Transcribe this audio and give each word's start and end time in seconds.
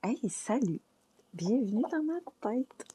Hey, 0.00 0.30
salut! 0.30 0.80
Bienvenue 1.34 1.82
dans 1.90 2.04
ma 2.04 2.20
tête! 2.40 2.86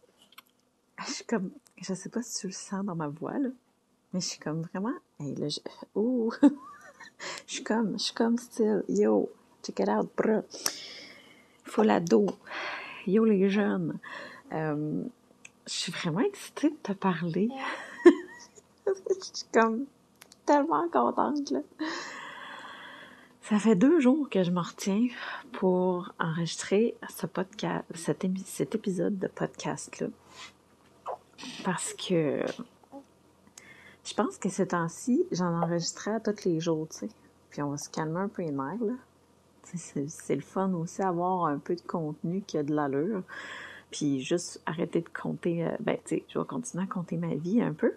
Je 1.05 1.11
suis 1.11 1.25
comme, 1.25 1.51
je 1.81 1.93
sais 1.93 2.07
pas 2.07 2.23
si 2.23 2.39
tu 2.39 2.47
le 2.47 2.53
sens 2.53 2.85
dans 2.85 2.95
ma 2.95 3.09
voix, 3.09 3.37
là, 3.37 3.49
mais 4.13 4.21
je 4.21 4.25
suis 4.25 4.39
comme 4.39 4.61
vraiment, 4.61 4.93
hey, 5.19 5.35
là, 5.35 5.49
je, 5.49 5.59
ouh! 5.99 6.31
je 7.45 7.55
suis 7.55 7.63
comme, 7.65 7.99
je 7.99 8.03
suis 8.05 8.13
comme 8.13 8.37
style, 8.37 8.85
yo, 8.87 9.29
check 9.61 9.81
it 9.81 9.89
out, 9.89 10.09
bro! 10.15 10.43
Faut 11.65 11.83
l'ado! 11.83 12.25
Yo, 13.05 13.25
les 13.25 13.49
jeunes! 13.49 13.99
Euh, 14.53 15.03
je 15.67 15.73
suis 15.73 15.91
vraiment 15.91 16.21
excitée 16.21 16.69
de 16.69 16.77
te 16.81 16.93
parler. 16.93 17.49
je 18.87 18.93
suis 19.19 19.45
comme 19.53 19.87
tellement 20.45 20.87
contente, 20.87 21.51
là. 21.51 21.59
Ça 23.43 23.59
fait 23.59 23.75
deux 23.75 23.99
jours 23.99 24.29
que 24.29 24.41
je 24.41 24.51
me 24.51 24.61
retiens 24.61 25.07
pour 25.51 26.13
enregistrer 26.17 26.95
ce 27.09 27.25
podcast, 27.25 27.83
cet, 27.93 28.23
épisode 28.73 29.19
de 29.19 29.27
podcast-là. 29.27 30.07
Parce 31.65 31.93
que 31.93 32.41
je 34.05 34.13
pense 34.13 34.37
que 34.37 34.47
ces 34.47 34.67
temps-ci, 34.67 35.25
j'en 35.33 35.61
enregistrais 35.61 36.21
tous 36.21 36.45
les 36.45 36.61
jours, 36.61 36.87
tu 36.89 36.99
sais. 36.99 37.09
Puis 37.49 37.61
on 37.61 37.71
va 37.71 37.77
se 37.77 37.89
calmer 37.89 38.21
un 38.21 38.29
peu 38.29 38.43
les 38.43 38.51
nerfs, 38.51 38.81
là. 38.81 38.93
C'est 39.75 40.35
le 40.35 40.41
fun 40.41 40.71
aussi 40.75 41.01
avoir 41.01 41.45
un 41.45 41.57
peu 41.57 41.75
de 41.75 41.81
contenu 41.81 42.43
qui 42.47 42.57
a 42.57 42.63
de 42.63 42.73
l'allure. 42.73 43.23
Puis 43.91 44.21
juste 44.21 44.61
arrêter 44.65 45.01
de 45.01 45.09
compter, 45.09 45.67
euh, 45.67 45.75
ben, 45.81 45.97
tu 46.05 46.15
sais, 46.15 46.25
je 46.29 46.39
vais 46.39 46.45
continuer 46.45 46.85
à 46.85 46.87
compter 46.87 47.17
ma 47.17 47.35
vie 47.35 47.61
un 47.61 47.73
peu. 47.73 47.91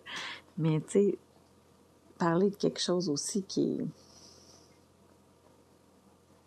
Mais, 0.58 0.80
tu 0.80 0.90
sais, 0.90 1.18
parler 2.18 2.50
de 2.50 2.56
quelque 2.56 2.80
chose 2.80 3.08
aussi 3.08 3.44
qui 3.44 3.74
est 3.74 3.86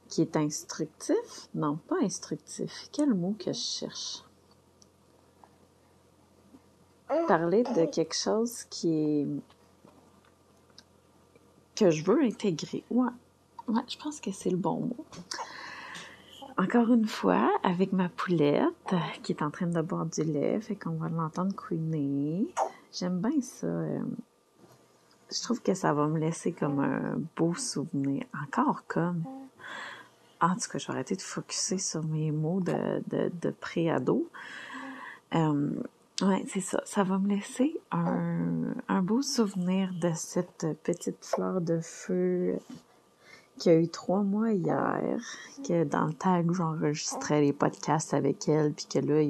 qui 0.09 0.21
est 0.21 0.35
instructif? 0.35 1.47
Non, 1.53 1.77
pas 1.87 1.97
instructif. 2.01 2.89
Quel 2.91 3.13
mot 3.13 3.35
que 3.39 3.53
je 3.53 3.59
cherche? 3.59 4.23
Parler 7.27 7.63
de 7.63 7.85
quelque 7.85 8.15
chose 8.15 8.65
qui 8.65 8.93
est 8.93 9.27
que 11.75 11.89
je 11.91 12.03
veux 12.03 12.21
intégrer. 12.21 12.83
Ouais, 12.89 13.07
ouais 13.67 13.81
je 13.87 13.97
pense 13.97 14.19
que 14.19 14.31
c'est 14.31 14.49
le 14.49 14.57
bon 14.57 14.81
mot. 14.81 15.05
Encore 16.57 16.91
une 16.91 17.07
fois, 17.07 17.49
avec 17.63 17.93
ma 17.93 18.09
poulette 18.09 18.93
qui 19.23 19.31
est 19.31 19.41
en 19.41 19.49
train 19.49 19.67
de 19.67 19.81
boire 19.81 20.05
du 20.05 20.23
lait, 20.23 20.59
fait 20.59 20.75
qu'on 20.75 20.97
va 20.97 21.07
l'entendre 21.07 21.55
couiner. 21.55 22.53
J'aime 22.91 23.21
bien 23.21 23.39
ça. 23.41 23.67
Euh, 23.67 23.99
je 25.31 25.41
trouve 25.41 25.61
que 25.61 25.73
ça 25.73 25.93
va 25.93 26.07
me 26.07 26.19
laisser 26.19 26.51
comme 26.51 26.79
un 26.79 27.21
beau 27.37 27.53
souvenir. 27.53 28.25
Encore 28.43 28.83
comme. 28.87 29.23
En 30.41 30.55
tout 30.55 30.69
cas, 30.71 30.77
je 30.77 30.87
vais 30.87 30.93
arrêter 30.93 31.15
de 31.15 31.21
focuser 31.21 31.77
sur 31.77 32.03
mes 32.03 32.31
mots 32.31 32.61
de, 32.61 33.03
de, 33.07 33.31
de 33.41 33.49
pré-ado. 33.51 34.29
Euh, 35.35 35.71
ouais, 36.21 36.45
c'est 36.47 36.61
ça. 36.61 36.81
Ça 36.85 37.03
va 37.03 37.17
me 37.17 37.27
laisser 37.27 37.79
un, 37.91 38.73
un 38.87 39.01
beau 39.01 39.21
souvenir 39.21 39.91
de 40.01 40.11
cette 40.15 40.65
petite 40.83 41.25
fleur 41.25 41.61
de 41.61 41.79
feu 41.81 42.57
qui 43.57 43.69
a 43.69 43.75
eu 43.75 43.89
trois 43.89 44.21
mois 44.21 44.51
hier, 44.53 45.19
que 45.67 45.83
dans 45.83 46.05
le 46.05 46.13
temps 46.13 46.39
où 46.39 46.53
j'enregistrais 46.53 47.41
les 47.41 47.51
podcasts 47.51 48.13
avec 48.13 48.47
elle, 48.47 48.71
puis 48.71 48.85
que 48.85 48.99
là, 48.99 49.21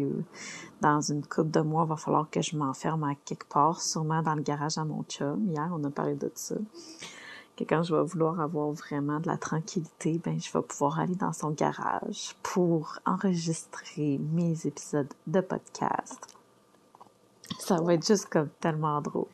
dans 0.81 1.01
une 1.01 1.25
couple 1.25 1.49
de 1.49 1.61
mois, 1.61 1.85
il 1.85 1.89
va 1.89 1.95
falloir 1.97 2.29
que 2.29 2.39
je 2.41 2.55
m'enferme 2.55 3.03
à 3.05 3.15
quelque 3.25 3.47
part, 3.49 3.81
sûrement 3.81 4.21
dans 4.21 4.35
le 4.35 4.43
garage 4.43 4.77
à 4.77 4.85
mon 4.85 5.03
chum. 5.03 5.49
Hier, 5.49 5.67
on 5.73 5.83
a 5.83 5.89
parlé 5.89 6.13
de 6.13 6.31
ça 6.35 6.55
que 7.59 7.63
quand 7.65 7.83
je 7.83 7.93
vais 7.93 8.03
vouloir 8.03 8.39
avoir 8.39 8.71
vraiment 8.71 9.19
de 9.19 9.27
la 9.27 9.37
tranquillité, 9.37 10.19
ben 10.23 10.39
je 10.39 10.51
vais 10.51 10.61
pouvoir 10.61 10.99
aller 10.99 11.15
dans 11.15 11.33
son 11.33 11.51
garage 11.51 12.35
pour 12.41 12.99
enregistrer 13.05 14.19
mes 14.31 14.65
épisodes 14.65 15.11
de 15.27 15.41
podcast. 15.41 16.37
Ça 17.59 17.81
va 17.81 17.95
être 17.95 18.05
juste 18.05 18.29
comme 18.29 18.49
tellement 18.61 19.01
drôle. 19.01 19.27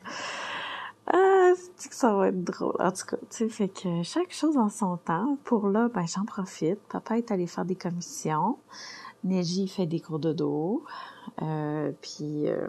Ah, 1.08 1.52
c'est 1.75 1.89
que 1.89 1.95
ça 1.95 2.15
va 2.15 2.30
être 2.30 2.43
drôle? 2.43 2.75
En 2.80 2.91
tout 2.91 3.05
cas, 3.05 3.17
tu 3.17 3.25
sais, 3.30 3.49
fait 3.49 3.69
que 3.69 4.02
chaque 4.02 4.33
chose 4.33 4.58
en 4.58 4.69
son 4.69 4.97
temps. 4.97 5.37
Pour 5.43 5.67
là, 5.67 5.89
ben 5.93 6.05
j'en 6.08 6.25
profite. 6.25 6.80
Papa 6.89 7.17
est 7.17 7.30
allé 7.31 7.45
faire 7.45 7.65
des 7.65 7.75
commissions. 7.75 8.58
Neji 9.23 9.67
fait 9.67 9.85
des 9.85 9.99
cours 9.99 10.19
de 10.19 10.33
dos. 10.33 10.83
Euh, 11.41 11.91
puis 12.02 12.47
euh, 12.49 12.67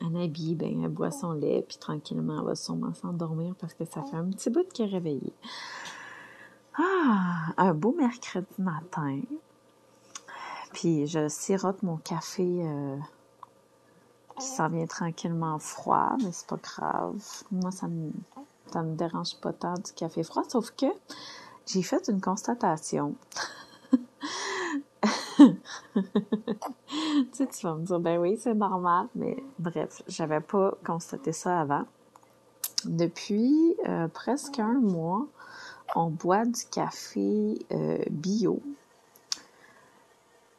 Anabi, 0.00 0.54
ben, 0.54 0.82
elle 0.82 0.90
boit 0.90 1.10
son 1.10 1.32
lait, 1.32 1.64
puis 1.66 1.78
tranquillement, 1.78 2.40
elle 2.40 2.46
va 2.46 2.54
sûrement 2.54 2.94
s'endormir 2.94 3.54
parce 3.58 3.74
que 3.74 3.84
ça 3.84 4.02
fait 4.02 4.16
un 4.16 4.30
petit 4.30 4.50
bout 4.50 4.66
qu'elle 4.72 4.88
est 4.88 4.92
réveillée. 4.92 5.32
Ah, 6.76 7.52
un 7.56 7.74
beau 7.74 7.94
mercredi 7.96 8.46
matin. 8.58 9.20
Puis 10.72 11.06
je 11.06 11.28
sirote 11.28 11.82
mon 11.84 11.98
café 11.98 12.44
euh, 12.44 12.96
qui 14.38 14.46
s'en 14.46 14.68
vient 14.68 14.86
tranquillement 14.86 15.58
froid, 15.60 16.16
mais 16.22 16.32
c'est 16.32 16.48
pas 16.48 16.56
grave. 16.56 17.22
Moi, 17.52 17.70
ça 17.70 17.86
me, 17.86 18.10
ça 18.72 18.82
me 18.82 18.96
dérange 18.96 19.36
pas 19.40 19.52
tant 19.52 19.74
du 19.74 19.92
café 19.92 20.24
froid, 20.24 20.42
sauf 20.48 20.72
que 20.72 20.86
j'ai 21.66 21.82
fait 21.82 22.08
une 22.08 22.20
constatation. 22.20 23.14
tu 25.38 25.52
sais, 27.32 27.46
tu 27.46 27.66
vas 27.66 27.74
me 27.74 27.84
dire, 27.84 28.00
ben 28.00 28.18
oui, 28.18 28.38
c'est 28.40 28.54
normal, 28.54 29.06
mais 29.14 29.42
bref, 29.58 30.02
j'avais 30.08 30.40
pas 30.40 30.74
constaté 30.84 31.32
ça 31.32 31.60
avant. 31.60 31.84
Depuis 32.84 33.76
euh, 33.88 34.08
presque 34.08 34.58
un 34.58 34.80
mois, 34.80 35.26
on 35.94 36.10
boit 36.10 36.44
du 36.44 36.64
café 36.70 37.58
euh, 37.72 37.98
bio. 38.10 38.60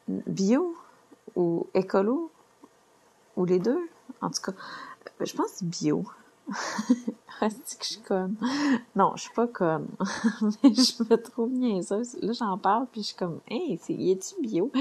Bio 0.08 0.76
ou 1.36 1.68
écolo? 1.74 2.32
Ou 3.36 3.46
les 3.46 3.60
deux? 3.60 3.90
En 4.22 4.30
tout 4.30 4.42
cas, 4.42 4.54
je 5.20 5.36
pense 5.36 5.64
bio. 5.64 6.06
Est-ce 7.42 7.76
que 7.76 7.84
je 7.84 7.94
suis 7.94 8.02
conne? 8.02 8.36
Non, 8.96 9.14
je 9.16 9.24
suis 9.24 9.34
pas 9.34 9.48
conne. 9.48 9.88
mais 10.64 10.74
je 10.74 11.04
me 11.04 11.16
trouve 11.16 11.52
niaiseuse. 11.52 12.18
Là, 12.22 12.34
j'en 12.34 12.58
parle, 12.58 12.88
puis 12.92 13.02
je 13.02 13.08
suis 13.08 13.16
comme, 13.16 13.40
hey, 13.48 13.80
y 13.90 14.12
est-tu 14.12 14.42
bio? 14.42 14.72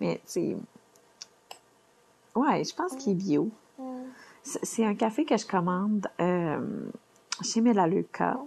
Mais, 0.00 0.20
c'est. 0.24 0.56
Ouais, 2.34 2.62
je 2.64 2.74
pense 2.74 2.94
qu'il 2.96 3.12
est 3.12 3.16
bio. 3.16 3.50
C'est 4.42 4.84
un 4.84 4.94
café 4.94 5.24
que 5.24 5.36
je 5.36 5.46
commande 5.46 6.06
euh, 6.20 6.88
chez 7.42 7.60
Melaleuca. 7.60 8.38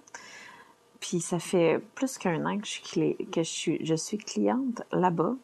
Puis 1.00 1.19
ça 1.19 1.40
fait 1.40 1.81
plus 1.96 2.18
qu'un 2.18 2.46
an 2.46 2.57
que 2.57 2.66
je 2.66 2.72
suis, 2.72 3.16
que 3.31 3.44
je 3.44 3.50
suis, 3.50 3.86
je 3.86 3.96
suis 3.96 4.18
cliente 4.18 4.81
là-bas. 4.91 5.36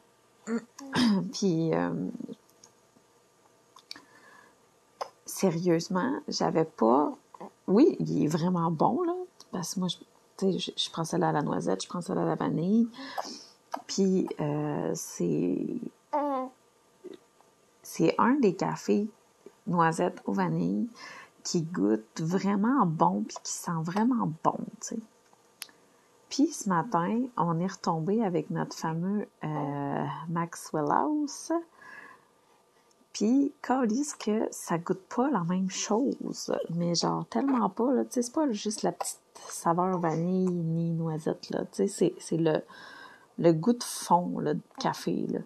puis 1.33 1.73
euh, 1.73 1.89
sérieusement, 5.35 6.13
j'avais 6.27 6.65
pas. 6.65 7.13
Oui, 7.67 7.97
il 7.99 8.23
est 8.23 8.27
vraiment 8.27 8.71
bon, 8.71 9.03
là. 9.03 9.13
Parce 9.51 9.75
que 9.75 9.79
moi, 9.81 9.89
je, 9.89 10.57
je, 10.57 10.71
je 10.75 10.89
prends 10.91 11.03
celle-là 11.03 11.29
à 11.29 11.31
la 11.33 11.41
noisette, 11.41 11.83
je 11.83 11.89
prends 11.89 12.01
celle-là 12.01 12.21
à 12.21 12.25
la 12.25 12.35
vanille. 12.35 12.87
Puis, 13.87 14.27
euh, 14.39 14.91
c'est. 14.95 15.57
C'est 17.83 18.15
un 18.17 18.33
des 18.35 18.55
cafés 18.55 19.07
noisette 19.67 20.21
aux 20.25 20.33
vanille 20.33 20.87
qui 21.43 21.61
goûte 21.61 22.21
vraiment 22.21 22.85
bon 22.85 23.23
puis 23.27 23.37
qui 23.43 23.51
sent 23.51 23.81
vraiment 23.81 24.31
bon, 24.43 24.57
tu 24.81 24.95
sais. 24.95 24.99
Puis 26.29 26.47
ce 26.47 26.67
matin, 26.67 27.21
on 27.37 27.59
est 27.59 27.71
retombé 27.71 28.23
avec 28.23 28.49
notre 28.49 28.75
fameux 28.75 29.27
euh, 29.43 30.05
Maxwell 30.29 30.89
House 30.89 31.51
puis, 33.15 33.53
dit 33.87 34.05
que 34.19 34.45
ça 34.51 34.77
goûte 34.77 35.05
pas 35.15 35.29
la 35.29 35.45
même 35.45 35.69
chose, 35.69 36.53
mais 36.71 36.95
genre 36.95 37.25
tellement 37.29 37.69
pas, 37.69 37.93
là, 37.93 38.03
tu 38.03 38.11
sais, 38.11 38.23
c'est 38.23 38.33
pas 38.33 38.51
juste 38.51 38.83
la 38.83 38.91
petite 38.91 39.21
saveur 39.47 39.97
vanille 39.99 40.51
ni 40.51 40.91
noisette, 40.91 41.49
là, 41.49 41.63
tu 41.71 41.87
sais, 41.87 42.13
c'est 42.19 42.35
le, 42.35 42.61
le 43.37 43.53
goût 43.53 43.71
de 43.71 43.85
fond, 43.85 44.39
là, 44.39 44.53
de 44.53 44.59
café, 44.81 45.27
là. 45.29 45.39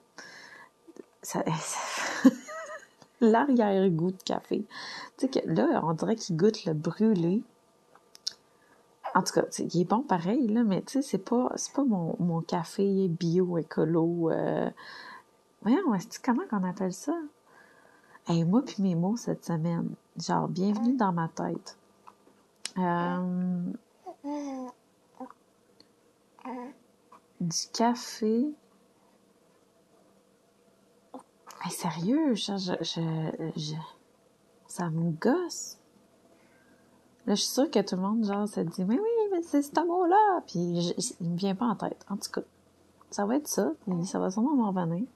L'arrière-goût 3.22 4.14
de 4.14 4.23
café. 4.23 4.66
Tu 5.20 5.28
sais 5.28 5.29
que 5.29 5.47
là, 5.47 5.82
on 5.84 5.94
dirait 5.94 6.16
qu'il 6.16 6.38
goûte 6.38 6.66
le 6.66 6.73
brûlé. 6.73 7.44
En 9.14 9.22
tout 9.22 9.34
cas, 9.34 9.44
il 9.59 9.82
est 9.82 9.85
bon 9.85 10.02
pareil, 10.02 10.47
là, 10.47 10.64
mais 10.64 10.82
tu 10.82 10.94
sais, 10.94 11.02
c'est 11.03 11.23
pas, 11.23 11.53
pas 11.76 11.84
mon, 11.84 12.16
mon 12.17 12.41
café 12.41 13.08
bio, 13.09 13.59
écolo, 13.59 14.32
euh... 14.32 14.72
Voyons, 15.61 15.84
comment 16.23 16.47
qu'on 16.49 16.64
appelle 16.64 16.94
ça? 16.94 17.14
Et 18.31 18.43
moi 18.43 18.61
puis 18.61 18.84
mes 18.84 18.93
mots 18.93 19.17
cette 19.17 19.43
semaine. 19.43 19.96
Genre, 20.17 20.47
bienvenue 20.47 20.96
dans 20.96 21.11
ma 21.11 21.29
tête. 21.29 21.78
Euh, 22.78 23.72
du 27.41 27.58
café. 27.73 28.53
Hey, 31.66 31.72
sérieux, 31.72 32.35
je, 32.35 32.55
je, 32.58 33.52
je, 33.58 33.76
ça 34.67 34.90
me 34.91 35.11
gosse. 35.11 35.79
Là, 37.25 37.34
je 37.34 37.41
suis 37.41 37.49
sûre 37.49 37.72
que 37.72 37.79
tout 37.79 37.96
le 37.96 38.02
monde, 38.03 38.23
genre, 38.25 38.47
se 38.47 38.59
dit, 38.61 38.85
mais 38.85 38.99
oui, 38.99 39.09
mais 39.32 39.41
c'est 39.41 39.64
ce 39.64 39.72
mot-là. 39.85 40.41
Puis, 40.46 40.93
il 41.20 41.29
me 41.32 41.35
vient 41.35 41.55
pas 41.55 41.66
en 41.66 41.75
tête. 41.75 42.05
En 42.09 42.17
tout 42.17 42.32
cas, 42.32 42.41
ça 43.09 43.25
va 43.25 43.37
être 43.37 43.47
ça. 43.47 43.72
Ça 44.05 44.20
va 44.20 44.29
sûrement 44.29 44.55
m'en 44.55 44.72
revenir. 44.72 45.08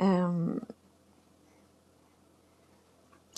Euh... 0.00 0.54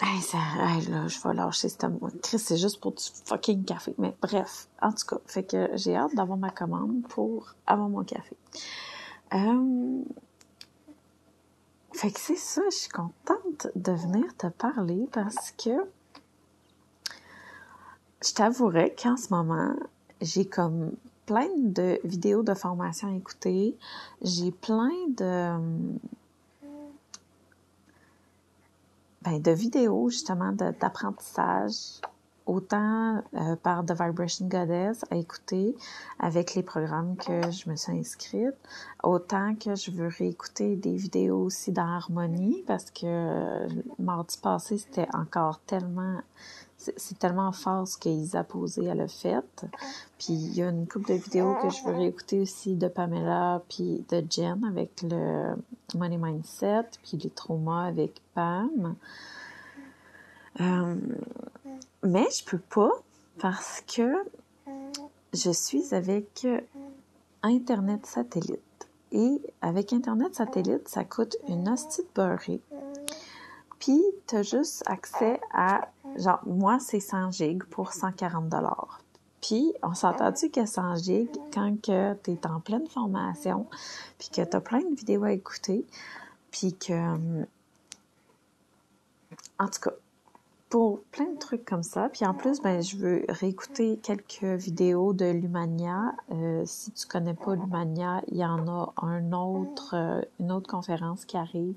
Hey, 0.03 0.23
ça, 0.23 0.39
hey, 0.59 0.87
là, 0.87 1.09
je 1.09 1.21
vais 1.21 1.35
lâcher 1.35 1.69
ce 1.69 1.87
mot. 1.87 2.09
Chris, 2.23 2.39
c'est 2.39 2.57
juste 2.57 2.81
pour 2.81 2.93
du 2.93 3.05
fucking 3.27 3.65
café. 3.65 3.95
Mais 3.99 4.17
bref, 4.23 4.67
en 4.81 4.93
tout 4.93 5.05
cas, 5.07 5.19
fait 5.27 5.45
que 5.45 5.69
j'ai 5.75 5.95
hâte 5.95 6.15
d'avoir 6.15 6.39
ma 6.39 6.49
commande 6.49 7.03
pour 7.07 7.55
avoir 7.67 7.91
mon 7.91 8.03
café. 8.03 8.35
Euh... 9.35 10.03
Fait 11.93 12.11
que 12.11 12.19
c'est 12.19 12.37
ça, 12.37 12.63
je 12.71 12.77
suis 12.77 12.89
contente 12.89 13.67
de 13.75 13.93
venir 13.93 14.25
te 14.39 14.47
parler 14.47 15.07
parce 15.13 15.51
que 15.51 15.71
je 18.25 18.33
t'avouerais 18.33 18.95
qu'en 18.95 19.19
ce 19.19 19.35
moment, 19.35 19.75
j'ai 20.23 20.47
comme 20.47 20.93
plein 21.27 21.51
de 21.59 22.01
vidéos 22.05 22.43
de 22.43 22.55
formation 22.55 23.09
à 23.09 23.13
écouter. 23.13 23.77
J'ai 24.23 24.51
plein 24.51 24.91
de, 25.09 25.59
ben, 29.23 29.41
de 29.41 29.51
vidéos 29.51 30.09
justement 30.09 30.53
d'apprentissage, 30.53 32.01
autant 32.47 33.23
euh, 33.35 33.55
par 33.63 33.85
The 33.85 33.93
Vibration 33.93 34.49
Goddess 34.49 35.05
à 35.11 35.17
écouter 35.17 35.77
avec 36.19 36.55
les 36.55 36.63
programmes 36.63 37.17
que 37.17 37.51
je 37.51 37.69
me 37.69 37.77
suis 37.77 37.93
inscrite, 37.93 38.57
autant 39.05 39.55
que 39.55 39.75
je 39.75 39.91
veux 39.91 40.09
réécouter 40.09 40.75
des 40.77 40.97
vidéos 40.97 41.45
aussi 41.45 41.71
d'harmonie 41.71 42.65
parce 42.67 42.91
que 42.91 43.05
euh, 43.05 43.69
mardi 43.99 44.39
passé, 44.43 44.79
c'était 44.79 45.09
encore 45.13 45.61
tellement 45.61 46.21
c'est 46.97 47.19
tellement 47.19 47.53
fort 47.53 47.87
ce 47.87 47.99
qu'Isa 47.99 48.43
Posé 48.43 48.85
elle 48.85 49.03
a 49.03 49.09
fait. 49.09 49.67
Puis 50.19 50.33
il 50.33 50.55
y 50.55 50.63
a 50.63 50.71
une 50.71 50.87
couple 50.87 51.11
de 51.11 51.15
vidéos 51.15 51.55
que 51.63 51.69
je 51.69 51.85
veux 51.85 51.95
réécouter 51.95 52.41
aussi 52.41 52.75
de 52.77 52.89
Pamela 52.89 53.63
puis 53.69 54.05
de 54.09 54.25
Jen 54.29 54.65
avec 54.65 55.03
le 55.03 55.55
Money 55.95 56.17
Mindset, 56.17 56.87
puis 57.03 57.19
les 57.19 57.31
traumas 57.31 57.87
avec 57.87 58.23
Pam. 58.35 58.95
Euh, 60.61 60.97
mais 62.03 62.27
je 62.31 62.45
peux 62.45 62.59
pas 62.59 62.91
parce 63.39 63.83
que 63.83 64.13
je 65.33 65.51
suis 65.51 65.95
avec 65.95 66.47
Internet 67.43 68.07
satellite. 68.07 68.61
Et 69.13 69.41
avec 69.61 69.93
Internet 69.93 70.35
satellite, 70.35 70.89
ça 70.89 71.05
coûte 71.05 71.37
une 71.49 71.69
hostie 71.69 72.03
de 72.03 72.09
beurrée. 72.15 72.61
Puis, 73.81 74.03
tu 74.27 74.37
as 74.37 74.43
juste 74.43 74.83
accès 74.87 75.41
à, 75.53 75.89
genre, 76.17 76.41
moi, 76.47 76.79
c'est 76.81 77.01
100 77.01 77.33
gigs 77.33 77.65
pour 77.65 77.93
140 77.93 78.49
dollars. 78.49 79.01
Puis, 79.41 79.73
on 79.83 79.95
s'entend-tu 79.95 80.51
que 80.51 80.67
100 80.67 80.97
gigs, 80.97 81.31
quand 81.53 81.81
que 81.81 82.15
tu 82.23 82.33
es 82.33 82.47
en 82.47 82.61
pleine 82.61 82.87
formation, 82.87 83.67
puis 84.19 84.29
que 84.29 84.43
tu 84.43 84.57
as 84.57 84.61
plein 84.61 84.81
de 84.81 84.95
vidéos 84.95 85.25
à 85.25 85.33
écouter, 85.33 85.87
puis 86.51 86.75
que... 86.75 87.17
En 89.59 89.69
tout 89.69 89.81
cas, 89.81 89.93
pour 90.71 91.01
plein 91.11 91.33
de 91.33 91.39
trucs 91.39 91.65
comme 91.65 91.83
ça. 91.83 92.09
Puis 92.09 92.25
en 92.25 92.33
plus, 92.33 92.63
ben, 92.63 92.81
je 92.81 92.97
veux 92.97 93.25
réécouter 93.29 93.99
quelques 94.03 94.45
vidéos 94.45 95.13
de 95.13 95.27
Lumania. 95.27 96.15
Euh, 96.31 96.63
si 96.65 96.93
tu 96.93 97.07
connais 97.07 97.35
pas 97.35 97.57
Lumania, 97.57 98.23
il 98.29 98.39
y 98.39 98.45
en 98.45 98.67
a 98.69 98.93
un 99.03 99.33
autre, 99.33 99.95
euh, 99.95 100.23
une 100.39 100.53
autre 100.53 100.71
conférence 100.71 101.25
qui 101.25 101.37
arrive 101.37 101.75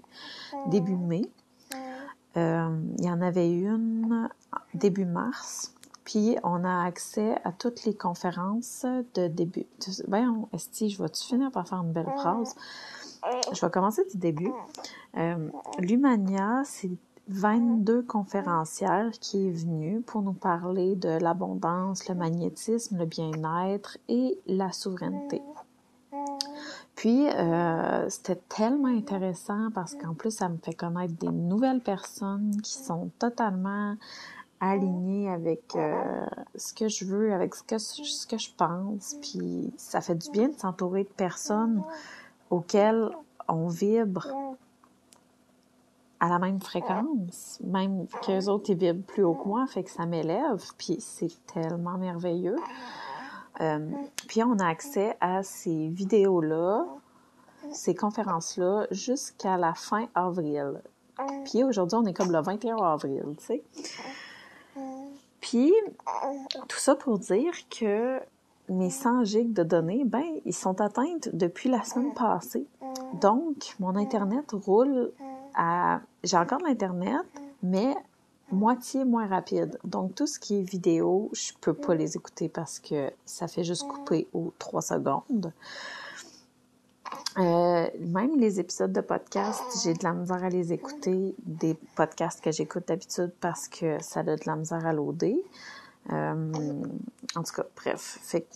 début 0.68 0.96
mai. 0.96 1.24
Euh, 2.38 2.80
il 2.98 3.06
y 3.06 3.10
en 3.12 3.22
avait 3.22 3.52
une 3.52 4.30
début 4.74 5.06
mars. 5.06 5.74
Puis 6.04 6.36
on 6.44 6.64
a 6.66 6.86
accès 6.86 7.38
à 7.46 7.52
toutes 7.52 7.86
les 7.86 7.94
conférences 7.94 8.86
de 9.14 9.28
début. 9.28 9.66
Voyons, 10.08 10.50
Esti, 10.52 10.90
je 10.90 11.02
vais-tu 11.02 11.24
finir 11.24 11.52
par 11.52 11.68
faire 11.68 11.80
une 11.80 11.94
belle 11.94 12.12
phrase? 12.18 12.56
Je 13.54 13.66
vais 13.66 13.72
commencer 13.72 14.04
du 14.12 14.18
début. 14.18 14.52
Euh, 15.18 15.50
L'Humania, 15.80 16.64
c'est 16.66 16.92
22 17.30 18.02
conférencières 18.04 19.12
qui 19.12 19.48
est 19.48 19.52
venue 19.52 20.02
pour 20.02 20.22
nous 20.22 20.34
parler 20.34 20.96
de 20.96 21.10
l'abondance, 21.10 22.10
le 22.10 22.16
magnétisme, 22.16 22.98
le 22.98 23.06
bien-être 23.06 23.98
et 24.10 24.38
la 24.46 24.74
souveraineté. 24.74 25.42
Puis, 27.04 27.28
euh, 27.28 28.08
c'était 28.08 28.40
tellement 28.48 28.88
intéressant 28.88 29.68
parce 29.76 29.94
qu'en 29.94 30.14
plus, 30.14 30.32
ça 30.32 30.48
me 30.48 30.56
fait 30.56 30.74
connaître 30.74 31.14
des 31.16 31.28
nouvelles 31.28 31.82
personnes 31.82 32.56
qui 32.62 32.72
sont 32.72 33.10
totalement 33.20 33.98
alignées 34.62 35.30
avec 35.30 35.76
euh, 35.76 36.26
ce 36.56 36.74
que 36.74 36.88
je 36.88 37.04
veux, 37.04 37.34
avec 37.34 37.56
ce 37.56 37.64
que, 37.64 38.30
que 38.30 38.38
je 38.38 38.50
pense. 38.56 39.18
Puis, 39.22 39.74
ça 39.76 40.00
fait 40.00 40.16
du 40.16 40.32
bien 40.32 40.48
de 40.48 40.54
s'entourer 40.54 41.04
de 41.04 41.10
personnes 41.10 41.84
auxquelles 42.50 43.10
on 43.50 43.68
vibre 43.68 44.56
à 46.22 46.30
la 46.30 46.40
même 46.40 46.62
fréquence, 46.62 47.60
même 47.66 48.08
qu'eux 48.26 48.48
autres, 48.48 48.70
ils 48.70 48.78
vibrent 48.78 49.06
plus 49.06 49.26
haut 49.26 49.34
que 49.34 49.46
moi, 49.46 49.68
fait 49.68 49.84
que 49.84 49.92
ça 49.92 50.06
m'élève, 50.06 50.64
puis 50.78 50.96
c'est 51.02 51.46
tellement 51.48 51.98
merveilleux. 51.98 52.56
Euh, 53.62 53.92
puis 54.28 54.44
on 54.44 54.58
a 54.60 54.68
accès 54.68 55.16
à 55.22 55.44
ces 55.44 55.90
vidéos-là, 55.90 56.86
ces 57.72 57.96
conférences-là, 57.96 58.88
jusqu'à 58.92 59.58
la 59.58 59.74
fin 59.74 60.08
avril. 60.16 60.82
Puis 61.46 61.64
aujourd'hui, 61.64 61.98
on 62.02 62.06
est 62.06 62.14
comme 62.14 62.32
le 62.32 62.42
21 62.42 62.78
avril, 62.78 63.24
tu 63.38 63.46
sais. 63.46 63.64
Puis, 65.40 65.74
tout 66.68 66.80
ça 66.80 66.96
pour 66.96 67.20
dire 67.20 67.52
que 67.70 68.20
mes 68.70 68.90
100 68.90 69.26
gigs 69.26 69.54
de 69.54 69.64
données, 69.64 70.04
ben, 70.06 70.24
ils 70.46 70.56
sont 70.56 70.80
atteintes 70.80 71.30
depuis 71.34 71.70
la 71.70 71.84
semaine 71.84 72.14
passée. 72.14 72.66
Donc, 73.20 73.76
mon 73.80 73.96
Internet 73.96 74.52
roule 74.54 75.12
à... 75.54 76.00
J'ai 76.24 76.38
encore 76.38 76.62
l'Internet, 76.62 77.22
mais 77.62 77.94
moitié 78.54 79.06
moins 79.06 79.28
rapide. 79.28 79.80
Donc, 79.84 80.16
tout 80.16 80.28
ce 80.28 80.40
qui 80.40 80.60
est 80.60 80.62
vidéo, 80.62 81.30
je 81.34 81.52
peux 81.62 81.74
pas 81.74 81.96
les 81.96 82.16
écouter 82.16 82.50
parce 82.50 82.80
que 82.80 83.12
ça 83.26 83.48
fait 83.48 83.64
juste 83.64 83.88
couper 83.88 84.28
aux 84.34 84.54
trois 84.60 84.82
secondes. 84.82 85.52
Euh, 87.38 87.88
même 88.00 88.40
les 88.40 88.60
épisodes 88.60 88.94
de 88.94 89.02
podcast, 89.02 89.64
j'ai 89.84 89.94
de 89.94 90.04
la 90.04 90.14
misère 90.14 90.44
à 90.44 90.50
les 90.50 90.72
écouter, 90.72 91.36
des 91.40 91.76
podcasts 91.96 92.44
que 92.44 92.52
j'écoute 92.52 92.88
d'habitude 92.88 93.32
parce 93.40 93.68
que 93.68 94.02
ça 94.02 94.22
a 94.22 94.24
de 94.24 94.38
la 94.46 94.56
misère 94.56 94.86
à 94.86 94.94
loader. 94.94 95.44
Euh, 96.12 96.84
en 97.36 97.44
tout 97.44 97.54
cas, 97.54 97.66
bref. 97.76 98.20
Fait 98.22 98.48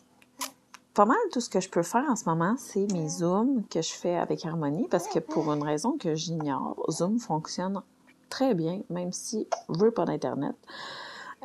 pas 0.93 1.05
mal 1.05 1.17
tout 1.31 1.41
ce 1.41 1.49
que 1.49 1.59
je 1.59 1.69
peux 1.69 1.83
faire 1.83 2.05
en 2.09 2.15
ce 2.15 2.25
moment, 2.25 2.55
c'est 2.57 2.91
mes 2.91 3.07
Zooms 3.07 3.63
que 3.69 3.83
je 3.83 3.93
fais 3.93 4.15
avec 4.15 4.43
Harmonie 4.45 4.87
parce 4.89 5.07
que 5.07 5.19
pour 5.19 5.53
une 5.53 5.61
raison 5.61 5.95
que 5.95 6.15
j'ignore, 6.15 6.83
Zoom 6.89 7.19
fonctionne 7.19 7.83
très 8.29 8.53
bien, 8.53 8.81
même 8.89 9.11
si 9.11 9.47
je 9.69 9.79
veux 9.79 9.91
pas 9.91 10.05
d'Internet. 10.05 10.55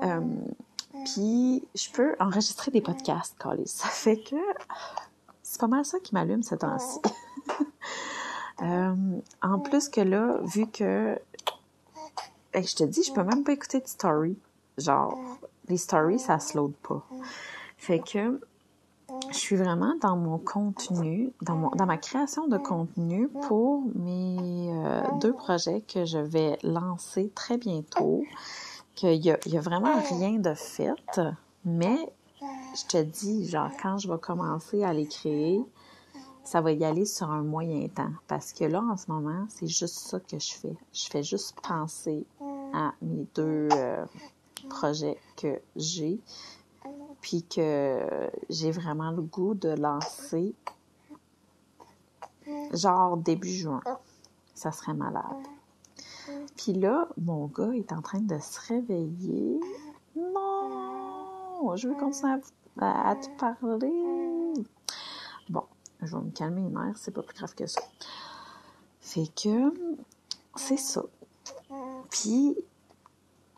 Euh, 0.02 0.20
puis, 1.04 1.64
je 1.74 1.90
peux 1.90 2.14
enregistrer 2.20 2.70
des 2.70 2.80
podcasts, 2.80 3.36
Carly. 3.38 3.66
Ça 3.66 3.88
fait 3.88 4.18
que 4.18 4.36
c'est 5.42 5.60
pas 5.60 5.66
mal 5.66 5.84
ça 5.84 5.98
qui 6.00 6.14
m'allume 6.14 6.42
ces 6.42 6.58
temps-ci. 6.58 6.98
Euh, 8.60 8.94
en 9.40 9.58
plus 9.58 9.88
que 9.88 10.00
là, 10.00 10.38
vu 10.42 10.68
que 10.68 11.18
je 12.54 12.76
te 12.76 12.84
dis, 12.84 13.02
je 13.02 13.12
peux 13.12 13.24
même 13.24 13.42
pas 13.42 13.52
écouter 13.52 13.80
de 13.80 13.88
story. 13.88 14.38
Genre, 14.78 15.18
les 15.66 15.78
stories, 15.78 16.20
ça 16.20 16.38
se 16.38 16.56
load 16.56 16.72
pas. 16.86 17.04
Fait 17.76 17.98
que 17.98 18.40
je 19.30 19.36
suis 19.36 19.56
vraiment 19.56 19.94
dans 20.00 20.16
mon 20.16 20.38
contenu, 20.38 21.32
dans, 21.42 21.56
mon, 21.56 21.70
dans 21.70 21.86
ma 21.86 21.98
création 21.98 22.48
de 22.48 22.58
contenu 22.58 23.28
pour 23.46 23.82
mes 23.94 24.70
euh, 24.72 25.02
deux 25.20 25.32
projets 25.32 25.82
que 25.82 26.04
je 26.04 26.18
vais 26.18 26.58
lancer 26.62 27.30
très 27.34 27.58
bientôt. 27.58 28.24
Qu'il 28.94 29.24
y 29.24 29.30
a, 29.30 29.34
a 29.34 29.60
vraiment 29.60 29.94
rien 30.10 30.32
de 30.32 30.52
fait, 30.52 31.20
mais 31.64 32.12
je 32.76 32.86
te 32.86 33.02
dis, 33.02 33.48
genre, 33.48 33.70
quand 33.82 33.96
je 33.96 34.10
vais 34.10 34.18
commencer 34.18 34.84
à 34.84 34.92
les 34.92 35.06
créer, 35.06 35.64
ça 36.44 36.60
va 36.60 36.72
y 36.72 36.84
aller 36.84 37.06
sur 37.06 37.30
un 37.30 37.42
moyen 37.42 37.88
temps. 37.88 38.12
Parce 38.28 38.52
que 38.52 38.64
là, 38.64 38.82
en 38.82 38.96
ce 38.96 39.10
moment, 39.10 39.46
c'est 39.48 39.66
juste 39.66 39.98
ça 39.98 40.20
que 40.20 40.38
je 40.38 40.52
fais. 40.52 40.76
Je 40.92 41.06
fais 41.08 41.22
juste 41.22 41.56
penser 41.66 42.26
à 42.74 42.92
mes 43.00 43.26
deux 43.34 43.68
euh, 43.72 44.04
projets 44.68 45.18
que 45.36 45.60
j'ai 45.76 46.20
puis 47.22 47.44
que 47.44 48.30
j'ai 48.50 48.72
vraiment 48.72 49.12
le 49.12 49.22
goût 49.22 49.54
de 49.54 49.70
lancer 49.70 50.54
genre 52.74 53.16
début 53.16 53.48
juin. 53.48 53.80
Ça 54.54 54.72
serait 54.72 54.92
malade. 54.92 55.46
Puis 56.56 56.72
là, 56.72 57.08
mon 57.16 57.46
gars 57.46 57.72
est 57.72 57.92
en 57.92 58.02
train 58.02 58.20
de 58.20 58.38
se 58.38 58.60
réveiller. 58.68 59.60
Non! 60.16 61.76
Je 61.76 61.88
veux 61.88 61.94
continuer 61.94 62.40
à, 62.80 63.14
te 63.14 63.28
parler. 63.38 64.64
Bon, 65.48 65.64
je 66.02 66.16
vais 66.16 66.22
me 66.22 66.30
calmer 66.30 66.62
les 66.62 66.68
nerfs, 66.68 66.98
c'est 66.98 67.12
pas 67.12 67.22
plus 67.22 67.36
grave 67.36 67.54
que 67.54 67.66
ça. 67.66 67.80
Fait 69.00 69.28
que 69.40 69.72
c'est 70.56 70.76
ça. 70.76 71.04
Puis 72.10 72.56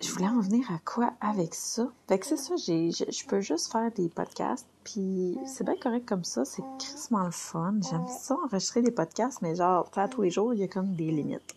je 0.01 0.11
voulais 0.11 0.29
en 0.29 0.41
venir 0.41 0.71
à 0.71 0.79
quoi 0.85 1.13
avec 1.21 1.55
ça? 1.55 1.89
Fait 2.09 2.19
que 2.19 2.27
c'est 2.27 2.37
ça, 2.37 2.57
j'ai, 2.57 2.91
je, 2.91 3.27
peux 3.27 3.41
juste 3.41 3.73
faire 3.73 3.91
des 3.93 4.09
podcasts 4.09 4.67
Puis 4.83 5.39
c'est 5.47 5.65
bien 5.65 5.77
correct 5.77 6.07
comme 6.07 6.25
ça, 6.25 6.45
c'est 6.45 6.63
crissement 6.79 7.25
le 7.25 7.31
fun. 7.31 7.75
J'aime 7.91 8.07
ça 8.09 8.37
enregistrer 8.45 8.83
des 8.83 8.91
podcasts, 8.91 9.41
mais 9.41 9.55
genre, 9.55 9.89
à 9.97 10.09
tous 10.09 10.23
les 10.23 10.31
jours, 10.31 10.53
il 10.53 10.61
y 10.61 10.65
a 10.65 10.69
comme 10.69 10.95
des 10.95 11.11
limites. 11.11 11.55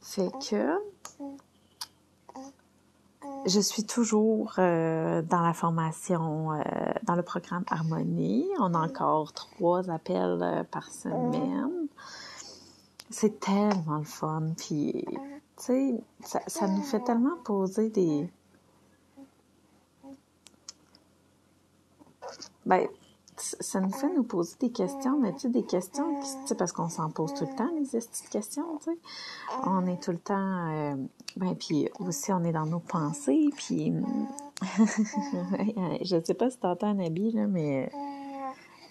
Fait 0.00 0.30
que 0.48 0.78
je 3.46 3.60
suis 3.60 3.84
toujours 3.84 4.54
euh, 4.58 5.22
dans 5.22 5.40
la 5.40 5.52
formation, 5.52 6.52
euh, 6.52 6.62
dans 7.02 7.16
le 7.16 7.22
programme 7.22 7.64
Harmonie. 7.68 8.46
On 8.60 8.74
a 8.74 8.78
encore 8.78 9.32
trois 9.32 9.90
appels 9.90 10.38
euh, 10.42 10.62
par 10.64 10.90
semaine. 10.90 11.88
C'est 13.10 13.40
tellement 13.40 13.98
le 13.98 14.04
fun. 14.04 14.52
Puis, 14.56 15.04
tu 15.56 15.64
sais, 15.64 16.04
ça, 16.20 16.40
ça 16.46 16.68
nous 16.68 16.82
fait 16.82 17.00
tellement 17.00 17.36
poser 17.44 17.90
des... 17.90 18.28
Ben, 22.64 22.86
ça 23.36 23.80
nous 23.80 23.90
fait 23.90 24.12
nous 24.14 24.22
poser 24.22 24.56
des 24.60 24.70
questions, 24.70 25.18
mais 25.18 25.32
tu 25.32 25.40
sais, 25.40 25.48
des 25.48 25.64
questions, 25.64 26.20
tu 26.20 26.46
sais, 26.46 26.54
parce 26.54 26.72
qu'on 26.72 26.88
s'en 26.88 27.10
pose 27.10 27.34
tout 27.34 27.46
le 27.46 27.56
temps, 27.56 27.70
les 27.74 27.98
petites 27.98 28.28
questions, 28.28 28.78
tu 28.78 28.90
sais. 28.90 28.98
On 29.64 29.86
est 29.86 30.02
tout 30.02 30.12
le 30.12 30.18
temps, 30.18 30.70
euh, 30.70 30.94
ben, 31.36 31.54
puis 31.56 31.88
aussi, 31.98 32.32
on 32.32 32.44
est 32.44 32.52
dans 32.52 32.66
nos 32.66 32.78
pensées, 32.78 33.50
puis, 33.56 33.92
je 36.02 36.22
sais 36.24 36.34
pas 36.34 36.50
si 36.50 36.58
t'entends 36.58 36.88
un 36.88 37.00
habit, 37.00 37.32
là, 37.32 37.46
mais 37.46 37.90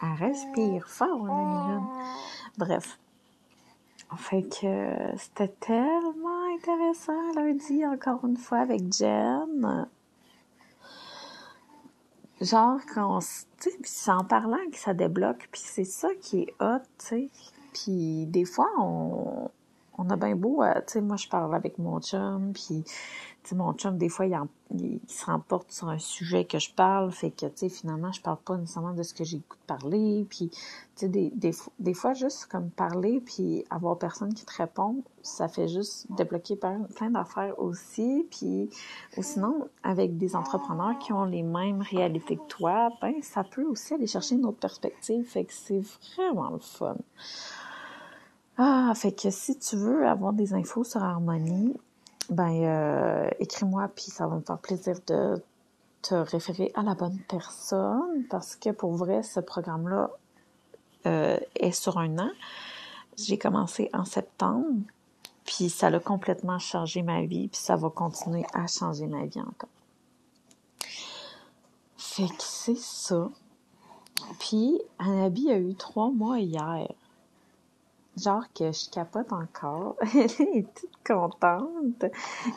elle 0.01 0.27
respire 0.27 0.88
fort, 0.88 1.25
là, 1.25 1.82
Bref. 2.58 3.00
Fait 4.18 4.44
que 4.44 4.94
c'était 5.18 5.48
tellement 5.48 6.41
intéressant 6.55 7.34
lundi, 7.36 7.86
encore 7.86 8.25
une 8.25 8.38
fois, 8.38 8.60
avec 8.60 8.93
Jen. 8.93 9.88
Genre 12.41 12.79
quand 12.91 13.17
on 13.17 13.20
tu 13.20 13.25
sais 13.60 13.77
c'est 13.84 14.12
en 14.12 14.24
parlant 14.24 14.58
que 14.72 14.77
ça 14.77 14.96
débloque 14.96 15.48
puis 15.51 15.62
c'est 15.63 15.84
ça 15.84 16.10
qui 16.20 16.39
est 16.39 16.53
hot 16.60 16.79
tu 16.98 17.05
sais. 17.05 17.29
Puis 17.72 18.25
des 18.25 18.46
fois 18.46 18.67
on 18.79 19.51
on 20.00 20.10
a 20.10 20.15
bien 20.15 20.36
beau 20.36 20.63
euh, 20.63 20.74
tu 20.88 20.93
sais 20.93 21.01
moi 21.01 21.17
je 21.17 21.27
parle 21.27 21.53
avec 21.53 21.77
mon 21.77 22.01
chum 22.01 22.51
puis 22.53 22.84
sais, 23.50 23.56
mon 23.56 23.74
chum, 23.74 23.98
des 23.98 24.10
fois, 24.10 24.26
il, 24.26 25.00
se 25.08 25.26
remporte 25.26 25.72
sur 25.72 25.90
un 25.90 25.98
sujet 25.98 26.46
que 26.46 26.60
je 26.60 26.74
parle, 26.74 27.12
fait 27.12 27.32
que, 27.32 27.46
tu 27.46 27.52
sais, 27.56 27.70
finalement, 27.70 28.12
je 28.12 28.22
parle 28.22 28.38
pas 28.38 28.58
nécessairement 28.58 28.94
de 28.94 29.04
ce 29.04 29.14
que 29.14 29.24
j'ai 29.24 29.38
goût 29.38 29.56
de 29.56 29.66
parler, 29.68 30.26
puis, 30.30 30.50
tu 30.50 30.60
sais, 30.96 31.10
des, 31.10 31.32
des, 31.32 31.52
des, 31.80 31.94
fois, 31.94 32.14
juste 32.14 32.46
comme 32.46 32.70
parler, 32.70 33.20
puis 33.20 33.66
avoir 33.70 33.98
personne 33.98 34.34
qui 34.34 34.46
te 34.46 34.54
répond, 34.56 35.04
ça 35.22 35.48
fait 35.48 35.68
juste 35.68 36.08
débloquer 36.12 36.56
plein 36.56 37.10
d'affaires 37.10 37.60
aussi, 37.60 38.26
puis, 38.30 38.70
ou 39.18 39.24
sinon, 39.24 39.68
avec 39.84 40.18
des 40.18 40.36
entrepreneurs 40.36 40.98
qui 41.00 41.12
ont 41.14 41.26
les 41.26 41.44
mêmes 41.44 41.82
réalités 41.82 42.38
que 42.38 42.48
toi, 42.48 42.90
ben, 43.02 43.16
ça 43.22 43.44
peut 43.44 43.66
aussi 43.66 43.94
aller 43.94 44.08
chercher 44.08 44.36
une 44.36 44.46
autre 44.46 44.60
perspective, 44.60 45.26
fait 45.26 45.46
que 45.46 45.54
c'est 45.54 45.82
vraiment 46.16 46.52
le 46.52 46.60
fun. 46.60 46.96
Ah, 48.58 48.94
fait 48.96 49.12
que 49.12 49.30
si 49.32 49.58
tu 49.58 49.76
veux 49.76 50.08
avoir 50.08 50.34
des 50.34 50.54
infos 50.54 50.84
sur 50.84 51.02
Harmonie, 51.02 51.74
ben 52.32 52.64
euh, 52.64 53.30
écris-moi, 53.40 53.90
puis 53.94 54.06
ça 54.06 54.26
va 54.26 54.38
me 54.38 54.42
faire 54.42 54.58
plaisir 54.58 54.96
de 55.08 55.44
te 56.02 56.16
référer 56.16 56.72
à 56.74 56.82
la 56.82 56.96
bonne 56.96 57.20
personne 57.28 58.26
parce 58.30 58.56
que 58.56 58.70
pour 58.70 58.96
vrai, 58.96 59.22
ce 59.22 59.40
programme-là 59.40 60.10
euh, 61.06 61.38
est 61.56 61.74
sur 61.74 61.98
un 61.98 62.18
an. 62.18 62.32
J'ai 63.18 63.38
commencé 63.38 63.90
en 63.94 64.06
septembre, 64.06 64.80
puis 65.46 65.70
ça 65.70 65.88
a 65.88 66.00
complètement 66.00 66.58
changé 66.58 67.02
ma 67.04 67.24
vie, 67.26 67.50
puis 67.50 67.60
ça 67.60 67.76
va 67.76 67.90
continuer 67.90 68.46
à 68.54 68.66
changer 68.66 69.08
ma 69.08 69.26
vie 69.26 69.42
encore. 69.42 69.70
Fait 71.98 72.28
que 72.28 72.44
c'est 72.44 72.78
ça. 72.78 73.30
Puis, 74.40 74.82
Anabi 75.00 75.52
a 75.52 75.58
eu 75.58 75.76
trois 75.76 76.12
mois 76.12 76.40
hier 76.40 76.88
genre 78.18 78.44
que 78.53 78.72
je 78.72 78.89
capote 78.89 79.32
encore. 79.32 79.96
elle 80.13 80.58
est 80.58 80.74
toute 80.74 80.89
contente. 81.06 82.06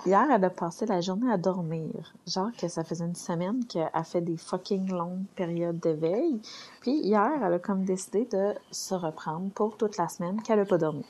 Hier, 0.06 0.26
elle 0.30 0.44
a 0.44 0.50
passé 0.50 0.86
la 0.86 1.00
journée 1.00 1.30
à 1.30 1.36
dormir. 1.36 2.14
Genre 2.26 2.50
que 2.58 2.68
ça 2.68 2.84
faisait 2.84 3.04
une 3.04 3.14
semaine 3.14 3.64
qu'elle 3.66 3.90
a 3.92 4.04
fait 4.04 4.20
des 4.20 4.36
fucking 4.36 4.90
longues 4.90 5.24
périodes 5.36 5.78
d'éveil. 5.78 6.40
Puis 6.80 6.92
hier, 6.92 7.30
elle 7.42 7.54
a 7.54 7.58
comme 7.58 7.84
décidé 7.84 8.26
de 8.26 8.54
se 8.70 8.94
reprendre 8.94 9.50
pour 9.50 9.76
toute 9.76 9.96
la 9.96 10.08
semaine 10.08 10.42
qu'elle 10.42 10.60
a 10.60 10.64
pas 10.64 10.78
dormi. 10.78 11.04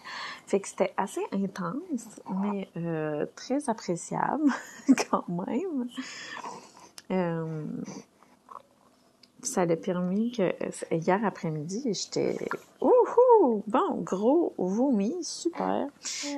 Fait 0.47 0.61
que 0.61 0.69
c'était 0.69 0.95
assez 0.97 1.23
intense, 1.33 2.21
mais 2.43 2.69
euh, 2.77 3.27
très 3.35 3.69
appréciable 3.69 4.51
quand 5.11 5.29
même. 5.29 5.89
Euh, 7.11 7.65
ça 9.47 9.63
a 9.63 9.77
permis 9.77 10.33
que 10.33 10.53
hier 10.93 11.25
après-midi, 11.25 11.83
j'étais 11.93 12.37
ouhou, 12.81 13.63
bon, 13.67 14.03
gros 14.03 14.55
vomi, 14.59 15.15
super. 15.23 15.87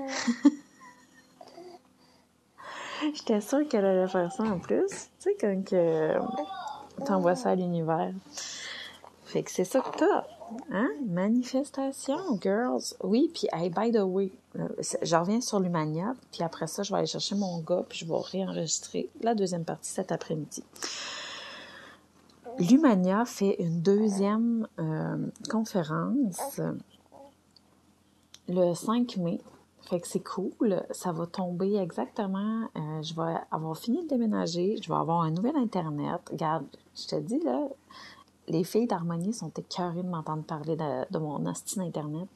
j'étais 3.14 3.40
sûre 3.40 3.66
qu'elle 3.68 3.84
allait 3.84 4.08
faire 4.08 4.32
ça 4.32 4.44
en 4.44 4.58
plus. 4.58 4.88
Tu 4.88 4.96
sais, 5.18 5.36
quand 5.40 5.64
que 5.64 6.14
t'envoies 7.04 7.36
ça 7.36 7.50
à 7.50 7.54
l'univers. 7.54 8.12
Fait 9.24 9.42
que 9.42 9.50
c'est 9.50 9.64
ça 9.64 9.80
que 9.80 9.98
t'as. 9.98 10.24
Hein? 10.70 10.88
Manifestation, 11.04 12.38
girls. 12.40 12.94
Oui, 13.02 13.30
puis 13.34 13.48
hey, 13.52 13.70
by 13.70 13.90
the 13.90 14.02
way, 14.02 14.30
euh, 14.58 14.68
je 15.02 15.16
reviens 15.16 15.40
sur 15.40 15.58
l'Humania, 15.58 16.14
puis 16.30 16.44
après 16.44 16.68
ça, 16.68 16.84
je 16.84 16.92
vais 16.92 16.98
aller 16.98 17.08
chercher 17.08 17.34
mon 17.34 17.58
gars, 17.58 17.82
puis 17.88 17.98
je 17.98 18.06
vais 18.06 18.16
réenregistrer 18.16 19.10
la 19.20 19.34
deuxième 19.34 19.64
partie 19.64 19.90
cet 19.90 20.12
après-midi. 20.12 20.62
L'Humania 22.58 23.24
fait 23.24 23.56
une 23.58 23.82
deuxième 23.82 24.66
euh, 24.78 25.26
conférence 25.50 26.60
le 28.48 28.74
5 28.74 29.16
mai. 29.18 29.40
Fait 29.82 30.00
que 30.00 30.08
c'est 30.08 30.24
cool. 30.24 30.82
Ça 30.90 31.12
va 31.12 31.26
tomber 31.26 31.76
exactement. 31.76 32.68
Euh, 32.76 33.02
je 33.02 33.14
vais 33.14 33.36
avoir 33.50 33.76
fini 33.76 34.02
de 34.02 34.08
déménager. 34.08 34.76
Je 34.82 34.88
vais 34.88 34.98
avoir 34.98 35.22
un 35.22 35.30
nouvel 35.30 35.56
Internet. 35.56 36.20
Regarde, 36.30 36.66
je 36.94 37.06
te 37.06 37.16
dis, 37.16 37.38
là, 37.40 37.68
les 38.48 38.64
filles 38.64 38.86
d'Harmonie 38.86 39.32
sont 39.32 39.50
écœurées 39.50 40.02
de 40.02 40.08
m'entendre 40.08 40.42
parler 40.42 40.76
de, 40.76 41.18
mon 41.18 41.44
hostile 41.46 41.82
Internet. 41.82 42.28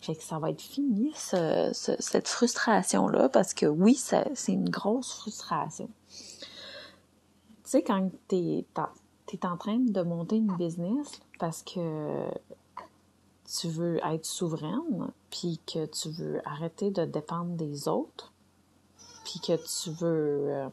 Fait 0.00 0.14
que 0.14 0.22
ça 0.22 0.38
va 0.38 0.50
être 0.50 0.60
fini, 0.60 1.12
cette 1.14 2.28
frustration-là, 2.28 3.28
parce 3.30 3.54
que 3.54 3.66
oui, 3.66 3.94
c'est 3.94 4.34
une 4.48 4.68
grosse 4.68 5.12
frustration. 5.12 5.88
Tu 6.08 7.72
sais, 7.72 7.82
quand 7.82 8.10
t'es 8.28 8.64
tu 9.26 9.36
es 9.36 9.46
en 9.46 9.56
train 9.56 9.78
de 9.78 10.02
monter 10.02 10.36
une 10.36 10.56
business 10.56 11.20
parce 11.38 11.62
que 11.62 12.28
tu 13.46 13.68
veux 13.68 13.98
être 14.04 14.24
souveraine, 14.24 15.10
puis 15.30 15.60
que 15.66 15.86
tu 15.86 16.10
veux 16.10 16.40
arrêter 16.46 16.90
de 16.90 17.04
dépendre 17.04 17.54
des 17.56 17.88
autres, 17.88 18.32
puis 19.24 19.40
que 19.40 19.56
tu 19.56 19.90
veux... 19.90 20.48
Euh, 20.50 20.68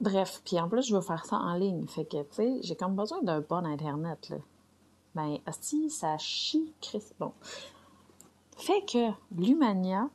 bref, 0.00 0.40
puis 0.44 0.58
en 0.60 0.68
plus, 0.68 0.86
je 0.86 0.94
veux 0.94 1.00
faire 1.00 1.24
ça 1.24 1.36
en 1.36 1.54
ligne. 1.54 1.86
Fait 1.86 2.04
que, 2.04 2.22
tu 2.22 2.34
sais, 2.34 2.58
j'ai 2.62 2.76
comme 2.76 2.94
besoin 2.94 3.22
d'un 3.22 3.40
bon 3.40 3.66
Internet, 3.66 4.28
là. 4.30 4.38
Ben, 5.14 5.38
si 5.60 5.90
ça 5.90 6.16
chie, 6.18 6.72
Chris. 6.80 7.02
Bon. 7.18 7.32
Fait 8.56 8.84
que 8.84 9.10
l'Humania 9.34 10.08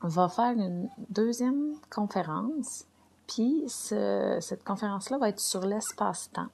va 0.00 0.28
faire 0.28 0.52
une 0.52 0.88
deuxième 1.10 1.74
conférence 1.90 2.86
puis 3.26 3.64
cette 3.68 4.64
conférence-là 4.64 5.18
va 5.18 5.28
être 5.28 5.40
sur 5.40 5.60
l'espace-temps. 5.60 6.48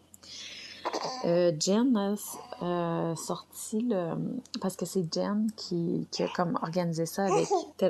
Euh, 1.25 1.53
Jen 1.59 1.97
a 1.97 2.15
euh, 2.63 3.15
sorti 3.17 3.81
le... 3.81 4.15
Parce 4.61 4.77
que 4.77 4.85
c'est 4.85 5.13
Jen 5.13 5.51
qui, 5.57 6.07
qui, 6.11 6.23
a 6.25 6.29
comme 6.29 6.59
organisé 6.63 7.07
ça 7.07 7.25
avec... 7.25 7.49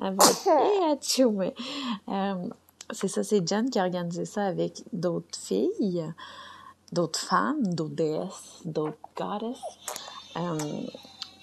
avec... 0.00 0.20
euh, 2.08 2.48
c'est 2.92 3.08
ça, 3.08 3.22
c'est 3.22 3.46
Jen 3.46 3.70
qui 3.70 3.78
a 3.78 3.84
organisé 3.84 4.24
ça 4.24 4.44
avec 4.44 4.82
d'autres 4.92 5.38
filles, 5.38 6.04
d'autres 6.92 7.20
femmes, 7.20 7.74
d'autres 7.74 7.94
déesses, 7.94 8.60
d'autres 8.64 8.98
goddesses. 9.16 9.58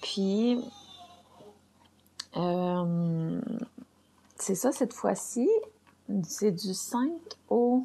Puis... 0.01 0.59
C'est 4.39 4.55
ça, 4.55 4.71
cette 4.71 4.93
fois-ci, 4.93 5.49
c'est 6.23 6.51
du 6.51 6.73
5 6.73 7.11
au 7.49 7.83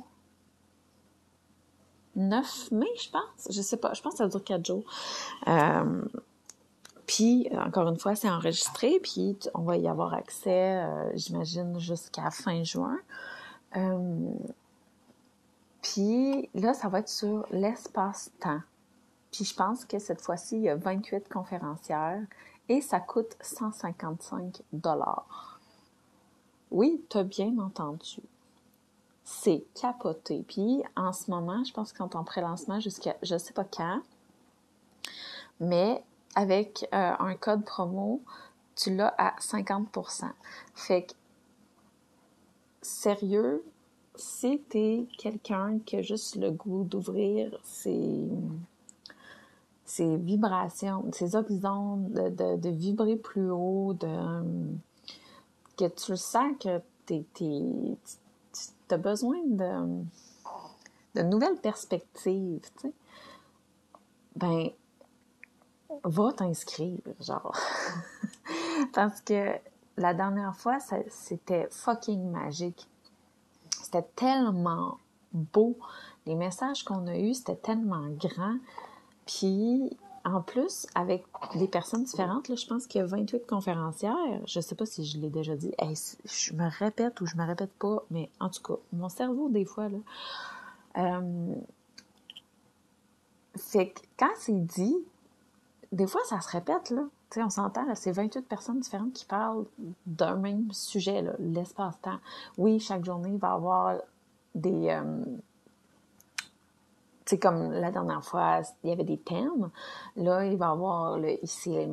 9 2.14 2.70
mai, 2.72 2.86
je 3.00 3.10
pense. 3.10 3.48
Je 3.50 3.62
sais 3.62 3.76
pas, 3.78 3.94
je 3.94 4.02
pense 4.02 4.12
que 4.12 4.18
ça 4.18 4.28
dure 4.28 4.44
4 4.44 4.64
jours. 4.64 4.84
Euh, 5.48 6.02
puis, 7.06 7.48
encore 7.58 7.88
une 7.88 7.98
fois, 7.98 8.14
c'est 8.14 8.30
enregistré, 8.30 9.00
puis 9.02 9.36
on 9.54 9.62
va 9.62 9.76
y 9.76 9.88
avoir 9.88 10.14
accès, 10.14 10.82
euh, 10.82 11.10
j'imagine, 11.14 11.78
jusqu'à 11.78 12.30
fin 12.30 12.62
juin. 12.64 12.98
Euh, 13.76 14.30
puis 15.82 16.48
là, 16.54 16.74
ça 16.74 16.88
va 16.88 17.00
être 17.00 17.08
sur 17.08 17.44
l'espace-temps. 17.50 18.60
Puis 19.32 19.44
je 19.44 19.54
pense 19.54 19.84
que 19.84 19.98
cette 19.98 20.20
fois-ci, 20.20 20.56
il 20.56 20.62
y 20.62 20.68
a 20.68 20.76
28 20.76 21.28
conférencières 21.28 22.22
et 22.68 22.80
ça 22.80 23.00
coûte 23.00 23.36
155 23.40 24.62
dollars. 24.72 25.51
Oui, 26.72 27.04
t'as 27.10 27.22
bien 27.22 27.58
entendu. 27.58 28.22
C'est 29.24 29.62
capoté. 29.74 30.42
Puis 30.48 30.82
en 30.96 31.12
ce 31.12 31.30
moment, 31.30 31.62
je 31.64 31.72
pense 31.72 31.92
qu'en 31.92 32.08
pré-lancement 32.24 32.80
jusqu'à 32.80 33.14
je 33.22 33.36
sais 33.36 33.52
pas 33.52 33.64
quand, 33.64 34.00
mais 35.60 36.02
avec 36.34 36.88
euh, 36.94 37.12
un 37.18 37.34
code 37.34 37.64
promo, 37.66 38.22
tu 38.74 38.94
l'as 38.94 39.14
à 39.18 39.36
50%. 39.38 40.30
Fait 40.74 41.02
que, 41.02 41.12
sérieux, 42.80 43.62
si 44.16 44.58
t'es 44.70 45.06
quelqu'un 45.18 45.78
qui 45.84 45.96
a 45.96 46.02
juste 46.02 46.36
le 46.36 46.50
goût 46.50 46.84
d'ouvrir 46.84 47.54
ses, 47.64 48.30
vibrations, 49.98 51.04
ses 51.12 51.32
de, 51.32 52.56
de, 52.56 52.68
vibrer 52.70 53.16
plus 53.16 53.50
haut, 53.50 53.92
de, 53.92 54.08
que 55.88 55.94
tu 55.94 56.16
sens 56.16 56.52
que 56.60 56.80
tu 57.06 57.96
as 58.90 58.96
besoin 58.96 59.38
de, 59.46 60.04
de 61.14 61.22
nouvelles 61.22 61.58
perspectives, 61.58 62.60
tu 62.80 62.88
sais, 62.88 62.92
ben, 64.36 64.70
va 66.04 66.32
t'inscrire, 66.32 67.00
genre. 67.20 67.56
Parce 68.94 69.20
que 69.20 69.52
la 69.96 70.14
dernière 70.14 70.56
fois, 70.56 70.78
c'était 71.08 71.68
fucking 71.70 72.30
magique. 72.30 72.88
C'était 73.82 74.06
tellement 74.16 74.98
beau. 75.32 75.76
Les 76.26 76.34
messages 76.34 76.84
qu'on 76.84 77.06
a 77.08 77.16
eus, 77.16 77.34
c'était 77.34 77.56
tellement 77.56 78.08
grand. 78.10 78.56
Puis, 79.26 79.96
en 80.24 80.40
plus, 80.40 80.86
avec 80.94 81.24
des 81.56 81.66
personnes 81.66 82.04
différentes, 82.04 82.48
là, 82.48 82.54
je 82.54 82.66
pense 82.66 82.86
qu'il 82.86 83.00
y 83.00 83.02
a 83.02 83.06
28 83.06 83.46
conférencières. 83.46 84.40
Je 84.46 84.60
sais 84.60 84.74
pas 84.74 84.86
si 84.86 85.04
je 85.04 85.18
l'ai 85.18 85.30
déjà 85.30 85.56
dit. 85.56 85.72
je 86.24 86.52
me 86.54 86.68
répète 86.78 87.20
ou 87.20 87.26
je 87.26 87.36
me 87.36 87.44
répète 87.44 87.72
pas, 87.72 88.04
mais 88.10 88.30
en 88.38 88.48
tout 88.48 88.62
cas, 88.62 88.80
mon 88.92 89.08
cerveau, 89.08 89.48
des 89.48 89.64
fois, 89.64 89.88
là. 89.88 89.98
Euh, 90.98 91.54
fait 93.56 93.90
que 93.90 94.00
quand 94.18 94.30
c'est 94.36 94.64
dit, 94.64 94.96
des 95.90 96.06
fois, 96.06 96.20
ça 96.24 96.40
se 96.40 96.48
répète, 96.50 96.90
là. 96.90 97.02
Tu 97.30 97.40
sais, 97.40 97.44
on 97.44 97.50
s'entend, 97.50 97.86
c'est 97.94 98.12
28 98.12 98.46
personnes 98.46 98.80
différentes 98.80 99.14
qui 99.14 99.24
parlent 99.24 99.64
d'un 100.06 100.36
même 100.36 100.70
sujet, 100.72 101.24
l'espace-temps. 101.38 102.18
Oui, 102.58 102.78
chaque 102.78 103.04
journée, 103.04 103.30
il 103.30 103.38
va 103.38 103.48
y 103.48 103.52
avoir 103.52 103.96
des... 104.54 104.88
Euh, 104.90 105.24
sais, 107.32 107.38
comme 107.38 107.72
la 107.72 107.90
dernière 107.90 108.24
fois, 108.24 108.60
il 108.82 108.90
y 108.90 108.92
avait 108.92 109.04
des 109.04 109.18
thèmes. 109.18 109.70
Là, 110.16 110.44
il 110.44 110.56
va 110.56 110.66
y 110.66 110.70
avoir 110.70 111.18
le 111.18 111.42
ici 111.44 111.74
et, 111.74 111.88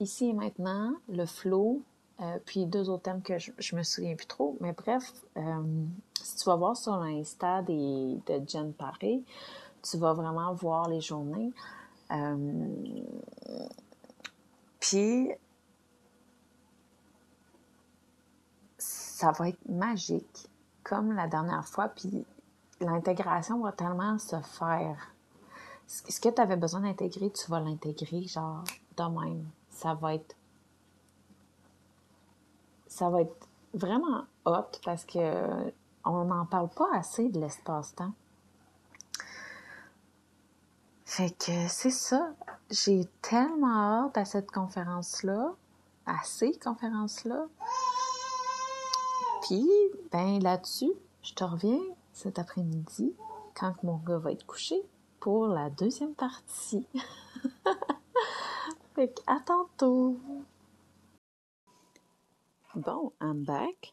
ici 0.00 0.30
et 0.30 0.32
maintenant, 0.32 0.92
le 1.08 1.26
flow, 1.26 1.82
euh, 2.20 2.38
puis 2.44 2.66
deux 2.66 2.88
autres 2.88 3.02
thèmes 3.02 3.22
que 3.22 3.38
je, 3.38 3.52
je, 3.58 3.76
me 3.76 3.82
souviens 3.82 4.14
plus 4.14 4.26
trop. 4.26 4.56
Mais 4.60 4.72
bref, 4.72 5.12
euh, 5.36 5.62
si 6.22 6.36
tu 6.36 6.44
vas 6.44 6.56
voir 6.56 6.76
sur 6.76 6.96
l'Insta 6.96 7.62
de 7.62 8.18
Jen 8.46 8.72
Paré, 8.72 9.22
tu 9.82 9.96
vas 9.98 10.12
vraiment 10.12 10.52
voir 10.54 10.88
les 10.88 11.00
journées. 11.00 11.52
Euh, 12.10 12.36
puis, 14.80 15.30
ça 18.78 19.32
va 19.32 19.48
être 19.48 19.68
magique, 19.68 20.48
comme 20.82 21.12
la 21.12 21.26
dernière 21.28 21.64
fois, 21.64 21.88
puis 21.88 22.24
l'intégration 22.84 23.60
va 23.62 23.72
tellement 23.72 24.18
se 24.18 24.40
faire. 24.40 25.14
Ce 25.86 26.20
que 26.20 26.28
tu 26.28 26.40
avais 26.40 26.56
besoin 26.56 26.80
d'intégrer, 26.80 27.30
tu 27.30 27.50
vas 27.50 27.60
l'intégrer, 27.60 28.22
genre, 28.22 28.64
de 28.96 29.02
même. 29.02 29.46
Ça 29.70 29.94
va 29.94 30.14
être. 30.14 30.36
Ça 32.86 33.08
va 33.10 33.22
être 33.22 33.48
vraiment 33.74 34.24
hot 34.44 34.78
parce 34.84 35.04
que 35.04 35.72
on 36.04 36.24
n'en 36.24 36.46
parle 36.46 36.68
pas 36.68 36.88
assez 36.92 37.28
de 37.28 37.40
l'espace-temps. 37.40 38.12
Fait 41.04 41.30
que 41.30 41.68
c'est 41.68 41.90
ça. 41.90 42.32
J'ai 42.70 43.04
tellement 43.20 44.06
hâte 44.06 44.16
à 44.16 44.24
cette 44.24 44.50
conférence-là, 44.50 45.52
à 46.06 46.16
ces 46.24 46.58
conférences-là. 46.58 47.46
Puis, 49.42 49.68
ben 50.10 50.42
là-dessus, 50.42 50.92
je 51.22 51.34
te 51.34 51.44
reviens 51.44 51.80
cet 52.22 52.38
après-midi 52.38 53.14
quand 53.54 53.82
mon 53.82 53.96
gars 53.96 54.18
va 54.18 54.32
être 54.32 54.46
couché 54.46 54.80
pour 55.18 55.48
la 55.48 55.70
deuxième 55.70 56.14
partie. 56.14 56.86
fait 58.94 59.22
à 59.26 59.40
tantôt. 59.40 60.18
Bon, 62.74 63.12
I'm 63.20 63.44
back. 63.44 63.92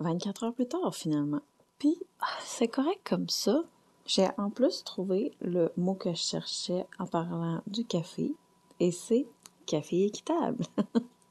24 0.00 0.44
heures 0.44 0.54
plus 0.54 0.68
tard, 0.68 0.94
finalement. 0.94 1.40
Puis, 1.78 1.96
c'est 2.40 2.68
correct 2.68 3.00
comme 3.04 3.28
ça. 3.28 3.62
J'ai 4.04 4.28
en 4.36 4.50
plus 4.50 4.84
trouvé 4.84 5.32
le 5.40 5.72
mot 5.76 5.94
que 5.94 6.10
je 6.10 6.22
cherchais 6.22 6.86
en 6.98 7.06
parlant 7.06 7.62
du 7.66 7.84
café, 7.84 8.34
et 8.78 8.92
c'est 8.92 9.26
café 9.64 10.04
équitable. 10.04 10.64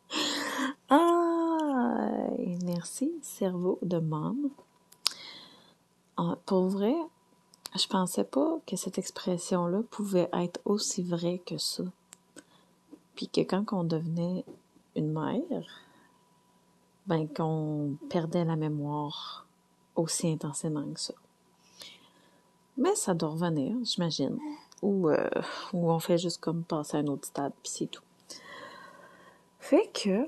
ah, 0.90 2.30
merci, 2.64 3.14
cerveau 3.22 3.80
de 3.82 4.00
mom. 4.00 4.50
Pour 6.46 6.68
vrai, 6.68 6.96
je 7.76 7.88
pensais 7.88 8.24
pas 8.24 8.58
que 8.66 8.76
cette 8.76 8.98
expression-là 8.98 9.82
pouvait 9.90 10.30
être 10.34 10.62
aussi 10.66 11.04
vraie 11.04 11.40
que 11.46 11.58
ça. 11.58 11.84
Puis 13.16 13.28
que 13.28 13.42
quand 13.42 13.74
on 13.74 13.84
devenait 13.84 14.46
une 14.96 15.12
mère, 15.12 15.64
ben 17.08 17.28
qu'on 17.28 17.98
perdait 18.10 18.46
la 18.46 18.56
mémoire 18.56 19.46
aussi 19.96 20.30
intensément 20.32 20.86
que 20.94 21.00
ça. 21.00 21.14
Mais 22.78 22.96
ça 22.96 23.14
doit 23.14 23.30
revenir, 23.30 23.76
j'imagine. 23.84 24.38
Ou, 24.82 25.10
euh, 25.10 25.30
ou 25.74 25.92
on 25.92 26.00
fait 26.00 26.18
juste 26.18 26.42
comme 26.42 26.64
passer 26.64 26.98
à 26.98 27.00
un 27.02 27.08
autre 27.08 27.28
stade, 27.28 27.54
puis 27.64 27.72
c'est 27.72 27.88
tout. 27.88 28.04
Fait 29.60 29.90
que 29.94 30.28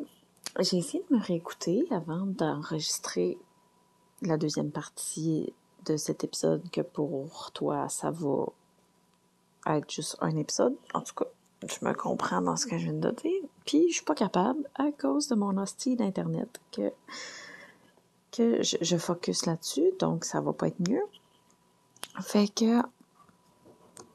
j'ai 0.60 0.78
essayé 0.78 1.04
de 1.10 1.16
me 1.16 1.22
réécouter 1.22 1.86
avant 1.92 2.26
d'enregistrer 2.26 3.38
la 4.22 4.38
deuxième 4.38 4.72
partie 4.72 5.54
cet 5.96 6.24
épisode, 6.24 6.70
que 6.72 6.82
pour 6.82 7.52
toi, 7.54 7.88
ça 7.88 8.12
va 8.12 8.48
être 9.68 9.90
juste 9.90 10.18
un 10.20 10.36
épisode. 10.36 10.76
En 10.94 11.02
tout 11.02 11.14
cas, 11.16 11.26
je 11.66 11.86
me 11.86 11.94
comprends 11.94 12.42
dans 12.42 12.56
ce 12.56 12.66
que 12.66 12.78
je 12.78 12.86
viens 12.86 12.94
de 12.94 13.12
dire. 13.12 13.44
Puis 13.66 13.90
je 13.90 13.96
suis 13.96 14.06
pas 14.06 14.16
capable, 14.16 14.70
à 14.76 14.92
cause 14.92 15.28
de 15.28 15.36
mon 15.36 15.58
hostie 15.58 15.96
d'Internet, 15.96 16.60
que, 16.72 16.92
que 18.32 18.62
je, 18.64 18.78
je 18.82 18.98
focus 18.98 19.46
là-dessus, 19.46 19.92
donc 20.00 20.26
ça 20.26 20.42
va 20.42 20.54
pas 20.54 20.68
être 20.68 20.90
mieux. 20.90 21.04
Fait 22.20 22.48
que 22.48 22.82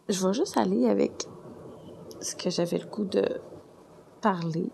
je 0.09 0.27
vais 0.27 0.35
juste 0.35 0.57
aller 0.57 0.89
avec 0.89 1.27
ce 2.21 2.35
que 2.35 2.51
j'avais 2.51 2.79
le 2.79 2.87
goût 2.87 3.05
de 3.05 3.41
parler. 4.21 4.71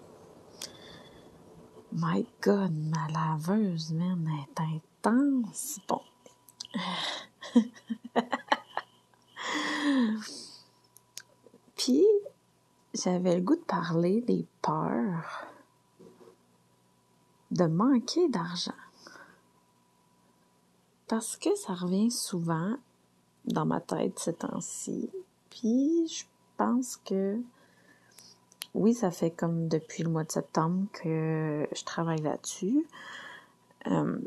My 1.92 2.26
God, 2.42 2.72
ma 2.72 3.08
laveuse, 3.08 3.92
man, 3.92 4.28
est 4.42 4.60
intense. 4.60 5.78
Bon. 5.88 6.00
Puis, 11.76 12.04
j'avais 12.94 13.36
le 13.36 13.42
goût 13.42 13.56
de 13.56 13.60
parler 13.60 14.20
des 14.22 14.46
peurs 14.62 15.46
de 17.50 17.64
manquer 17.64 18.28
d'argent. 18.28 18.72
Parce 21.06 21.36
que 21.36 21.54
ça 21.56 21.74
revient 21.74 22.10
souvent 22.10 22.76
dans 23.46 23.64
ma 23.64 23.80
tête 23.80 24.18
ces 24.18 24.34
temps-ci. 24.34 25.10
Puis 25.50 26.06
je 26.08 26.24
pense 26.56 26.96
que 26.98 27.40
oui, 28.74 28.92
ça 28.92 29.10
fait 29.10 29.30
comme 29.30 29.68
depuis 29.68 30.02
le 30.02 30.10
mois 30.10 30.24
de 30.24 30.30
septembre 30.30 30.86
que 30.92 31.66
je 31.74 31.84
travaille 31.84 32.20
là-dessus. 32.20 32.86
Euh, 33.86 34.18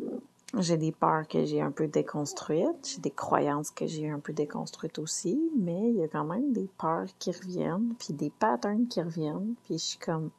j'ai 0.58 0.78
des 0.78 0.92
peurs 0.92 1.28
que 1.28 1.46
j'ai 1.46 1.62
un 1.62 1.72
peu 1.72 1.88
déconstruites, 1.88 2.94
j'ai 2.96 3.02
des 3.02 3.12
croyances 3.12 3.72
que 3.72 3.88
j'ai 3.88 4.10
un 4.10 4.20
peu 4.20 4.34
déconstruites 4.34 5.00
aussi, 5.00 5.40
mais 5.58 5.90
il 5.90 5.96
y 5.96 6.04
a 6.04 6.08
quand 6.08 6.26
même 6.26 6.52
des 6.52 6.70
peurs 6.78 7.08
qui 7.20 7.32
reviennent, 7.32 7.94
puis 7.98 8.14
des 8.14 8.30
patterns 8.30 8.88
qui 8.88 9.02
reviennent, 9.02 9.56
puis 9.64 9.78
je 9.78 9.84
suis 9.84 10.00
comme, 10.00 10.30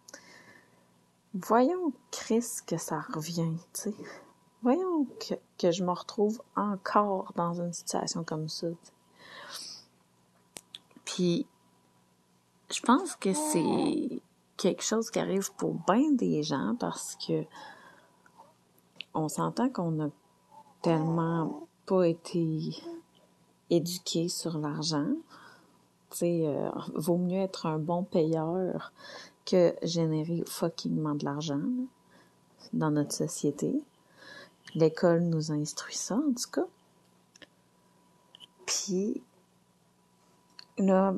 voyons, 1.35 1.93
Chris, 2.11 2.47
que 2.67 2.77
ça 2.77 3.01
revient, 3.01 3.57
tu 3.73 3.91
sais 3.91 3.95
voyons 4.63 5.07
que, 5.19 5.35
que, 5.59 5.71
je 5.71 5.85
me 5.85 5.91
retrouve 5.91 6.41
encore 6.57 7.33
dans 7.37 7.61
une 7.61 7.73
situation 7.73 8.25
comme 8.25 8.49
ça. 8.49 8.69
Puis, 11.05 11.47
je 12.71 12.81
pense 12.81 13.17
que 13.17 13.35
c'est 13.35 14.23
quelque 14.57 14.83
chose 14.83 15.11
qui 15.11 15.19
arrive 15.19 15.53
pour 15.55 15.75
bien 15.87 16.13
des 16.13 16.43
gens 16.43 16.77
parce 16.79 17.17
que 17.27 17.45
on 19.15 19.29
s'entend 19.29 19.69
qu'on 19.69 19.93
n'a 19.93 20.11
tellement 20.83 21.67
pas 21.87 22.09
été 22.09 22.77
éduqué 23.71 24.29
sur 24.29 24.59
l'argent. 24.59 25.09
Tu 26.11 26.25
euh, 26.25 26.71
vaut 26.95 27.17
mieux 27.17 27.41
être 27.41 27.67
un 27.67 27.79
bon 27.79 28.03
payeur 28.03 28.93
que 29.47 29.75
générer 29.83 30.45
fuckingement 30.47 31.15
de 31.15 31.25
l'argent. 31.25 31.63
dans 32.73 32.91
notre 32.91 33.13
société. 33.13 33.83
L'école 34.75 35.23
nous 35.23 35.53
a 35.53 35.55
instruit 35.55 35.97
ça, 35.97 36.17
en 36.17 36.33
tout 36.33 36.51
cas. 36.51 36.67
Puis, 38.65 39.23
là, 40.79 41.15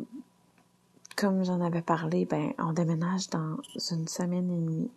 comme 1.17 1.45
j'en 1.45 1.61
avais 1.61 1.83
parlé, 1.83 2.25
ben, 2.25 2.53
on 2.59 2.73
déménage 2.73 3.29
dans 3.31 3.59
une 3.91 4.09
semaine 4.09 4.51
et 4.51 4.57
demie. 4.57 4.91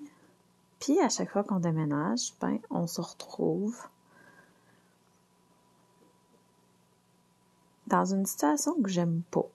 Puis, 0.80 1.00
à 1.00 1.10
chaque 1.10 1.32
fois 1.32 1.44
qu'on 1.44 1.60
déménage, 1.60 2.34
ben, 2.40 2.60
on 2.70 2.88
se 2.88 3.02
retrouve 3.02 3.88
dans 7.88 8.06
une 8.06 8.26
situation 8.26 8.76
que 8.82 8.90
j'aime 8.90 9.22
pas 9.32 9.48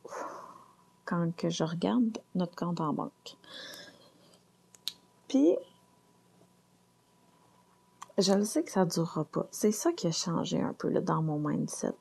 quand 1.05 1.35
que 1.37 1.51
je 1.51 1.65
regarde 1.65 2.19
notre 2.35 2.57
compte 2.57 2.81
en 2.81 2.93
banque. 2.93 3.37
Puis, 5.29 5.57
je 8.19 8.33
le 8.33 8.45
sais 8.45 8.63
que 8.63 8.71
ça 8.71 8.85
durera 8.85 9.25
pas. 9.25 9.47
C'est 9.51 9.73
ça 9.73 9.93
qui 9.93 10.07
a 10.07 10.13
changé 10.13 10.61
un 10.61 10.73
peu 10.73 10.89
là, 10.89 11.01
dans 11.01 11.23
mon 11.23 11.39
mindset. 11.39 11.95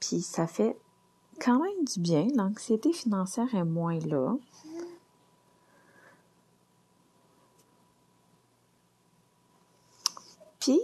Puis 0.00 0.20
ça 0.20 0.46
fait 0.46 0.76
quand 1.40 1.60
même 1.60 1.84
du 1.84 2.00
bien. 2.00 2.26
L'anxiété 2.34 2.92
financière 2.92 3.52
est 3.54 3.64
moins 3.64 3.98
là. 4.00 4.34
Puis, 10.64 10.80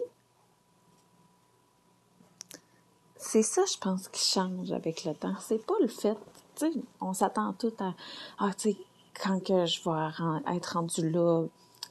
c'est 3.16 3.42
ça, 3.42 3.62
je 3.64 3.78
pense, 3.78 4.08
qui 4.08 4.22
change 4.22 4.72
avec 4.72 5.06
le 5.06 5.14
temps. 5.14 5.32
C'est 5.40 5.64
pas 5.64 5.72
le 5.80 5.88
fait, 5.88 6.18
tu 6.54 6.70
sais, 6.70 6.72
on 7.00 7.14
s'attend 7.14 7.54
tout 7.54 7.72
à, 7.78 7.94
ah, 8.40 8.50
tu 8.58 8.72
sais, 8.72 8.76
quand 9.14 9.42
que 9.42 9.64
je 9.64 9.80
vais 9.82 10.54
être 10.54 10.74
rendu 10.74 11.08
là, 11.08 11.46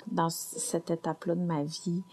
dans 0.06 0.30
cette 0.30 0.92
étape-là 0.92 1.34
de 1.34 1.42
ma 1.42 1.64
vie, 1.64 2.04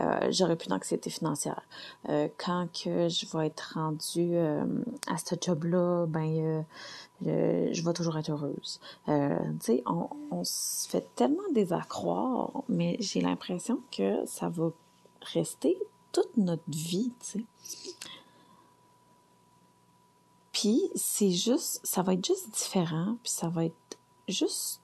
euh, 0.00 0.56
plus 0.56 0.68
d'anxiété 0.68 1.10
financière. 1.10 1.62
Euh, 2.08 2.28
quand 2.38 2.68
que 2.72 3.10
je 3.10 3.26
vais 3.36 3.48
être 3.48 3.72
rendue 3.74 4.36
euh, 4.36 4.64
à 5.06 5.18
ce 5.18 5.34
job-là, 5.38 6.06
ben 6.06 6.64
je 7.20 7.84
vais 7.84 7.92
toujours 7.92 8.16
être 8.16 8.30
heureuse. 8.30 8.80
tu 9.06 9.12
sais, 9.60 9.82
on, 9.84 10.08
on 10.30 10.44
se 10.44 10.88
fait 10.88 11.06
tellement 11.14 11.48
désaccroire, 11.52 12.62
mais 12.70 12.96
j'ai 13.00 13.20
l'impression 13.20 13.80
que 13.90 14.24
ça 14.24 14.48
va 14.48 14.70
rester 15.26 15.78
toute 16.12 16.36
notre 16.36 16.62
vie, 16.68 17.12
tu. 17.20 17.46
Puis 20.52 20.90
c'est 20.94 21.32
juste, 21.32 21.80
ça 21.84 22.02
va 22.02 22.14
être 22.14 22.24
juste 22.24 22.50
différent, 22.50 23.18
puis 23.22 23.30
ça 23.30 23.48
va 23.48 23.66
être 23.66 23.98
juste 24.28 24.80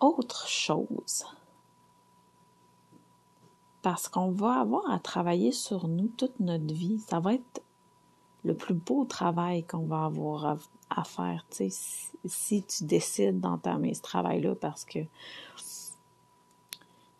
autre 0.00 0.48
chose. 0.48 1.26
Parce 3.82 4.08
qu'on 4.08 4.30
va 4.30 4.60
avoir 4.60 4.90
à 4.90 4.98
travailler 4.98 5.52
sur 5.52 5.86
nous 5.86 6.08
toute 6.08 6.40
notre 6.40 6.72
vie. 6.72 6.98
Ça 7.00 7.20
va 7.20 7.34
être 7.34 7.62
le 8.44 8.54
plus 8.54 8.74
beau 8.74 9.04
travail 9.04 9.64
qu'on 9.64 9.84
va 9.84 10.04
avoir 10.04 10.56
à, 10.88 11.04
faire, 11.04 11.44
sais, 11.50 11.68
si, 12.24 12.62
tu 12.62 12.84
décides 12.84 13.40
d'entamer 13.40 13.92
ce 13.94 14.02
travail-là, 14.02 14.54
parce 14.54 14.84
que 14.84 15.00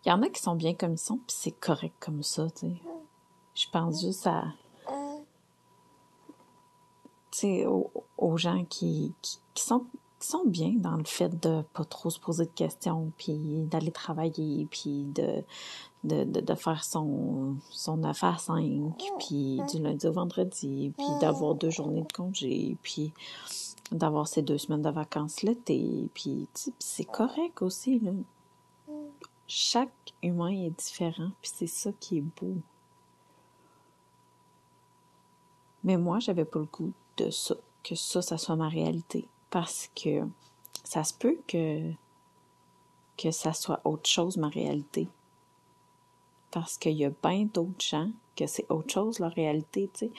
il 0.06 0.10
y 0.10 0.12
en 0.12 0.22
a 0.22 0.28
qui 0.28 0.40
sont 0.40 0.54
bien 0.54 0.74
comme 0.74 0.92
ils 0.92 0.98
sont, 0.98 1.16
puis 1.16 1.36
c'est 1.36 1.50
correct 1.50 1.94
comme 1.98 2.22
ça, 2.22 2.48
tu 2.50 2.68
sais. 2.68 2.72
Je 3.54 3.66
pense 3.72 4.02
juste 4.02 4.26
à, 4.26 4.44
tu 7.32 7.38
sais, 7.40 7.66
aux, 7.66 8.36
gens 8.36 8.64
qui, 8.66 9.14
qui 9.54 9.62
sont 9.62 9.86
sont 10.18 10.44
bien 10.46 10.72
dans 10.76 10.96
le 10.96 11.04
fait 11.04 11.28
de 11.40 11.62
pas 11.74 11.84
trop 11.84 12.10
se 12.10 12.18
poser 12.18 12.46
de 12.46 12.50
questions, 12.50 13.12
puis 13.18 13.36
d'aller 13.70 13.90
travailler, 13.90 14.66
puis 14.70 15.04
de, 15.04 15.44
de, 16.04 16.24
de, 16.24 16.54
faire 16.54 16.84
son, 16.84 17.56
son 17.70 17.98
9 17.98 18.24
à 18.24 18.38
5, 18.38 18.62
puis 19.18 19.60
du 19.70 19.82
lundi 19.82 20.06
au 20.06 20.12
vendredi, 20.12 20.92
puis 20.96 21.06
d'avoir 21.20 21.54
deux 21.54 21.70
journées 21.70 22.02
de 22.02 22.12
congé, 22.12 22.76
puis 22.82 23.12
d'avoir 23.92 24.26
ces 24.26 24.42
deux 24.42 24.58
semaines 24.58 24.82
de 24.82 24.90
vacances 24.90 25.42
l'été, 25.42 26.08
puis 26.14 26.48
c'est 26.78 27.04
correct 27.04 27.60
aussi. 27.62 27.98
Là. 28.00 28.12
Chaque 29.48 30.12
humain 30.22 30.50
est 30.50 30.76
différent, 30.76 31.30
puis 31.40 31.50
c'est 31.54 31.66
ça 31.66 31.90
qui 32.00 32.18
est 32.18 32.24
beau. 32.40 32.56
Mais 35.84 35.96
moi, 35.96 36.18
j'avais 36.18 36.44
pas 36.44 36.58
le 36.58 36.64
goût 36.64 36.92
de 37.16 37.30
ça, 37.30 37.54
que 37.84 37.94
ça, 37.94 38.22
ça 38.22 38.38
soit 38.38 38.56
ma 38.56 38.68
réalité 38.68 39.28
parce 39.50 39.88
que 39.94 40.26
ça 40.82 41.04
se 41.04 41.14
peut 41.14 41.38
que, 41.46 41.92
que 43.16 43.30
ça 43.30 43.52
soit 43.52 43.80
autre 43.84 44.08
chose, 44.08 44.36
ma 44.36 44.48
réalité. 44.48 45.08
Parce 46.50 46.76
qu'il 46.76 46.96
y 46.96 47.04
a 47.04 47.10
bien 47.22 47.44
d'autres 47.44 47.84
gens 47.84 48.10
que 48.36 48.46
c'est 48.46 48.70
autre 48.70 48.92
chose, 48.92 49.18
leur 49.18 49.32
réalité, 49.32 49.88
tu 49.94 50.06
sais. 50.06 50.12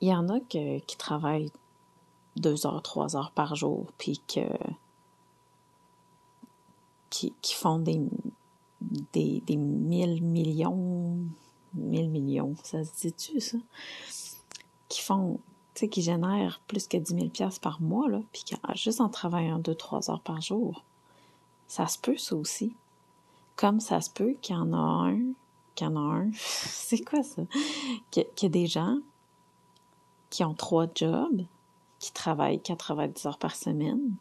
Il 0.00 0.08
y 0.08 0.14
en 0.14 0.28
a 0.30 0.40
qui 0.40 0.96
travaillent 0.98 1.52
deux 2.36 2.66
heures, 2.66 2.82
trois 2.82 3.16
heures 3.16 3.32
par 3.32 3.54
jour, 3.54 3.86
puis 3.98 4.20
que 4.26 4.40
qui, 7.10 7.34
font 7.54 7.78
des, 7.78 8.00
des, 9.12 9.42
des 9.46 9.56
mille 9.56 10.22
millions, 10.22 11.18
mille 11.74 12.08
millions, 12.08 12.54
ça 12.62 12.84
se 12.84 13.08
dit-tu, 13.08 13.40
ça? 13.40 13.58
Qui 14.88 15.00
font 15.02 15.40
tu 15.74 15.80
sais, 15.80 15.88
qui 15.88 16.02
génère 16.02 16.60
plus 16.66 16.88
que 16.88 16.96
10 16.96 17.30
000 17.36 17.50
par 17.62 17.80
mois, 17.80 18.08
là, 18.08 18.20
puis 18.32 18.44
juste 18.74 19.00
en 19.00 19.08
travaillant 19.08 19.60
2-3 19.60 20.10
heures 20.10 20.20
par 20.20 20.40
jour. 20.40 20.84
Ça 21.68 21.86
se 21.86 21.98
peut, 21.98 22.16
ça 22.16 22.34
aussi. 22.34 22.74
Comme 23.54 23.78
ça 23.78 24.00
se 24.00 24.10
peut 24.10 24.34
qu'il 24.42 24.56
y 24.56 24.58
en 24.58 24.72
a 24.72 24.76
un, 24.76 25.20
qu'il 25.74 25.86
y 25.86 25.90
en 25.90 25.96
a 25.96 26.00
un, 26.00 26.30
c'est 26.34 27.04
quoi 27.04 27.22
ça? 27.22 27.42
Qu'il 28.10 28.26
y 28.42 28.46
a 28.46 28.48
des 28.48 28.66
gens 28.66 28.98
qui 30.28 30.44
ont 30.44 30.54
trois 30.54 30.86
jobs, 30.92 31.44
qui 31.98 32.12
travaillent 32.12 32.60
90 32.60 33.26
heures 33.26 33.38
par 33.38 33.54
semaine, 33.54 34.16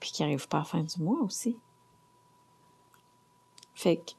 puis 0.00 0.12
qui 0.12 0.22
n'arrivent 0.22 0.48
pas 0.48 0.58
à 0.58 0.60
la 0.60 0.64
fin 0.64 0.82
du 0.82 1.02
mois 1.02 1.20
aussi. 1.22 1.58
Fait 3.74 3.96
que 3.96 4.12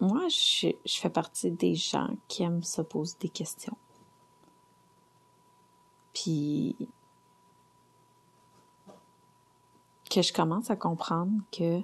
moi, 0.00 0.28
je, 0.28 0.68
je 0.84 1.00
fais 1.00 1.10
partie 1.10 1.50
des 1.50 1.74
gens 1.74 2.10
qui 2.28 2.42
aiment 2.44 2.62
se 2.62 2.82
poser 2.82 3.16
des 3.20 3.28
questions. 3.28 3.76
Puis 6.14 6.76
que 10.08 10.22
je 10.22 10.32
commence 10.32 10.70
à 10.70 10.76
comprendre 10.76 11.32
que 11.52 11.82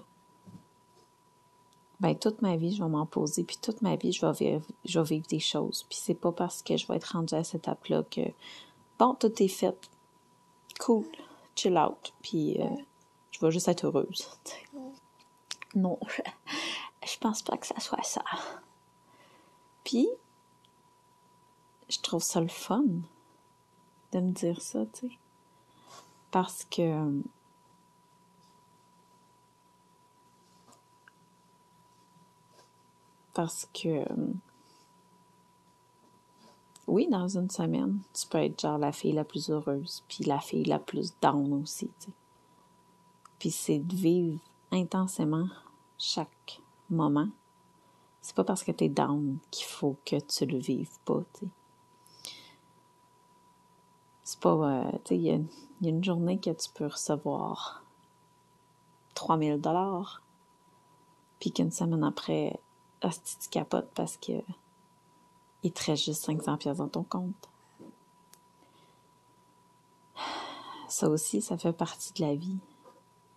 ben 2.00 2.14
toute 2.16 2.42
ma 2.42 2.56
vie, 2.56 2.74
je 2.74 2.82
vais 2.82 2.88
m'en 2.88 3.06
poser, 3.06 3.44
puis 3.44 3.56
toute 3.60 3.80
ma 3.82 3.96
vie, 3.96 4.12
je 4.12 4.24
vais 4.26 4.32
vivre, 4.32 4.66
je 4.84 4.98
vais 4.98 5.06
vivre 5.06 5.26
des 5.26 5.38
choses. 5.38 5.84
Puis 5.88 5.98
c'est 6.00 6.14
pas 6.14 6.32
parce 6.32 6.62
que 6.62 6.76
je 6.76 6.86
vais 6.86 6.96
être 6.96 7.12
rendue 7.12 7.34
à 7.34 7.44
cette 7.44 7.62
étape-là 7.62 8.02
que 8.10 8.22
bon, 8.98 9.14
tout 9.14 9.32
est 9.42 9.48
fait. 9.48 9.76
Cool, 10.80 11.04
chill 11.54 11.78
out, 11.78 12.12
puis 12.20 12.60
euh, 12.60 12.66
je 13.30 13.40
vais 13.40 13.50
juste 13.52 13.68
être 13.68 13.86
heureuse. 13.86 14.28
Non, 15.74 15.98
je 17.04 17.18
pense 17.18 17.42
pas 17.42 17.56
que 17.56 17.66
ça 17.66 17.78
soit 17.80 18.02
ça. 18.02 18.22
Puis, 19.84 20.08
je 21.88 22.00
trouve 22.00 22.22
ça 22.22 22.40
le 22.40 22.48
fun 22.48 22.84
de 24.12 24.20
me 24.20 24.30
dire 24.30 24.60
ça, 24.62 24.86
tu 24.86 25.08
sais. 25.08 25.18
Parce 26.30 26.64
que 26.64 27.22
parce 33.34 33.68
que 33.72 34.04
oui, 36.86 37.08
dans 37.08 37.28
une 37.28 37.50
semaine, 37.50 38.00
tu 38.12 38.26
peux 38.26 38.38
être 38.38 38.60
genre 38.60 38.78
la 38.78 38.92
fille 38.92 39.12
la 39.12 39.24
plus 39.24 39.50
heureuse, 39.50 40.02
puis 40.08 40.24
la 40.24 40.38
fille 40.38 40.64
la 40.64 40.78
plus 40.78 41.14
down 41.20 41.52
aussi, 41.62 41.88
tu 42.00 42.06
sais. 42.06 42.12
Puis 43.38 43.50
c'est 43.50 43.78
de 43.78 43.94
vivre 43.94 44.38
intensément 44.70 45.48
chaque 46.04 46.60
moment. 46.90 47.28
C'est 48.20 48.36
pas 48.36 48.44
parce 48.44 48.62
que 48.62 48.72
t'es 48.72 48.88
down 48.88 49.38
qu'il 49.50 49.66
faut 49.66 49.96
que 50.04 50.16
tu 50.20 50.46
le 50.46 50.58
vives 50.58 50.98
pas, 51.04 51.22
tu. 51.38 51.48
C'est 54.22 54.40
pas, 54.40 54.54
euh, 54.54 54.92
tu 55.04 55.14
il 55.14 55.22
y, 55.22 55.30
a 55.30 55.88
une 55.88 56.04
journée 56.04 56.38
que 56.38 56.50
tu 56.50 56.68
peux 56.74 56.86
recevoir 56.86 57.82
3000 59.14 59.60
dollars, 59.60 60.22
puis 61.40 61.52
qu'une 61.52 61.70
semaine 61.70 62.04
après, 62.04 62.58
tu 63.00 63.48
capotes 63.50 63.90
parce 63.94 64.16
que 64.16 64.32
il 65.62 65.72
te 65.72 65.84
reste 65.84 66.04
juste 66.04 66.24
500 66.24 66.58
pièces 66.58 66.76
dans 66.78 66.88
ton 66.88 67.02
compte. 67.02 67.48
Ça 70.88 71.08
aussi, 71.08 71.40
ça 71.40 71.56
fait 71.56 71.72
partie 71.72 72.12
de 72.12 72.20
la 72.26 72.34
vie. 72.34 72.58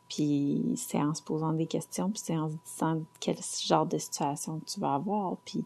Puis 0.10 0.74
c'est 0.78 1.02
en 1.02 1.14
se 1.14 1.22
posant 1.22 1.54
des 1.54 1.68
questions, 1.68 2.10
puis 2.10 2.22
c'est 2.24 2.38
en 2.38 2.50
se 2.50 2.56
disant 2.66 3.02
quel 3.20 3.38
genre 3.66 3.86
de 3.86 3.98
situation 3.98 4.62
tu 4.66 4.80
vas 4.80 4.94
avoir, 4.96 5.38
puis 5.38 5.66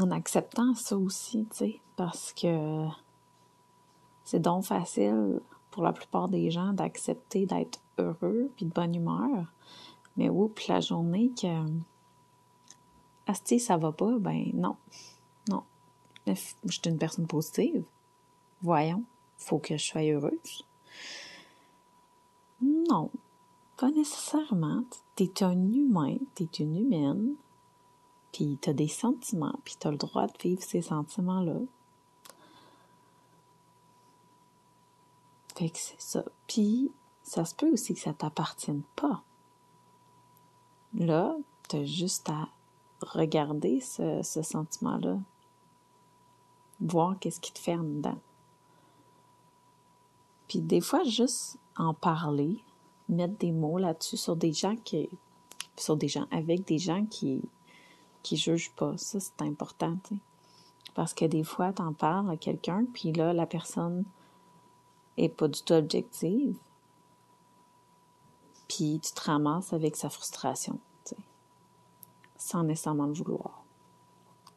en 0.00 0.10
acceptant 0.10 0.74
ça 0.74 0.96
aussi, 0.96 1.46
tu 1.50 1.56
sais, 1.56 1.80
parce 1.96 2.32
que 2.32 2.86
c'est 4.24 4.40
donc 4.40 4.64
facile 4.64 5.40
pour 5.70 5.82
la 5.82 5.92
plupart 5.92 6.28
des 6.28 6.50
gens 6.50 6.72
d'accepter 6.72 7.46
d'être 7.46 7.80
heureux 7.98 8.50
puis 8.56 8.66
de 8.66 8.72
bonne 8.72 8.94
humeur. 8.94 9.46
Mais 10.16 10.28
oups, 10.28 10.66
la 10.68 10.80
journée 10.80 11.30
que 11.40 11.66
Asti, 13.26 13.60
ça 13.60 13.76
va 13.76 13.92
pas, 13.92 14.18
ben 14.18 14.50
non. 14.54 14.76
Non. 15.48 15.62
Je 16.26 16.34
suis 16.34 16.82
une 16.86 16.98
personne 16.98 17.26
positive. 17.26 17.84
Voyons, 18.62 19.04
faut 19.36 19.58
que 19.58 19.76
je 19.76 19.84
sois 19.84 20.02
heureuse. 20.02 20.64
Non, 22.88 23.10
pas 23.76 23.90
nécessairement. 23.90 24.84
T'es 25.16 25.42
un 25.42 25.72
humain, 25.72 26.16
t'es 26.34 26.48
une 26.58 26.76
humaine, 26.76 27.34
puis 28.32 28.58
t'as 28.60 28.72
des 28.72 28.88
sentiments, 28.88 29.58
puis 29.64 29.76
t'as 29.78 29.90
le 29.90 29.96
droit 29.96 30.26
de 30.26 30.38
vivre 30.40 30.62
ces 30.62 30.82
sentiments-là. 30.82 31.60
Fait 35.56 35.70
que 35.70 35.78
c'est 35.78 36.00
ça. 36.00 36.24
Puis, 36.46 36.90
ça 37.22 37.44
se 37.44 37.54
peut 37.54 37.70
aussi 37.70 37.94
que 37.94 38.00
ça 38.00 38.14
t'appartienne 38.14 38.82
pas. 38.96 39.22
Là, 40.94 41.36
t'as 41.68 41.84
juste 41.84 42.30
à 42.30 42.48
regarder 43.02 43.80
ce, 43.80 44.22
ce 44.22 44.42
sentiment-là. 44.42 45.18
Voir 46.80 47.18
qu'est-ce 47.18 47.40
qui 47.40 47.52
te 47.52 47.58
fait 47.58 47.76
en 47.76 47.82
dedans. 47.82 48.18
Puis 50.48 50.60
des 50.60 50.80
fois, 50.80 51.04
juste 51.04 51.58
en 51.76 51.94
parler, 51.94 52.62
mettre 53.10 53.36
des 53.38 53.52
mots 53.52 53.78
là-dessus 53.78 54.16
sur 54.16 54.36
des 54.36 54.52
gens 54.52 54.76
qui. 54.76 55.08
sur 55.76 55.96
des 55.96 56.08
gens, 56.08 56.26
avec 56.30 56.66
des 56.66 56.78
gens 56.78 57.04
qui 57.06 57.42
qui 58.22 58.36
jugent 58.36 58.72
pas. 58.72 58.96
Ça, 58.96 59.18
c'est 59.20 59.42
important. 59.42 59.96
Parce 60.94 61.14
que 61.14 61.24
des 61.24 61.44
fois, 61.44 61.72
t'en 61.72 61.92
parles 61.92 62.30
à 62.30 62.36
quelqu'un, 62.36 62.84
puis 62.92 63.12
là, 63.12 63.32
la 63.32 63.46
personne 63.46 64.04
est 65.16 65.28
pas 65.28 65.48
du 65.48 65.62
tout 65.62 65.72
objective. 65.74 66.56
Puis 68.68 69.00
tu 69.02 69.12
te 69.12 69.20
ramasses 69.22 69.72
avec 69.72 69.96
sa 69.96 70.10
frustration. 70.10 70.78
Sans 72.36 72.62
nécessairement 72.62 73.06
le 73.06 73.12
vouloir. 73.12 73.64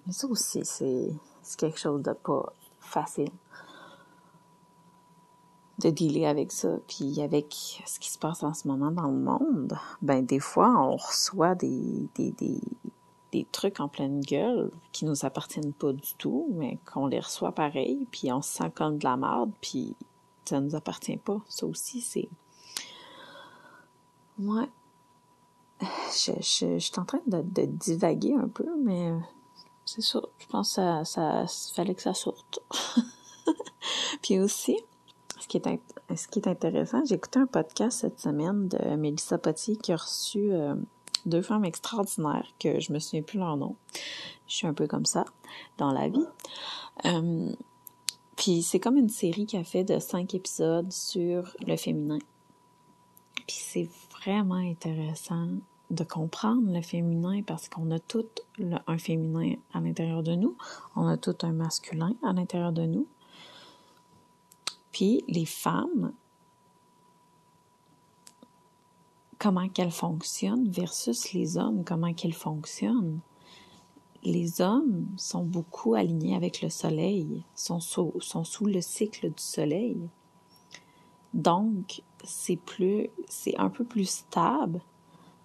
Mais 0.05 0.13
ça 0.13 0.27
aussi, 0.27 0.61
c'est 0.63 1.11
quelque 1.57 1.79
chose 1.79 2.01
de 2.01 2.13
pas 2.13 2.53
facile 2.79 3.31
de 5.79 5.89
dealer 5.89 6.25
avec 6.25 6.51
ça. 6.51 6.77
Puis 6.87 7.21
avec 7.21 7.81
ce 7.85 7.99
qui 7.99 8.11
se 8.11 8.17
passe 8.17 8.43
en 8.43 8.53
ce 8.53 8.67
moment 8.67 8.91
dans 8.91 9.07
le 9.07 9.17
monde, 9.17 9.77
ben 10.01 10.25
des 10.25 10.39
fois, 10.39 10.69
on 10.77 10.95
reçoit 10.95 11.55
des, 11.55 12.07
des, 12.15 12.31
des, 12.31 12.59
des 13.31 13.45
trucs 13.51 13.79
en 13.79 13.87
pleine 13.87 14.21
gueule 14.21 14.71
qui 14.91 15.05
nous 15.05 15.25
appartiennent 15.25 15.73
pas 15.73 15.91
du 15.91 16.13
tout, 16.17 16.47
mais 16.51 16.77
qu'on 16.91 17.07
les 17.07 17.19
reçoit 17.19 17.51
pareil, 17.51 18.07
puis 18.11 18.31
on 18.31 18.41
se 18.41 18.53
sent 18.57 18.71
comme 18.75 18.99
de 18.99 19.03
la 19.03 19.17
merde, 19.17 19.51
puis 19.59 19.95
ça 20.45 20.59
nous 20.59 20.75
appartient 20.75 21.17
pas. 21.17 21.41
Ça 21.47 21.65
aussi, 21.65 22.01
c'est... 22.01 22.29
Ouais. 24.39 24.69
Je, 25.81 26.31
je, 26.39 26.75
je, 26.75 26.79
suis 26.79 26.99
en 26.99 27.05
train 27.05 27.21
de, 27.27 27.41
de 27.41 27.65
divaguer 27.65 28.35
un 28.35 28.47
peu, 28.47 28.67
mais 28.79 29.13
c'est 29.85 30.01
ça. 30.01 30.21
Je 30.37 30.45
pense 30.47 30.69
que 30.69 30.75
ça, 30.75 31.03
ça 31.05 31.45
fallait 31.73 31.95
que 31.95 32.01
ça 32.01 32.13
sorte. 32.13 32.59
puis 34.21 34.39
aussi, 34.39 34.77
ce 35.43 35.47
qui 35.49 35.57
est, 35.57 36.15
ce 36.15 36.27
qui 36.29 36.39
est 36.39 36.47
intéressant, 36.47 37.03
j'ai 37.05 37.15
écouté 37.15 37.37
un 37.37 37.47
podcast 37.47 37.99
cette 37.99 38.19
semaine 38.19 38.69
de 38.69 38.95
Mélissa 38.95 39.37
Potier 39.37 39.75
qui 39.75 39.91
a 39.91 39.97
reçu 39.97 40.53
euh, 40.53 40.73
deux 41.25 41.41
femmes 41.41 41.65
extraordinaires 41.65 42.47
que 42.59 42.79
je 42.79 42.93
me 42.93 42.99
souviens 42.99 43.23
plus 43.23 43.39
leur 43.39 43.57
nom. 43.57 43.75
Je 44.47 44.55
suis 44.55 44.67
un 44.67 44.73
peu 44.73 44.87
comme 44.87 45.05
ça 45.05 45.25
dans 45.77 45.91
la 45.91 46.07
vie. 46.07 46.25
Euh, 47.05 47.51
puis 48.37 48.61
c'est 48.61 48.79
comme 48.79 48.95
une 48.95 49.09
série 49.09 49.45
qui 49.45 49.57
a 49.57 49.65
fait 49.65 49.83
de 49.83 49.99
cinq 49.99 50.33
épisodes 50.33 50.91
sur 50.93 51.53
le 51.67 51.75
féminin. 51.75 52.19
Puis 53.45 53.57
c'est 53.59 53.89
vraiment 54.21 54.55
intéressant 54.55 55.49
de 55.91 56.05
comprendre 56.05 56.71
le 56.73 56.81
féminin 56.81 57.41
parce 57.45 57.67
qu'on 57.67 57.91
a 57.91 57.99
tout 57.99 58.25
un 58.87 58.97
féminin 58.97 59.55
à 59.73 59.81
l'intérieur 59.81 60.23
de 60.23 60.35
nous, 60.35 60.55
on 60.95 61.05
a 61.05 61.17
tout 61.17 61.35
un 61.41 61.51
masculin 61.51 62.15
à 62.23 62.31
l'intérieur 62.31 62.71
de 62.71 62.85
nous. 62.85 63.07
Puis 64.93 65.25
les 65.27 65.45
femmes, 65.45 66.13
comment 69.39 69.67
qu'elles 69.67 69.91
fonctionnent 69.91 70.69
versus 70.69 71.33
les 71.33 71.57
hommes, 71.57 71.83
comment 71.83 72.13
qu'elles 72.13 72.31
fonctionnent. 72.31 73.19
Les 74.23 74.61
hommes 74.61 75.07
sont 75.17 75.43
beaucoup 75.43 75.95
alignés 75.95 76.35
avec 76.35 76.61
le 76.61 76.69
soleil, 76.69 77.43
sont 77.55 77.81
sous, 77.81 78.13
sont 78.21 78.45
sous 78.45 78.65
le 78.65 78.79
cycle 78.79 79.27
du 79.27 79.43
soleil. 79.43 79.97
Donc, 81.33 82.03
c'est 82.23 82.55
plus, 82.55 83.09
c'est 83.27 83.57
un 83.57 83.69
peu 83.69 83.83
plus 83.83 84.07
stable 84.07 84.79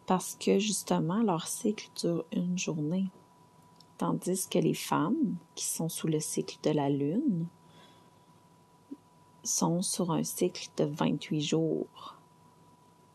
parce 0.07 0.37
que 0.39 0.59
justement, 0.59 1.23
leur 1.23 1.49
cycle 1.49 1.91
dure 1.97 2.25
une 2.33 2.57
journée. 2.57 3.11
Tandis 3.97 4.47
que 4.49 4.61
les 4.61 4.75
femmes 4.75 5.37
qui 5.57 5.65
sont 5.65 5.89
sous 5.89 6.07
le 6.07 6.21
cycle 6.21 6.59
de 6.63 6.71
la 6.71 6.89
lune, 6.89 7.49
sont 9.49 9.83
sur 9.83 10.13
un 10.13 10.23
cycle 10.23 10.69
de 10.77 10.85
28 10.85 11.41
jours. 11.41 12.17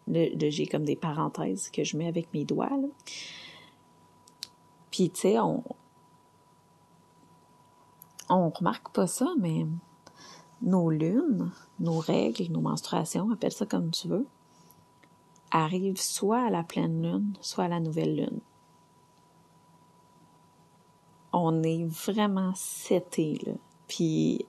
j'ai 0.08 0.68
comme 0.68 0.84
des 0.84 0.96
parenthèses 0.96 1.70
que 1.70 1.84
je 1.84 1.96
mets 1.98 2.08
avec 2.08 2.34
mes 2.34 2.46
doigts. 2.46 2.70
Puis, 4.92 5.10
tu 5.10 5.22
sais, 5.22 5.40
on, 5.40 5.64
on 8.30 8.50
remarque 8.50 8.90
pas 8.94 9.08
ça, 9.08 9.28
mais 9.40 9.66
nos 10.62 10.90
lunes, 10.90 11.52
nos 11.80 12.00
règles, 12.00 12.52
nos 12.52 12.62
menstruations, 12.62 13.32
appelle 13.32 13.52
ça 13.52 13.66
comme 13.66 13.92
tu 13.92 14.08
veux, 14.08 14.28
arrivent 15.52 16.02
soit 16.02 16.46
à 16.46 16.50
la 16.50 16.64
pleine 16.64 17.02
lune, 17.02 17.34
soit 17.42 17.66
à 17.66 17.68
la 17.68 17.80
nouvelle 17.80 18.16
lune. 18.16 18.40
On 21.32 21.64
est 21.64 21.86
vraiment 21.86 22.54
seté, 22.56 23.40
là. 23.46 23.54
Puis 23.88 24.46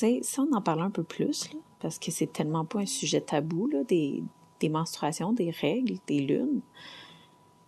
sais, 0.00 0.20
si 0.22 0.40
on 0.40 0.52
en 0.52 0.60
parle 0.60 0.82
un 0.82 0.90
peu 0.90 1.02
plus, 1.02 1.50
parce 1.80 1.98
que 1.98 2.10
c'est 2.10 2.32
tellement 2.32 2.64
pas 2.64 2.80
un 2.80 2.86
sujet 2.86 3.20
tabou, 3.20 3.66
là, 3.66 3.84
des, 3.84 4.22
menstruations, 4.68 5.32
des 5.32 5.50
règles, 5.50 5.98
des 6.06 6.20
lunes. 6.20 6.60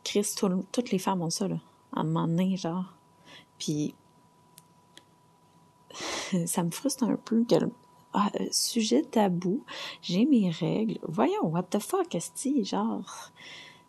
Chris, 0.04 0.34
toutes 0.72 0.90
les 0.90 0.98
femmes 0.98 1.22
ont 1.22 1.30
ça, 1.30 1.48
là, 1.48 1.58
à 1.94 2.00
un 2.00 2.04
moment 2.04 2.26
donné, 2.26 2.56
genre. 2.56 2.94
Puis, 3.58 3.94
ça 6.46 6.62
me 6.62 6.70
frustre 6.70 7.04
un 7.04 7.16
peu 7.16 7.44
que 7.44 7.56
ah, 8.14 8.30
euh, 8.40 8.46
sujet 8.50 9.02
tabou, 9.02 9.64
j'ai 10.02 10.26
mes 10.26 10.50
règles. 10.50 10.98
Voyons, 11.02 11.46
what 11.46 11.62
the 11.64 11.78
fuck, 11.78 12.14
est 12.14 12.64
genre, 12.64 13.32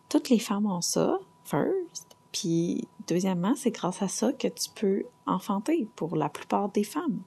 toutes 0.08 0.30
les 0.30 0.38
femmes 0.38 0.66
ont 0.66 0.80
ça, 0.80 1.18
first. 1.44 2.16
Puis, 2.32 2.88
deuxièmement, 3.06 3.54
c'est 3.54 3.70
grâce 3.70 4.02
à 4.02 4.08
ça 4.08 4.32
que 4.32 4.48
tu 4.48 4.70
peux 4.74 5.04
enfanter 5.26 5.86
pour 5.94 6.16
la 6.16 6.28
plupart 6.28 6.70
des 6.70 6.84
femmes. 6.84 7.20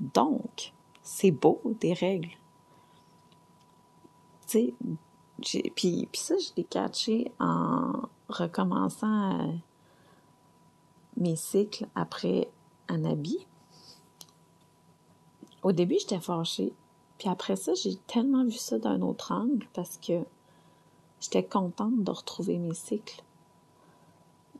Donc, 0.00 0.72
c'est 1.02 1.30
beau, 1.30 1.60
des 1.80 1.92
règles. 1.92 2.36
Tu 4.46 4.74
sais, 5.40 5.70
puis, 5.74 6.08
ça, 6.12 6.34
je 6.38 6.50
l'ai 6.56 6.64
catché 6.64 7.30
en 7.38 7.92
recommençant 8.28 9.40
euh, 9.40 9.52
mes 11.16 11.36
cycles 11.36 11.86
après 11.94 12.48
un 12.88 13.04
habit. 13.04 13.46
Au 15.62 15.72
début, 15.72 15.96
j'étais 15.98 16.20
fâchée. 16.20 16.72
Puis 17.18 17.28
après 17.28 17.56
ça, 17.56 17.74
j'ai 17.74 17.96
tellement 18.06 18.44
vu 18.44 18.52
ça 18.52 18.78
d'un 18.78 19.02
autre 19.02 19.32
angle 19.32 19.66
parce 19.72 19.96
que 19.96 20.22
j'étais 21.20 21.44
contente 21.44 22.04
de 22.04 22.10
retrouver 22.10 22.58
mes 22.58 22.74
cycles. 22.74 23.22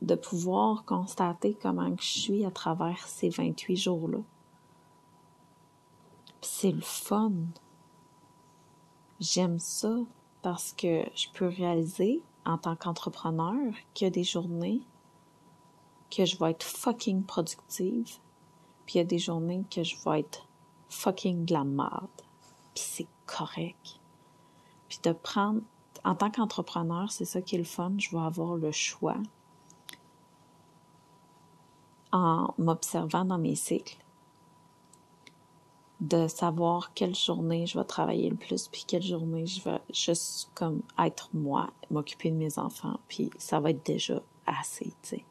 De 0.01 0.15
pouvoir 0.15 0.85
constater 0.85 1.57
comment 1.61 1.93
je 1.99 2.19
suis 2.19 2.45
à 2.45 2.51
travers 2.51 3.07
ces 3.07 3.29
28 3.29 3.75
jours-là 3.75 4.19
c'est 6.41 6.71
le 6.71 6.81
fun. 6.81 7.33
J'aime 9.19 9.59
ça 9.59 9.95
parce 10.41 10.73
que 10.73 11.03
je 11.15 11.27
peux 11.33 11.47
réaliser 11.47 12.21
en 12.45 12.57
tant 12.57 12.75
qu'entrepreneur 12.75 13.73
qu'il 13.93 14.05
y 14.05 14.07
a 14.07 14.11
des 14.11 14.23
journées 14.23 14.81
que 16.09 16.25
je 16.25 16.37
vais 16.37 16.51
être 16.51 16.63
fucking 16.63 17.23
productive, 17.23 18.17
puis 18.85 18.95
il 18.95 18.97
y 18.97 19.01
a 19.01 19.03
des 19.03 19.19
journées 19.19 19.63
que 19.69 19.83
je 19.83 19.95
vais 20.03 20.21
être 20.21 20.47
fucking 20.89 21.45
de 21.45 21.53
la 21.53 21.63
merde. 21.63 22.07
Puis 22.73 22.83
c'est 22.87 23.07
correct. 23.25 23.99
Puis 24.87 24.99
de 25.03 25.11
prendre, 25.11 25.61
en 26.03 26.15
tant 26.15 26.31
qu'entrepreneur, 26.31 27.11
c'est 27.11 27.25
ça 27.25 27.41
qui 27.41 27.55
est 27.55 27.59
le 27.59 27.63
fun, 27.63 27.93
je 27.97 28.09
vais 28.09 28.23
avoir 28.23 28.55
le 28.55 28.71
choix 28.71 29.17
en 32.11 32.55
m'observant 32.57 33.25
dans 33.25 33.37
mes 33.37 33.55
cycles 33.55 33.99
de 36.01 36.27
savoir 36.27 36.93
quelle 36.93 37.15
journée 37.15 37.65
je 37.65 37.77
vais 37.77 37.85
travailler 37.85 38.29
le 38.29 38.35
plus, 38.35 38.67
puis 38.67 38.85
quelle 38.87 39.03
journée 39.03 39.45
je 39.45 39.63
vais 39.63 39.81
juste 39.91 40.49
comme 40.55 40.81
être 40.97 41.29
moi, 41.33 41.69
m'occuper 41.91 42.31
de 42.31 42.35
mes 42.37 42.57
enfants, 42.57 42.99
puis 43.07 43.29
ça 43.37 43.59
va 43.59 43.71
être 43.71 43.85
déjà 43.85 44.21
assez, 44.45 44.93
tu 45.03 45.09
sais. 45.09 45.25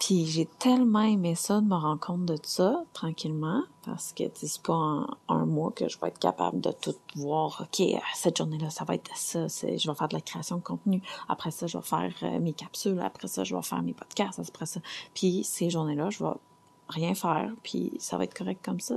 Puis 0.00 0.24
j'ai 0.24 0.46
tellement 0.46 1.02
aimé 1.02 1.34
ça 1.34 1.60
de 1.60 1.66
me 1.66 1.74
rendre 1.74 2.00
compte 2.00 2.24
de 2.24 2.36
ça 2.42 2.84
tranquillement 2.94 3.62
parce 3.84 4.14
que 4.14 4.24
c'est 4.32 4.62
pas 4.62 4.72
en 4.72 5.06
un 5.28 5.44
mois 5.44 5.72
que 5.72 5.90
je 5.90 6.00
vais 6.00 6.08
être 6.08 6.18
capable 6.18 6.58
de 6.58 6.72
tout 6.72 6.94
voir. 7.16 7.60
Ok, 7.60 7.86
cette 8.14 8.38
journée-là, 8.38 8.70
ça 8.70 8.84
va 8.84 8.94
être 8.94 9.14
ça. 9.14 9.46
Je 9.46 9.66
vais 9.66 9.94
faire 9.94 10.08
de 10.08 10.14
la 10.14 10.22
création 10.22 10.56
de 10.56 10.62
contenu. 10.62 11.02
Après 11.28 11.50
ça, 11.50 11.66
je 11.66 11.76
vais 11.76 11.84
faire 11.84 12.14
euh, 12.22 12.40
mes 12.40 12.54
capsules. 12.54 12.98
Après 12.98 13.28
ça, 13.28 13.44
je 13.44 13.54
vais 13.54 13.62
faire 13.62 13.82
mes 13.82 13.92
podcasts. 13.92 14.40
Après 14.40 14.64
ça, 14.64 14.80
puis 15.12 15.44
ces 15.44 15.68
journées-là, 15.68 16.08
je 16.08 16.24
vais 16.24 16.32
rien 16.90 17.14
faire. 17.14 17.52
Puis 17.62 17.92
ça 17.98 18.18
va 18.18 18.24
être 18.24 18.36
correct 18.36 18.64
comme 18.64 18.80
ça. 18.80 18.96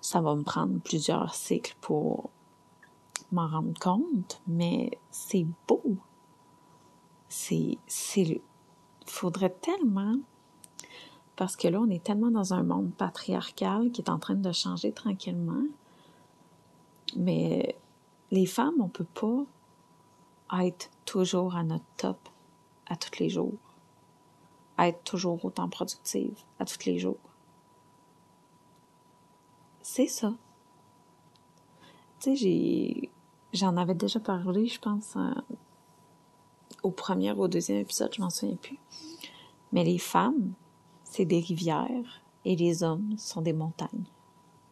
Ça 0.00 0.20
va 0.20 0.34
me 0.34 0.42
prendre 0.42 0.78
plusieurs 0.80 1.34
cycles 1.34 1.76
pour 1.80 2.30
m'en 3.30 3.48
rendre 3.48 3.78
compte, 3.80 4.40
mais 4.46 4.98
c'est 5.10 5.46
beau. 5.66 5.96
C'est 7.28 7.78
faudrait 9.06 9.54
tellement, 9.60 10.16
parce 11.36 11.56
que 11.56 11.68
là, 11.68 11.80
on 11.80 11.90
est 11.90 12.02
tellement 12.02 12.30
dans 12.30 12.54
un 12.54 12.62
monde 12.62 12.92
patriarcal 12.92 13.90
qui 13.90 14.00
est 14.00 14.10
en 14.10 14.18
train 14.18 14.34
de 14.34 14.52
changer 14.52 14.92
tranquillement, 14.92 15.64
mais 17.16 17.76
les 18.30 18.46
femmes, 18.46 18.74
on 18.80 18.88
peut 18.88 19.04
pas 19.04 19.44
être 20.62 20.90
toujours 21.04 21.56
à 21.56 21.64
notre 21.64 21.84
top 21.96 22.28
à 22.86 22.96
tous 22.96 23.18
les 23.18 23.28
jours, 23.28 23.58
être 24.88 25.02
toujours 25.04 25.44
autant 25.44 25.68
productive 25.68 26.34
à 26.58 26.64
tous 26.64 26.84
les 26.86 26.98
jours. 26.98 27.18
C'est 29.82 30.06
ça. 30.06 30.32
Tu 32.20 32.36
sais, 32.36 33.10
j'en 33.52 33.76
avais 33.76 33.94
déjà 33.94 34.20
parlé, 34.20 34.66
je 34.66 34.78
pense, 34.78 35.16
au 36.82 36.90
premier 36.90 37.32
ou 37.32 37.42
au 37.42 37.48
deuxième 37.48 37.78
épisode, 37.78 38.14
je 38.14 38.20
m'en 38.20 38.30
souviens 38.30 38.56
plus. 38.56 38.78
Mais 39.72 39.84
les 39.84 39.98
femmes, 39.98 40.52
c'est 41.04 41.24
des 41.24 41.40
rivières 41.40 42.22
et 42.44 42.56
les 42.56 42.82
hommes 42.82 43.16
sont 43.18 43.42
des 43.42 43.52
montagnes. 43.52 44.04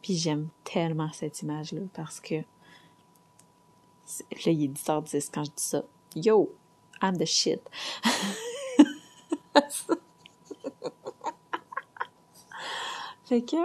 Puis 0.03 0.16
j'aime 0.16 0.49
tellement 0.64 1.12
cette 1.12 1.42
image-là 1.42 1.83
parce 1.92 2.20
que 2.20 2.37
là, 2.37 2.42
il 4.46 4.64
est 4.64 4.68
10h10 4.68 5.31
quand 5.33 5.44
je 5.44 5.51
dis 5.51 5.62
ça. 5.62 5.83
Yo, 6.16 6.53
I'm 7.03 7.16
the 7.16 7.27
shit. 7.27 7.61
fait 13.25 13.42
que 13.42 13.57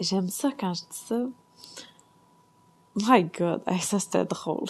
j'aime 0.00 0.28
ça 0.28 0.50
quand 0.58 0.74
je 0.74 0.82
dis 0.82 0.88
ça. 0.90 1.20
My 2.96 3.24
God, 3.24 3.62
ça 3.80 3.98
c'était 3.98 4.24
drôle. 4.24 4.68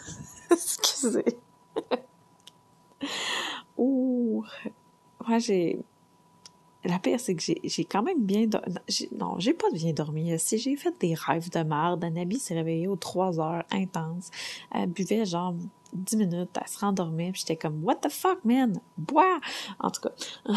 Excusez. 0.50 1.38
Ouh, 3.76 4.44
moi 5.26 5.38
j'ai. 5.38 5.78
La 6.88 6.98
pire, 6.98 7.20
c'est 7.20 7.34
que 7.34 7.42
j'ai 7.42 7.84
quand 7.84 8.02
même 8.02 8.24
bien 8.24 8.46
dormi. 8.46 8.74
Non, 9.12 9.38
j'ai 9.38 9.52
pas 9.52 9.70
bien 9.70 9.92
dormi. 9.92 10.38
Si 10.38 10.56
j'ai 10.56 10.74
fait 10.74 10.98
des 10.98 11.12
rêves 11.12 11.50
de 11.50 11.58
merde, 11.58 12.02
Anabi 12.02 12.38
s'est 12.38 12.54
réveillée 12.54 12.88
aux 12.88 12.96
trois 12.96 13.38
heures 13.38 13.62
intenses. 13.70 14.30
Elle 14.72 14.88
buvait 14.88 15.26
genre 15.26 15.54
dix 15.92 16.16
minutes, 16.16 16.48
elle 16.58 16.66
se 16.66 16.78
rendormait, 16.78 17.30
puis 17.32 17.40
j'étais 17.40 17.56
comme 17.56 17.84
What 17.84 17.96
the 17.96 18.08
fuck, 18.08 18.42
man? 18.42 18.80
Bois! 18.96 19.38
En 19.78 19.90
tout 19.90 20.00
cas. 20.00 20.12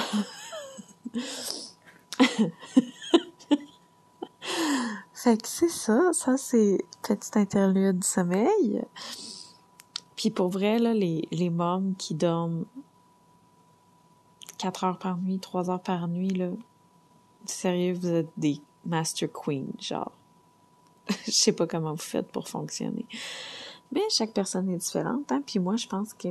fait 5.13 5.41
que 5.41 5.47
c'est 5.49 5.67
ça, 5.67 6.13
ça 6.13 6.37
c'est 6.37 6.77
petite 7.03 7.35
interlude 7.35 7.99
du 7.99 8.07
sommeil. 8.07 8.81
Puis 10.15 10.29
pour 10.29 10.47
vrai, 10.47 10.79
là, 10.79 10.93
les, 10.93 11.27
les 11.31 11.51
qui 11.97 12.15
dorment 12.15 12.63
4 14.61 14.83
heures 14.83 14.97
par 14.99 15.17
nuit, 15.17 15.39
3 15.39 15.71
heures 15.71 15.81
par 15.81 16.07
nuit, 16.07 16.29
là, 16.29 16.49
sérieux, 17.45 17.93
vous 17.93 18.09
êtes 18.09 18.29
des 18.37 18.61
master 18.85 19.27
queens, 19.31 19.65
genre. 19.79 20.11
je 21.25 21.31
sais 21.31 21.51
pas 21.51 21.65
comment 21.65 21.93
vous 21.93 21.97
faites 21.97 22.31
pour 22.31 22.47
fonctionner. 22.47 23.07
Mais 23.91 24.01
chaque 24.11 24.33
personne 24.33 24.69
est 24.69 24.77
différente, 24.77 25.31
hein. 25.31 25.41
Puis 25.43 25.57
moi, 25.57 25.77
je 25.77 25.87
pense 25.87 26.13
que 26.13 26.27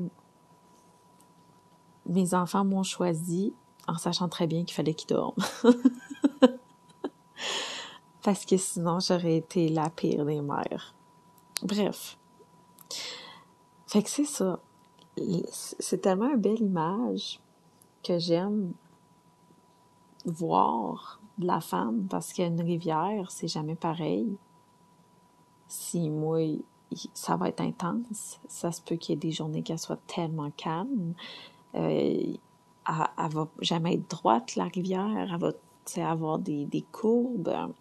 mes 2.07 2.33
enfants 2.33 2.65
m'ont 2.65 2.85
choisi 2.85 3.53
en 3.89 3.99
sachant 3.99 4.29
très 4.29 4.47
bien 4.47 4.65
qu'il 4.65 4.75
fallait 4.75 4.95
qu'ils 4.95 5.09
dorment. 5.09 5.35
Parce 8.23 8.45
que 8.45 8.57
sinon, 8.57 9.01
j'aurais 9.01 9.39
été 9.39 9.69
la 9.69 9.91
pire 9.91 10.25
des 10.25 10.41
mères. 10.41 10.95
Bref. 11.65 12.17
Fait 13.89 14.05
que 14.05 14.09
c'est 14.11 14.25
ça. 14.25 14.61
C'est 15.51 16.01
tellement 16.01 16.31
une 16.31 16.41
belle 16.41 16.61
image 16.61 17.41
que 18.03 18.19
j'aime 18.19 18.73
voir 20.25 21.21
de 21.39 21.47
la 21.47 21.61
femme 21.61 22.07
parce 22.09 22.33
qu'une 22.33 22.61
rivière, 22.61 23.31
c'est 23.31 23.49
jamais 23.49 23.75
pareil. 23.75 24.37
Si 25.69 26.11
moi, 26.11 26.41
ça 27.15 27.37
va 27.37 27.49
être 27.49 27.61
intense, 27.61 28.41
ça 28.49 28.73
se 28.73 28.83
peut 28.83 28.97
qu'il 28.97 29.15
y 29.15 29.17
ait 29.17 29.21
des 29.21 29.31
journées 29.31 29.63
qu'elle 29.63 29.79
soit 29.79 30.01
tellement 30.07 30.51
calme. 30.57 31.15
Euh, 31.75 32.35
elle, 32.87 33.31
va 33.31 33.49
jamais 33.61 33.95
être 33.95 34.11
droite, 34.11 34.57
la 34.57 34.65
rivière. 34.65 35.29
Elle 35.33 35.39
va 35.39 35.53
avoir 36.11 36.39
des, 36.39 36.67
des 36.67 36.83
courbes. 36.83 37.73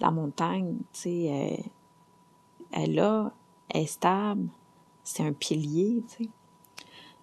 La 0.00 0.10
montagne, 0.10 0.76
tu 0.92 1.00
sais, 1.00 1.22
elle, 1.24 1.64
elle, 2.72 2.90
est 2.90 2.94
là, 2.94 3.32
elle 3.70 3.82
est 3.82 3.86
stable 3.86 4.48
c'est 5.06 5.22
un 5.22 5.32
pilier, 5.32 6.02
tu 6.08 6.24
sais. 6.24 6.30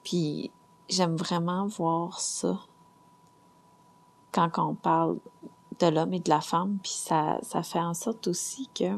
Puis 0.04 0.52
j'aime 0.90 1.16
vraiment 1.16 1.68
voir 1.68 2.20
ça 2.20 2.60
quand 4.32 4.50
on 4.58 4.76
parle 4.76 5.18
de 5.80 5.88
l'homme 5.88 6.14
et 6.14 6.20
de 6.20 6.30
la 6.30 6.42
femme, 6.42 6.78
puis 6.82 6.92
ça, 6.92 7.40
ça 7.42 7.64
fait 7.64 7.80
en 7.80 7.94
sorte 7.94 8.28
aussi 8.28 8.68
que 8.74 8.98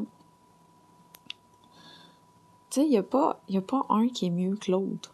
tu 2.70 2.80
sais, 2.80 2.84
il 2.84 2.90
n'y 2.90 2.98
a, 2.98 3.02
pas, 3.02 3.40
a 3.52 3.60
pas 3.60 3.86
un 3.88 4.08
qui 4.08 4.26
est 4.26 4.30
mieux 4.30 4.56
que 4.56 4.70
l'autre. 4.70 5.12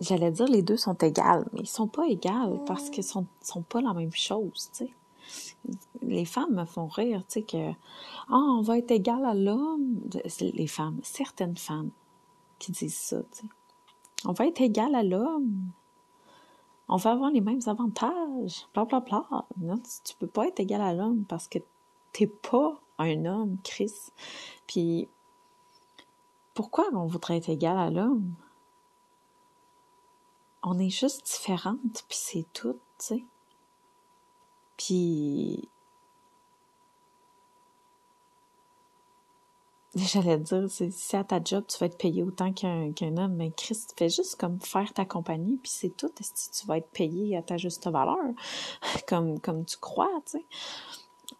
J'allais 0.00 0.30
dire 0.32 0.46
les 0.46 0.62
deux 0.62 0.76
sont 0.76 0.94
égales, 0.94 1.48
mais 1.52 1.60
ils 1.60 1.68
sont 1.68 1.86
pas 1.86 2.06
égales 2.08 2.60
parce 2.66 2.90
qu'ils 2.90 3.04
sont, 3.04 3.26
sont 3.40 3.62
pas 3.62 3.80
la 3.80 3.94
même 3.94 4.12
chose, 4.12 4.70
tu 4.72 4.86
sais 4.86 4.92
les 6.02 6.24
femmes 6.24 6.54
me 6.54 6.64
font 6.64 6.86
rire, 6.86 7.22
tu 7.28 7.40
sais, 7.40 7.42
que, 7.42 7.70
ah, 8.28 8.56
on 8.58 8.60
va 8.60 8.78
être 8.78 8.90
égal 8.90 9.24
à 9.24 9.34
l'homme. 9.34 10.00
Les 10.40 10.66
femmes, 10.66 10.98
certaines 11.02 11.56
femmes 11.56 11.90
disent 12.70 12.96
ça. 12.96 13.22
On 14.24 14.32
va 14.32 14.46
être 14.46 14.60
égal 14.60 14.94
à 14.94 15.02
l'homme. 15.02 15.72
On 16.88 16.96
va 16.96 17.12
avoir 17.12 17.30
les 17.30 17.40
mêmes 17.40 17.62
avantages. 17.66 18.68
Bla, 18.74 18.84
bla, 18.84 19.00
bla. 19.00 19.24
Non, 19.58 19.78
tu, 19.78 20.14
peux 20.16 20.26
pas 20.26 20.46
être 20.46 20.60
égal 20.60 20.80
à 20.80 20.92
l'homme 20.94 21.24
parce 21.24 21.48
que 21.48 21.58
t'es 22.12 22.26
pas 22.26 22.80
un 22.98 23.24
homme, 23.24 23.56
Chris. 23.64 24.12
Puis, 24.66 25.08
pourquoi 26.54 26.86
on 26.92 27.06
voudrait 27.06 27.38
être 27.38 27.48
égal 27.48 27.78
à 27.78 27.90
l'homme? 27.90 28.34
On 30.62 30.78
est 30.78 30.90
juste 30.90 31.26
différentes, 31.26 32.04
puis 32.08 32.18
c'est 32.20 32.46
tout, 32.52 32.74
tu 32.98 33.06
sais. 33.06 33.24
Puis 34.76 35.68
J'allais 39.96 40.38
dire, 40.38 40.70
si 40.70 41.16
à 41.16 41.22
ta 41.22 41.42
job, 41.44 41.64
tu 41.68 41.76
vas 41.78 41.86
être 41.86 41.98
payé 41.98 42.22
autant 42.22 42.50
qu'un 42.52 43.16
homme, 43.18 43.34
mais 43.34 43.50
Christ, 43.50 43.92
fais 43.98 44.08
juste 44.08 44.40
comme 44.40 44.58
faire 44.58 44.90
ta 44.94 45.04
compagnie, 45.04 45.58
puis 45.58 45.70
c'est 45.70 45.94
tout. 45.94 46.10
Si 46.18 46.50
tu 46.50 46.66
vas 46.66 46.78
être 46.78 46.88
payé 46.90 47.36
à 47.36 47.42
ta 47.42 47.58
juste 47.58 47.86
valeur, 47.88 48.16
comme, 49.06 49.38
comme 49.38 49.66
tu 49.66 49.76
crois, 49.76 50.08
tu 50.24 50.38
sais. 50.38 50.44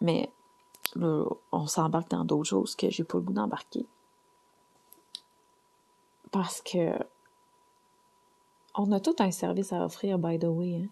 Mais 0.03 0.31
là, 0.97 1.25
on 1.51 1.67
s'embarque 1.67 2.11
dans 2.11 2.27
d'autres 2.27 2.51
choses 2.51 2.77
que 2.77 2.91
j'ai 2.91 3.05
pas 3.05 3.19
le 3.19 3.25
goût 3.25 3.33
d'embarquer. 3.33 3.87
Parce 6.31 6.61
que 6.61 6.93
on 8.75 8.91
a 8.93 9.01
tout 9.01 9.17
un 9.19 9.31
service 9.31 9.73
à 9.73 9.85
offrir, 9.85 10.19
by 10.19 10.39
the 10.39 10.45
way. 10.45 10.83
Hein. 10.83 10.89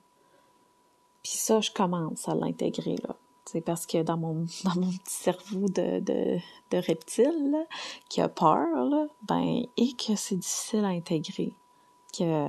Puis 1.22 1.32
ça, 1.32 1.61
je 1.61 1.70
commence 1.70 2.26
à 2.28 2.34
l'intégrer, 2.34 2.97
là. 3.07 3.16
C'est 3.53 3.61
parce 3.61 3.84
que 3.84 4.01
dans 4.05 4.16
mon, 4.16 4.46
dans 4.64 4.76
mon 4.76 4.92
petit 4.92 5.12
cerveau 5.12 5.66
de, 5.68 5.98
de, 5.98 6.76
reptile 6.76 7.66
qui 8.09 8.20
a 8.20 8.28
peur, 8.28 9.09
ben, 9.26 9.64
et 9.76 9.92
que 9.94 10.14
c'est 10.14 10.36
difficile 10.36 10.84
à 10.84 10.90
intégrer. 10.90 11.53
Que, 12.16 12.48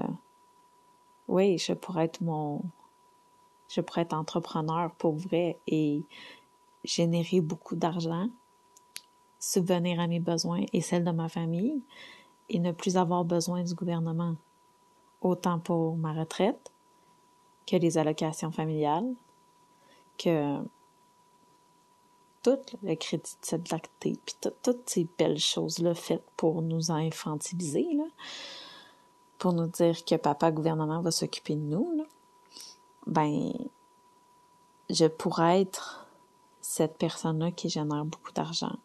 oui, 1.28 1.58
je 1.58 1.74
pourrais 1.74 2.06
être 2.06 2.22
mon, 2.22 2.62
je 3.68 3.82
pourrais 3.82 4.02
être 4.02 4.14
entrepreneur 4.14 4.92
pour 4.92 5.16
vrai 5.16 5.58
et 5.66 6.04
générer 6.84 7.42
beaucoup 7.42 7.76
d'argent, 7.76 8.28
subvenir 9.40 10.00
à 10.00 10.06
mes 10.06 10.20
besoins 10.20 10.66
et 10.72 10.82
celles 10.82 11.04
de 11.04 11.10
ma 11.10 11.30
famille 11.30 11.82
et 12.48 12.60
ne 12.60 12.72
plus 12.72 12.96
avoir 12.96 13.26
besoin 13.26 13.64
du 13.64 13.74
gouvernement, 13.74 14.36
autant 15.22 15.58
pour 15.58 15.98
ma 15.98 16.14
retraite 16.14 16.72
que 17.66 17.76
les 17.76 17.98
allocations 17.98 18.52
familiales, 18.52 19.16
que 20.20 20.60
tout 22.44 22.60
le 22.84 22.96
crédit 22.96 23.36
de 23.52 23.72
lacté, 23.72 24.18
puis 24.26 24.36
toutes 24.64 24.90
ces 24.90 25.08
belles 25.18 25.40
choses-là 25.40 25.94
faites 25.94 26.26
pour 26.38 26.62
nous 26.62 26.92
infantiliser, 26.92 27.88
pour 29.38 29.54
nous 29.54 29.68
dire 29.68 30.04
que 30.06 30.16
papa 30.16 30.52
gouvernement 30.52 31.02
va 31.02 31.12
s'occuper 31.12 31.56
de 31.56 31.62
nous, 31.62 32.06
ben, 33.08 33.52
je 34.90 35.06
pourrais 35.06 35.62
être 35.62 36.06
cette 36.62 36.98
personne-là 36.98 37.52
qui 37.52 37.70
génère 37.70 38.06
beaucoup 38.06 38.32
d'argent. 38.32 38.76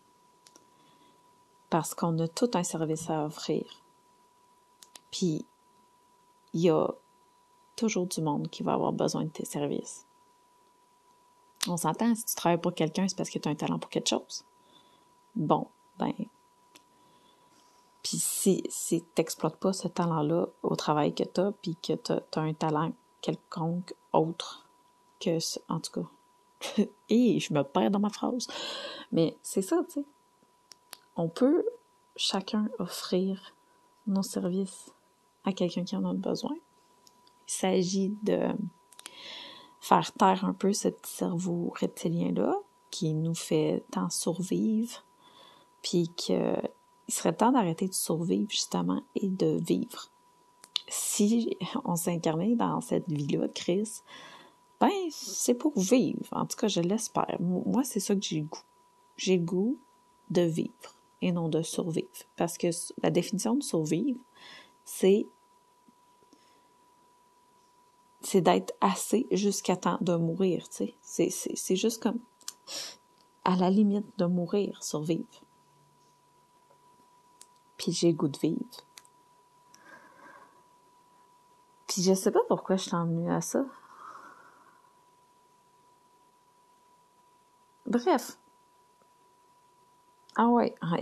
Parce 1.68 1.94
qu'on 1.94 2.18
a 2.20 2.28
tout 2.28 2.50
un 2.54 2.62
service 2.62 3.11
à 3.11 3.24
offrir. 3.24 3.64
Puis, 5.11 5.44
il 6.54 6.61
y 6.61 6.70
a 6.70 6.88
toujours 7.74 8.07
du 8.07 8.22
monde 8.22 8.48
qui 8.48 8.62
va 8.62 8.74
avoir 8.74 8.92
besoin 8.92 9.24
de 9.24 9.30
tes 9.30 9.44
services. 9.44 10.05
On 11.68 11.76
s'entend, 11.76 12.14
si 12.14 12.24
tu 12.24 12.34
travailles 12.34 12.60
pour 12.60 12.74
quelqu'un, 12.74 13.08
c'est 13.08 13.16
parce 13.16 13.30
que 13.30 13.38
tu 13.38 13.48
as 13.48 13.52
un 13.52 13.56
talent 13.56 13.78
pour 13.78 13.90
quelque 13.90 14.08
chose. 14.08 14.44
Bon, 15.34 15.68
ben. 15.98 16.12
Puis 18.02 18.18
si, 18.18 18.62
si 18.68 19.00
tu 19.00 19.06
n'exploites 19.18 19.56
pas 19.56 19.72
ce 19.72 19.88
talent-là 19.88 20.46
au 20.62 20.76
travail 20.76 21.14
que 21.14 21.24
tu 21.24 21.40
as, 21.40 21.52
puis 21.52 21.76
que 21.76 21.94
tu 21.94 22.12
as, 22.12 22.40
un 22.40 22.54
talent 22.54 22.92
quelconque 23.20 23.94
autre 24.12 24.66
que. 25.20 25.38
En 25.68 25.80
tout 25.80 26.00
cas. 26.00 26.84
Et 27.08 27.40
je 27.40 27.52
me 27.52 27.62
perds 27.62 27.90
dans 27.90 27.98
ma 27.98 28.10
phrase. 28.10 28.46
Mais 29.12 29.36
c'est 29.42 29.62
ça, 29.62 29.82
tu 29.86 29.94
sais. 29.94 30.04
On 31.16 31.28
peut 31.28 31.64
chacun 32.16 32.68
offrir 32.78 33.54
nos 34.06 34.22
services 34.22 34.92
à 35.44 35.52
quelqu'un 35.52 35.84
qui 35.84 35.96
en 35.96 36.04
a 36.04 36.12
besoin. 36.12 36.54
Il 37.48 37.52
s'agit 37.52 38.16
de 38.22 38.50
faire 39.80 40.12
taire 40.12 40.44
un 40.44 40.52
peu 40.52 40.72
ce 40.72 40.88
petit 40.88 41.12
cerveau 41.12 41.72
reptilien-là 41.80 42.54
qui 42.90 43.14
nous 43.14 43.34
fait 43.34 43.84
tant 43.90 44.10
survivre, 44.10 45.04
puis 45.82 46.10
qu'il 46.16 46.60
serait 47.08 47.34
temps 47.34 47.52
d'arrêter 47.52 47.88
de 47.88 47.94
survivre 47.94 48.50
justement 48.50 49.02
et 49.14 49.28
de 49.28 49.58
vivre. 49.60 50.10
Si 50.88 51.56
on 51.84 51.96
s'incarnait 51.96 52.56
dans 52.56 52.80
cette 52.80 53.08
vie-là, 53.08 53.48
Chris, 53.54 54.02
ben 54.80 54.90
c'est 55.10 55.54
pour 55.54 55.78
vivre. 55.78 56.26
En 56.32 56.46
tout 56.46 56.56
cas, 56.56 56.68
je 56.68 56.80
l'espère. 56.80 57.36
Moi, 57.40 57.82
c'est 57.84 58.00
ça 58.00 58.14
que 58.14 58.22
j'ai 58.22 58.40
le 58.40 58.46
goût. 58.46 58.62
J'ai 59.16 59.36
le 59.38 59.44
goût 59.44 59.78
de 60.30 60.42
vivre 60.42 60.94
et 61.22 61.32
non 61.32 61.48
de 61.48 61.62
survivre. 61.62 62.08
Parce 62.36 62.58
que 62.58 62.68
la 63.02 63.10
définition 63.10 63.54
de 63.54 63.62
survivre, 63.62 64.20
c'est 64.84 65.26
c'est 68.26 68.40
d'être 68.40 68.74
assez 68.80 69.28
jusqu'à 69.30 69.76
temps 69.76 69.98
de 70.00 70.16
mourir, 70.16 70.68
tu 70.68 70.92
sais. 71.00 71.30
C'est 71.30 71.76
juste 71.76 72.02
comme 72.02 72.18
à 73.44 73.54
la 73.54 73.70
limite 73.70 74.06
de 74.18 74.24
mourir, 74.24 74.82
survivre. 74.82 75.44
Puis 77.76 77.92
j'ai 77.92 78.12
goût 78.12 78.26
de 78.26 78.38
vivre. 78.38 78.64
Puis 81.86 82.02
je 82.02 82.14
sais 82.14 82.32
pas 82.32 82.42
pourquoi 82.48 82.76
je 82.76 82.82
suis 82.82 82.90
venue 82.90 83.30
à 83.30 83.40
ça. 83.40 83.64
Bref. 87.86 88.38
Ah 90.34 90.48
ouais, 90.48 90.74
ah, 90.80 90.96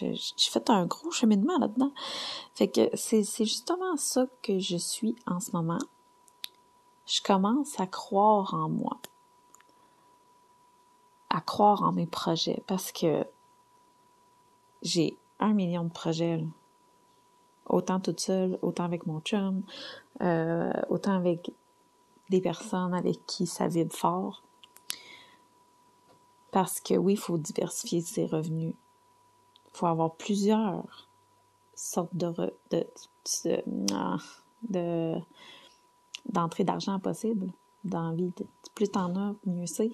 j'ai 0.00 0.50
fait 0.50 0.70
un 0.70 0.86
gros 0.86 1.10
cheminement 1.10 1.58
là-dedans. 1.58 1.92
Fait 2.54 2.68
que 2.68 2.88
c'est 2.94 3.24
justement 3.44 3.96
ça 3.96 4.26
que 4.42 4.58
je 4.58 4.76
suis 4.76 5.16
en 5.26 5.40
ce 5.40 5.52
moment. 5.52 5.78
Je 7.06 7.22
commence 7.22 7.78
à 7.80 7.86
croire 7.86 8.54
en 8.54 8.68
moi. 8.68 8.98
À 11.30 11.40
croire 11.40 11.82
en 11.82 11.92
mes 11.92 12.06
projets 12.06 12.62
parce 12.66 12.92
que 12.92 13.26
j'ai 14.82 15.16
un 15.40 15.52
million 15.52 15.84
de 15.84 15.90
projets. 15.90 16.44
Autant 17.66 18.00
toute 18.00 18.20
seule, 18.20 18.58
autant 18.62 18.84
avec 18.84 19.06
mon 19.06 19.20
chum, 19.20 19.62
euh, 20.22 20.72
autant 20.88 21.12
avec 21.12 21.52
des 22.30 22.40
personnes 22.40 22.94
avec 22.94 23.24
qui 23.26 23.46
ça 23.46 23.68
vibre 23.68 23.94
fort. 23.94 24.42
Parce 26.50 26.80
que 26.80 26.94
oui, 26.94 27.12
il 27.14 27.18
faut 27.18 27.36
diversifier 27.36 28.00
ses 28.00 28.26
revenus 28.26 28.74
faut 29.72 29.86
avoir 29.86 30.14
plusieurs 30.14 31.08
sortes 31.74 32.14
de, 32.14 32.52
de, 34.62 35.14
d'entrée 36.28 36.64
d'argent 36.64 36.98
possible 36.98 37.52
dans 37.84 38.10
la. 38.10 38.26
Plus 38.74 38.88
t'en 38.88 39.14
as, 39.16 39.34
mieux 39.46 39.66
c'est. 39.66 39.90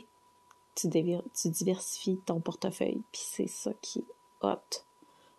Tu, 0.75 0.89
tu 0.89 1.51
diversifies 1.51 2.19
ton 2.27 2.41
portefeuille, 2.41 3.03
puis 3.13 3.23
c'est 3.25 3.47
ça 3.47 3.73
qui 3.81 4.01
est 4.01 4.47
hot. 4.47 4.85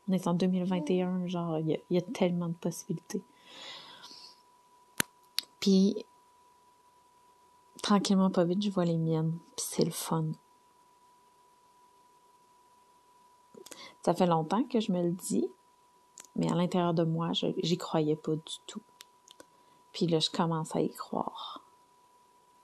On 0.08 0.14
est 0.14 0.28
en 0.28 0.34
2021, 0.34 1.28
genre, 1.28 1.60
il 1.60 1.80
y, 1.90 1.98
a 1.98 2.02
tellement 2.02 2.48
de 2.48 2.54
possibilités. 2.54 3.22
Puis, 5.60 6.06
tranquillement, 7.82 8.30
pas 8.30 8.44
vite, 8.44 8.62
je 8.62 8.70
vois 8.70 8.86
les 8.86 8.98
miennes, 8.98 9.38
puis 9.58 9.66
c'est 9.68 9.84
le 9.84 9.92
fun. 9.92 10.26
Ça 14.06 14.14
fait 14.14 14.28
longtemps 14.28 14.64
que 14.66 14.80
je 14.80 14.92
me 14.92 15.02
le 15.02 15.14
dis, 15.14 15.50
mais 16.36 16.52
à 16.52 16.54
l'intérieur 16.54 16.94
de 16.94 17.04
moi, 17.04 17.32
j'y 17.34 17.76
croyais 17.76 18.16
pas 18.16 18.36
du 18.36 18.56
tout. 18.68 18.84
Puis 19.94 20.06
là, 20.06 20.20
je 20.20 20.30
commence 20.30 20.76
à 20.76 20.82
y 20.82 20.92
croire. 20.92 21.64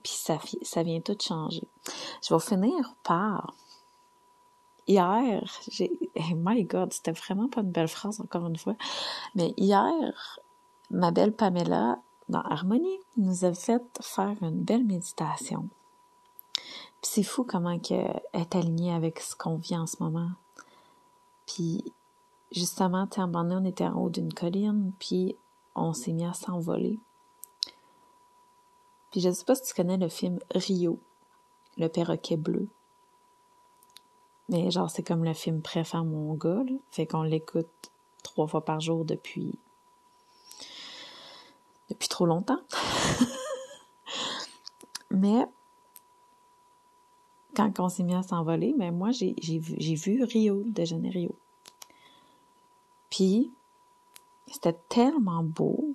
Puis 0.03 0.13
ça, 0.13 0.83
vient 0.83 1.01
tout 1.01 1.17
changer. 1.19 1.63
Je 2.21 2.31
vais 2.31 2.39
finir 2.39 2.93
par... 3.01 3.55
Hier, 4.85 5.43
j'ai... 5.67 5.91
My 6.35 6.63
God, 6.63 6.93
c'était 6.93 7.11
vraiment 7.11 7.47
pas 7.47 7.61
une 7.61 7.71
belle 7.71 7.87
phrase, 7.87 8.21
encore 8.21 8.45
une 8.45 8.57
fois. 8.57 8.75
Mais 9.33 9.55
hier, 9.57 10.39
ma 10.91 11.09
belle 11.09 11.33
Pamela, 11.33 11.97
dans 12.29 12.41
Harmonie, 12.41 12.99
nous 13.17 13.45
a 13.45 13.53
fait 13.55 13.81
faire 13.99 14.35
une 14.43 14.61
belle 14.61 14.85
méditation. 14.85 15.69
Puis 17.01 17.11
c'est 17.13 17.23
fou 17.23 17.43
comment 17.45 17.79
elle 17.89 18.21
est 18.33 18.55
alignée 18.55 18.93
avec 18.93 19.19
ce 19.21 19.35
qu'on 19.35 19.55
vit 19.55 19.75
en 19.75 19.87
ce 19.87 20.03
moment. 20.03 20.29
Puis 21.53 21.83
justement, 22.51 23.07
tu 23.07 23.19
on 23.19 23.65
était 23.65 23.85
en 23.85 23.95
haut 23.95 24.09
d'une 24.09 24.33
colline, 24.33 24.91
puis 24.99 25.35
on 25.75 25.93
s'est 25.93 26.13
mis 26.13 26.25
à 26.25 26.33
s'envoler. 26.33 26.99
Puis 29.11 29.21
je 29.21 29.31
sais 29.31 29.43
pas 29.43 29.55
si 29.55 29.63
tu 29.63 29.73
connais 29.73 29.97
le 29.97 30.07
film 30.07 30.39
Rio, 30.53 30.99
le 31.77 31.87
perroquet 31.87 32.37
bleu. 32.37 32.67
Mais 34.49 34.71
genre, 34.71 34.89
c'est 34.89 35.03
comme 35.03 35.23
le 35.23 35.33
film 35.33 35.61
préféré 35.61 36.03
mon 36.03 36.33
gars, 36.35 36.63
là. 36.63 36.75
Fait 36.91 37.05
qu'on 37.05 37.23
l'écoute 37.23 37.91
trois 38.23 38.47
fois 38.47 38.63
par 38.63 38.79
jour 38.79 39.03
depuis. 39.05 39.53
depuis 41.89 42.07
trop 42.07 42.25
longtemps. 42.25 42.61
Mais 45.09 45.45
quand 47.53 47.79
on 47.79 47.89
s'est 47.89 48.03
mis 48.03 48.15
à 48.15 48.23
s'envoler, 48.23 48.73
mais 48.77 48.91
moi, 48.91 49.11
j'ai 49.11 49.35
vu, 49.59 49.75
vu 49.75 50.23
Rio 50.23 50.63
de 50.65 50.85
Janeiro. 50.85 51.35
Puis, 53.11 53.51
c'était 54.47 54.79
tellement 54.89 55.43
beau. 55.43 55.93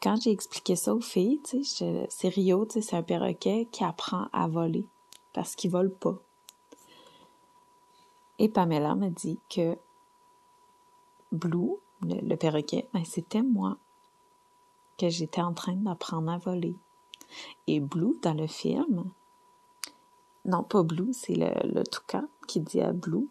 Quand 0.00 0.20
j'ai 0.20 0.30
expliqué 0.30 0.76
ça 0.76 0.94
aux 0.94 1.00
filles, 1.00 1.40
c'est 1.64 2.28
Rio, 2.28 2.66
c'est 2.70 2.94
un 2.94 3.02
perroquet 3.02 3.66
qui 3.72 3.82
apprend 3.82 4.28
à 4.32 4.46
voler 4.46 4.84
parce 5.32 5.56
qu'il 5.56 5.70
vole 5.70 5.90
pas. 5.90 6.14
Et 8.38 8.48
Pamela 8.48 8.94
m'a 8.94 9.08
dit 9.08 9.38
que 9.48 9.76
Blue, 11.32 11.76
le, 12.02 12.36
perroquet, 12.36 12.88
ben, 12.92 13.04
c'était 13.04 13.42
moi, 13.42 13.78
que 14.98 15.08
j'étais 15.08 15.40
en 15.40 15.54
train 15.54 15.74
d'apprendre 15.74 16.30
à 16.30 16.38
voler. 16.38 16.74
Et 17.66 17.80
Blue, 17.80 18.18
dans 18.20 18.34
le 18.34 18.46
film, 18.46 19.10
non, 20.44 20.62
pas 20.62 20.82
Blue, 20.82 21.12
c'est 21.12 21.34
le, 21.34 21.50
le 21.72 21.84
toucan 21.84 22.28
qui 22.46 22.60
dit 22.60 22.82
à 22.82 22.92
Blue 22.92 23.28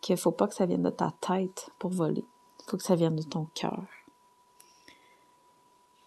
qu'il 0.00 0.16
faut 0.16 0.32
pas 0.32 0.48
que 0.48 0.54
ça 0.54 0.66
vienne 0.66 0.82
de 0.82 0.90
ta 0.90 1.12
tête 1.20 1.70
pour 1.78 1.90
voler. 1.90 2.24
Il 2.60 2.70
faut 2.70 2.76
que 2.76 2.82
ça 2.82 2.94
vienne 2.94 3.16
de 3.16 3.22
ton 3.22 3.46
cœur. 3.54 3.84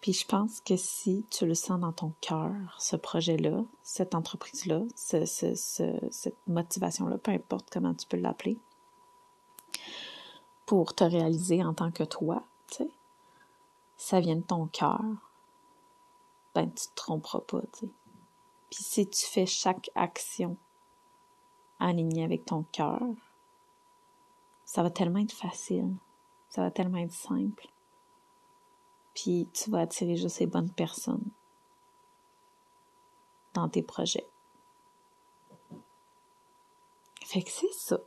Puis 0.00 0.12
je 0.12 0.26
pense 0.26 0.60
que 0.60 0.76
si 0.76 1.24
tu 1.30 1.46
le 1.46 1.54
sens 1.54 1.80
dans 1.80 1.92
ton 1.92 2.12
cœur, 2.20 2.52
ce 2.78 2.94
projet-là, 2.94 3.64
cette 3.82 4.14
entreprise-là, 4.14 4.82
cette 4.94 6.36
motivation-là, 6.46 7.16
peu 7.16 7.30
importe 7.30 7.70
comment 7.72 7.94
tu 7.94 8.06
peux 8.06 8.18
l'appeler, 8.18 8.58
pour 10.66 10.94
te 10.94 11.04
réaliser 11.04 11.64
en 11.64 11.72
tant 11.72 11.90
que 11.90 12.04
toi, 12.04 12.42
tu 12.68 12.76
sais, 12.76 12.90
ça 13.96 14.20
vient 14.20 14.36
de 14.36 14.42
ton 14.42 14.66
cœur, 14.66 15.00
ben 16.54 16.70
tu 16.70 16.88
te 16.88 16.94
tromperas 16.94 17.40
pas, 17.40 17.60
tu 17.72 17.80
sais. 17.80 17.88
Puis 18.70 18.82
si 18.82 19.06
tu 19.06 19.24
fais 19.24 19.46
chaque 19.46 19.90
action 19.94 20.56
alignée 21.80 22.24
avec 22.24 22.44
ton 22.44 22.64
cœur, 22.72 23.00
ça 24.64 24.82
va 24.82 24.90
tellement 24.90 25.20
être 25.20 25.32
facile, 25.32 25.94
ça 26.48 26.62
va 26.62 26.70
tellement 26.70 26.98
être 26.98 27.12
simple. 27.12 27.68
Puis 29.14 29.48
tu 29.52 29.70
vas 29.70 29.80
attirer 29.80 30.16
juste 30.16 30.40
les 30.40 30.46
bonnes 30.46 30.70
personnes 30.70 31.24
dans 33.54 33.68
tes 33.68 33.82
projets. 33.82 34.26
Fait 37.24 37.42
que 37.42 37.50
c'est 37.50 37.72
ça. 37.72 37.98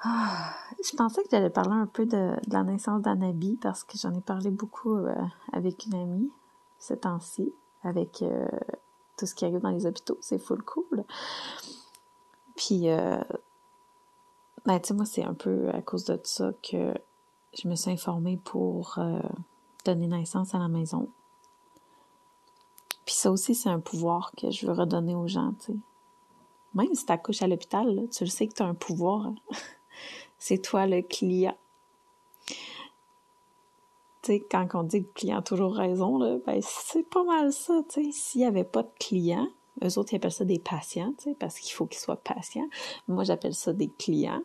Ah, 0.00 0.54
je 0.84 0.94
pensais 0.96 1.22
que 1.22 1.28
j'allais 1.30 1.50
parler 1.50 1.74
un 1.74 1.86
peu 1.86 2.04
de, 2.04 2.36
la 2.50 2.62
naissance 2.62 3.00
d'Anabi 3.00 3.56
parce 3.56 3.84
que 3.84 3.96
j'en 3.96 4.12
ai 4.12 4.20
parlé 4.20 4.50
beaucoup 4.50 4.96
euh, 4.96 5.14
avec 5.52 5.86
une 5.86 5.94
amie 5.94 6.30
ce 6.78 6.92
temps-ci, 6.92 7.52
avec 7.82 8.20
euh, 8.20 8.46
tout 9.16 9.24
ce 9.24 9.34
qui 9.34 9.46
arrive 9.46 9.60
dans 9.60 9.70
les 9.70 9.86
hôpitaux. 9.86 10.18
C'est 10.20 10.38
full 10.38 10.62
cool. 10.62 11.04
Puis, 12.56 12.90
euh, 12.90 13.22
ben, 14.66 14.80
tu 14.80 14.88
sais, 14.88 14.94
moi, 14.94 15.04
c'est 15.04 15.24
un 15.24 15.34
peu 15.34 15.68
à 15.70 15.82
cause 15.82 16.04
de 16.04 16.18
ça 16.24 16.52
que 16.62 16.94
je 17.52 17.68
me 17.68 17.74
suis 17.74 17.90
informée 17.90 18.38
pour 18.42 18.98
donner 19.84 20.06
naissance 20.06 20.54
à 20.54 20.58
la 20.58 20.68
maison. 20.68 21.08
Puis 23.04 23.14
ça 23.14 23.30
aussi, 23.30 23.54
c'est 23.54 23.68
un 23.68 23.80
pouvoir 23.80 24.32
que 24.36 24.50
je 24.50 24.66
veux 24.66 24.72
redonner 24.72 25.14
aux 25.14 25.28
gens, 25.28 25.52
tu 25.60 25.72
sais. 25.72 25.78
Même 26.74 26.94
si 26.94 27.06
t'accouches 27.06 27.42
à 27.42 27.46
l'hôpital, 27.46 28.08
tu 28.10 28.24
le 28.24 28.30
sais 28.30 28.48
que 28.48 28.54
tu 28.54 28.62
as 28.62 28.66
un 28.66 28.74
pouvoir. 28.74 29.32
c'est 30.38 30.58
toi 30.58 30.86
le 30.86 31.02
client. 31.02 31.56
Tu 34.22 34.32
sais, 34.32 34.40
quand 34.40 34.66
on 34.74 34.82
dit 34.82 35.02
que 35.02 35.06
le 35.08 35.12
client 35.12 35.38
a 35.38 35.42
toujours 35.42 35.76
raison, 35.76 36.18
ben 36.44 36.60
c'est 36.62 37.08
pas 37.08 37.22
mal 37.22 37.52
ça, 37.52 37.82
tu 37.88 38.04
sais. 38.04 38.12
S'il 38.12 38.40
n'y 38.40 38.46
avait 38.46 38.64
pas 38.64 38.82
de 38.82 38.90
clients, 38.98 39.48
eux 39.84 39.98
autres, 39.98 40.14
ils 40.14 40.16
appellent 40.16 40.32
ça 40.32 40.44
des 40.44 40.58
patients, 40.58 41.12
tu 41.18 41.24
sais, 41.24 41.36
parce 41.38 41.60
qu'il 41.60 41.72
faut 41.72 41.86
qu'ils 41.86 42.00
soient 42.00 42.16
patients. 42.16 42.68
Moi, 43.06 43.24
j'appelle 43.24 43.54
ça 43.54 43.72
des 43.72 43.88
clients. 43.88 44.42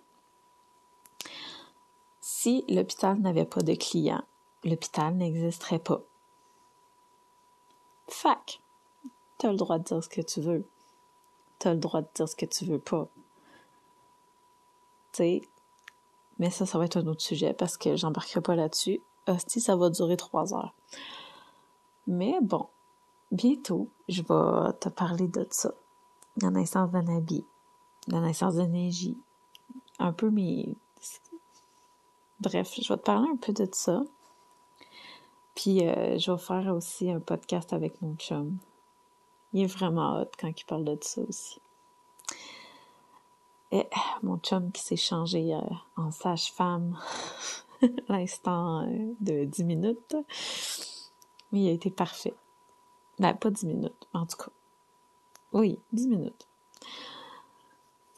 Si 2.42 2.64
l'hôpital 2.70 3.20
n'avait 3.20 3.44
pas 3.44 3.60
de 3.60 3.74
clients, 3.74 4.24
l'hôpital 4.64 5.14
n'existerait 5.14 5.78
pas. 5.78 6.00
Fac, 8.08 8.62
t'as 9.38 9.52
le 9.52 9.58
droit 9.58 9.78
de 9.78 9.84
dire 9.84 10.02
ce 10.02 10.08
que 10.08 10.22
tu 10.22 10.40
veux. 10.40 10.64
T'as 11.58 11.74
le 11.74 11.82
droit 11.82 12.02
de 12.02 12.08
dire 12.16 12.30
ce 12.30 12.38
que 12.38 12.46
tu 12.46 12.64
veux 12.64 12.80
pas. 12.80 13.10
Tu 15.12 15.42
mais 16.38 16.50
ça, 16.50 16.66
ça 16.66 16.78
va 16.78 16.86
être 16.86 16.96
un 16.96 17.08
autre 17.08 17.20
sujet 17.22 17.54
parce 17.54 17.76
que 17.76 17.98
j'embarquerai 17.98 18.40
pas 18.40 18.56
là-dessus. 18.56 19.02
Hostie, 19.28 19.60
ça 19.60 19.76
va 19.76 19.90
durer 19.90 20.16
trois 20.16 20.54
heures. 20.54 20.74
Mais 22.08 22.38
bon, 22.42 22.68
bientôt, 23.34 23.90
je 24.08 24.22
vais 24.22 24.74
te 24.80 24.88
parler 24.88 25.28
de 25.28 25.46
ça. 25.52 25.74
La 26.42 26.52
naissance 26.52 26.90
d'un 26.92 27.18
habit, 27.18 27.44
la 28.08 28.22
naissance 28.22 28.56
d'énergie, 28.56 29.18
un 30.00 30.14
peu 30.14 30.30
mes... 30.30 30.78
Bref, 32.40 32.76
je 32.82 32.88
vais 32.88 32.98
te 32.98 33.04
parler 33.04 33.30
un 33.32 33.36
peu 33.36 33.52
de 33.52 33.68
ça. 33.72 34.02
Puis 35.56 35.86
euh, 35.86 36.18
je 36.18 36.32
vais 36.32 36.38
faire 36.38 36.74
aussi 36.74 37.12
un 37.12 37.20
podcast 37.20 37.74
avec 37.74 38.02
mon 38.02 38.16
chum. 38.16 38.58
Il 39.52 39.64
est 39.64 39.68
vraiment 39.68 40.22
hot 40.22 40.32
quand 40.40 40.48
il 40.48 40.64
parle 40.64 40.86
de 40.86 40.98
ça 41.02 41.22
aussi. 41.28 41.60
Et 43.72 43.88
mon 44.24 44.38
chum 44.38 44.72
qui 44.72 44.82
s'est 44.82 44.96
changé 44.96 45.54
euh, 45.54 45.60
en 45.98 46.12
sage-femme 46.12 46.98
l'instant 48.08 48.88
euh, 48.88 49.14
de 49.20 49.44
10 49.44 49.66
minutes. 49.66 50.16
Il 51.52 51.68
a 51.68 51.72
été 51.72 51.90
parfait. 51.90 52.34
Ben, 53.20 53.34
pas 53.34 53.50
10 53.50 53.66
minutes, 53.66 54.08
en 54.14 54.26
tout 54.26 54.38
cas. 54.38 54.52
Oui, 55.52 55.78
10 55.92 56.08
minutes. 56.08 56.48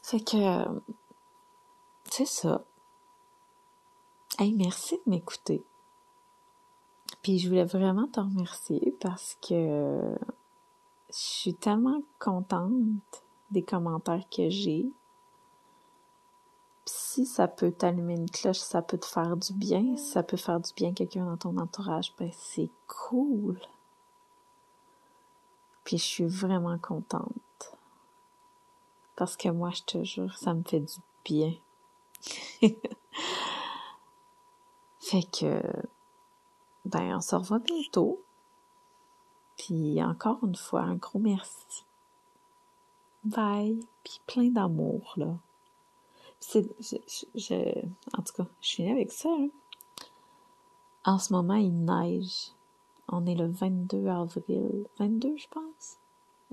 Fait 0.02 0.20
que, 0.20 0.64
c'est 2.08 2.26
ça. 2.26 2.62
Hey, 4.38 4.54
merci 4.54 4.98
de 5.04 5.10
m'écouter. 5.10 5.62
Puis 7.22 7.38
je 7.38 7.48
voulais 7.48 7.66
vraiment 7.66 8.08
te 8.08 8.18
remercier 8.18 8.96
parce 8.98 9.36
que 9.46 10.14
je 11.10 11.14
suis 11.14 11.54
tellement 11.54 12.00
contente 12.18 13.22
des 13.50 13.62
commentaires 13.62 14.24
que 14.34 14.48
j'ai. 14.48 14.86
Si 16.86 17.26
ça 17.26 17.46
peut 17.46 17.72
t'allumer 17.72 18.14
une 18.14 18.30
cloche, 18.30 18.56
ça 18.56 18.80
peut 18.80 18.96
te 18.96 19.04
faire 19.04 19.36
du 19.36 19.52
bien, 19.52 19.96
si 19.98 20.10
ça 20.10 20.22
peut 20.22 20.38
faire 20.38 20.60
du 20.60 20.72
bien 20.72 20.90
à 20.90 20.94
quelqu'un 20.94 21.26
dans 21.26 21.36
ton 21.36 21.58
entourage, 21.58 22.14
ben 22.18 22.30
c'est 22.32 22.70
cool. 22.86 23.58
Puis 25.84 25.98
je 25.98 26.04
suis 26.04 26.26
vraiment 26.26 26.78
contente. 26.78 27.76
Parce 29.14 29.36
que 29.36 29.50
moi, 29.50 29.70
je 29.70 29.82
te 29.82 30.04
jure, 30.04 30.34
ça 30.38 30.54
me 30.54 30.62
fait 30.62 30.80
du 30.80 30.96
bien. 31.22 31.54
fait 35.12 35.24
que 35.24 35.62
ben, 36.86 37.16
on 37.16 37.20
se 37.20 37.36
revoit 37.36 37.58
bientôt. 37.58 38.22
Puis 39.58 40.02
encore 40.02 40.38
une 40.42 40.54
fois, 40.54 40.80
un 40.80 40.94
gros 40.94 41.18
merci. 41.18 41.84
Bye. 43.22 43.86
Puis 44.02 44.22
plein 44.26 44.48
d'amour, 44.48 45.12
là. 45.16 45.36
C'est, 46.40 46.66
en 48.16 48.22
tout 48.22 48.32
cas, 48.36 48.46
je 48.62 48.66
suis 48.66 48.90
avec 48.90 49.12
ça. 49.12 49.28
Hein. 49.28 49.50
En 51.04 51.18
ce 51.18 51.34
moment, 51.34 51.56
il 51.56 51.84
neige. 51.84 52.52
On 53.08 53.26
est 53.26 53.34
le 53.34 53.48
22 53.48 54.06
avril. 54.06 54.86
22, 54.98 55.36
je 55.36 55.46
pense? 55.48 55.98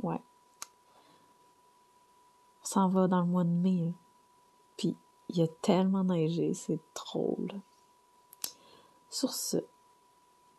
Ouais. 0.04 0.22
On 2.62 2.66
s'en 2.66 2.90
va 2.90 3.08
dans 3.08 3.22
le 3.22 3.28
mois 3.28 3.46
de 3.46 3.50
mai. 3.50 3.86
Hein. 3.88 3.94
Puis, 4.76 4.98
il 5.30 5.38
y 5.38 5.44
a 5.44 5.48
tellement 5.48 6.04
neigé, 6.04 6.54
c'est 6.54 6.80
drôle. 6.94 7.62
Sur 9.10 9.34
ce, 9.34 9.58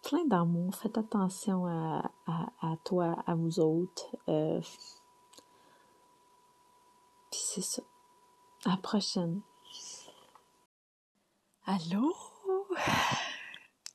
plein 0.02 0.24
d'amour. 0.24 0.74
Faites 0.74 0.98
attention 0.98 1.66
à, 1.66 2.10
à, 2.26 2.76
toi, 2.84 3.16
à 3.26 3.34
vous 3.34 3.60
autres. 3.60 4.16
Euh, 4.28 4.60
puis 7.30 7.40
c'est 7.40 7.62
ça. 7.62 7.82
À 8.64 8.70
la 8.70 8.76
prochaine. 8.76 9.40
Allô? 11.64 12.12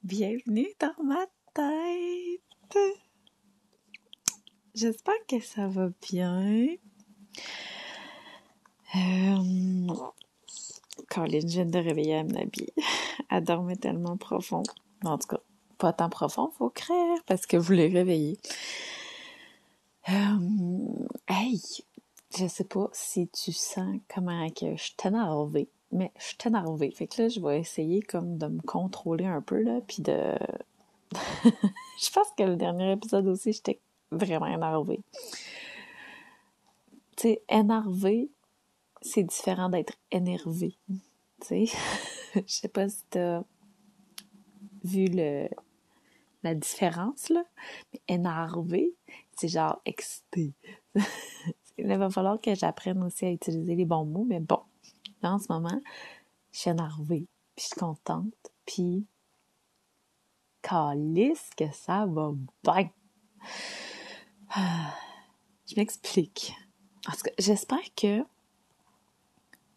Bienvenue 0.03 0.68
dans 0.80 1.03
ma 1.03 1.26
tête. 1.53 2.78
J'espère 4.74 5.26
que 5.28 5.39
ça 5.39 5.68
va 5.68 5.89
bien. 6.01 6.78
Euh, 8.95 9.88
Colin, 11.10 11.39
je 11.41 11.48
viens 11.48 11.66
de 11.66 11.78
réveiller 11.78 12.16
Amnabi. 12.18 12.68
Elle 13.30 13.43
dormait 13.43 13.76
tellement 13.76 14.18
profond. 14.18 14.64
En 15.04 15.18
tout 15.18 15.28
cas, 15.28 15.39
pas 15.78 15.93
tant 15.93 16.10
profond, 16.10 16.52
faut 16.58 16.70
craindre 16.70 17.22
parce 17.26 17.46
que 17.46 17.58
vous 17.58 17.74
les 17.74 17.88
réveillez. 17.88 18.38
Euh, 20.10 20.14
hey, 21.28 21.62
je 22.38 22.48
sais 22.48 22.64
pas 22.64 22.89
si 22.93 23.28
tu 23.30 23.52
sens 23.52 23.98
comment 24.14 24.50
que 24.50 24.76
je 24.76 24.84
suis 24.84 24.96
énervée, 25.04 25.68
mais 25.91 26.12
je 26.18 26.24
suis 26.26 26.38
énervée. 26.46 26.91
Fait 26.91 27.08
que 27.08 27.24
là, 27.24 27.30
je 27.30 27.39
vais 27.39 27.60
essayer 27.60 28.02
comme 28.02 28.38
de 28.38 28.48
me 28.48 28.62
contrôler 28.62 29.26
un 29.26 29.41
peu, 29.41 29.62
là, 29.62 29.80
puis 29.88 30.02
de... 30.02 30.34
je 31.14 32.12
pense 32.12 32.28
que 32.38 32.43
le 32.43 32.56
dernier 32.56 32.91
épisode 32.91 33.28
aussi, 33.28 33.54
j'étais 33.54 33.80
vraiment 34.12 34.48
énervée. 34.48 35.02
Tu 37.16 37.30
sais, 37.30 37.43
énervée, 37.50 38.30
c'est 39.06 39.24
différent 39.24 39.70
d'être 39.70 39.93
énervé. 40.12 40.78
Tu 40.89 40.97
sais, 41.41 41.66
je 42.36 42.41
sais 42.47 42.68
pas 42.68 42.89
si 42.89 43.03
t'as 43.10 43.43
vu 44.84 45.06
la 45.06 46.56
différence, 46.56 47.30
là. 47.30 47.43
Mais 47.93 48.01
énervé, 48.08 48.93
c'est 49.38 49.47
genre 49.47 49.80
excité. 49.86 50.53
Il 51.78 51.88
va 51.88 52.10
falloir 52.10 52.39
que 52.39 52.56
j'apprenne 52.56 53.03
aussi 53.03 53.26
à 53.26 53.32
utiliser 53.32 53.76
les 53.76 53.86
bons 53.86 54.06
mots, 54.06 54.26
mais 54.26 54.39
bon, 54.39 54.62
là, 55.22 55.34
en 55.34 55.39
ce 55.39 55.51
moment, 55.51 55.82
je 56.51 56.60
suis 56.60 56.70
énervée, 56.70 57.28
puis 57.56 57.64
je 57.64 57.68
suis 57.68 57.76
contente, 57.76 58.34
puis 58.66 59.06
calisse 60.62 61.49
que 61.58 61.66
ça 61.74 62.06
va 62.06 62.32
bien. 62.64 62.89
Je 65.68 65.76
m'explique. 65.76 66.53
Parce 67.06 67.22
que 67.22 67.30
j'espère 67.38 67.93
que 67.95 68.26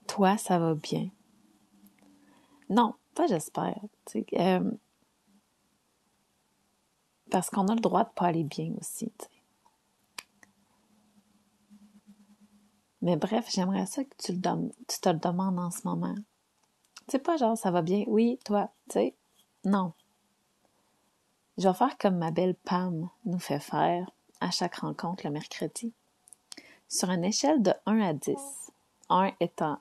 toi, 0.09 0.37
ça 0.37 0.59
va 0.59 0.75
bien? 0.75 1.09
Non, 2.69 2.95
pas 3.15 3.27
j'espère. 3.29 3.79
Euh, 4.35 4.71
parce 7.31 7.51
qu'on 7.51 7.69
a 7.69 7.75
le 7.75 7.81
droit 7.81 8.05
de 8.05 8.11
pas 8.11 8.27
aller 8.27 8.45
bien 8.45 8.73
aussi, 8.81 9.13
Mais 13.01 13.17
bref, 13.17 13.49
j'aimerais 13.49 13.87
ça 13.87 14.03
que 14.03 14.17
tu, 14.19 14.33
le 14.33 14.41
te 14.41 15.09
le 15.09 15.19
demandes 15.19 15.61
en 15.61 15.71
ce 15.71 15.87
moment. 15.87 16.17
C'est 17.07 17.21
pas 17.21 17.37
genre 17.37 17.57
ça 17.57 17.71
va 17.71 17.81
bien, 17.81 18.03
oui, 18.09 18.41
toi, 18.45 18.71
tu 18.89 18.95
sais? 18.95 19.15
Non. 19.65 19.93
Je 21.59 21.69
vais 21.69 21.75
faire 21.75 21.97
comme 21.97 22.19
ma 22.19 22.33
belle 22.33 22.55
Pam 22.55 23.09
nous 23.25 23.39
fait 23.39 23.61
faire 23.61 24.11
à 24.41 24.51
chaque 24.51 24.77
rencontre 24.77 25.25
le 25.27 25.33
mercredi. 25.33 25.93
Sur 26.89 27.11
une 27.11 27.25
échelle 27.25 27.63
de 27.63 27.73
1 27.87 28.01
à 28.01 28.13
10, 28.15 28.37
1 29.11 29.33
étant 29.41 29.79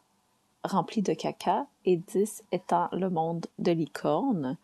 rempli 0.67 1.01
de 1.01 1.13
caca 1.13 1.67
et 1.85 1.97
10 1.97 2.43
étant 2.51 2.89
le 2.91 3.09
monde 3.09 3.47
de 3.59 3.71
licorne, 3.71 4.57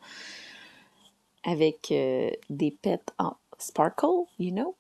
avec 1.44 1.92
euh, 1.92 2.30
des 2.50 2.72
pets 2.72 3.14
en 3.18 3.36
sparkle, 3.58 4.26
you 4.40 4.52
know? 4.52 4.76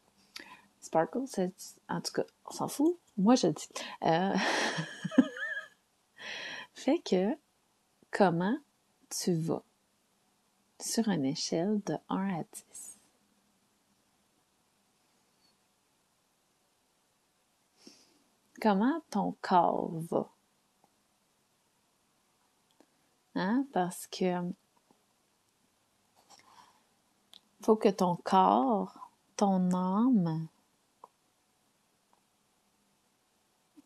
Sparkle, 0.82 1.26
c'est, 1.28 1.54
en 1.90 2.02
tout 2.02 2.14
cas, 2.14 2.26
on 2.46 2.52
s'en 2.52 2.68
fout. 2.68 2.98
Moi, 3.18 3.36
je 3.36 3.48
dis. 3.48 3.68
Euh, 4.04 4.36
fait 6.74 7.00
que, 7.00 7.36
comment 8.12 8.58
tu 9.10 9.34
vas 9.34 9.64
sur 10.80 11.08
une 11.08 11.26
échelle 11.26 11.82
de 11.86 11.96
1 12.10 12.40
à 12.40 12.44
10? 12.44 13.00
Comment 18.62 19.02
ton 19.10 19.36
corps 19.42 19.92
va? 20.10 20.33
Hein? 23.36 23.66
Parce 23.74 24.08
que 24.08 24.42
faut 27.62 27.76
que 27.76 27.90
ton 27.90 28.18
corps, 28.18 29.12
ton 29.38 29.74
âme, 29.74 30.48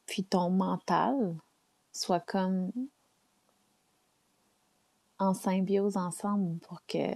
puis 0.05 0.23
ton 0.23 0.49
mental 0.49 1.37
soient 1.93 2.19
comme 2.19 2.71
en 5.19 5.33
symbiose 5.33 5.97
ensemble 5.97 6.59
pour 6.59 6.85
que 6.85 7.13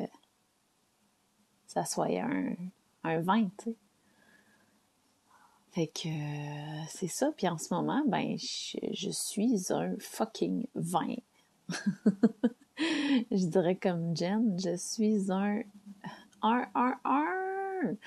ça 1.67 1.85
soit 1.85 2.07
un, 2.21 2.55
un 3.03 3.21
vin, 3.21 3.49
tu 3.57 3.71
sais. 3.71 3.75
Fait 5.71 5.87
que 5.87 6.09
c'est 6.89 7.07
ça. 7.07 7.31
Puis 7.31 7.47
en 7.47 7.57
ce 7.57 7.73
moment, 7.73 8.03
ben, 8.05 8.37
je, 8.37 8.77
je 8.91 9.09
suis 9.09 9.71
un 9.71 9.95
fucking 9.99 10.67
vin. 10.75 11.15
je 13.31 13.45
dirais 13.47 13.75
comme 13.75 14.15
Jen, 14.15 14.57
je 14.59 14.75
suis 14.75 15.31
un 15.31 15.61
un, 16.41 16.67
un, 16.75 16.99
un. 17.03 17.97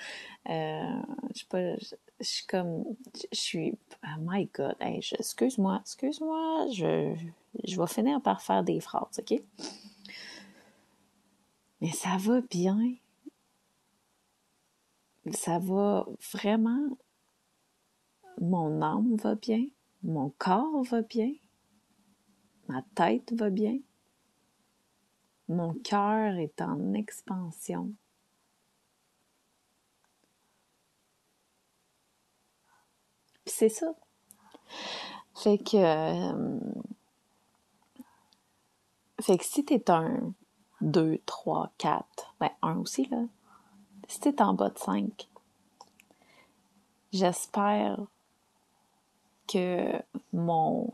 Euh, 0.49 1.01
je 1.35 1.45
pas, 1.45 1.75
suis 2.21 2.45
comme, 2.45 2.83
je, 3.31 3.37
suis, 3.37 3.77
oh 4.03 4.19
my 4.21 4.49
god, 4.53 4.75
excuse-moi, 4.79 5.79
excuse-moi, 5.81 6.67
je, 6.71 7.15
je 7.63 7.79
vais 7.79 7.87
finir 7.87 8.21
par 8.21 8.41
faire 8.41 8.63
des 8.63 8.79
phrases, 8.79 9.19
ok? 9.19 9.41
Mais 11.81 11.91
ça 11.91 12.17
va 12.19 12.41
bien. 12.41 12.79
Ça 15.31 15.59
va 15.59 16.05
vraiment. 16.33 16.97
Mon 18.39 18.81
âme 18.81 19.15
va 19.15 19.35
bien. 19.35 19.67
Mon 20.03 20.29
corps 20.37 20.83
va 20.83 21.01
bien. 21.01 21.33
Ma 22.67 22.81
tête 22.95 23.33
va 23.33 23.49
bien. 23.49 23.79
Mon 25.47 25.73
cœur 25.73 26.35
est 26.35 26.61
en 26.61 26.93
expansion. 26.93 27.91
c'est 33.45 33.69
ça. 33.69 33.93
Fait 35.35 35.57
que. 35.57 35.77
Euh, 35.77 36.59
fait 39.21 39.37
que 39.37 39.45
si 39.45 39.63
t'es 39.63 39.89
un 39.89 40.33
2, 40.81 41.19
3, 41.25 41.71
4, 41.77 42.35
ben 42.39 42.49
1 42.61 42.77
aussi, 42.79 43.05
là. 43.05 43.23
Si 44.07 44.19
t'es 44.19 44.41
en 44.41 44.53
bas 44.53 44.69
de 44.69 44.77
5, 44.77 45.27
j'espère 47.11 47.99
que 49.47 50.01
mon 50.33 50.93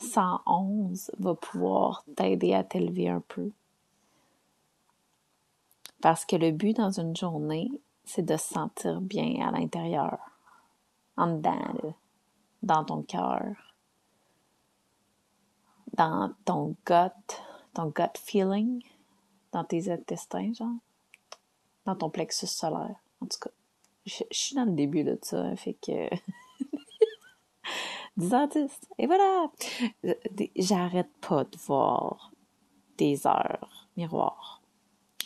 111 0.00 1.10
va 1.18 1.34
pouvoir 1.34 2.04
t'aider 2.16 2.54
à 2.54 2.64
t'élever 2.64 3.08
un 3.08 3.20
peu. 3.20 3.50
Parce 6.00 6.24
que 6.24 6.36
le 6.36 6.50
but 6.50 6.76
dans 6.76 6.98
une 6.98 7.14
journée, 7.14 7.70
c'est 8.04 8.24
de 8.24 8.36
se 8.36 8.54
sentir 8.54 9.00
bien 9.00 9.46
à 9.46 9.50
l'intérieur 9.52 10.18
en 11.16 11.36
dedans, 11.36 11.94
dans 12.62 12.84
ton 12.84 13.02
cœur, 13.02 13.44
dans 15.92 16.32
ton 16.44 16.74
gut, 16.86 17.36
ton 17.74 17.86
gut 17.86 18.18
feeling, 18.18 18.82
dans 19.52 19.64
tes 19.64 19.90
intestins, 19.90 20.52
genre, 20.54 20.78
dans 21.84 21.94
ton 21.94 22.08
plexus 22.10 22.46
solaire. 22.46 22.96
En 23.20 23.26
tout 23.26 23.38
cas, 23.38 23.50
je, 24.06 24.24
suis 24.30 24.56
dans 24.56 24.64
le 24.64 24.72
début 24.72 25.04
de 25.04 25.18
ça, 25.22 25.54
fait 25.56 25.74
que 25.74 26.08
10 28.20 28.34
ans 28.34 28.46
10. 28.46 28.80
Et 28.98 29.06
voilà! 29.06 29.50
J'arrête 30.56 31.10
pas 31.20 31.44
de 31.44 31.56
voir 31.58 32.32
des 32.98 33.26
heures 33.26 33.88
miroirs 33.96 34.62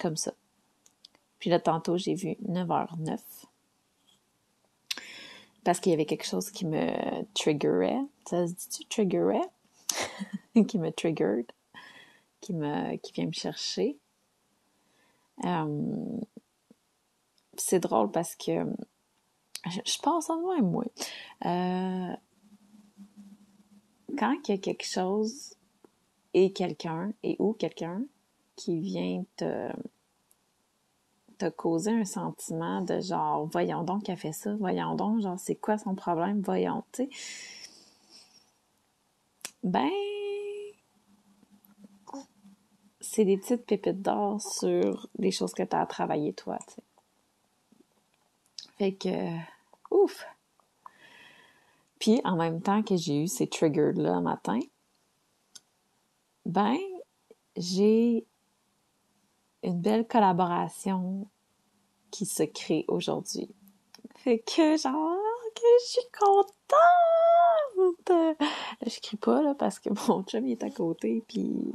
comme 0.00 0.16
ça. 0.16 0.32
Puis 1.38 1.50
là, 1.50 1.60
tantôt, 1.60 1.96
j'ai 1.96 2.14
vu 2.14 2.36
9h09 2.48 3.18
parce 5.64 5.80
qu'il 5.80 5.90
y 5.90 5.94
avait 5.94 6.04
quelque 6.04 6.26
chose 6.26 6.50
qui 6.50 6.66
me 6.66 7.24
triggerait. 7.32 8.00
Ça 8.26 8.46
se 8.46 8.52
dit-tu 8.52 8.84
triggerait? 8.84 9.48
qui 10.68 10.78
me 10.78 10.90
triggered, 10.92 11.50
qui 12.40 12.52
me, 12.52 12.96
qui 12.96 13.12
vient 13.12 13.26
me 13.26 13.32
chercher? 13.32 13.98
Euh, 15.44 16.18
c'est 17.56 17.80
drôle 17.80 18.10
parce 18.10 18.36
que 18.36 18.66
je, 19.66 19.98
pense 20.02 20.30
en 20.30 20.40
moi, 20.40 20.60
moi. 20.60 20.84
Euh, 21.46 22.16
quand 24.16 24.34
il 24.48 24.52
y 24.52 24.54
a 24.54 24.58
quelque 24.58 24.84
chose 24.86 25.54
et 26.34 26.52
quelqu'un, 26.52 27.12
et 27.22 27.36
ou 27.38 27.52
quelqu'un 27.52 28.02
qui 28.56 28.80
vient 28.80 29.24
te 29.36 29.70
t'as 31.38 31.50
causé 31.50 31.90
un 31.90 32.04
sentiment 32.04 32.80
de 32.82 33.00
genre, 33.00 33.46
voyons 33.46 33.82
donc 33.82 34.04
qu'elle 34.04 34.16
fait 34.16 34.32
ça, 34.32 34.54
voyons 34.54 34.94
donc, 34.94 35.20
genre, 35.20 35.38
c'est 35.38 35.56
quoi 35.56 35.78
son 35.78 35.94
problème, 35.94 36.40
voyons, 36.42 36.84
tu 36.92 37.04
sais. 37.04 37.10
Ben, 39.62 39.90
c'est 43.00 43.24
des 43.24 43.36
petites 43.36 43.66
pépites 43.66 44.02
d'or 44.02 44.40
sur 44.40 45.08
des 45.18 45.30
choses 45.30 45.52
que 45.54 45.62
tu 45.62 45.74
as 45.74 45.80
à 45.80 45.86
travailler 45.86 46.32
toi, 46.32 46.58
tu 46.68 46.74
sais. 46.74 46.82
Fait 48.78 48.92
que, 48.92 49.08
ouf! 49.90 50.26
Puis, 52.04 52.20
en 52.24 52.36
même 52.36 52.60
temps 52.60 52.82
que 52.82 52.96
j'ai 52.96 53.22
eu 53.22 53.26
ces 53.28 53.46
triggers-là 53.46 54.20
matin, 54.20 54.60
ben, 56.44 56.76
j'ai 57.56 58.26
une 59.62 59.80
belle 59.80 60.06
collaboration 60.06 61.26
qui 62.10 62.26
se 62.26 62.42
crée 62.42 62.84
aujourd'hui. 62.88 63.48
Fait 64.16 64.40
que 64.40 64.76
genre 64.76 65.16
que 65.54 65.62
je 65.80 65.92
suis 65.92 66.10
contente. 66.12 66.52
Je 68.86 69.00
crie 69.00 69.16
pas 69.16 69.40
là 69.40 69.54
parce 69.54 69.78
que 69.78 69.88
mon 70.06 70.24
chum 70.24 70.46
il 70.46 70.52
est 70.52 70.62
à 70.62 70.68
côté 70.68 71.24
puis 71.26 71.72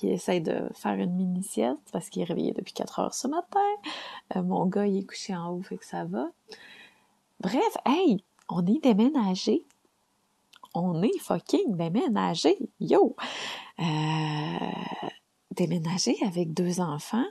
il 0.00 0.10
essaie 0.10 0.38
de 0.38 0.68
faire 0.74 0.94
une 0.94 1.16
mini 1.16 1.42
sieste 1.42 1.82
parce 1.90 2.08
qu'il 2.08 2.22
est 2.22 2.26
réveillé 2.26 2.52
depuis 2.52 2.72
4 2.72 3.00
heures 3.00 3.14
ce 3.14 3.26
matin. 3.26 3.58
Euh, 4.36 4.44
mon 4.44 4.64
gars 4.66 4.86
il 4.86 4.98
est 4.98 5.06
couché 5.08 5.34
en 5.34 5.50
haut 5.50 5.62
fait 5.62 5.78
que 5.78 5.84
ça 5.84 6.04
va. 6.04 6.28
Bref, 7.40 7.76
hey, 7.84 8.22
on 8.48 8.64
est 8.64 8.80
déménagé. 8.80 9.64
On 10.74 11.02
est 11.02 11.18
fucking 11.18 11.76
déménagé. 11.76 12.58
Yo! 12.80 13.16
Euh, 13.78 13.82
déménager 15.50 16.16
avec 16.24 16.54
deux 16.54 16.80
enfants? 16.80 17.26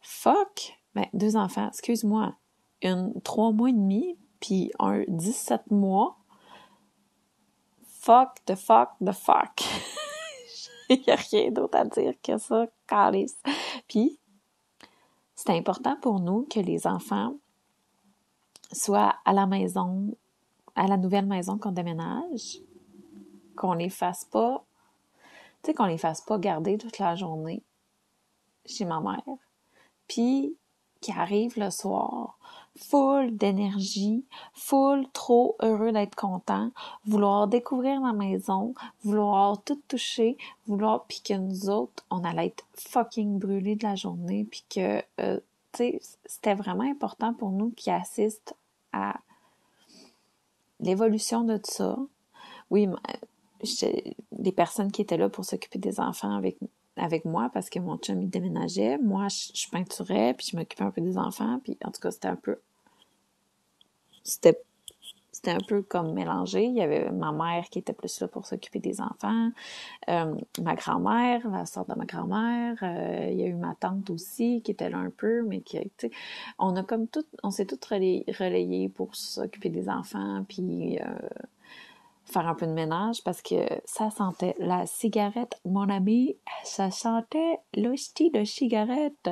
Fuck! 0.00 0.78
Ben, 0.94 1.06
deux 1.12 1.36
enfants, 1.36 1.68
excuse-moi. 1.68 2.34
Une 2.82 3.20
trois 3.22 3.52
mois 3.52 3.70
et 3.70 3.72
demi, 3.72 4.18
puis 4.40 4.70
un 4.78 5.04
17 5.08 5.70
mois. 5.70 6.18
Fuck 7.86 8.44
the 8.46 8.56
fuck 8.56 8.90
the 9.04 9.12
fuck. 9.12 9.62
Il 10.88 11.02
n'y 11.06 11.12
a 11.12 11.16
rien 11.16 11.50
d'autre 11.50 11.78
à 11.78 11.84
dire 11.84 12.14
que 12.22 12.36
ça, 12.36 12.66
calice. 12.86 13.40
Puis, 13.88 14.18
c'est 15.34 15.56
important 15.56 15.96
pour 16.02 16.20
nous 16.20 16.46
que 16.50 16.60
les 16.60 16.86
enfants 16.86 17.34
soient 18.72 19.14
à 19.24 19.32
la 19.32 19.46
maison, 19.46 20.14
à 20.74 20.86
la 20.86 20.96
nouvelle 20.96 21.26
maison 21.26 21.58
qu'on 21.58 21.72
déménage, 21.72 22.58
qu'on 23.56 23.74
les 23.74 23.90
fasse 23.90 24.24
pas 24.24 24.64
tu 25.62 25.70
sais, 25.70 25.74
qu'on 25.74 25.86
les 25.86 25.98
fasse 25.98 26.20
pas 26.20 26.38
garder 26.38 26.76
toute 26.76 26.98
la 26.98 27.14
journée 27.14 27.62
chez 28.66 28.84
ma 28.84 29.00
mère. 29.00 29.22
Puis, 30.08 30.56
qui 31.00 31.12
arrive 31.12 31.58
le 31.58 31.70
soir, 31.70 32.38
full 32.76 33.36
d'énergie, 33.36 34.24
full 34.54 35.06
trop 35.12 35.56
heureux 35.60 35.92
d'être 35.92 36.14
content, 36.14 36.70
vouloir 37.04 37.48
découvrir 37.48 38.00
la 38.00 38.12
maison, 38.12 38.74
vouloir 39.02 39.62
tout 39.62 39.80
toucher, 39.88 40.36
vouloir 40.66 41.04
puis 41.04 41.20
que 41.22 41.34
nous 41.34 41.70
autres, 41.70 42.04
on 42.10 42.22
allait 42.24 42.46
être 42.46 42.64
fucking 42.74 43.38
brûlés 43.38 43.76
de 43.76 43.84
la 43.84 43.96
journée 43.96 44.46
puis 44.48 44.64
que 44.70 45.02
euh, 45.20 45.40
tu 45.72 45.78
sais, 45.78 46.00
c'était 46.24 46.54
vraiment 46.54 46.88
important 46.88 47.34
pour 47.34 47.50
nous 47.50 47.70
qui 47.70 47.90
assistent 47.90 48.54
à 48.92 49.14
l'évolution 50.82 51.44
de 51.44 51.58
ça. 51.64 51.96
Oui, 52.70 52.88
des 54.32 54.52
personnes 54.52 54.90
qui 54.92 55.02
étaient 55.02 55.16
là 55.16 55.28
pour 55.28 55.44
s'occuper 55.44 55.78
des 55.78 56.00
enfants 56.00 56.36
avec 56.36 56.58
avec 56.96 57.24
moi 57.24 57.50
parce 57.54 57.70
que 57.70 57.78
mon 57.78 57.96
chum 57.96 58.20
il 58.20 58.28
déménageait, 58.28 58.98
moi 58.98 59.28
je, 59.28 59.68
peinturais 59.70 60.34
puis 60.34 60.48
je 60.50 60.56
m'occupais 60.56 60.84
un 60.84 60.90
peu 60.90 61.00
des 61.00 61.16
enfants 61.16 61.58
puis 61.62 61.78
en 61.84 61.90
tout 61.90 62.00
cas 62.00 62.10
c'était 62.10 62.28
un 62.28 62.36
peu 62.36 62.60
c'était 64.22 64.60
c'était 65.42 65.56
un 65.56 65.66
peu 65.66 65.82
comme 65.82 66.12
mélangé. 66.12 66.64
Il 66.64 66.74
y 66.74 66.82
avait 66.82 67.10
ma 67.10 67.32
mère 67.32 67.64
qui 67.68 67.80
était 67.80 67.92
plus 67.92 68.20
là 68.20 68.28
pour 68.28 68.46
s'occuper 68.46 68.78
des 68.78 69.00
enfants, 69.00 69.50
euh, 70.08 70.34
ma 70.62 70.74
grand-mère, 70.74 71.48
la 71.50 71.66
sœur 71.66 71.84
de 71.84 71.94
ma 71.94 72.04
grand-mère, 72.04 72.76
euh, 72.82 73.28
il 73.30 73.40
y 73.40 73.42
a 73.42 73.46
eu 73.46 73.54
ma 73.54 73.74
tante 73.74 74.08
aussi 74.10 74.62
qui 74.62 74.70
était 74.70 74.88
là 74.88 74.98
un 74.98 75.10
peu, 75.10 75.42
mais 75.42 75.60
qui, 75.60 75.78
tu 75.96 76.10
on 76.58 76.76
a 76.76 76.84
comme 76.84 77.08
tout, 77.08 77.24
on 77.42 77.50
s'est 77.50 77.66
toutes 77.66 77.84
relayées 77.84 78.88
pour 78.88 79.16
s'occuper 79.16 79.68
des 79.68 79.88
enfants, 79.88 80.44
puis 80.48 81.00
euh, 81.00 81.04
faire 82.24 82.46
un 82.46 82.54
peu 82.54 82.66
de 82.66 82.72
ménage 82.72 83.24
parce 83.24 83.42
que 83.42 83.66
ça 83.84 84.10
sentait 84.10 84.54
la 84.60 84.86
cigarette, 84.86 85.60
mon 85.64 85.88
ami, 85.88 86.36
ça 86.62 86.92
sentait 86.92 87.58
l'hostie 87.74 88.30
de 88.30 88.44
cigarette 88.44 89.28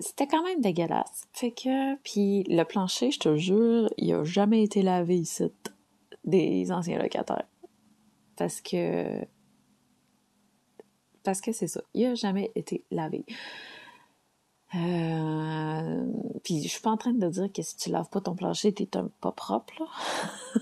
c'était 0.00 0.26
quand 0.26 0.42
même 0.42 0.60
dégueulasse. 0.60 1.24
Fait 1.32 1.52
que, 1.52 1.96
puis 2.02 2.44
le 2.44 2.64
plancher, 2.64 3.10
je 3.10 3.20
te 3.20 3.36
jure, 3.36 3.88
il 3.96 4.12
a 4.12 4.24
jamais 4.24 4.62
été 4.62 4.82
lavé 4.82 5.16
ici 5.18 5.44
des 6.24 6.72
anciens 6.72 6.98
locataires. 6.98 7.46
Parce 8.36 8.60
que, 8.60 9.24
parce 11.22 11.40
que 11.40 11.52
c'est 11.52 11.68
ça, 11.68 11.80
il 11.94 12.06
a 12.06 12.14
jamais 12.14 12.50
été 12.54 12.84
lavé. 12.90 13.24
Euh, 14.74 16.06
puis 16.42 16.62
je 16.62 16.68
suis 16.68 16.80
pas 16.80 16.90
en 16.90 16.96
train 16.96 17.12
de 17.12 17.28
dire 17.28 17.52
que 17.52 17.62
si 17.62 17.76
tu 17.76 17.90
laves 17.90 18.08
pas 18.10 18.20
ton 18.20 18.34
plancher, 18.34 18.72
t'es 18.72 18.96
un 18.96 19.08
pas 19.20 19.32
propre, 19.32 19.74
là. 19.78 19.86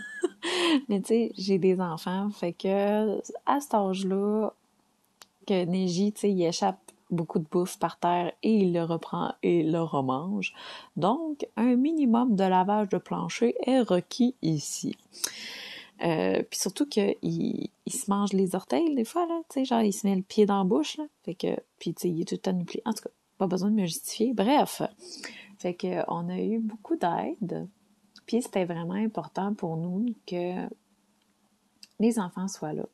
Mais 0.89 1.01
tu 1.01 1.09
sais, 1.09 1.33
j'ai 1.37 1.59
des 1.59 1.81
enfants, 1.81 2.31
fait 2.31 2.53
que 2.53 3.21
à 3.47 3.61
cet 3.61 3.75
âge-là, 3.75 4.53
que 5.47 5.65
Neji, 5.65 6.13
tu 6.13 6.21
sais, 6.21 6.31
il 6.31 6.43
échappe 6.43 6.92
beaucoup 7.13 7.39
de 7.39 7.47
bouffe 7.51 7.79
par 7.79 7.99
terre 7.99 8.33
et 8.43 8.59
il 8.59 8.73
le 8.73 8.83
reprend 8.83 9.35
et 9.43 9.63
le 9.63 9.81
remange. 9.81 10.55
Donc, 10.97 11.47
un 11.57 11.77
minimum 11.77 12.35
de 12.37 12.45
lavage 12.45 12.89
de 12.89 12.99
plancher 12.99 13.55
est 13.67 13.81
requis 13.81 14.35
ici. 14.43 14.97
Euh, 16.03 16.43
puis 16.51 16.59
surtout 16.59 16.87
qu'il 16.87 17.17
il 17.23 17.93
se 17.93 18.11
mange 18.11 18.33
les 18.33 18.57
orteils 18.57 18.95
des 18.95 19.05
fois, 19.05 19.27
là, 19.27 19.41
tu 19.49 19.61
sais, 19.61 19.65
genre 19.65 19.83
il 19.83 19.93
se 19.93 20.07
met 20.07 20.17
le 20.17 20.23
pied 20.23 20.47
dans 20.47 20.59
la 20.59 20.65
bouche, 20.65 20.97
là, 20.97 21.05
fait 21.23 21.35
que, 21.35 21.57
puis 21.79 21.95
tu 21.95 22.03
sais, 22.03 22.11
il 22.11 22.23
est 22.23 22.25
tout 22.25 22.35
le 22.35 22.41
temps 22.41 22.59
En 22.85 22.93
tout 22.93 23.05
cas, 23.05 23.11
pas 23.39 23.47
besoin 23.47 23.71
de 23.71 23.77
me 23.77 23.87
justifier. 23.87 24.33
Bref, 24.35 24.83
fait 25.59 25.75
que 25.75 26.03
on 26.09 26.29
a 26.29 26.41
eu 26.41 26.59
beaucoup 26.59 26.97
d'aide, 26.97 27.69
puis 28.27 28.43
c'était 28.43 28.65
vraiment 28.65 28.95
important 28.95 29.55
pour 29.55 29.77
nous 29.77 30.07
que 30.27 30.69
les 32.01 32.19
enfants 32.19 32.49
soient 32.49 32.73
là. 32.73 32.87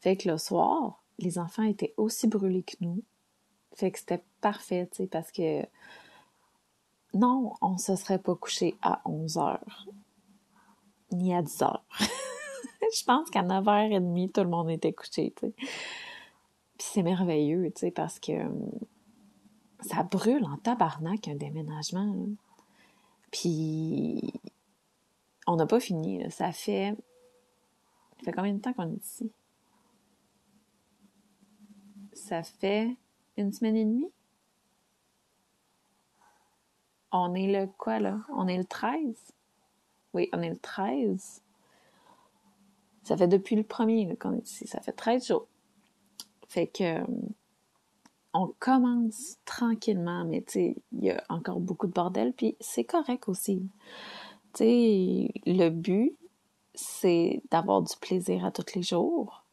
Fait 0.00 0.16
que 0.16 0.28
le 0.30 0.38
soir, 0.38 1.02
les 1.18 1.38
enfants 1.38 1.62
étaient 1.62 1.94
aussi 1.96 2.26
brûlés 2.28 2.62
que 2.62 2.76
nous. 2.80 3.02
Fait 3.74 3.90
que 3.90 3.98
c'était 3.98 4.22
parfait, 4.40 4.88
tu 4.90 4.98
sais, 4.98 5.06
parce 5.06 5.32
que 5.32 5.62
non, 7.14 7.54
on 7.60 7.78
se 7.78 7.96
serait 7.96 8.18
pas 8.18 8.34
couché 8.34 8.74
à 8.82 9.00
11 9.04 9.38
heures, 9.38 9.86
ni 11.10 11.34
à 11.34 11.42
10 11.42 11.62
heures. 11.62 11.84
Je 12.94 13.04
pense 13.04 13.30
qu'à 13.30 13.42
9h30, 13.42 14.32
tout 14.32 14.42
le 14.42 14.48
monde 14.48 14.70
était 14.70 14.92
couché, 14.92 15.32
tu 15.36 15.46
sais. 15.46 15.52
Puis 15.56 16.88
c'est 16.94 17.02
merveilleux, 17.02 17.70
tu 17.74 17.80
sais, 17.80 17.90
parce 17.90 18.18
que 18.18 18.32
hum, 18.32 18.70
ça 19.80 20.02
brûle 20.02 20.44
en 20.44 20.56
tabarnak 20.58 21.28
un 21.28 21.34
déménagement. 21.34 22.14
Puis 23.30 24.32
on 25.46 25.56
n'a 25.56 25.66
pas 25.66 25.80
fini, 25.80 26.24
ça 26.30 26.52
fait... 26.52 26.94
Ça 28.18 28.26
fait 28.26 28.32
combien 28.32 28.54
de 28.54 28.60
temps 28.60 28.72
qu'on 28.72 28.92
est 28.92 29.04
ici? 29.04 29.32
Ça 32.12 32.42
fait 32.42 32.96
une 33.36 33.52
semaine 33.52 33.76
et 33.76 33.84
demie? 33.84 34.10
On 37.10 37.34
est 37.34 37.52
le 37.52 37.66
quoi 37.78 37.98
là? 37.98 38.20
On 38.34 38.48
est 38.48 38.56
le 38.56 38.64
13? 38.64 39.32
Oui, 40.14 40.28
on 40.32 40.40
est 40.40 40.50
le 40.50 40.58
13. 40.58 41.42
Ça 43.02 43.16
fait 43.16 43.28
depuis 43.28 43.56
le 43.56 43.64
premier 43.64 44.16
qu'on 44.16 44.32
est 44.32 44.48
ici. 44.48 44.66
Ça 44.66 44.80
fait 44.80 44.92
13 44.92 45.26
jours. 45.26 45.46
Fait 46.48 46.66
que 46.66 47.00
euh, 47.00 47.04
on 48.34 48.52
commence 48.58 49.38
tranquillement, 49.44 50.24
mais 50.24 50.42
tu 50.42 50.52
sais, 50.52 50.76
il 50.92 51.04
y 51.04 51.10
a 51.10 51.22
encore 51.28 51.60
beaucoup 51.60 51.86
de 51.86 51.92
bordel, 51.92 52.32
puis 52.32 52.56
c'est 52.60 52.84
correct 52.84 53.28
aussi. 53.28 53.68
Tu 54.54 54.64
sais, 54.64 55.30
le 55.46 55.68
but, 55.68 56.16
c'est 56.74 57.42
d'avoir 57.50 57.82
du 57.82 57.94
plaisir 57.96 58.44
à 58.44 58.50
tous 58.50 58.74
les 58.74 58.82
jours, 58.82 59.44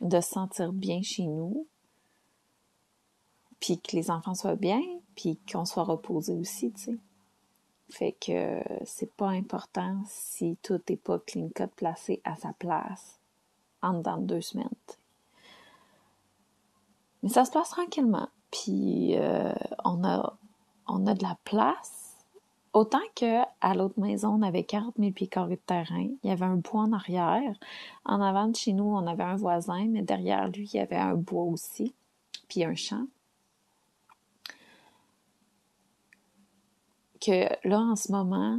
de 0.00 0.20
se 0.20 0.30
sentir 0.30 0.72
bien 0.72 1.00
chez 1.02 1.26
nous, 1.26 1.66
puis 3.60 3.80
que 3.80 3.96
les 3.96 4.10
enfants 4.10 4.34
soient 4.34 4.56
bien, 4.56 4.80
puis 5.16 5.38
qu'on 5.50 5.64
soit 5.64 5.84
reposé 5.84 6.34
aussi, 6.34 6.72
tu 6.72 6.82
sais. 6.82 6.98
Fait 7.90 8.12
que 8.12 8.60
c'est 8.84 9.12
pas 9.14 9.28
important 9.28 10.02
si 10.06 10.58
tout 10.62 10.80
est 10.88 10.96
pas 10.96 11.18
clean 11.20 11.48
cut 11.54 11.68
placé 11.74 12.20
à 12.24 12.36
sa 12.36 12.52
place 12.52 13.18
en 13.80 13.94
dedans 13.94 14.18
de 14.18 14.26
deux 14.26 14.40
semaines. 14.42 14.68
Mais 17.22 17.30
ça 17.30 17.44
se 17.44 17.50
passe 17.50 17.70
tranquillement. 17.70 18.28
Puis 18.50 19.16
euh, 19.16 19.52
on 19.84 20.04
a 20.04 20.36
on 20.86 21.06
a 21.06 21.14
de 21.14 21.22
la 21.22 21.36
place. 21.44 22.16
Autant 22.74 23.00
que 23.16 23.42
à 23.60 23.74
l'autre 23.74 23.98
maison, 23.98 24.28
on 24.28 24.42
avait 24.42 24.64
40 24.64 24.94
000 24.98 25.12
pieds 25.12 25.26
de 25.26 25.54
terrain. 25.54 26.08
Il 26.22 26.28
y 26.28 26.30
avait 26.30 26.44
un 26.44 26.56
bois 26.56 26.82
en 26.82 26.92
arrière. 26.92 27.56
En 28.04 28.20
avant 28.20 28.48
de 28.48 28.56
chez 28.56 28.72
nous, 28.72 28.84
on 28.84 29.06
avait 29.06 29.24
un 29.24 29.36
voisin, 29.36 29.86
mais 29.88 30.02
derrière 30.02 30.48
lui, 30.48 30.68
il 30.72 30.76
y 30.76 30.80
avait 30.80 30.96
un 30.96 31.14
bois 31.14 31.44
aussi, 31.44 31.94
puis 32.48 32.64
un 32.64 32.74
champ. 32.74 33.06
Que 37.18 37.68
là, 37.68 37.80
en 37.80 37.96
ce 37.96 38.12
moment, 38.12 38.58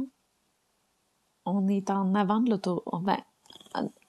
on 1.44 1.68
est 1.68 1.90
en 1.90 2.14
avant 2.14 2.40
de 2.40 2.50
l'autoroute. 2.50 2.84
Ben, 3.02 3.18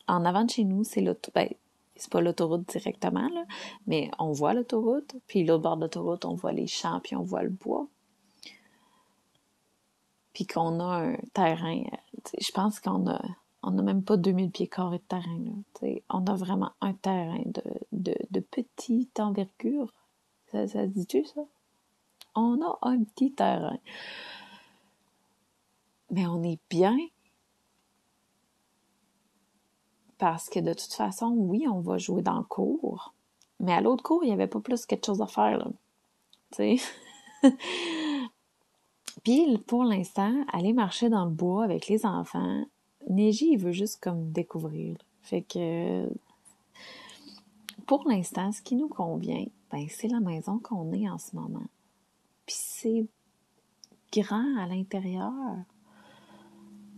en 0.07 0.25
avant 0.25 0.43
de 0.43 0.49
chez 0.49 0.63
nous, 0.63 0.83
c'est 0.83 1.01
l'autoroute. 1.01 1.33
Ben, 1.33 1.49
c'est 1.95 2.11
pas 2.11 2.21
l'autoroute 2.21 2.67
directement, 2.67 3.29
là, 3.29 3.45
mais 3.85 4.09
on 4.17 4.31
voit 4.31 4.53
l'autoroute, 4.53 5.15
puis 5.27 5.43
l'autre 5.45 5.63
bord 5.63 5.77
de 5.77 5.81
l'autoroute, 5.81 6.25
on 6.25 6.33
voit 6.33 6.51
les 6.51 6.65
champs, 6.65 6.99
puis 6.99 7.15
on 7.15 7.21
voit 7.21 7.43
le 7.43 7.49
bois. 7.49 7.87
Puis 10.33 10.47
qu'on 10.47 10.79
a 10.79 11.09
un 11.09 11.17
terrain, 11.33 11.83
je 12.39 12.51
pense 12.51 12.79
qu'on 12.79 13.07
a, 13.07 13.21
on 13.61 13.77
a 13.77 13.81
même 13.83 14.03
pas 14.03 14.17
2000 14.17 14.49
pieds 14.49 14.67
carrés 14.67 14.97
de 14.97 15.03
terrain, 15.03 15.39
là, 15.45 15.89
on 16.09 16.25
a 16.25 16.35
vraiment 16.35 16.71
un 16.81 16.93
terrain 16.93 17.43
de, 17.45 17.63
de, 17.91 18.15
de 18.31 18.39
petite 18.39 19.19
envergure. 19.19 19.93
Ça, 20.51 20.67
ça 20.67 20.87
dit-tu, 20.87 21.23
ça? 21.25 21.41
On 22.33 22.61
a 22.61 22.79
un 22.81 23.03
petit 23.03 23.31
terrain 23.33 23.77
mais 26.11 26.27
on 26.27 26.43
est 26.43 26.59
bien. 26.69 26.95
Parce 30.17 30.49
que 30.49 30.59
de 30.59 30.73
toute 30.73 30.93
façon, 30.93 31.33
oui, 31.35 31.65
on 31.67 31.79
va 31.79 31.97
jouer 31.97 32.21
dans 32.21 32.37
le 32.37 32.43
cours, 32.43 33.13
mais 33.59 33.73
à 33.73 33.81
l'autre 33.81 34.03
cours, 34.03 34.23
il 34.23 34.27
n'y 34.27 34.33
avait 34.33 34.47
pas 34.47 34.59
plus 34.59 34.85
quelque 34.85 35.05
chose 35.05 35.21
à 35.21 35.27
faire, 35.27 35.57
là. 35.57 35.67
Puis, 39.23 39.57
pour 39.67 39.83
l'instant, 39.83 40.45
aller 40.51 40.73
marcher 40.73 41.09
dans 41.09 41.25
le 41.25 41.31
bois 41.31 41.63
avec 41.63 41.87
les 41.87 42.05
enfants, 42.05 42.65
Neji, 43.09 43.53
il 43.53 43.57
veut 43.57 43.71
juste 43.71 44.01
comme 44.01 44.31
découvrir. 44.31 44.97
Fait 45.21 45.41
que, 45.41 46.07
pour 47.85 48.07
l'instant, 48.07 48.51
ce 48.51 48.61
qui 48.61 48.75
nous 48.75 48.89
convient, 48.89 49.45
ben, 49.71 49.87
c'est 49.89 50.07
la 50.07 50.19
maison 50.19 50.59
qu'on 50.59 50.91
est 50.93 51.09
en 51.09 51.17
ce 51.17 51.35
moment. 51.35 51.65
Puis 52.45 52.55
c'est 52.57 53.05
grand 54.11 54.57
à 54.57 54.65
l'intérieur. 54.65 55.31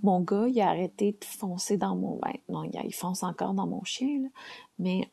Mon 0.04 0.20
gars, 0.20 0.48
il 0.48 0.60
a 0.62 0.70
arrêté 0.70 1.14
de 1.14 1.26
foncer 1.26 1.78
dans 1.78 1.96
mon... 1.96 2.18
Ben, 2.18 2.34
non, 2.50 2.64
il 2.66 2.94
fonce 2.94 3.24
encore 3.24 3.54
dans 3.54 3.66
mon 3.66 3.84
chien, 3.86 4.22
là. 4.22 4.30
Mais, 4.78 5.10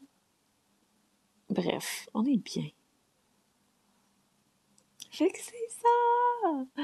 bref, 1.48 2.08
on 2.12 2.24
est 2.24 2.36
bien. 2.36 2.68
Fait 5.10 5.30
que 5.30 5.38
c'est 5.38 5.68
ça! 5.68 6.82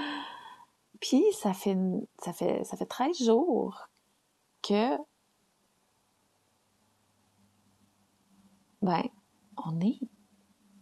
Puis, 1.01 1.25
ça 1.33 1.53
fait, 1.53 1.77
ça 2.23 2.33
fait, 2.33 2.65
ça 2.65 2.77
fait 2.77 2.87
13 2.87 3.25
jours 3.25 3.89
que, 4.63 4.97
ben, 8.83 9.03
on 9.57 9.81
est, 9.81 9.99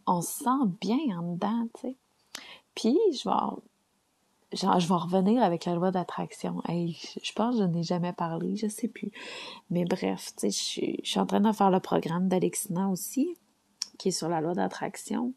on 0.06 0.20
se 0.20 0.44
sent 0.44 0.66
bien 0.80 1.18
en 1.18 1.32
dedans, 1.32 1.68
tu 1.74 1.80
sais. 1.80 1.96
Puis, 2.74 2.98
je 3.12 3.28
vais 3.28 3.62
genre, 4.54 4.80
je 4.80 4.88
vais 4.88 4.94
revenir 4.94 5.42
avec 5.42 5.64
la 5.64 5.74
loi 5.74 5.90
d'attraction. 5.90 6.62
Je 6.68 7.32
pense 7.32 7.56
que 7.56 7.62
je 7.62 7.66
n'ai 7.66 7.82
jamais 7.82 8.12
parlé, 8.12 8.56
je 8.56 8.68
sais 8.68 8.88
plus. 8.88 9.10
Mais 9.70 9.84
bref, 9.84 10.32
tu 10.36 10.50
sais, 10.50 10.98
je, 11.02 11.02
suis 11.02 11.20
en 11.20 11.26
train 11.26 11.40
de 11.40 11.52
faire 11.52 11.70
le 11.70 11.80
programme 11.80 12.28
d'Alexina 12.28 12.88
aussi, 12.88 13.36
qui 13.98 14.08
est 14.08 14.12
sur 14.12 14.28
la 14.28 14.40
loi 14.40 14.54
d'attraction. 14.54 15.32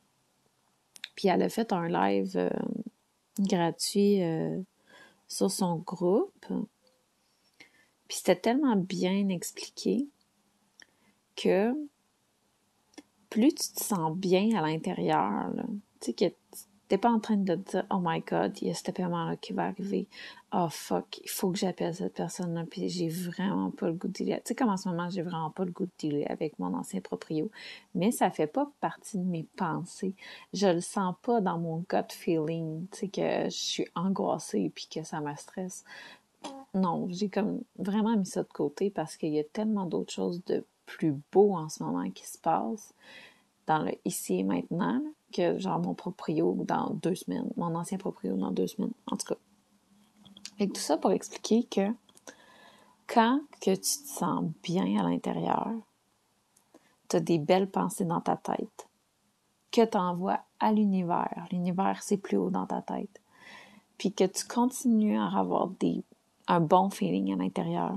Puis 1.15 1.27
elle 1.27 1.41
a 1.41 1.49
fait 1.49 1.73
un 1.73 1.87
live 1.87 2.37
euh, 2.37 2.49
gratuit 3.39 4.23
euh, 4.23 4.59
sur 5.27 5.51
son 5.51 5.77
groupe. 5.77 6.45
Puis 8.07 8.17
c'était 8.17 8.39
tellement 8.39 8.75
bien 8.75 9.29
expliqué 9.29 10.07
que 11.35 11.73
plus 13.29 13.49
tu 13.49 13.73
te 13.73 13.83
sens 13.83 14.15
bien 14.15 14.57
à 14.57 14.61
l'intérieur, 14.61 15.51
tu 15.99 16.07
sais, 16.07 16.13
que 16.13 16.25
T'es 16.87 16.97
pas 16.97 17.09
en 17.09 17.19
train 17.19 17.35
de 17.35 17.55
te 17.55 17.71
dire, 17.71 17.85
oh 17.91 17.99
my 18.01 18.21
god, 18.21 18.57
il 18.61 18.69
y 18.69 18.71
a 18.71 18.73
ce 18.73 18.91
paiement-là 18.91 19.35
qui 19.35 19.51
va 19.51 19.65
arriver. 19.65 20.07
Oh 20.53 20.67
fuck, 20.69 21.19
il 21.21 21.29
faut 21.29 21.51
que 21.51 21.57
j'appelle 21.57 21.93
cette 21.93 22.13
personne-là, 22.13 22.63
puis 22.69 22.87
j'ai 22.87 23.09
vraiment 23.09 23.71
pas 23.71 23.87
le 23.87 23.93
goût 23.93 24.07
de 24.07 24.13
dealer. 24.13 24.37
Tu 24.37 24.49
sais, 24.49 24.55
comme 24.55 24.69
en 24.69 24.77
ce 24.77 24.87
moment, 24.87 25.09
j'ai 25.09 25.21
vraiment 25.21 25.49
pas 25.49 25.65
le 25.65 25.71
goût 25.71 25.85
de 25.85 25.91
dealer 25.99 26.25
avec 26.29 26.57
mon 26.59 26.73
ancien 26.73 27.01
proprio. 27.01 27.51
Mais 27.93 28.11
ça 28.11 28.29
fait 28.31 28.47
pas 28.47 28.71
partie 28.79 29.17
de 29.17 29.23
mes 29.23 29.45
pensées. 29.57 30.15
Je 30.53 30.67
le 30.67 30.79
sens 30.79 31.15
pas 31.21 31.41
dans 31.41 31.59
mon 31.59 31.79
gut 31.89 32.11
feeling, 32.11 32.87
tu 32.91 32.99
sais, 32.99 33.07
que 33.09 33.49
je 33.49 33.57
suis 33.57 33.87
angoissée 33.93 34.71
puis 34.73 34.87
que 34.89 35.03
ça 35.03 35.19
me 35.19 35.35
stresse. 35.35 35.83
Non, 36.73 37.07
j'ai 37.09 37.29
comme 37.29 37.61
vraiment 37.77 38.15
mis 38.15 38.25
ça 38.25 38.43
de 38.43 38.47
côté 38.47 38.89
parce 38.89 39.17
qu'il 39.17 39.33
y 39.33 39.39
a 39.39 39.43
tellement 39.43 39.85
d'autres 39.85 40.13
choses 40.13 40.43
de 40.45 40.63
plus 40.85 41.15
beau 41.33 41.55
en 41.55 41.67
ce 41.67 41.83
moment 41.83 42.09
qui 42.11 42.25
se 42.25 42.37
passent 42.37 42.93
dans 43.67 43.79
le 43.79 43.91
ici 44.05 44.39
et 44.39 44.43
maintenant 44.43 45.01
que 45.33 45.59
genre 45.59 45.79
mon 45.79 45.93
proprio 45.93 46.55
dans 46.65 46.91
deux 47.01 47.15
semaines, 47.15 47.49
mon 47.57 47.75
ancien 47.75 47.97
proprio 47.97 48.35
dans 48.35 48.51
deux 48.51 48.67
semaines, 48.67 48.93
en 49.11 49.17
tout 49.17 49.27
cas. 49.27 49.39
Et 50.59 50.67
tout 50.67 50.81
ça 50.81 50.97
pour 50.97 51.11
expliquer 51.11 51.63
que 51.63 51.89
quand 53.07 53.41
que 53.61 53.71
tu 53.71 53.81
te 53.81 54.07
sens 54.07 54.45
bien 54.63 54.99
à 54.99 55.09
l'intérieur, 55.09 55.71
tu 57.09 57.15
as 57.15 57.19
des 57.19 57.37
belles 57.37 57.69
pensées 57.69 58.05
dans 58.05 58.21
ta 58.21 58.35
tête 58.35 58.87
que 59.71 59.85
tu 59.85 59.97
envoies 59.97 60.39
à 60.59 60.71
l'univers. 60.71 61.45
L'univers, 61.51 62.01
c'est 62.01 62.17
plus 62.17 62.37
haut 62.37 62.49
dans 62.49 62.65
ta 62.65 62.81
tête. 62.81 63.21
Puis 63.97 64.11
que 64.11 64.23
tu 64.23 64.45
continues 64.45 65.17
à 65.17 65.27
avoir 65.27 65.67
des, 65.67 66.03
un 66.47 66.59
bon 66.59 66.89
feeling 66.89 67.33
à 67.33 67.35
l'intérieur. 67.35 67.95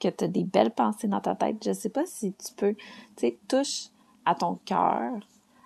Que 0.00 0.08
tu 0.08 0.24
as 0.24 0.28
des 0.28 0.44
belles 0.44 0.72
pensées 0.72 1.08
dans 1.08 1.20
ta 1.20 1.34
tête. 1.34 1.62
Je 1.64 1.72
sais 1.72 1.88
pas 1.88 2.06
si 2.06 2.32
tu 2.32 2.52
peux, 2.54 2.74
tu 2.74 2.84
sais, 3.16 3.38
touche 3.48 3.88
à 4.24 4.34
ton 4.34 4.56
cœur. 4.64 5.12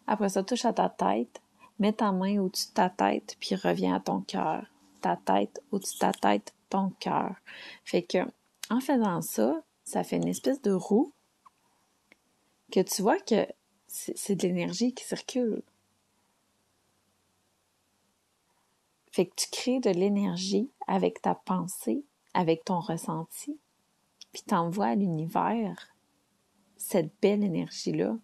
Après 0.09 0.31
ça, 0.31 0.43
touche 0.43 0.65
à 0.65 0.73
ta 0.73 0.89
tête. 0.89 1.43
Mets 1.79 1.93
ta 1.93 2.11
main 2.11 2.41
au-dessus 2.41 2.69
de 2.69 2.73
ta 2.73 2.91
tête, 2.91 3.37
puis 3.39 3.55
reviens 3.55 3.95
à 3.95 4.01
ton 4.01 4.23
cœur. 4.23 4.67
Ta 5.03 5.17
tête, 5.17 5.63
au-dessus 5.71 5.95
de 5.97 6.01
ta 6.01 6.13
tête, 6.13 6.55
ton 6.71 6.91
cœur. 6.99 7.37
Fait 7.85 8.03
que, 8.03 8.19
en 8.71 8.81
faisant 8.81 9.21
ça, 9.21 9.63
ça 9.85 10.03
fait 10.03 10.17
une 10.17 10.27
espèce 10.27 10.61
de 10.63 10.73
roue 10.73 11.13
que 12.73 12.81
tu 12.81 13.03
vois 13.03 13.21
que 13.21 13.47
c'est 13.87 14.35
de 14.35 14.47
l'énergie 14.47 14.93
qui 14.95 15.05
circule. 15.05 15.63
Fait 19.13 19.27
que 19.27 19.35
tu 19.37 19.47
crées 19.51 19.81
de 19.81 19.91
l'énergie 19.91 20.71
avec 20.87 21.21
ta 21.21 21.35
pensée, 21.35 22.03
avec 22.35 22.65
ton 22.65 22.81
ressenti, 22.81 23.59
puis 24.33 24.43
t'envoies 24.43 24.87
à 24.87 24.95
l'univers 24.95 25.95
cette 26.77 27.13
belle 27.21 27.45
énergie-là 27.45 28.17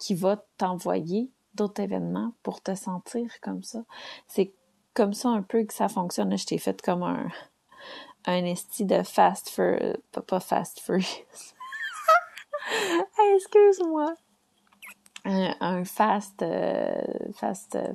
qui 0.00 0.14
va 0.14 0.44
t'envoyer 0.56 1.30
d'autres 1.54 1.82
événements 1.82 2.32
pour 2.42 2.60
te 2.60 2.74
sentir 2.74 3.28
comme 3.40 3.62
ça. 3.62 3.84
C'est 4.26 4.52
comme 4.94 5.12
ça 5.12 5.28
un 5.28 5.42
peu 5.42 5.62
que 5.64 5.74
ça 5.74 5.88
fonctionne. 5.88 6.36
Je 6.36 6.46
t'ai 6.46 6.58
fait 6.58 6.82
comme 6.82 7.04
un, 7.04 7.28
un 8.26 8.44
esti 8.44 8.84
de 8.84 9.02
fast 9.02 9.50
for, 9.50 9.76
pas 10.26 10.40
fast 10.40 10.80
furious. 10.80 11.54
Excuse-moi. 13.36 14.14
Un, 15.24 15.84
fast, 15.84 16.42
euh, 16.42 17.02
fast, 17.34 17.76
euh, 17.76 17.92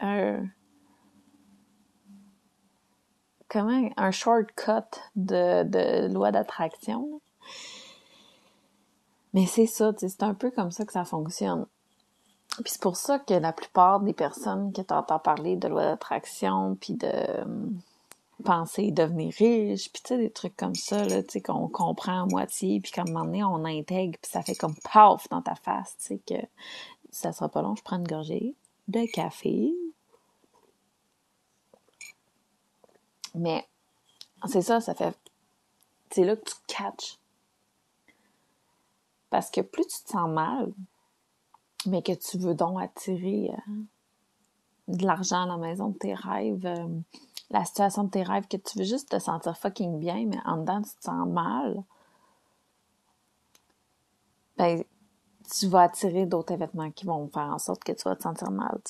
un, 0.00 0.46
comment, 3.48 3.90
un 3.98 4.10
shortcut 4.10 4.98
de, 5.14 5.62
de 5.64 6.12
loi 6.12 6.32
d'attraction. 6.32 7.20
Mais 9.32 9.46
c'est 9.46 9.66
ça, 9.66 9.92
c'est 9.96 10.22
un 10.22 10.34
peu 10.34 10.50
comme 10.50 10.70
ça 10.70 10.84
que 10.84 10.92
ça 10.92 11.04
fonctionne. 11.04 11.66
Puis 12.56 12.72
c'est 12.72 12.82
pour 12.82 12.96
ça 12.96 13.18
que 13.18 13.32
la 13.32 13.52
plupart 13.52 14.00
des 14.00 14.12
personnes 14.12 14.72
que 14.72 14.82
tu 14.82 14.92
entends 14.92 15.18
parler 15.18 15.56
de 15.56 15.68
loi 15.68 15.84
d'attraction, 15.84 16.76
puis 16.78 16.94
de 16.94 17.08
euh, 17.08 17.44
penser 18.44 18.90
devenir 18.90 19.32
riche, 19.38 19.90
puis 19.90 20.02
tu 20.02 20.08
sais, 20.08 20.18
des 20.18 20.30
trucs 20.30 20.56
comme 20.56 20.74
ça, 20.74 21.04
là, 21.06 21.22
tu 21.22 21.30
sais, 21.30 21.40
qu'on 21.40 21.68
comprend 21.68 22.24
à 22.24 22.26
moitié, 22.26 22.80
puis 22.80 22.92
qu'à 22.92 23.02
un 23.02 23.04
moment 23.06 23.24
donné, 23.24 23.42
on 23.42 23.64
intègre, 23.64 24.18
puis 24.20 24.30
ça 24.30 24.42
fait 24.42 24.54
comme 24.54 24.74
paf 24.92 25.28
dans 25.30 25.40
ta 25.40 25.54
face, 25.54 25.96
tu 25.98 26.06
sais, 26.06 26.20
que 26.26 26.46
ça 27.10 27.32
sera 27.32 27.48
pas 27.48 27.62
long, 27.62 27.74
je 27.74 27.82
prends 27.82 27.96
une 27.96 28.06
gorgée 28.08 28.54
de 28.88 29.10
café. 29.12 29.72
Mais 33.34 33.66
c'est 34.46 34.62
ça, 34.62 34.80
ça 34.80 34.94
fait... 34.94 35.16
C'est 36.10 36.24
là 36.24 36.36
que 36.36 36.44
tu 36.44 36.54
catches 36.66 37.18
parce 39.32 39.50
que 39.50 39.62
plus 39.62 39.86
tu 39.86 40.02
te 40.04 40.10
sens 40.10 40.28
mal, 40.28 40.70
mais 41.86 42.02
que 42.02 42.12
tu 42.12 42.36
veux 42.36 42.54
donc 42.54 42.82
attirer 42.82 43.50
euh, 43.50 43.82
de 44.88 45.06
l'argent 45.06 45.44
à 45.44 45.46
la 45.46 45.56
maison 45.56 45.88
de 45.88 45.96
tes 45.96 46.12
rêves, 46.12 46.66
euh, 46.66 46.86
la 47.48 47.64
situation 47.64 48.04
de 48.04 48.10
tes 48.10 48.22
rêves, 48.22 48.46
que 48.46 48.58
tu 48.58 48.78
veux 48.78 48.84
juste 48.84 49.08
te 49.08 49.18
sentir 49.18 49.56
fucking 49.56 49.98
bien, 49.98 50.26
mais 50.26 50.36
en 50.44 50.58
dedans, 50.58 50.82
tu 50.82 50.90
te 50.96 51.04
sens 51.04 51.26
mal, 51.26 51.82
ben, 54.58 54.84
tu 55.50 55.66
vas 55.66 55.84
attirer 55.84 56.26
d'autres 56.26 56.52
événements 56.52 56.90
qui 56.90 57.06
vont 57.06 57.26
faire 57.28 57.54
en 57.54 57.58
sorte 57.58 57.82
que 57.84 57.92
tu 57.92 58.02
vas 58.04 58.16
te 58.16 58.24
sentir 58.24 58.50
mal. 58.50 58.82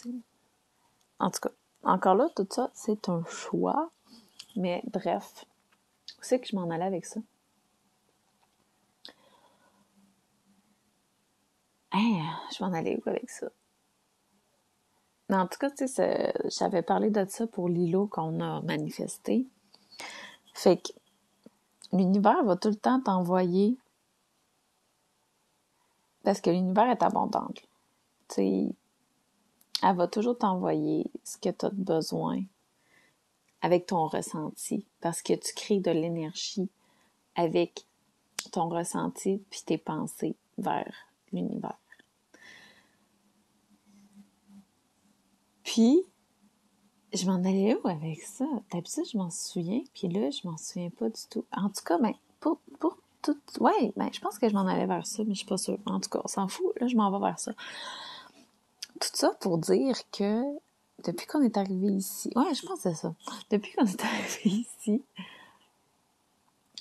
En 1.21 1.31
tout 1.31 1.41
cas, 1.41 1.55
encore 1.85 2.17
là, 2.17 2.29
tout 2.35 2.49
ça, 2.51 2.69
c'est 2.75 3.09
un 3.09 3.23
choix. 3.27 3.93
Mais 4.57 4.83
bref, 4.93 5.45
où 6.19 6.23
c'est 6.23 6.41
que 6.41 6.49
je 6.49 6.57
m'en 6.57 6.69
allais 6.69 6.85
avec 6.85 7.07
ça? 7.07 7.21
Hey, 11.95 12.23
je 12.57 12.65
m'en 12.65 12.73
allais 12.73 12.97
où 12.97 13.09
avec 13.09 13.29
ça? 13.29 13.49
Mais 15.29 15.37
en 15.37 15.47
tout 15.47 15.59
cas, 15.59 15.71
tu 15.71 15.87
sais, 15.87 16.33
j'avais 16.47 16.81
parlé 16.81 17.11
de 17.11 17.27
ça 17.29 17.47
pour 17.47 17.69
l'îlot 17.69 18.07
qu'on 18.07 18.41
a 18.41 18.63
manifesté. 18.63 19.47
Fait 20.55 20.79
que 20.79 20.93
l'univers 21.93 22.45
va 22.45 22.57
tout 22.57 22.69
le 22.71 22.77
temps 22.77 23.01
t'envoyer 23.01 23.77
parce 26.23 26.41
que 26.41 26.49
l'univers 26.49 26.89
est 26.91 27.03
abondante. 27.03 27.61
Tu 28.29 28.35
sais, 28.37 28.69
elle 29.83 29.97
va 29.97 30.09
toujours 30.09 30.39
t'envoyer 30.39 31.11
ce 31.25 31.37
que 31.37 31.51
tu 31.51 31.67
as 31.67 31.71
besoin 31.71 32.43
avec 33.61 33.87
ton 33.87 34.07
ressenti 34.07 34.87
parce 35.01 35.21
que 35.21 35.35
tu 35.35 35.53
crées 35.55 35.81
de 35.81 35.91
l'énergie 35.91 36.71
avec 37.35 37.85
ton 38.51 38.71
ressenti 38.71 39.43
puis 39.51 39.61
tes 39.67 39.79
pensées 39.79 40.37
vers 40.57 40.95
l'univers. 41.33 41.82
Puis, 45.65 46.03
je 47.13 47.27
m'en 47.27 47.37
allais 47.37 47.77
où 47.77 47.89
avec 47.89 48.21
ça? 48.23 48.47
D'habitude, 48.73 49.05
je 49.13 49.19
m'en 49.19 49.31
souviens, 49.31 49.83
puis 49.95 50.09
là, 50.09 50.31
je 50.31 50.47
m'en 50.49 50.57
souviens 50.57 50.91
pas 50.91 51.09
du 51.09 51.21
tout. 51.31 51.45
En 51.53 51.69
tout 51.69 51.85
cas, 51.85 51.99
ben, 51.99 52.15
pour, 52.41 52.59
pour 52.81 52.97
tout... 53.23 53.37
Ouais, 53.61 53.93
ben, 53.97 54.09
je 54.13 54.21
pense 54.21 54.39
que 54.39 54.49
je 54.49 54.55
m'en 54.55 54.67
allais 54.67 54.87
vers 54.87 55.07
ça, 55.07 55.23
mais 55.25 55.35
je 55.35 55.39
suis 55.39 55.47
pas 55.47 55.59
sûre. 55.59 55.79
En 55.87 56.01
tout 56.01 56.11
cas, 56.11 56.21
on 56.25 56.29
s'en 56.29 56.49
fout. 56.49 56.73
Là, 56.81 56.87
je 56.87 56.97
m'en 56.97 57.11
vais 57.11 57.25
vers 57.25 57.39
ça. 57.39 57.53
Tout 59.01 59.11
ça 59.13 59.31
pour 59.41 59.59
dire 59.59 59.97
que 60.11 60.43
depuis 61.05 61.27
qu'on 61.27 61.43
est 61.43 61.57
arrivé 61.57 61.89
ici... 61.89 62.31
Ouais, 62.37 62.55
je 62.55 62.65
pense 62.67 62.83
que 62.83 62.95
ça. 62.95 63.15
Depuis 63.51 63.73
qu'on 63.73 63.87
est 63.87 64.05
arrivé 64.05 64.67
ici, 64.79 65.03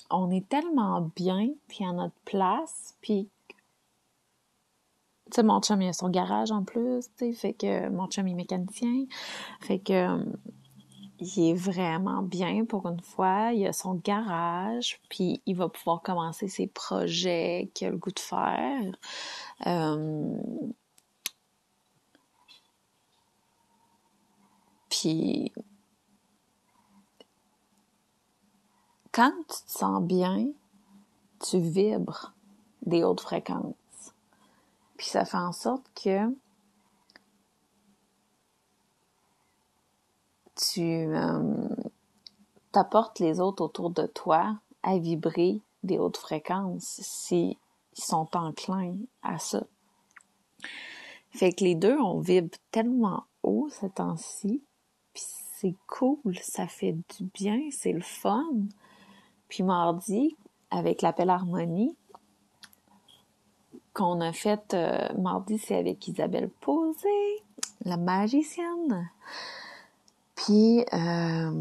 on 0.10 0.30
est 0.32 0.48
tellement 0.48 1.12
bien, 1.16 1.50
puis 1.68 1.86
à 1.86 1.92
notre 1.92 2.16
place, 2.26 2.96
puis 3.02 3.30
mon 5.40 5.62
chum, 5.62 5.82
il 5.82 5.90
a 5.90 5.94
son 5.94 6.10
garage 6.10 6.52
en 6.52 6.64
plus, 6.64 7.06
tu 7.18 7.26
sais, 7.26 7.34
fait 7.34 7.54
que 7.54 7.90
mon 7.90 8.08
chum, 8.08 8.28
il 8.28 8.34
est 8.34 8.36
mécanicien. 8.36 9.06
Fait 9.62 9.80
que, 9.80 9.94
euh, 9.94 10.24
il 11.22 11.52
est 11.52 11.54
vraiment 11.54 12.24
bien 12.24 12.66
pour 12.66 12.88
une 12.88 13.02
fois. 13.02 13.54
Il 13.54 13.66
a 13.68 13.74
son 13.74 13.96
garage, 13.96 15.00
puis 15.10 15.42
il 15.46 15.56
va 15.56 15.70
pouvoir 15.70 16.02
commencer 16.02 16.48
ses 16.48 16.68
projets 16.68 17.70
qu'il 17.74 17.88
a 17.88 17.92
le 17.92 17.98
goût 17.98 18.12
de 18.12 18.20
faire. 18.20 18.96
Euh, 19.68 20.36
puis, 24.90 25.54
quand 29.12 29.32
tu 29.48 29.66
te 29.66 29.72
sens 29.72 30.02
bien, 30.02 30.48
tu 31.40 31.60
vibres 31.60 32.34
des 32.86 33.04
hautes 33.04 33.22
fréquences. 33.22 33.76
Puis 35.02 35.10
ça 35.10 35.26
fait 35.26 35.38
en 35.38 35.52
sorte 35.52 35.84
que 35.96 36.30
tu 40.56 40.84
euh, 40.84 41.70
t'apportes 42.72 43.18
les 43.18 43.40
autres 43.40 43.64
autour 43.64 43.90
de 43.90 44.06
toi 44.06 44.60
à 44.84 45.00
vibrer 45.00 45.60
des 45.82 45.98
hautes 45.98 46.18
fréquences 46.18 47.00
s'ils 47.02 47.58
sont 47.94 48.30
enclins 48.36 48.96
à 49.24 49.40
ça. 49.40 49.64
Fait 51.32 51.52
que 51.52 51.64
les 51.64 51.74
deux, 51.74 51.98
on 51.98 52.20
vibre 52.20 52.56
tellement 52.70 53.24
haut 53.42 53.70
ce 53.72 53.88
temps-ci, 53.88 54.62
puis 55.14 55.24
c'est 55.56 55.76
cool, 55.88 56.38
ça 56.44 56.68
fait 56.68 56.94
du 56.94 57.24
bien, 57.34 57.60
c'est 57.72 57.94
le 57.94 58.02
fun. 58.02 58.46
Puis 59.48 59.64
mardi, 59.64 60.38
avec 60.70 61.02
l'appel 61.02 61.32
harmonie, 61.32 61.98
qu'on 63.94 64.22
a 64.22 64.32
fait 64.32 64.74
euh, 64.74 65.14
mardi, 65.18 65.58
c'est 65.58 65.76
avec 65.76 66.08
Isabelle 66.08 66.50
Posé. 66.62 67.44
la 67.84 67.98
magicienne. 67.98 69.10
Puis, 70.36 70.86
euh, 70.94 71.52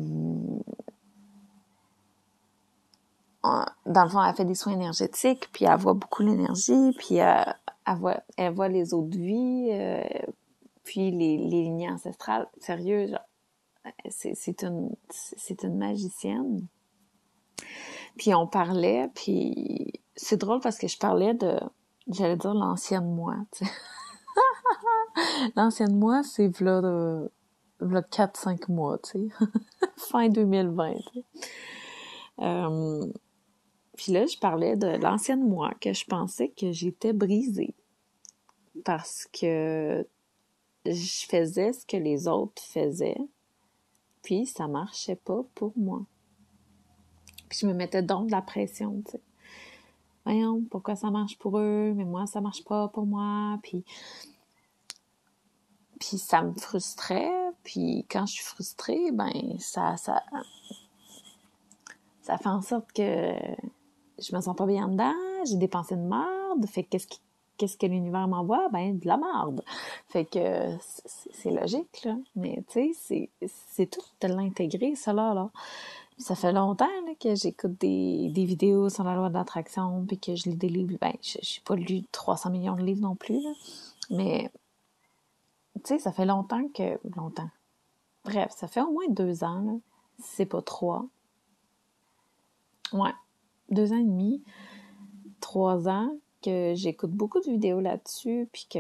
dans 3.43 4.05
le 4.05 4.09
fond, 4.09 4.23
elle 4.23 4.35
fait 4.35 4.45
des 4.45 4.55
soins 4.55 4.75
énergétiques, 4.75 5.51
puis 5.53 5.65
elle 5.65 5.77
voit 5.77 5.95
beaucoup 5.95 6.23
l'énergie, 6.23 6.93
puis 6.99 7.17
elle, 7.17 7.55
voit, 7.97 8.23
elle 8.37 8.53
voit 8.53 8.69
les 8.69 8.95
autres 8.95 9.17
vies, 9.17 9.69
euh, 9.73 10.03
puis 10.85 11.11
les, 11.11 11.37
les 11.37 11.63
lignées 11.63 11.91
ancestrales. 11.91 12.49
Sérieux, 12.59 13.13
c'est 14.09 14.63
une, 14.63 14.95
c'est 15.11 15.63
une 15.63 15.77
magicienne. 15.77 16.67
Puis 18.17 18.35
on 18.35 18.47
parlait, 18.47 19.09
puis 19.15 19.93
c'est 20.15 20.37
drôle 20.37 20.61
parce 20.61 20.79
que 20.79 20.89
je 20.89 20.99
parlais 20.99 21.35
de, 21.35 21.59
j'allais 22.11 22.37
dire 22.37 22.55
l'ancienne 22.55 23.15
moi, 23.15 23.37
l'ancienne 25.57 25.97
moi, 25.97 26.23
c'est 26.23 26.49
v'là, 26.49 26.81
de, 26.81 27.31
v'là 27.81 28.01
4-5 28.03 28.71
mois, 28.71 28.99
tu 28.99 29.29
sais. 29.29 29.47
fin 29.97 30.29
2020, 30.29 30.95
tu 30.95 31.03
sais. 31.03 31.25
Euh, 32.41 33.07
puis 33.97 34.13
là, 34.13 34.27
je 34.27 34.39
parlais 34.39 34.77
de 34.77 34.87
l'ancienne 34.87 35.47
moi, 35.47 35.73
que 35.81 35.93
je 35.93 36.05
pensais 36.07 36.49
que 36.49 36.73
j'étais 36.73 37.13
brisée. 37.13 37.75
Parce 38.85 39.29
que 39.33 40.07
je 40.87 41.27
faisais 41.29 41.73
ce 41.73 41.85
que 41.85 41.99
les 41.99 42.27
autres 42.27 42.63
faisaient, 42.63 43.21
puis 44.23 44.47
ça 44.47 44.69
marchait 44.69 45.17
pas 45.17 45.43
pour 45.55 45.73
moi. 45.77 46.07
Puis 47.51 47.59
je 47.61 47.67
me 47.67 47.75
mettais 47.75 48.03
donc 48.03 48.29
de 48.29 48.33
la 48.33 48.43
pression, 48.43 49.03
tu. 49.03 49.19
Voyons, 50.25 50.63
pourquoi 50.71 50.97
ça 50.97 51.11
marche 51.11 51.39
pour 51.39 51.59
eux, 51.59 51.93
mais 51.97 52.05
moi, 52.05 52.27
ça 52.27 52.41
marche 52.41 52.65
pas 52.65 52.89
pour 52.89 53.07
moi, 53.07 53.59
puis... 53.63 53.85
Puis 55.99 56.17
ça 56.17 56.43
me 56.43 56.55
frustrait, 56.55 57.31
puis 57.63 58.07
quand 58.11 58.25
je 58.25 58.33
suis 58.33 58.45
frustrée, 58.45 59.13
ben 59.13 59.59
ça, 59.59 59.99
ça, 59.99 60.23
ça 62.23 62.39
fait 62.39 62.49
en 62.49 62.63
sorte 62.63 62.91
que 62.93 63.35
je 64.19 64.35
me 64.35 64.41
sens 64.41 64.57
pas 64.57 64.65
bien 64.65 64.89
dedans, 64.89 65.13
j'ai 65.45 65.59
des 65.59 65.69
pensées 65.69 65.97
de 65.97 66.01
merde, 66.01 66.67
fait 66.67 66.85
qu'est-ce 66.85 67.07
qu'est-ce 67.61 67.77
que 67.77 67.85
l'univers 67.85 68.27
m'envoie? 68.27 68.71
Ben, 68.71 68.99
de 68.99 69.07
la 69.07 69.19
merde. 69.19 69.63
Fait 70.09 70.25
que 70.25 70.79
c'est 71.05 71.51
logique, 71.51 72.05
là. 72.05 72.17
Mais, 72.35 72.65
tu 72.71 72.95
sais, 72.95 73.29
c'est 73.47 73.87
tout 73.87 74.01
de 74.23 74.29
l'intégrer, 74.29 74.95
là, 75.07 75.35
là. 75.35 75.51
Ça 76.21 76.35
fait 76.35 76.53
longtemps 76.53 76.87
que 77.19 77.35
j'écoute 77.35 77.81
des, 77.81 78.29
des 78.29 78.45
vidéos 78.45 78.91
sur 78.91 79.05
la 79.05 79.15
loi 79.15 79.31
d'attraction, 79.31 80.05
puis 80.07 80.19
que 80.19 80.35
je 80.37 80.51
lis 80.51 80.57
des 80.57 80.69
livres. 80.69 80.99
Ben, 81.01 81.15
je 81.23 81.39
n'ai 81.39 81.63
pas 81.65 81.77
lu 81.77 82.03
300 82.13 82.51
millions 82.51 82.77
de 82.77 82.83
livres 82.83 83.01
non 83.01 83.15
plus. 83.15 83.43
Mais, 84.11 84.51
tu 85.77 85.81
sais, 85.85 85.99
ça 85.99 86.13
fait 86.13 86.27
longtemps 86.27 86.69
que... 86.75 87.01
Longtemps. 87.17 87.49
Bref, 88.25 88.53
ça 88.55 88.69
fait 88.69 88.83
au 88.83 88.91
moins 88.91 89.09
deux 89.09 89.45
ans, 89.45 89.63
là. 89.63 89.73
c'est 90.23 90.45
pas 90.45 90.61
trois. 90.61 91.07
Ouais, 92.93 93.15
deux 93.71 93.93
ans 93.93 93.99
et 93.99 94.05
demi, 94.05 94.43
trois 95.41 95.89
ans, 95.89 96.15
que 96.43 96.75
j'écoute 96.77 97.13
beaucoup 97.13 97.41
de 97.41 97.51
vidéos 97.51 97.81
là-dessus, 97.81 98.47
puis 98.53 98.67
que 98.71 98.79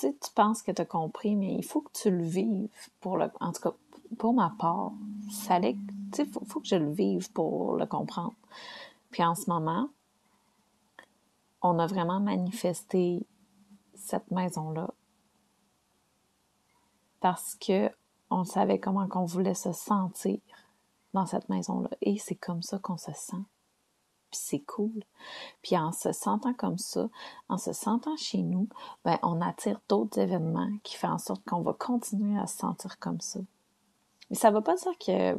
tu 0.00 0.30
penses 0.34 0.62
que 0.62 0.70
tu 0.70 0.80
as 0.80 0.86
compris, 0.86 1.36
mais 1.36 1.54
il 1.54 1.64
faut 1.64 1.80
que 1.80 1.92
tu 1.92 2.10
le 2.10 2.22
vives 2.22 2.68
pour 3.00 3.16
le. 3.16 3.30
En 3.40 3.52
tout 3.52 3.62
cas, 3.62 3.74
pour 4.18 4.34
ma 4.34 4.54
part, 4.58 4.92
ça 5.30 5.54
allait. 5.54 5.76
Tu 6.12 6.24
faut, 6.26 6.44
faut 6.44 6.60
que 6.60 6.66
je 6.66 6.76
le 6.76 6.90
vive 6.90 7.30
pour 7.32 7.76
le 7.76 7.86
comprendre. 7.86 8.34
Puis 9.10 9.24
en 9.24 9.34
ce 9.34 9.48
moment, 9.48 9.88
on 11.62 11.78
a 11.78 11.86
vraiment 11.86 12.20
manifesté 12.20 13.26
cette 13.94 14.30
maison-là 14.30 14.90
parce 17.20 17.54
que 17.56 17.90
on 18.30 18.44
savait 18.44 18.78
comment 18.78 19.08
qu'on 19.08 19.24
voulait 19.24 19.54
se 19.54 19.72
sentir 19.72 20.38
dans 21.12 21.26
cette 21.26 21.48
maison-là. 21.48 21.90
Et 22.00 22.18
c'est 22.18 22.36
comme 22.36 22.62
ça 22.62 22.78
qu'on 22.78 22.96
se 22.96 23.12
sent 23.12 23.44
puis 24.30 24.40
c'est 24.42 24.60
cool. 24.60 25.02
Puis 25.62 25.76
en 25.76 25.92
se 25.92 26.12
sentant 26.12 26.54
comme 26.54 26.78
ça, 26.78 27.08
en 27.48 27.58
se 27.58 27.72
sentant 27.72 28.16
chez 28.16 28.42
nous, 28.42 28.68
ben 29.04 29.18
on 29.22 29.40
attire 29.40 29.80
d'autres 29.88 30.18
événements 30.18 30.70
qui 30.82 30.96
font 30.96 31.08
en 31.08 31.18
sorte 31.18 31.44
qu'on 31.44 31.62
va 31.62 31.72
continuer 31.72 32.38
à 32.38 32.46
se 32.46 32.58
sentir 32.58 32.98
comme 32.98 33.20
ça. 33.20 33.40
Mais 34.30 34.36
ça 34.36 34.50
va 34.50 34.60
pas 34.62 34.76
dire 34.76 34.98
que 34.98 35.36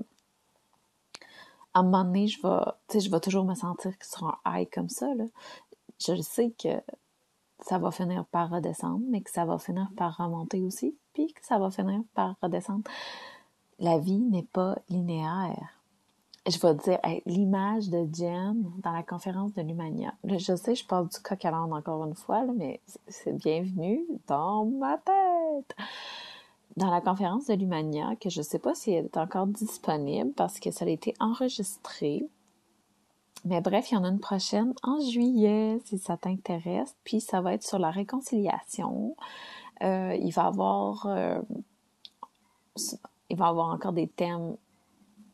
à 1.74 1.80
un 1.80 1.84
moment 1.84 2.04
donné, 2.04 2.28
je 2.28 2.42
vais, 2.42 3.00
je 3.00 3.10
vais 3.10 3.20
toujours 3.22 3.46
me 3.46 3.56
sentir 3.56 3.94
sur 4.02 4.28
un 4.28 4.60
high 4.60 4.70
comme 4.70 4.90
ça, 4.90 5.14
là. 5.16 5.24
Je 6.00 6.20
sais 6.22 6.52
que 6.52 6.82
ça 7.60 7.78
va 7.78 7.92
finir 7.92 8.26
par 8.26 8.50
redescendre, 8.50 9.02
mais 9.10 9.22
que 9.22 9.30
ça 9.30 9.46
va 9.46 9.58
finir 9.58 9.88
par 9.96 10.18
remonter 10.18 10.62
aussi, 10.64 10.98
puis 11.14 11.32
que 11.32 11.46
ça 11.46 11.60
va 11.60 11.70
finir 11.70 12.02
par 12.14 12.36
redescendre. 12.42 12.84
La 13.80 14.00
vie 14.00 14.20
n'est 14.20 14.48
pas 14.52 14.78
linéaire 14.90 15.82
je 16.48 16.60
vais 16.60 16.74
dire 16.74 17.00
l'image 17.26 17.90
de 17.90 18.08
Jen 18.12 18.64
dans 18.84 18.92
la 18.92 19.04
conférence 19.04 19.54
de 19.54 19.62
l'Humania. 19.62 20.14
Je 20.24 20.56
sais, 20.56 20.76
je 20.76 20.86
parle 20.86 21.08
du 21.08 21.20
coq 21.20 21.46
à 21.46 21.54
encore 21.54 22.04
une 22.06 22.16
fois, 22.16 22.46
mais 22.56 22.82
c'est 23.08 23.34
bienvenu 23.34 24.06
dans 24.28 24.66
ma 24.66 24.98
tête. 24.98 25.76
Dans 26.78 26.90
la 26.90 27.02
conférence 27.02 27.48
de 27.48 27.54
l'Humania, 27.54 28.16
que 28.16 28.30
je 28.30 28.40
ne 28.40 28.44
sais 28.44 28.60
pas 28.60 28.74
si 28.74 28.92
elle 28.92 29.06
est 29.06 29.18
encore 29.18 29.48
disponible 29.48 30.32
parce 30.34 30.60
que 30.60 30.72
ça 30.72 30.86
a 30.86 30.90
été 30.90 31.14
enregistré. 31.20 32.26
Mais 33.44 33.60
bref, 33.60 33.92
il 33.92 33.96
y 33.96 33.98
en 33.98 34.04
a 34.04 34.10
une 34.10 34.20
prochaine 34.20 34.74
en 34.84 35.00
juillet, 35.02 35.80
si 35.86 35.98
ça 35.98 36.16
t'intéresse. 36.16 36.96
Puis 37.04 37.20
ça 37.20 37.42
va 37.42 37.54
être 37.54 37.64
sur 37.64 37.80
la 37.80 37.92
réconciliation. 37.92 39.16
Euh, 39.84 40.16
il 40.16 40.32
va 40.32 40.46
avoir... 40.46 41.06
Euh, 41.08 41.42
il 43.30 43.38
va 43.38 43.48
avoir 43.48 43.70
encore 43.70 43.94
des 43.94 44.08
thèmes 44.08 44.56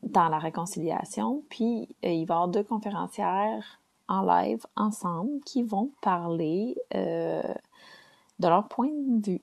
dans 0.04 0.30
la 0.30 0.40
réconciliation. 0.40 1.44
Puis 1.50 1.90
euh, 2.06 2.10
il 2.10 2.26
va 2.26 2.34
y 2.34 2.38
avoir 2.38 2.48
deux 2.48 2.64
conférencières 2.64 3.80
en 4.08 4.22
live 4.22 4.66
ensemble 4.76 5.42
qui 5.46 5.64
vont 5.64 5.92
parler 6.02 6.78
de 6.94 8.48
leur 8.48 8.68
point 8.70 8.90
de 8.90 9.32
vue. 9.32 9.42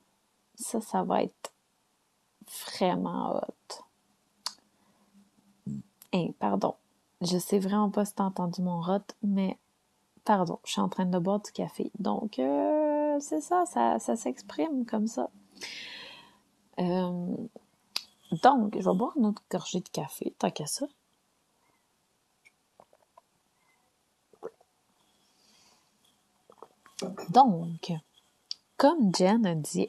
Ça, 0.55 0.81
ça 0.81 1.03
va 1.03 1.23
être 1.23 1.54
vraiment 2.49 3.37
hot. 3.37 3.83
Et 6.13 6.33
pardon, 6.39 6.75
je 7.21 7.37
sais 7.37 7.59
vraiment 7.59 7.89
pas 7.89 8.05
si 8.05 8.13
t'as 8.13 8.23
entendu 8.23 8.61
mon 8.61 8.81
rot, 8.81 8.99
mais 9.21 9.57
pardon, 10.23 10.59
je 10.65 10.71
suis 10.71 10.81
en 10.81 10.89
train 10.89 11.05
de 11.05 11.19
boire 11.19 11.41
du 11.41 11.51
café. 11.51 11.91
Donc, 11.99 12.39
euh, 12.39 13.19
c'est 13.19 13.41
ça, 13.41 13.65
ça, 13.65 14.15
s'exprime 14.15 14.85
comme 14.85 15.07
ça. 15.07 15.29
Euh, 16.79 17.35
donc, 18.43 18.77
je 18.79 18.89
vais 18.89 18.95
boire 18.95 19.13
une 19.17 19.27
autre 19.27 19.43
gorgée 19.51 19.79
de 19.79 19.89
café, 19.89 20.33
tant 20.39 20.51
qu'à 20.51 20.65
ça. 20.65 20.85
Donc, 27.29 27.91
comme 28.77 29.13
Jen 29.15 29.45
a 29.45 29.55
dit, 29.55 29.87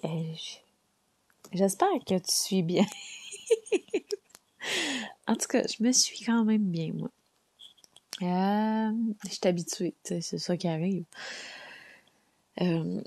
j'espère 1.52 1.88
que 2.06 2.18
tu 2.18 2.32
suis 2.32 2.62
bien. 2.62 2.84
en 5.26 5.34
tout 5.34 5.46
cas, 5.48 5.62
je 5.66 5.82
me 5.82 5.92
suis 5.92 6.24
quand 6.24 6.44
même 6.44 6.64
bien, 6.64 6.92
moi. 6.92 7.10
Euh, 8.22 8.92
je 9.24 9.28
suis 9.28 9.46
habituée, 9.46 9.94
c'est 10.04 10.22
ça 10.22 10.56
qui 10.56 10.68
arrive. 10.68 11.04
Euh, 12.62 13.02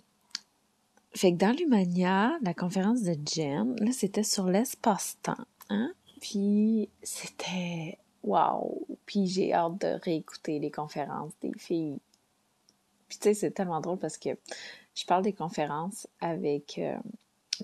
fait 1.16 1.32
que 1.32 1.38
dans 1.38 1.56
l'Humania, 1.56 2.38
la 2.44 2.54
conférence 2.54 3.02
de 3.02 3.16
Jen, 3.26 3.76
là, 3.80 3.92
c'était 3.92 4.24
sur 4.24 4.46
l'espace-temps, 4.46 5.46
hein? 5.70 5.92
Puis 6.22 6.90
c'était 7.02 7.98
wow! 8.24 8.86
Puis 9.06 9.26
j'ai 9.28 9.54
hâte 9.54 9.82
de 9.82 10.00
réécouter 10.04 10.60
les 10.60 10.70
conférences 10.70 11.34
des 11.42 11.54
filles. 11.58 12.00
Puis 13.08 13.18
tu 13.18 13.24
sais, 13.24 13.34
c'est 13.34 13.52
tellement 13.52 13.82
drôle 13.82 13.98
parce 13.98 14.18
que 14.18 14.30
je 14.94 15.06
parle 15.06 15.24
des 15.24 15.34
conférences 15.34 16.08
avec 16.22 16.78
euh, 16.78 16.98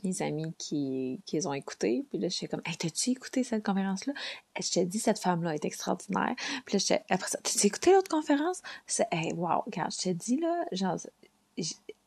mes 0.04 0.22
amis 0.22 0.54
qui, 0.58 1.22
qui 1.26 1.36
les 1.38 1.48
ont 1.48 1.54
écoutées. 1.54 2.06
Puis 2.10 2.20
là, 2.20 2.28
je 2.30 2.36
suis 2.36 2.48
comme, 2.48 2.62
hey, 2.66 2.76
t'as-tu 2.76 3.12
écouté 3.12 3.44
cette 3.44 3.66
conférence-là? 3.66 4.14
Je 4.60 4.72
t'ai 4.72 4.86
dit, 4.86 5.00
cette 5.00 5.20
femme-là 5.20 5.56
est 5.56 5.66
extraordinaire. 5.66 6.36
Puis 6.66 6.78
là, 6.78 7.00
après 7.10 7.30
ça, 7.30 7.40
t'as-tu 7.42 7.68
écouté 7.68 7.94
l'autre 7.94 8.10
conférence? 8.10 8.62
C'est, 8.88 9.08
hey, 9.12 9.34
wow, 9.34 9.62
regarde, 9.66 9.92
je 9.92 10.04
t'ai 10.04 10.14
dit, 10.14 10.38
là, 10.38 10.66
genre, 10.72 10.98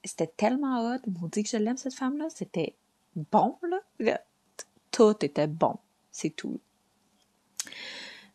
c'était 0.04 0.26
tellement 0.26 0.94
hot. 0.94 0.98
Dit 1.32 1.42
que 1.42 1.48
je 1.48 1.56
l'aime, 1.56 1.76
cette 1.76 1.94
femme-là. 1.94 2.28
C'était 2.30 2.74
bon, 3.14 3.56
là. 3.98 4.20
Tout 4.90 5.24
était 5.24 5.46
bon. 5.46 5.76
C'est 6.10 6.30
tout. 6.30 6.60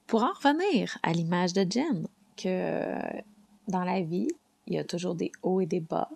Pour 0.08 0.24
en 0.24 0.32
revenir 0.34 0.98
à 1.04 1.12
l'image 1.14 1.54
de 1.54 1.66
Jen, 1.70 2.08
que 2.38 2.98
dans 3.68 3.84
la 3.84 4.02
vie, 4.02 4.28
il 4.68 4.76
y 4.76 4.78
a 4.78 4.84
toujours 4.84 5.16
des 5.16 5.32
hauts 5.42 5.62
et 5.62 5.66
des 5.66 5.80
bas. 5.80 6.10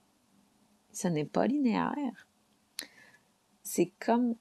Ce 0.93 1.07
n'est 1.07 1.25
pas 1.25 1.47
linéaire. 1.47 2.26
C'est 3.67 3.91
comme 3.99 4.35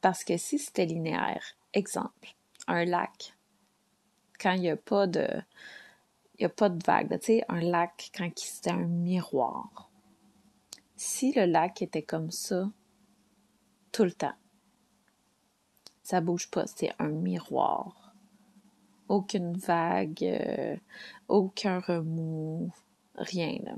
parce 0.00 0.24
que 0.24 0.36
si 0.36 0.58
c'était 0.58 0.86
linéaire, 0.86 1.44
exemple, 1.72 2.34
un 2.66 2.84
lac, 2.84 3.36
quand 4.40 4.52
il 4.52 4.62
n'y 4.62 4.70
a 4.70 4.76
pas 4.76 5.06
de 5.06 5.28
il 6.38 6.46
a 6.46 6.48
pas 6.48 6.68
de 6.68 6.82
vague, 6.84 7.18
tu 7.18 7.26
sais, 7.26 7.44
un 7.48 7.60
lac 7.60 8.10
quand 8.16 8.30
c'est 8.36 8.70
un 8.70 8.86
miroir 8.86 9.88
si 10.98 11.32
le 11.32 11.46
lac 11.46 11.80
était 11.80 12.02
comme 12.02 12.32
ça 12.32 12.70
tout 13.92 14.02
le 14.02 14.12
temps, 14.12 14.34
ça 16.02 16.20
bouge 16.20 16.50
pas, 16.50 16.66
c'est 16.66 16.92
un 16.98 17.08
miroir. 17.08 18.14
Aucune 19.08 19.56
vague, 19.56 20.24
euh, 20.24 20.76
aucun 21.28 21.78
remous, 21.78 22.70
rien 23.14 23.58
là. 23.62 23.76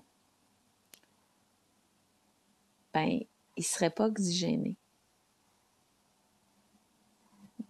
Ben, 2.95 3.21
il 3.61 3.63
serait 3.63 3.91
pas 3.91 4.07
oxygéné. 4.07 4.75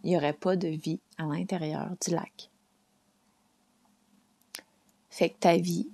Il 0.04 0.10
n'y 0.10 0.16
aurait 0.16 0.32
pas 0.32 0.54
de 0.54 0.68
vie 0.68 1.00
à 1.18 1.24
l'intérieur 1.24 1.96
du 2.00 2.14
lac. 2.14 2.48
Fait 5.08 5.30
que 5.30 5.38
ta 5.38 5.56
vie, 5.56 5.90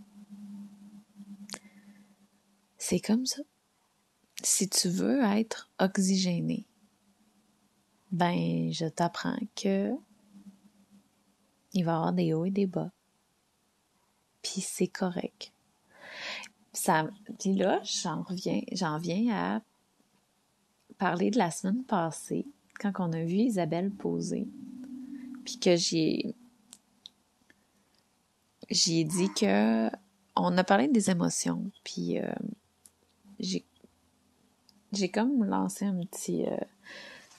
c'est 2.77 3.01
comme 3.01 3.25
ça. 3.25 3.41
Si 4.43 4.69
tu 4.69 4.91
veux 4.91 5.25
être 5.25 5.71
oxygéné, 5.79 6.67
ben, 8.13 8.71
je 8.71 8.85
t'apprends 8.85 9.41
que 9.55 9.93
il 11.73 11.85
va 11.87 11.93
y 11.93 11.95
avoir 11.95 12.13
des 12.13 12.35
hauts 12.35 12.45
et 12.45 12.51
des 12.51 12.67
bas. 12.67 12.93
Puis 14.43 14.61
c'est 14.61 14.89
correct. 14.89 15.53
Ça, 16.75 17.09
puis 17.39 17.55
là, 17.55 17.81
j'en 17.83 18.23
reviens, 18.23 18.61
j'en 18.73 18.99
viens 18.99 19.35
à 19.35 19.63
parler 20.99 21.31
de 21.31 21.39
la 21.39 21.51
semaine 21.51 21.85
passée, 21.85 22.47
quand 22.81 22.93
on 22.99 23.13
a 23.13 23.23
vu 23.25 23.37
Isabelle 23.37 23.91
poser, 23.91 24.47
puis 25.45 25.59
que 25.59 25.77
j'ai 25.77 26.35
j'ai 28.69 29.05
dit 29.05 29.33
que 29.33 29.89
on 30.35 30.59
a 30.59 30.65
parlé 30.65 30.89
des 30.89 31.11
émotions, 31.11 31.71
puis 31.85 32.19
euh, 32.19 32.33
j'ai 33.39 33.65
j'ai 34.93 35.11
comme 35.11 35.45
lancé 35.45 35.85
un 35.85 36.05
petit 36.05 36.47
euh, 36.47 36.57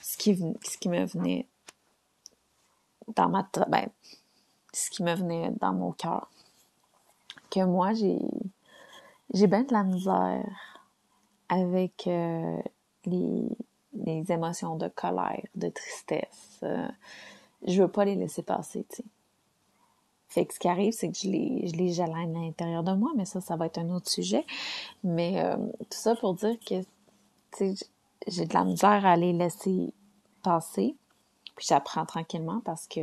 ce 0.01 0.17
qui 0.17 0.37
ce 0.63 0.77
qui 0.77 0.89
me 0.89 1.05
venait 1.05 1.47
dans 3.15 3.29
ma 3.29 3.49
ben, 3.67 3.87
ce 4.73 4.89
qui 4.89 5.03
me 5.03 5.13
venait 5.15 5.51
dans 5.59 5.73
mon 5.73 5.91
cœur. 5.91 6.29
Que 7.49 7.63
moi 7.63 7.93
j'ai 7.93 8.19
j'ai 9.33 9.47
bien 9.47 9.63
de 9.63 9.73
la 9.73 9.83
misère 9.83 10.45
avec 11.49 12.07
euh, 12.07 12.61
les, 13.07 14.31
émotions 14.31 14.75
de 14.75 14.87
colère, 14.89 15.45
de 15.55 15.69
tristesse. 15.69 16.59
Euh, 16.63 16.87
je 17.65 17.81
veux 17.81 17.87
pas 17.87 18.05
les 18.05 18.15
laisser 18.15 18.43
passer, 18.43 18.85
tu 18.89 18.97
sais. 18.97 19.03
Fait 20.29 20.45
que 20.45 20.53
ce 20.53 20.59
qui 20.59 20.67
arrive, 20.67 20.93
c'est 20.93 21.09
que 21.09 21.17
je 21.17 21.29
les, 21.29 21.67
je 21.67 21.73
les 21.75 21.93
gèle 21.93 22.11
à 22.11 22.25
l'intérieur 22.25 22.83
de 22.83 22.91
moi, 22.91 23.11
mais 23.15 23.25
ça, 23.25 23.39
ça 23.39 23.55
va 23.55 23.65
être 23.65 23.77
un 23.77 23.89
autre 23.89 24.09
sujet. 24.09 24.45
Mais 25.03 25.41
euh, 25.41 25.55
tout 25.55 25.97
ça 25.97 26.15
pour 26.15 26.33
dire 26.33 26.59
que, 26.59 26.81
tu 26.81 26.87
sais, 27.75 27.75
j'ai 28.27 28.45
de 28.45 28.53
la 28.53 28.65
misère 28.65 29.05
à 29.05 29.15
les 29.15 29.31
laisser 29.31 29.93
passer. 30.43 30.95
Puis 31.55 31.65
j'apprends 31.69 32.05
tranquillement 32.05 32.61
parce 32.65 32.87
que 32.87 33.01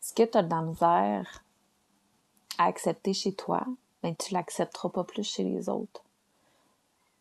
ce 0.00 0.14
que 0.14 0.22
tu 0.22 0.38
as 0.38 0.42
de 0.42 0.50
la 0.50 0.62
misère 0.62 1.44
à 2.58 2.64
accepter 2.64 3.12
chez 3.12 3.34
toi, 3.34 3.64
ben 4.02 4.14
tu 4.16 4.34
l'accepteras 4.34 4.88
pas 4.88 5.04
plus 5.04 5.22
chez 5.22 5.44
les 5.44 5.68
autres. 5.68 6.02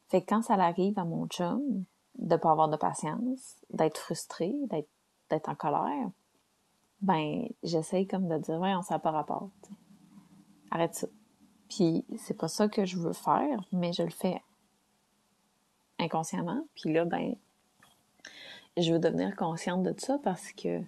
Fait 0.08 0.22
que 0.22 0.28
quand 0.28 0.42
ça 0.42 0.54
arrive 0.56 0.98
à 1.00 1.06
mon 1.06 1.28
chum, 1.28 1.84
de 2.18 2.36
pas 2.36 2.52
avoir 2.52 2.70
de 2.70 2.78
patience, 2.78 3.58
d'être 3.72 3.98
frustré, 3.98 4.54
d'être, 4.70 4.90
d'être 5.30 5.50
en 5.50 5.56
colère, 5.56 6.10
ben 7.02 7.48
j'essaye 7.64 8.08
comme 8.08 8.28
de 8.28 8.38
dire, 8.38 8.60
ouais, 8.60 8.76
on 8.76 8.82
s'en 8.82 9.00
pas 9.00 9.12
rapport. 9.12 9.50
Arrête 10.72 10.96
ça. 10.96 11.08
Puis 11.70 12.06
c'est 12.18 12.38
pas 12.38 12.48
ça 12.48 12.68
que 12.68 12.86
je 12.86 12.98
veux 12.98 13.14
faire, 13.14 13.64
mais 13.72 13.92
je 13.94 14.04
le 14.04 14.12
fais 14.12 14.42
inconsciemment. 16.00 16.66
Puis 16.76 16.94
là, 16.94 17.06
ben, 17.06 17.36
je 18.78 18.94
veux 18.94 19.00
devenir 19.00 19.36
consciente 19.36 19.84
de 19.84 19.94
ça 19.98 20.20
parce 20.24 20.52
que, 20.52 20.80
tu 20.80 20.86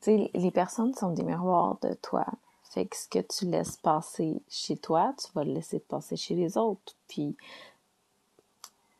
sais, 0.00 0.30
les 0.34 0.50
personnes 0.50 0.94
sont 0.94 1.10
des 1.10 1.22
miroirs 1.22 1.78
de 1.82 1.94
toi. 1.94 2.26
Fait 2.70 2.86
que 2.86 2.96
ce 2.96 3.08
que 3.08 3.20
tu 3.20 3.46
laisses 3.46 3.76
passer 3.76 4.42
chez 4.48 4.76
toi, 4.76 5.14
tu 5.18 5.28
vas 5.34 5.44
le 5.44 5.52
laisser 5.52 5.78
passer 5.78 6.16
chez 6.16 6.34
les 6.34 6.56
autres. 6.58 6.96
Puis 7.08 7.36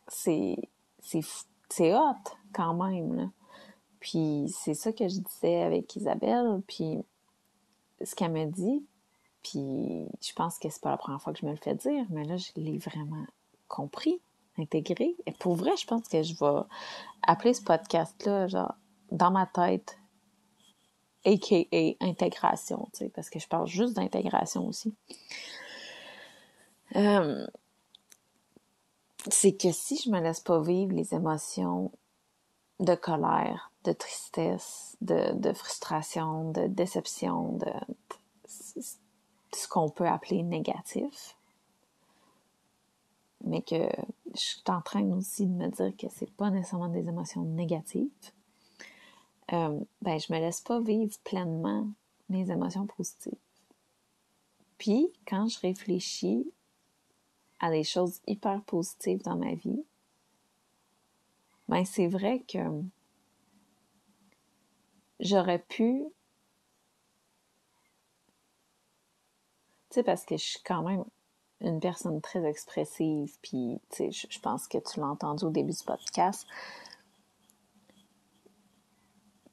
c'est 0.09 0.57
hot 1.81 2.31
quand 2.53 2.75
même. 2.75 3.31
Puis 4.01 4.53
c'est 4.55 4.75
ça 4.75 4.93
que 4.93 5.09
je 5.09 5.21
disais 5.21 5.63
avec 5.63 5.97
Isabelle, 5.97 6.61
puis 6.67 6.99
ce 8.05 8.15
qu'elle 8.15 8.33
me 8.33 8.45
dit, 8.47 8.85
puis 9.43 10.07
je 10.21 10.33
pense 10.35 10.59
que 10.59 10.69
c'est 10.69 10.83
pas 10.83 10.91
la 10.91 10.97
première 10.97 11.23
fois 11.23 11.33
que 11.33 11.39
je 11.39 11.47
me 11.47 11.53
le 11.53 11.57
fais 11.57 11.75
dire, 11.75 12.05
mais 12.11 12.25
là 12.25 12.37
je 12.37 12.51
l'ai 12.57 12.79
vraiment 12.79 13.25
compris, 13.69 14.21
intégré. 14.59 15.17
Et 15.27 15.33
pour 15.33 15.55
vrai, 15.55 15.77
je 15.77 15.87
pense 15.87 16.07
que 16.07 16.23
je 16.23 16.35
vais 16.35 16.63
appeler 17.23 17.55
ce 17.55 17.63
podcast 17.63 18.25
là 18.27 18.47
genre 18.47 18.75
dans 19.11 19.31
ma 19.31 19.47
tête 19.47 19.99
aka 21.25 21.65
intégration, 22.01 22.89
tu 22.93 22.99
sais, 22.99 23.09
parce 23.09 23.31
que 23.31 23.39
je 23.39 23.49
parle 23.49 23.67
juste 23.67 23.95
d'intégration 23.95 24.67
aussi. 24.67 24.95
Euh, 26.97 27.47
c'est 29.31 29.57
que 29.57 29.73
si 29.73 29.97
je 29.97 30.11
me 30.11 30.21
laisse 30.21 30.41
pas 30.41 30.61
vivre 30.61 30.93
les 30.93 31.15
émotions 31.15 31.91
de 32.81 32.95
colère, 32.95 33.71
de 33.85 33.93
tristesse, 33.93 34.97
de, 35.01 35.53
frustration, 35.53 36.51
de 36.51 36.67
déception, 36.67 37.59
de, 37.59 37.71
ce 38.47 39.69
qu'on 39.69 39.89
peut 39.89 40.07
appeler 40.07 40.43
négatif, 40.43 41.37
mais 43.45 43.63
que 43.63 43.89
je 44.35 44.41
suis 44.41 44.63
en 44.69 44.81
train 44.81 45.05
aussi 45.13 45.47
de 45.47 45.53
me 45.53 45.69
dire 45.69 45.93
que 45.97 46.07
c'est 46.11 46.31
pas 46.33 46.51
nécessairement 46.51 46.89
des 46.89 47.09
émotions 47.09 47.45
négatives, 47.45 48.09
euh, 49.53 49.79
ben 50.01 50.19
je 50.19 50.33
me 50.33 50.39
laisse 50.39 50.63
pas 50.63 50.81
vivre 50.81 51.15
pleinement 51.23 51.87
mes 52.31 52.51
émotions 52.51 52.87
positives. 52.87 53.37
Puis 54.79 55.13
quand 55.27 55.49
je 55.49 55.61
réfléchis 55.61 56.51
à 57.61 57.71
des 57.71 57.85
choses 57.85 58.21
hyper 58.27 58.63
positives 58.63 59.23
dans 59.23 59.37
ma 59.37 59.55
vie, 59.55 59.85
ben 61.69 61.85
c'est 61.85 62.09
vrai 62.09 62.45
que 62.47 62.59
j'aurais 65.21 65.61
pu 65.61 66.05
tu 69.91 70.01
sais 70.01 70.03
parce 70.03 70.25
que 70.25 70.37
je 70.37 70.45
suis 70.45 70.63
quand 70.65 70.83
même 70.83 71.05
une 71.61 71.81
personne 71.81 72.21
très 72.21 72.45
expressive 72.45 73.39
puis 73.41 73.81
tu 73.91 74.13
sais 74.13 74.29
je 74.31 74.41
pense 74.41 74.69
que 74.69 74.79
tu 74.79 75.01
l'as 75.01 75.07
entendu 75.07 75.45
au 75.45 75.51
début 75.51 75.73
du 75.73 75.85
podcast 75.85 76.47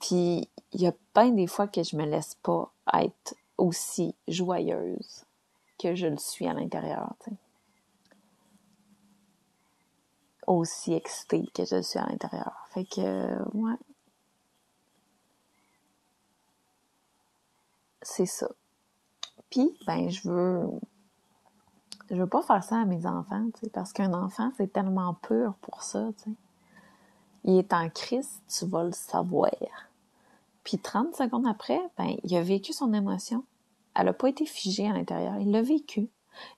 puis 0.02 0.50
il 0.74 0.82
y 0.82 0.88
a 0.88 0.94
plein 1.14 1.30
des 1.30 1.48
fois 1.48 1.68
que 1.68 1.84
je 1.84 1.96
me 1.96 2.06
laisse 2.06 2.36
pas 2.36 2.74
être 2.94 3.36
aussi 3.58 4.16
joyeuse 4.28 5.26
que 5.82 5.96
je 5.96 6.08
le 6.08 6.18
suis 6.18 6.48
à 6.48 6.54
l'intérieur, 6.54 7.14
tu 7.24 7.32
sais. 7.32 7.36
Aussi 10.52 10.94
excitée 10.94 11.48
que 11.54 11.64
je 11.64 11.82
suis 11.82 11.98
à 11.98 12.06
l'intérieur. 12.06 12.68
Fait 12.72 12.84
que, 12.84 13.38
ouais. 13.56 13.78
C'est 18.02 18.26
ça. 18.26 18.50
Puis, 19.50 19.78
ben, 19.88 20.10
je 20.10 20.28
veux. 20.28 20.70
Je 22.10 22.16
veux 22.16 22.28
pas 22.28 22.42
faire 22.42 22.62
ça 22.64 22.82
à 22.82 22.86
mes 22.86 23.06
enfants, 23.06 23.48
parce 23.72 23.94
qu'un 23.94 24.14
enfant, 24.14 24.52
c'est 24.58 24.74
tellement 24.74 25.14
pur 25.14 25.54
pour 25.62 25.84
ça, 25.84 26.10
tu 26.18 26.32
sais. 26.32 26.36
Il 27.46 27.58
est 27.58 27.72
en 27.72 27.90
crise, 27.90 28.42
tu 28.50 28.66
vas 28.66 28.84
le 28.84 28.92
savoir. 28.92 29.52
Puis 30.66 30.78
30 30.80 31.16
secondes 31.16 31.48
après, 31.48 31.80
ben, 31.98 32.18
il 32.24 32.36
a 32.36 32.44
vécu 32.44 32.74
son 32.74 32.94
émotion. 32.94 33.46
Elle 33.96 34.08
n'a 34.08 34.14
pas 34.14 34.28
été 34.28 34.46
figée 34.46 34.88
à 34.90 34.94
l'intérieur. 34.94 35.38
Il 35.40 35.52
l'a 35.52 35.62
vécu. 35.62 36.10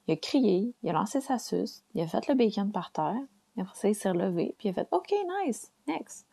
Il 0.08 0.14
a 0.14 0.18
crié, 0.18 0.74
il 0.82 0.90
a 0.90 0.94
lancé 0.94 1.22
sa 1.22 1.38
suce, 1.38 1.84
il 1.94 2.02
a 2.02 2.08
fait 2.08 2.28
le 2.28 2.36
bacon 2.36 2.72
par 2.72 2.92
terre. 2.92 3.22
Après 3.58 3.76
ça, 3.76 3.90
il 3.90 3.96
s'est 3.96 4.10
relevé, 4.10 4.56
puis 4.58 4.70
il 4.70 4.72
a 4.72 4.74
fait 4.74 4.88
OK, 4.92 5.14
nice, 5.46 5.72
next. 5.88 6.28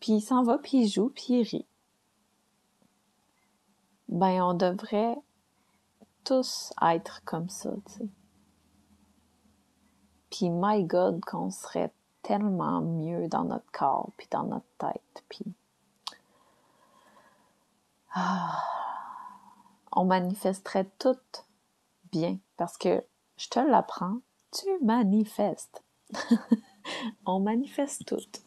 Puis 0.00 0.14
il 0.14 0.20
s'en 0.20 0.42
va, 0.42 0.58
puis 0.58 0.84
il 0.84 0.88
joue, 0.88 1.10
puis 1.10 1.40
il 1.40 1.42
rit. 1.42 1.66
Ben, 4.08 4.42
on 4.42 4.54
devrait 4.54 5.16
tous 6.24 6.72
être 6.82 7.22
comme 7.24 7.48
ça, 7.48 7.70
tu 7.86 7.92
sais. 7.92 8.08
Puis, 10.30 10.50
my 10.50 10.84
God, 10.84 11.24
qu'on 11.24 11.50
serait 11.50 11.92
tellement 12.22 12.80
mieux 12.80 13.28
dans 13.28 13.44
notre 13.44 13.70
corps, 13.72 14.10
puis 14.16 14.26
dans 14.30 14.42
notre 14.42 14.66
tête, 14.78 15.24
puis 15.28 15.44
ah. 18.12 18.62
on 19.92 20.04
manifesterait 20.04 20.90
tout 20.98 21.16
bien 22.10 22.38
parce 22.56 22.76
que 22.76 23.04
je 23.36 23.48
te 23.48 23.60
l'apprends, 23.60 24.18
tu 24.50 24.66
manifestes. 24.82 25.84
on 27.26 27.40
manifeste 27.40 28.04
tout. 28.06 28.40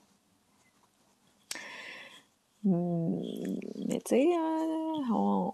Hmm, 2.63 3.21
mais 3.87 4.01
tu 4.01 4.15
sais, 4.15 4.27
euh, 4.27 5.51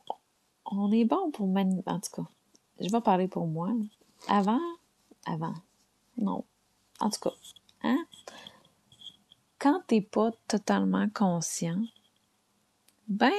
on, 0.65 0.91
est 0.91 1.05
bon 1.05 1.31
pour 1.31 1.47
manifester. 1.47 1.91
En 1.91 1.99
tout 1.99 2.23
cas, 2.23 2.29
je 2.79 2.89
vais 2.89 3.01
parler 3.01 3.27
pour 3.27 3.47
moi. 3.47 3.69
Avant, 4.27 4.61
avant, 5.25 5.53
non, 6.17 6.43
En 6.99 7.09
tout 7.09 7.19
cas, 7.19 7.35
hein? 7.83 8.05
Quand 9.59 9.81
t'es 9.87 10.01
pas 10.01 10.31
totalement 10.47 11.07
conscient, 11.09 11.81
ben, 13.07 13.31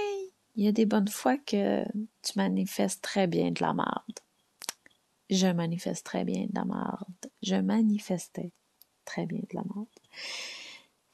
il 0.55 0.65
y 0.65 0.69
a 0.69 0.73
des 0.73 0.87
bonnes 0.87 1.09
fois 1.09 1.37
que 1.37 1.85
tu 2.23 2.33
manifestes 2.37 3.03
très 3.03 3.27
bien 3.27 3.51
de 3.51 3.61
la 3.61 3.75
merde. 3.75 4.21
Je 5.31 5.47
manifeste 5.49 6.05
très 6.07 6.25
bien 6.25 6.47
de 6.47 6.55
la 6.55 6.65
merde. 6.65 7.31
Je 7.43 7.57
manifestais 7.57 8.53
très 9.05 9.27
bien 9.27 9.41
de 9.41 9.57
la 9.57 9.63
merde. 9.63 9.87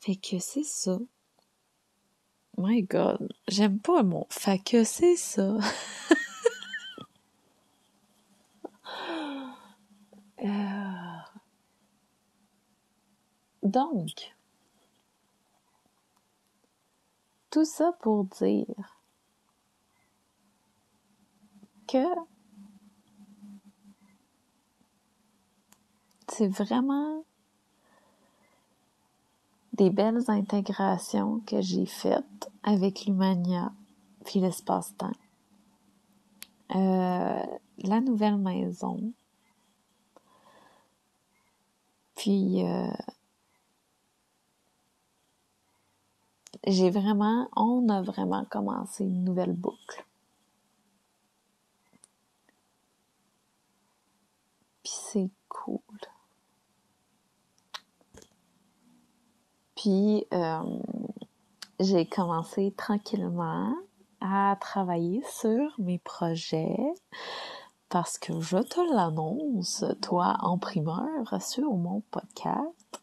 Fait 0.00 0.16
que 0.16 0.38
c'est 0.38 0.64
ça. 0.64 0.98
My 2.58 2.82
God, 2.82 3.32
j'aime 3.48 3.78
pas 3.78 4.02
mon 4.02 4.26
fait 4.28 4.58
que 4.58 4.84
c'est 4.84 5.16
ça. 5.16 5.58
Euh. 10.44 11.02
Donc, 13.62 14.34
tout 17.50 17.64
ça 17.64 17.92
pour 18.00 18.24
dire 18.24 18.66
que 21.86 22.31
c'est 26.32 26.48
vraiment 26.48 27.24
des 29.74 29.90
belles 29.90 30.24
intégrations 30.28 31.40
que 31.46 31.60
j'ai 31.60 31.84
faites 31.84 32.50
avec 32.62 33.04
l'Humania 33.04 33.70
puis 34.24 34.40
l'espace-temps. 34.40 35.12
Euh, 36.74 37.42
la 37.78 38.00
nouvelle 38.00 38.38
maison. 38.38 39.12
Puis 42.16 42.64
euh, 42.64 42.90
j'ai 46.66 46.88
vraiment, 46.90 47.48
on 47.56 47.88
a 47.90 48.00
vraiment 48.00 48.46
commencé 48.46 49.04
une 49.04 49.24
nouvelle 49.24 49.52
boucle. 49.52 50.06
Puis 54.82 54.92
c'est 54.94 55.30
cool. 55.48 55.80
Puis 59.82 60.24
euh, 60.32 60.78
j'ai 61.80 62.06
commencé 62.06 62.72
tranquillement 62.76 63.74
à 64.20 64.56
travailler 64.60 65.24
sur 65.28 65.74
mes 65.80 65.98
projets 65.98 66.78
parce 67.88 68.16
que 68.16 68.38
je 68.38 68.58
te 68.58 68.94
l'annonce, 68.94 69.84
toi 70.00 70.36
en 70.38 70.56
primeur, 70.56 71.42
sur 71.42 71.72
mon 71.72 72.00
podcast. 72.12 73.00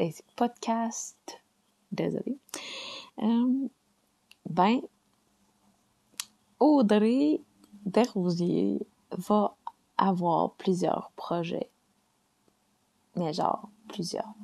Eh, 0.00 0.12
podcast, 0.34 1.40
désolé. 1.92 2.36
Euh, 3.22 3.68
ben, 4.50 4.80
Audrey 6.58 7.40
Desrosiers 7.84 8.84
va 9.12 9.54
avoir 9.96 10.50
plusieurs 10.54 11.12
projets. 11.14 11.70
Mais 13.14 13.32
genre, 13.32 13.68
plusieurs 13.86 14.34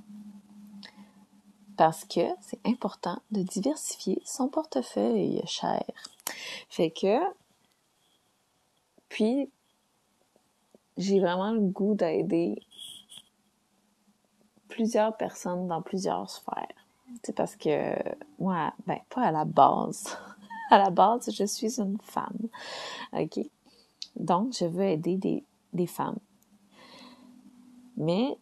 parce 1.77 2.05
que 2.05 2.21
c'est 2.41 2.61
important 2.67 3.19
de 3.31 3.43
diversifier 3.43 4.21
son 4.25 4.49
portefeuille, 4.49 5.43
cher. 5.47 5.85
Fait 6.69 6.91
que, 6.91 7.19
puis, 9.09 9.51
j'ai 10.97 11.21
vraiment 11.21 11.53
le 11.53 11.61
goût 11.61 11.95
d'aider 11.95 12.63
plusieurs 14.69 15.17
personnes 15.17 15.69
dans 15.69 15.83
plusieurs 15.83 16.31
sphères. 16.31 16.67
C'est 17.23 17.35
parce 17.35 17.57
que 17.57 17.95
moi, 18.39 18.73
ben, 18.87 18.99
pas 19.11 19.23
à 19.23 19.31
la 19.31 19.45
base. 19.45 20.17
à 20.71 20.79
la 20.79 20.91
base, 20.91 21.31
je 21.31 21.45
suis 21.45 21.79
une 21.79 21.99
femme. 22.03 22.49
OK? 23.13 23.39
Donc, 24.17 24.55
je 24.59 24.65
veux 24.65 24.85
aider 24.85 25.17
des, 25.17 25.45
des 25.73 25.87
femmes. 25.87 26.19
Mais 27.97 28.39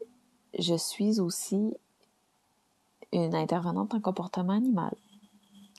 je 0.59 0.75
suis 0.75 1.21
aussi 1.21 1.75
une 3.13 3.35
intervenante 3.35 3.95
en 3.95 4.01
comportement 4.01 4.53
animal. 4.53 4.95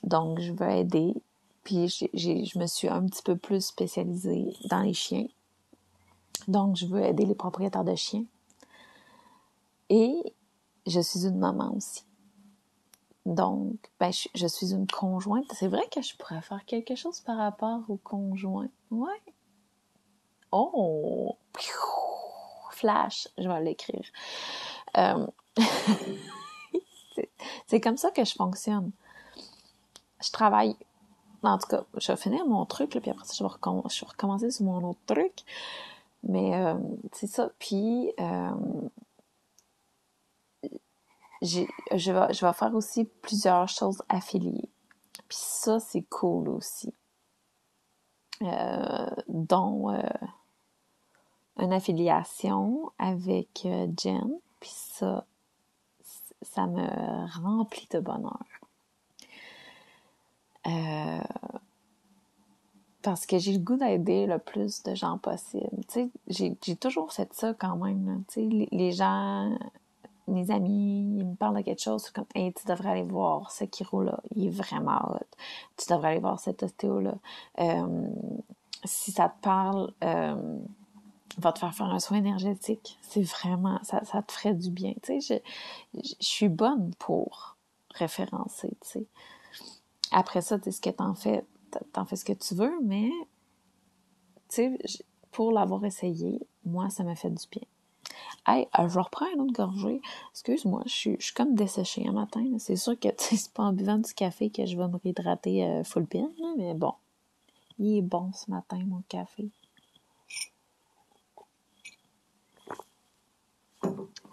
Donc, 0.02 0.40
je 0.40 0.52
veux 0.52 0.68
aider. 0.68 1.14
Puis, 1.64 1.88
je 1.88 2.58
me 2.58 2.66
suis 2.66 2.88
un 2.88 3.06
petit 3.06 3.22
peu 3.22 3.36
plus 3.36 3.64
spécialisée 3.64 4.56
dans 4.68 4.80
les 4.80 4.94
chiens. 4.94 5.26
Donc, 6.48 6.76
je 6.76 6.86
veux 6.86 7.02
aider 7.02 7.24
les 7.24 7.34
propriétaires 7.34 7.84
de 7.84 7.94
chiens. 7.94 8.24
Et 9.88 10.34
je 10.86 11.00
suis 11.00 11.26
une 11.26 11.38
maman 11.38 11.74
aussi. 11.76 12.04
Donc, 13.24 13.76
ben, 14.00 14.10
je, 14.34 14.46
suis 14.46 14.72
une 14.72 14.88
conjointe. 14.88 15.46
C'est 15.54 15.68
vrai 15.68 15.86
que 15.94 16.02
je 16.02 16.16
pourrais 16.16 16.42
faire 16.42 16.64
quelque 16.64 16.96
chose 16.96 17.20
par 17.20 17.36
rapport 17.36 17.82
au 17.88 17.96
conjoint. 17.96 18.68
Ouais. 18.90 19.22
Oh! 20.50 21.36
Flash, 22.72 23.28
je 23.38 23.48
vais 23.48 23.62
l'écrire. 23.62 24.04
Euh... 24.96 25.26
C'est 27.66 27.80
comme 27.80 27.96
ça 27.96 28.10
que 28.10 28.24
je 28.24 28.34
fonctionne. 28.34 28.90
Je 30.22 30.30
travaille. 30.30 30.76
En 31.42 31.58
tout 31.58 31.66
cas, 31.68 31.84
je 31.96 32.12
vais 32.12 32.16
finir 32.16 32.46
mon 32.46 32.64
truc, 32.66 32.90
puis 32.90 33.10
après 33.10 33.24
ça, 33.24 33.34
je 33.36 33.42
vais, 33.42 34.08
recommencer 34.08 34.50
sur 34.50 34.64
mon 34.64 34.88
autre 34.88 35.00
truc. 35.06 35.32
Mais 36.22 36.54
euh, 36.54 36.74
c'est 37.12 37.26
ça. 37.26 37.50
Puis, 37.58 38.12
euh, 38.20 38.50
je, 41.42 42.12
vais, 42.12 42.32
je 42.32 42.46
vais 42.46 42.52
faire 42.52 42.74
aussi 42.74 43.04
plusieurs 43.04 43.68
choses 43.68 44.02
affiliées. 44.08 44.68
Puis 45.28 45.38
ça, 45.40 45.80
c'est 45.80 46.02
cool 46.02 46.48
aussi. 46.48 46.94
Euh, 48.42 49.10
dont 49.28 49.88
une 51.58 51.72
affiliation 51.72 52.92
avec 52.98 53.66
Jen. 53.96 54.40
Puis 54.60 54.70
ça, 54.72 55.26
ça 56.42 56.66
me 56.66 57.42
remplit 57.42 57.88
de 57.90 58.00
bonheur. 58.00 58.44
Euh, 60.66 61.20
parce 63.02 63.26
que 63.26 63.38
j'ai 63.38 63.52
le 63.52 63.58
goût 63.58 63.76
d'aider 63.76 64.26
le 64.26 64.38
plus 64.38 64.82
de 64.84 64.94
gens 64.94 65.18
possible. 65.18 65.82
J'ai 66.28 66.76
toujours 66.76 67.12
fait 67.12 67.32
ça 67.34 67.52
quand 67.54 67.76
même. 67.76 68.22
Sais, 68.28 68.48
les, 68.70 68.92
gens, 68.92 69.58
mes 70.28 70.50
amis, 70.50 71.18
ils 71.18 71.26
me 71.26 71.34
parlent 71.34 71.56
de 71.56 71.62
quelque 71.62 71.82
chose, 71.82 72.10
comme, 72.10 72.26
hey, 72.34 72.52
tu 72.52 72.66
devrais 72.66 72.90
aller 72.90 73.02
voir 73.02 73.50
ce 73.50 73.64
chiro-là, 73.64 74.20
il 74.36 74.46
est 74.46 74.50
vraiment 74.50 74.98
hot. 75.10 75.36
Tu 75.76 75.92
devrais 75.92 76.10
aller 76.10 76.20
voir 76.20 76.38
cet 76.38 76.62
ostéo-là. 76.62 77.14
Euh, 77.58 78.06
si 78.84 79.10
ça 79.10 79.28
te 79.28 79.40
parle, 79.42 79.92
euh, 80.04 80.58
va 81.38 81.52
te 81.52 81.58
faire 81.58 81.74
faire 81.74 81.86
un 81.86 81.98
soin 81.98 82.18
énergétique. 82.18 82.98
C'est 83.02 83.22
vraiment, 83.22 83.78
ça, 83.82 84.04
ça 84.04 84.22
te 84.22 84.32
ferait 84.32 84.54
du 84.54 84.70
bien. 84.70 84.92
Tu 85.02 85.20
sais, 85.20 85.42
je, 85.94 86.00
je, 86.02 86.14
suis 86.20 86.48
bonne 86.48 86.94
pour 86.98 87.56
référencer, 87.94 88.70
tu 88.80 88.88
sais. 88.88 89.06
Après 90.10 90.42
ça, 90.42 90.58
tu 90.58 90.64
sais, 90.64 90.72
ce 90.72 90.80
que 90.80 90.90
t'en 90.90 91.14
fais, 91.14 91.44
t'en 91.92 92.04
fais 92.04 92.16
ce 92.16 92.24
que 92.24 92.32
tu 92.32 92.54
veux, 92.54 92.78
mais, 92.82 93.10
tu 94.48 94.76
sais, 94.78 94.78
pour 95.30 95.52
l'avoir 95.52 95.84
essayé, 95.84 96.40
moi, 96.64 96.90
ça 96.90 97.04
me 97.04 97.14
fait 97.14 97.30
du 97.30 97.46
bien. 97.50 97.62
Hey, 98.46 98.66
euh, 98.78 98.88
je 98.88 98.98
reprends 98.98 99.26
une 99.32 99.40
autre 99.40 99.52
gorgée. 99.52 100.00
Excuse-moi, 100.32 100.82
je 100.86 100.92
suis, 100.92 101.16
je 101.20 101.26
suis 101.26 101.34
comme 101.34 101.54
desséchée 101.54 102.06
un 102.08 102.12
matin. 102.12 102.44
C'est 102.58 102.76
sûr 102.76 102.98
que 102.98 103.08
c'est 103.16 103.52
pas 103.52 103.64
en 103.64 103.72
buvant 103.72 103.98
du 103.98 104.12
café 104.14 104.50
que 104.50 104.66
je 104.66 104.76
vais 104.76 104.88
me 104.88 104.96
réhydrater 104.96 105.64
euh, 105.64 105.84
full 105.84 106.06
pin, 106.06 106.28
mais 106.58 106.74
bon. 106.74 106.94
Il 107.78 107.98
est 107.98 108.02
bon 108.02 108.32
ce 108.32 108.50
matin, 108.50 108.78
mon 108.86 109.02
café. 109.08 109.48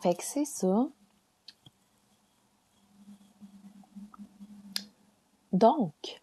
Fait 0.02 0.16
que 0.16 0.24
c'est 0.24 0.46
ça. 0.46 0.88
Donc, 5.52 6.22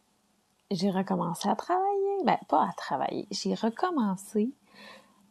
j'ai 0.71 0.91
recommencé 0.91 1.49
à 1.49 1.57
travailler. 1.57 2.25
Ben, 2.25 2.39
pas 2.49 2.63
à 2.63 2.73
travailler. 2.73 3.27
J'ai 3.31 3.55
recommencé 3.55 4.51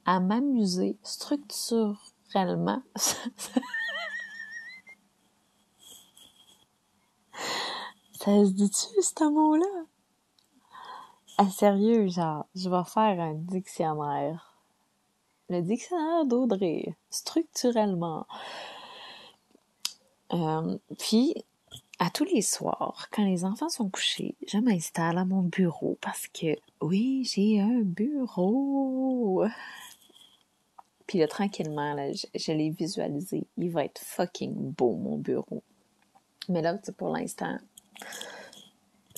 à 0.05 0.19
m'amuser 0.19 0.97
structurellement. 1.01 2.83
ça 2.95 3.25
se 8.45 8.51
dit-tu, 8.51 9.01
ce 9.01 9.29
mot-là? 9.29 9.85
À 11.37 11.49
sérieux, 11.49 12.07
genre, 12.07 12.45
je 12.53 12.69
vais 12.69 12.83
faire 12.85 13.19
un 13.19 13.33
dictionnaire 13.33 14.54
le 15.49 15.61
dictionnaire 15.61 16.25
d'Audrey, 16.25 16.95
structurellement. 17.09 18.25
Euh, 20.33 20.77
puis, 20.97 21.35
à 21.99 22.09
tous 22.09 22.25
les 22.25 22.41
soirs, 22.41 23.07
quand 23.11 23.23
les 23.23 23.45
enfants 23.45 23.69
sont 23.69 23.89
couchés, 23.89 24.35
je 24.47 24.57
m'installe 24.57 25.17
à 25.17 25.25
mon 25.25 25.41
bureau 25.41 25.97
parce 26.01 26.27
que, 26.27 26.57
oui, 26.81 27.23
j'ai 27.31 27.61
un 27.61 27.81
bureau. 27.81 29.45
Puis 31.07 31.19
là, 31.19 31.27
tranquillement, 31.27 31.93
là, 31.93 32.11
je, 32.11 32.51
l'ai 32.51 32.71
visualisé. 32.71 33.45
Il 33.57 33.69
va 33.69 33.85
être 33.85 34.01
fucking 34.01 34.73
beau, 34.73 34.95
mon 34.95 35.17
bureau. 35.17 35.61
Mais 36.49 36.61
là, 36.61 36.77
pour 36.97 37.09
l'instant, 37.09 37.57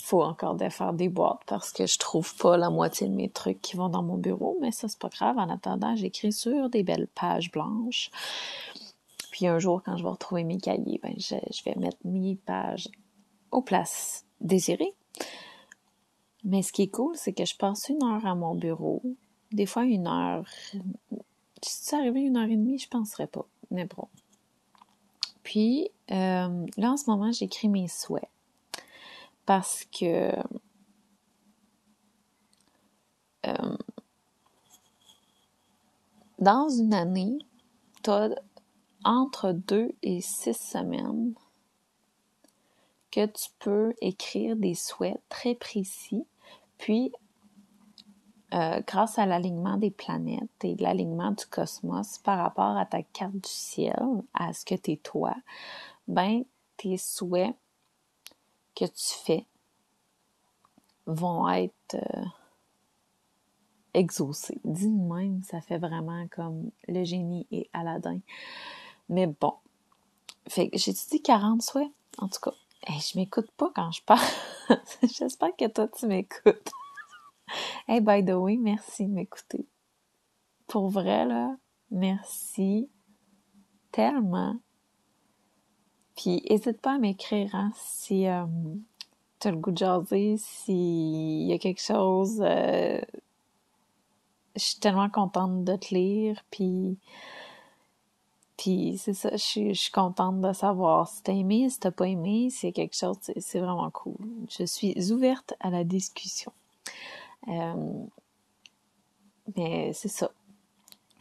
faut 0.08 0.24
encore 0.24 0.56
défaire 0.56 0.94
des 0.94 1.10
boîtes 1.10 1.42
parce 1.48 1.74
que 1.74 1.86
je 1.86 1.98
trouve 1.98 2.34
pas 2.38 2.56
la 2.56 2.70
moitié 2.70 3.10
de 3.10 3.14
mes 3.14 3.30
trucs 3.30 3.62
qui 3.62 3.76
vont 3.76 3.90
dans 3.90 4.04
mon 4.04 4.18
bureau, 4.18 4.58
mais 4.62 4.72
ça, 4.72 4.88
c'est 4.88 5.00
pas 5.00 5.10
grave. 5.10 5.38
En 5.38 5.50
attendant, 5.50 5.98
j'écris 5.98 6.32
sur 6.32 6.70
des 6.70 6.84
belles 6.84 7.10
pages 7.14 7.52
blanches. 7.52 8.10
Puis 9.32 9.48
un 9.48 9.60
jour, 9.60 9.84
quand 9.84 9.98
je 9.98 10.04
vais 10.04 10.10
retrouver 10.10 10.46
mes 10.46 10.60
cahiers, 10.60 11.00
ben, 11.04 11.14
je, 11.18 11.64
vais 11.66 11.76
mettre 11.76 11.98
mes 12.06 12.38
pages 12.38 12.88
aux 13.52 13.62
places 13.62 14.26
désirées. 14.40 14.96
Mais 16.46 16.62
ce 16.62 16.72
qui 16.72 16.84
est 16.84 16.92
cool, 16.92 17.16
c'est 17.18 17.34
que 17.34 17.44
je 17.44 17.58
passe 17.58 17.90
une 17.90 18.02
heure 18.02 18.26
à 18.26 18.34
mon 18.34 18.56
bureau. 18.56 19.02
Des 19.52 19.66
fois, 19.66 19.84
une 19.84 20.08
heure. 20.08 20.46
Si 21.62 21.84
ça 21.84 21.98
arrivait 21.98 22.22
une 22.22 22.38
heure 22.38 22.50
et 22.50 22.56
demie, 22.56 22.80
je 22.80 22.88
penserais 22.88 23.28
pas. 23.28 23.46
Mais 23.72 23.86
bon. 23.86 24.08
Puis, 25.44 25.90
euh, 26.12 26.66
là, 26.78 26.92
en 26.92 26.98
ce 26.98 27.10
moment, 27.10 27.34
j'écris 27.34 27.68
mes 27.68 27.90
souhaits. 27.90 28.30
Parce 29.48 29.86
que 29.86 30.34
euh, 33.46 33.78
dans 36.38 36.68
une 36.68 36.94
année, 36.94 37.40
tu 38.04 38.10
as 38.10 38.36
entre 39.06 39.54
deux 39.54 39.92
et 40.04 40.20
six 40.20 40.54
semaines 40.54 41.34
que 43.10 43.26
tu 43.26 43.50
peux 43.60 43.94
écrire 44.02 44.58
des 44.58 44.76
souhaits 44.76 45.22
très 45.30 45.56
précis, 45.56 46.26
puis 46.78 47.14
euh, 48.54 48.82
grâce 48.86 49.18
à 49.18 49.26
l'alignement 49.26 49.78
des 49.78 49.92
planètes 49.92 50.64
et 50.64 50.76
l'alignement 50.76 51.32
du 51.32 51.46
cosmos 51.46 52.18
par 52.18 52.38
rapport 52.38 52.76
à 52.76 52.86
ta 52.86 53.02
carte 53.02 53.36
du 53.36 53.50
ciel, 53.50 54.24
à 54.34 54.52
ce 54.52 54.66
que 54.66 54.76
tu 54.76 54.92
es 54.92 54.98
toi, 54.98 55.34
ben 56.10 56.44
tes 56.76 56.98
souhaits 56.98 57.56
que 58.78 58.86
tu 58.86 59.16
fais 59.26 59.48
vont 61.08 61.50
être 61.50 61.96
euh, 61.96 62.26
exaucés. 63.94 64.60
Dis 64.64 64.90
même, 64.90 65.42
ça 65.44 65.62
fait 65.62 65.80
vraiment 65.80 66.28
comme 66.28 66.70
le 66.88 67.04
génie 67.04 67.48
et 67.52 67.70
Aladdin. 67.74 68.20
Mais 69.10 69.28
bon. 69.28 69.54
Fait 70.48 70.70
que 70.70 70.78
j'ai 70.78 70.94
dit 70.94 71.22
40 71.22 71.62
souhaits, 71.62 71.92
en 72.20 72.28
tout 72.28 72.40
cas. 72.40 72.54
Hey, 72.84 73.00
je 73.00 73.18
m'écoute 73.18 73.50
pas 73.58 73.72
quand 73.76 73.92
je 73.92 74.02
parle. 74.04 74.22
J'espère 75.04 75.56
que 75.58 75.68
toi, 75.68 75.88
tu 75.88 76.06
m'écoutes. 76.08 76.72
hey, 77.88 78.00
by 78.00 78.24
the 78.24 78.32
way, 78.32 78.58
merci 78.58 79.06
de 79.06 79.12
m'écouter. 79.12 79.68
Pour 80.68 80.90
vrai, 80.90 81.26
là, 81.26 81.58
merci 81.90 82.90
tellement. 83.92 84.58
Puis, 86.18 86.44
n'hésite 86.50 86.82
pas 86.82 86.96
à 86.96 86.98
m'écrire 86.98 87.54
hein, 87.54 87.72
si 87.76 88.28
euh, 88.28 88.46
tu 89.40 89.48
as 89.48 89.52
le 89.52 89.58
goût 89.58 89.72
de 89.72 89.78
jaser, 89.78 90.36
s'il 90.38 91.44
y 91.44 91.54
a 91.54 91.60
quelque 91.60 91.82
chose. 91.82 92.42
Euh, 92.42 93.00
je 94.56 94.62
suis 94.64 94.80
tellement 94.80 95.10
contente 95.10 95.64
de 95.64 95.76
te 95.76 95.94
lire, 95.94 96.44
puis 96.52 96.98
puis 98.58 98.98
c'est 98.98 99.14
ça, 99.14 99.30
je 99.34 99.74
suis, 99.74 99.92
contente 99.92 100.42
de 100.42 100.52
savoir 100.52 101.08
si 101.08 101.22
t'as 101.22 101.34
aimé, 101.34 101.70
si 101.70 101.80
t'as 101.80 101.92
pas 101.92 102.08
aimé, 102.08 102.50
si 102.50 102.74
quelque 102.74 102.96
chose, 102.96 103.18
c'est 103.38 103.60
vraiment 103.60 103.92
cool. 103.92 104.18
Je 104.50 104.66
suis 104.66 105.12
ouverte 105.12 105.54
à 105.60 105.70
la 105.70 105.84
discussion. 105.84 106.52
Euh, 107.50 108.06
mais 109.56 109.94
c'est 109.94 110.08
ça. 110.08 110.32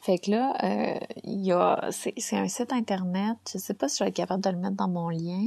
Fait 0.07 0.19
que 0.19 0.31
là, 0.31 0.55
euh, 0.62 1.01
y 1.24 1.51
a, 1.51 1.89
c'est 1.91 2.37
un 2.37 2.47
site 2.47 2.73
internet, 2.73 3.39
je 3.53 3.59
sais 3.59 3.74
pas 3.74 3.89
si 3.89 3.99
je 3.99 4.05
vais 4.05 4.11
être 4.11 4.15
capable 4.15 4.41
de 4.41 4.51
le 4.51 4.57
mettre 4.57 4.77
dans 4.77 4.87
mon 4.87 5.09
lien, 5.09 5.47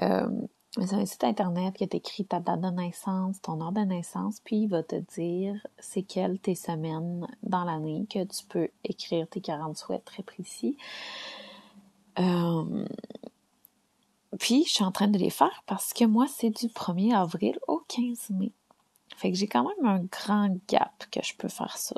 euh, 0.00 0.30
mais 0.78 0.86
c'est 0.86 0.94
un 0.94 1.06
site 1.06 1.24
internet 1.24 1.74
qui 1.74 1.82
a 1.82 1.88
écrit 1.90 2.24
ta 2.24 2.38
date 2.38 2.60
de 2.60 2.68
naissance, 2.68 3.42
ton 3.42 3.60
heure 3.60 3.72
de 3.72 3.80
naissance, 3.80 4.38
puis 4.44 4.58
il 4.58 4.68
va 4.68 4.84
te 4.84 4.94
dire 4.94 5.56
c'est 5.80 6.04
quelles 6.04 6.38
tes 6.38 6.54
semaines 6.54 7.26
dans 7.42 7.64
l'année 7.64 8.06
que 8.08 8.22
tu 8.22 8.44
peux 8.48 8.68
écrire 8.84 9.26
tes 9.28 9.40
40 9.40 9.76
souhaits 9.76 10.04
très 10.04 10.22
précis. 10.22 10.76
Euh, 12.20 12.86
puis 14.38 14.62
je 14.68 14.72
suis 14.72 14.84
en 14.84 14.92
train 14.92 15.08
de 15.08 15.18
les 15.18 15.30
faire 15.30 15.64
parce 15.66 15.92
que 15.92 16.04
moi 16.04 16.26
c'est 16.28 16.50
du 16.50 16.68
1er 16.68 17.12
avril 17.12 17.58
au 17.66 17.82
15 17.88 18.30
mai. 18.30 18.52
Fait 19.16 19.32
que 19.32 19.36
j'ai 19.36 19.48
quand 19.48 19.64
même 19.64 19.84
un 19.84 20.04
grand 20.04 20.56
gap 20.68 21.06
que 21.10 21.20
je 21.24 21.34
peux 21.34 21.48
faire 21.48 21.76
ça. 21.76 21.96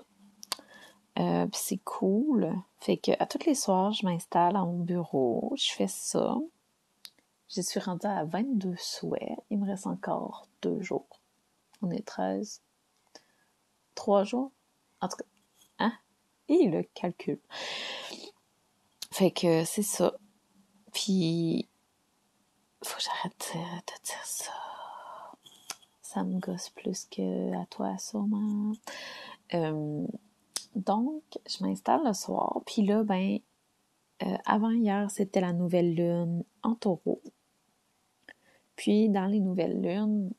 Euh, 1.18 1.46
c'est 1.52 1.78
cool. 1.78 2.52
Fait 2.78 2.96
que 2.96 3.12
à 3.18 3.26
tous 3.26 3.44
les 3.46 3.54
soirs, 3.54 3.92
je 3.92 4.06
m'installe 4.06 4.56
à 4.56 4.64
mon 4.64 4.78
bureau, 4.78 5.52
je 5.56 5.70
fais 5.72 5.88
ça. 5.88 6.36
Je 7.48 7.60
suis 7.60 7.80
rendue 7.80 8.06
à 8.06 8.24
22 8.24 8.74
souhaits. 8.78 9.38
Il 9.50 9.58
me 9.58 9.66
reste 9.66 9.86
encore 9.86 10.46
deux 10.62 10.80
jours. 10.80 11.20
On 11.82 11.90
est 11.90 12.06
13. 12.06 12.62
Trois 13.94 14.24
jours? 14.24 14.52
En 15.00 15.08
tout 15.08 15.18
cas, 15.18 15.24
hein? 15.78 15.92
Et 16.48 16.68
le 16.68 16.82
calcul. 16.94 17.38
Fait 19.10 19.30
que 19.30 19.64
c'est 19.64 19.82
ça. 19.82 20.14
Puis, 20.94 21.68
faut 22.82 22.96
que 22.96 23.02
j'arrête 23.02 23.52
de 23.54 24.04
dire 24.04 24.24
ça. 24.24 24.52
Ça 26.00 26.24
me 26.24 26.38
gosse 26.38 26.70
plus 26.70 27.06
que 27.06 27.54
à 27.60 27.66
toi, 27.66 27.98
sûrement. 27.98 28.72
Euh, 29.54 30.06
donc, 30.74 31.22
je 31.46 31.64
m'installe 31.64 32.02
le 32.04 32.12
soir. 32.12 32.60
Puis 32.66 32.82
là, 32.82 33.04
ben, 33.04 33.38
euh, 34.22 34.36
avant 34.46 34.70
hier, 34.70 35.10
c'était 35.10 35.40
la 35.40 35.52
nouvelle 35.52 35.94
lune 35.94 36.44
en 36.62 36.74
taureau. 36.74 37.20
Puis, 38.76 39.08
dans 39.08 39.26
les 39.26 39.40
nouvelles 39.40 39.80
lunes, 39.80 40.32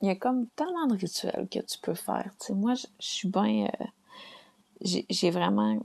il 0.00 0.08
y 0.08 0.10
a 0.10 0.16
comme 0.16 0.46
tellement 0.50 0.86
de 0.86 0.96
rituels 0.96 1.48
que 1.50 1.60
tu 1.60 1.78
peux 1.80 1.94
faire. 1.94 2.32
Tu 2.40 2.46
sais, 2.46 2.54
moi, 2.54 2.74
je, 2.74 2.86
suis 2.98 3.28
bien... 3.28 3.68
Euh, 3.80 3.86
j'ai 4.82 5.30
vraiment 5.30 5.78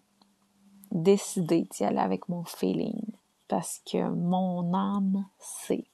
décidé 0.92 1.68
d'y 1.70 1.84
aller 1.84 2.00
avec 2.00 2.30
mon 2.30 2.46
feeling 2.46 3.02
parce 3.50 3.82
que 3.86 4.10
mon 4.10 4.74
âme 4.74 5.26
sait. 5.38 5.86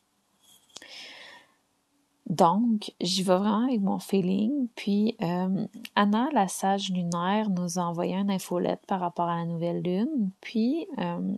Donc, 2.32 2.94
j'y 3.02 3.24
vais 3.24 3.36
vraiment 3.36 3.66
avec 3.66 3.82
mon 3.82 4.00
feeling. 4.00 4.70
Puis, 4.76 5.18
euh, 5.22 5.68
Anna, 5.96 6.30
la 6.32 6.48
sage 6.48 6.90
lunaire, 6.90 7.50
nous 7.50 7.78
a 7.78 7.82
envoyé 7.82 8.16
un 8.16 8.30
infolette 8.30 8.86
par 8.88 9.02
rapport 9.02 9.28
à 9.28 9.36
la 9.36 9.46
nouvelle 9.46 9.82
lune. 9.82 10.32
Puis, 10.40 10.88
euh, 10.98 11.36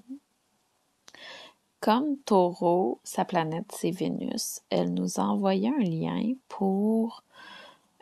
comme 1.80 2.18
Taureau, 2.20 3.00
sa 3.04 3.26
planète, 3.26 3.72
c'est 3.74 3.90
Vénus, 3.90 4.62
elle 4.70 4.94
nous 4.94 5.20
a 5.20 5.24
envoyé 5.24 5.70
un 5.70 5.84
lien 5.84 6.34
pour 6.48 7.24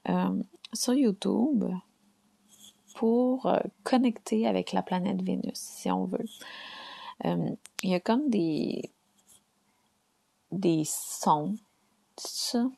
euh, 0.10 0.44
sur 0.74 0.94
YouTube 0.94 1.64
pour 2.96 3.50
connecter 3.84 4.48
avec 4.48 4.74
la 4.74 4.84
planète 4.84 5.22
Vénus, 5.22 5.54
si 5.54 5.90
on 5.90 6.06
veut. 6.06 6.26
Il 7.24 7.90
y 7.90 7.96
a 7.96 8.02
comme 8.02 8.30
des 8.30 8.92
des 10.52 10.84
sons, 10.86 11.56
ça, 12.18 12.70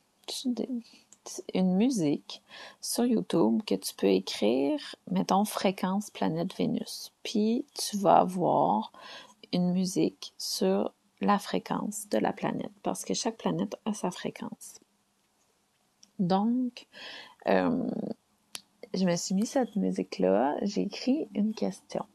une 1.54 1.76
musique 1.76 2.41
sur 2.82 3.06
YouTube 3.06 3.62
que 3.66 3.76
tu 3.76 3.94
peux 3.95 4.08
écrire, 4.08 4.80
mettons 5.10 5.45
fréquence 5.45 6.10
planète 6.10 6.56
Vénus. 6.56 7.14
Puis 7.24 7.66
tu 7.74 7.98
vas 7.98 8.18
avoir 8.18 8.91
une 9.54 9.72
musique 9.72 10.34
sur 10.38 10.94
la 11.22 11.40
fréquence 11.40 12.10
de 12.10 12.18
la 12.18 12.34
planète, 12.34 12.72
parce 12.82 13.06
que 13.06 13.14
chaque 13.14 13.38
planète 13.38 13.76
a 13.86 13.94
sa 13.94 14.12
fréquence. 14.12 14.80
Donc, 16.20 16.88
euh, 17.48 17.90
je 18.94 19.06
me 19.06 19.16
suis 19.16 19.34
mis 19.34 19.45
cette 19.45 19.76
musique-là, 19.76 20.58
j'ai 20.62 20.82
écrit 20.82 21.28
une 21.34 21.54
question. 21.54 22.06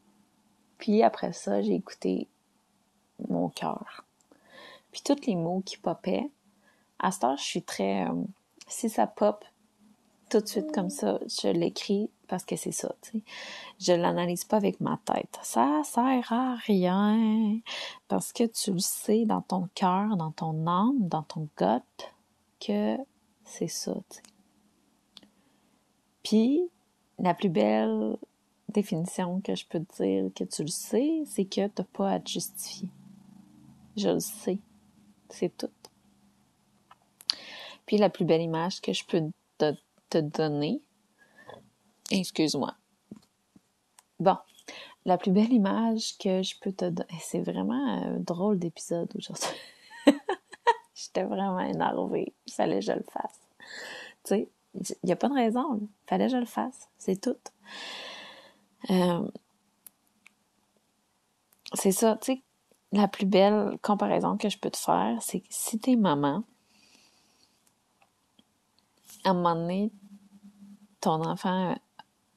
Puis 0.77 1.03
après 1.03 1.33
ça, 1.33 1.61
j'ai 1.61 1.75
écouté 1.75 2.27
mon 3.27 3.49
cœur. 3.49 4.05
Puis 4.91 5.01
tous 5.03 5.25
les 5.27 5.35
mots 5.35 5.61
qui 5.65 5.77
popaient, 5.77 6.29
à 6.99 7.11
ce 7.11 7.19
temps, 7.19 7.37
je 7.37 7.43
suis 7.43 7.63
très... 7.63 8.07
Euh, 8.07 8.13
si 8.67 8.89
ça 8.89 9.07
pop 9.07 9.43
tout 10.29 10.39
de 10.39 10.47
suite 10.47 10.71
comme 10.71 10.89
ça, 10.89 11.19
je 11.25 11.47
l'écris 11.47 12.09
parce 12.27 12.45
que 12.45 12.55
c'est 12.55 12.71
ça, 12.71 12.93
tu 13.01 13.11
sais. 13.11 13.23
Je 13.79 13.93
l'analyse 13.93 14.43
pas 14.43 14.57
avec 14.57 14.79
ma 14.79 14.99
tête. 15.03 15.39
Ça 15.41 15.81
sert 15.83 16.31
à 16.31 16.55
rien 16.55 17.59
parce 18.07 18.31
que 18.31 18.43
tu 18.43 18.73
le 18.73 18.79
sais 18.79 19.25
dans 19.25 19.41
ton 19.41 19.67
cœur, 19.73 20.15
dans 20.15 20.31
ton 20.31 20.67
âme, 20.67 21.07
dans 21.07 21.23
ton 21.23 21.47
gut 21.57 22.05
que 22.59 22.97
c'est 23.43 23.67
ça, 23.67 23.95
tu 24.09 24.17
sais. 24.17 24.23
Puis, 26.23 26.69
la 27.17 27.33
plus 27.33 27.49
belle 27.49 28.17
définition 28.67 29.41
que 29.41 29.55
je 29.55 29.65
peux 29.65 29.79
te 29.79 30.03
dire 30.03 30.29
que 30.35 30.43
tu 30.43 30.61
le 30.61 30.67
sais, 30.69 31.23
c'est 31.25 31.45
que 31.45 31.67
t'as 31.67 31.83
pas 31.83 32.11
à 32.11 32.19
te 32.19 32.29
justifier. 32.29 32.89
Je 33.97 34.09
le 34.09 34.19
sais. 34.19 34.59
C'est 35.29 35.55
tout. 35.57 35.69
Puis 37.89 37.97
la 37.97 38.11
plus 38.11 38.23
belle 38.23 38.43
image 38.43 38.81
que 38.81 38.93
je 38.93 39.03
peux 39.03 39.31
te, 39.57 39.73
te 40.11 40.19
donner, 40.19 40.79
excuse-moi. 42.11 42.75
Bon, 44.19 44.37
la 45.05 45.17
plus 45.17 45.31
belle 45.31 45.51
image 45.51 46.15
que 46.19 46.43
je 46.43 46.53
peux 46.61 46.71
te 46.71 46.85
donner, 46.87 47.19
c'est 47.19 47.41
vraiment 47.41 47.83
un 47.83 48.19
drôle 48.19 48.59
d'épisode 48.59 49.11
aujourd'hui. 49.17 49.49
J'étais 50.93 51.23
vraiment 51.23 51.61
énervée. 51.61 52.31
Il 52.45 52.53
fallait 52.53 52.77
que 52.77 52.85
je 52.85 52.91
le 52.91 53.05
fasse. 53.11 53.39
Tu 54.23 54.35
sais, 54.35 54.49
il 54.75 55.05
n'y 55.05 55.11
a 55.11 55.15
pas 55.15 55.29
de 55.29 55.33
raison. 55.33 55.79
Il 55.81 55.89
fallait 56.05 56.27
que 56.27 56.33
je 56.33 56.37
le 56.37 56.45
fasse. 56.45 56.89
C'est 56.99 57.19
tout. 57.19 57.37
Euh, 58.91 59.27
c'est 61.73 61.91
ça, 61.91 62.19
tu 62.21 62.33
sais, 62.33 62.41
la 62.91 63.07
plus 63.07 63.25
belle 63.25 63.79
comparaison 63.81 64.37
que 64.37 64.49
je 64.49 64.59
peux 64.59 64.69
te 64.69 64.77
faire, 64.77 65.17
c'est 65.23 65.39
que 65.39 65.47
si 65.49 65.79
t'es 65.79 65.95
maman, 65.95 66.43
à 69.23 69.31
un 69.31 69.33
moment 69.33 69.55
donné, 69.55 69.91
ton 71.01 71.23
enfant 71.25 71.75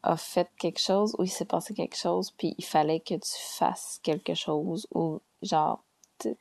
a 0.02 0.16
fait 0.16 0.48
quelque 0.58 0.80
chose 0.80 1.14
ou 1.18 1.24
il 1.24 1.28
s'est 1.30 1.44
passé 1.44 1.74
quelque 1.74 1.96
chose, 1.96 2.30
puis 2.32 2.54
il 2.58 2.64
fallait 2.64 3.00
que 3.00 3.14
tu 3.14 3.30
fasses 3.56 4.00
quelque 4.02 4.34
chose 4.34 4.86
ou 4.94 5.20
genre, 5.42 5.82
tu 6.18 6.36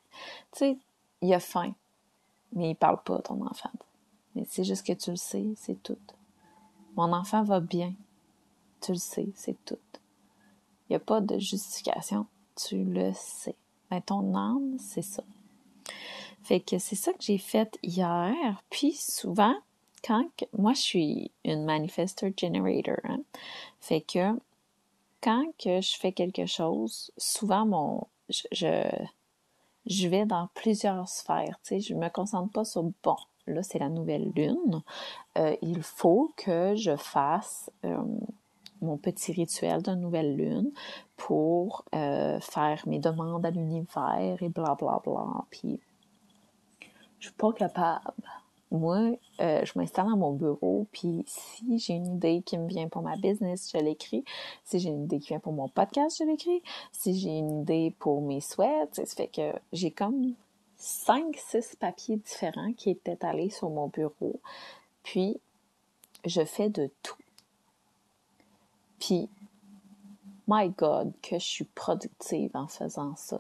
sais, 0.52 0.78
il 1.22 1.34
a 1.34 1.40
faim, 1.40 1.74
mais 2.54 2.72
il 2.72 2.76
parle 2.76 3.02
pas, 3.04 3.20
ton 3.20 3.46
enfant. 3.46 3.72
Mais 4.36 4.46
c'est 4.50 4.64
juste 4.64 4.86
que 4.86 4.94
tu 4.94 5.12
le 5.12 5.18
sais, 5.18 5.46
c'est 5.56 5.82
tout. 5.84 5.98
Mon 6.96 7.14
enfant 7.14 7.44
va 7.44 7.60
bien, 7.60 7.94
tu 8.82 8.94
le 8.94 8.98
sais, 8.98 9.30
c'est 9.36 9.64
tout. 9.66 9.78
Il 10.90 10.94
n'y 10.94 10.96
a 10.96 11.00
pas 11.00 11.22
de 11.22 11.38
justification, 11.38 12.26
tu 12.56 12.84
le 12.84 13.14
sais. 13.14 13.56
Mais 13.90 14.02
ton 14.02 14.36
âme, 14.36 14.78
c'est 14.80 15.02
ça. 15.02 15.24
Fait 16.44 16.60
que 16.60 16.80
c'est 16.80 16.96
ça 16.96 17.14
que 17.14 17.22
j'ai 17.22 17.38
fait 17.38 17.78
hier, 17.84 18.64
puis 18.70 18.94
souvent, 18.94 19.56
quand 20.04 20.26
moi 20.58 20.74
je 20.74 20.82
suis 20.82 21.32
une 21.46 21.66
manifestor 21.66 22.30
generator, 22.38 23.00
hein, 23.04 23.22
fait 23.80 24.02
que 24.02 24.40
quand 25.22 25.46
que 25.58 25.82
je 25.82 25.98
fais 25.98 26.12
quelque 26.12 26.46
chose, 26.46 27.12
souvent 27.18 27.66
mon 27.66 28.08
je, 28.30 28.88
je, 29.86 30.08
vais 30.08 30.26
dans 30.26 30.48
plusieurs 30.54 31.10
sphères, 31.10 31.60
tu 31.64 31.76
sais, 31.76 31.80
je 31.82 31.94
me 31.94 32.10
concentre 32.10 32.52
pas 32.52 32.64
sur 32.64 32.84
bon, 33.04 33.18
là 33.48 33.62
c'est 33.62 33.80
la 33.80 33.90
nouvelle 33.90 34.32
lune, 34.36 34.82
euh, 35.38 35.56
il 35.62 35.84
faut 35.84 36.34
que 36.38 36.76
je 36.76 36.96
fasse 36.96 37.70
euh, 37.86 37.98
mon 38.82 38.98
petit 38.98 39.32
rituel 39.34 39.82
de 39.82 39.92
nouvelle 39.92 40.36
lune 40.36 40.72
pour 41.18 41.86
euh, 41.94 42.40
faire 42.40 42.82
mes 42.88 43.00
demandes 43.00 43.46
à 43.46 43.52
l'univers 43.52 44.42
et 44.42 44.50
bla 44.50 44.76
bla 44.76 45.02
bla. 45.04 45.46
Puis 45.52 45.80
je 47.20 47.28
suis 47.28 47.36
pas 47.36 47.54
capable 47.54 48.14
moi, 48.72 49.12
euh, 49.42 49.66
je 49.66 49.78
m'installe 49.78 50.08
dans 50.08 50.16
mon 50.16 50.32
bureau, 50.32 50.88
puis 50.94 51.24
si 51.28 51.78
j'ai 51.78 51.94
une 51.94 52.16
idée 52.16 52.42
qui 52.42 52.58
me 52.58 52.68
vient 52.68 52.88
pour 52.88 53.02
ma 53.02 53.18
business, 53.18 53.70
je 53.72 53.78
l'écris. 53.78 54.24
Si 54.64 54.80
j'ai 54.80 54.90
une 54.90 55.04
idée 55.04 55.20
qui 55.20 55.28
vient 55.30 55.40
pour 55.40 55.52
mon 55.52 55.68
podcast, 55.68 56.18
je 56.18 56.24
l'écris. 56.24 56.64
Si 56.94 57.20
j'ai 57.20 57.38
une 57.38 57.62
idée 57.62 57.94
pour 58.00 58.22
mes 58.22 58.40
souhaits, 58.40 58.96
ça 58.96 59.06
fait 59.06 59.28
que 59.28 59.52
j'ai 59.74 59.92
comme 59.92 60.36
cinq, 60.78 61.36
six 61.36 61.76
papiers 61.76 62.16
différents 62.16 62.72
qui 62.74 62.92
étaient 62.92 63.24
allés 63.26 63.50
sur 63.50 63.70
mon 63.70 63.88
bureau. 63.88 64.40
Puis, 65.04 65.42
je 66.26 66.46
fais 66.46 66.70
de 66.70 66.90
tout. 67.04 67.16
Puis, 69.00 69.28
my 70.48 70.70
God, 70.70 71.12
que 71.22 71.38
je 71.40 71.46
suis 71.46 71.66
productive 71.66 72.52
en 72.54 72.68
faisant 72.68 73.16
ça. 73.18 73.40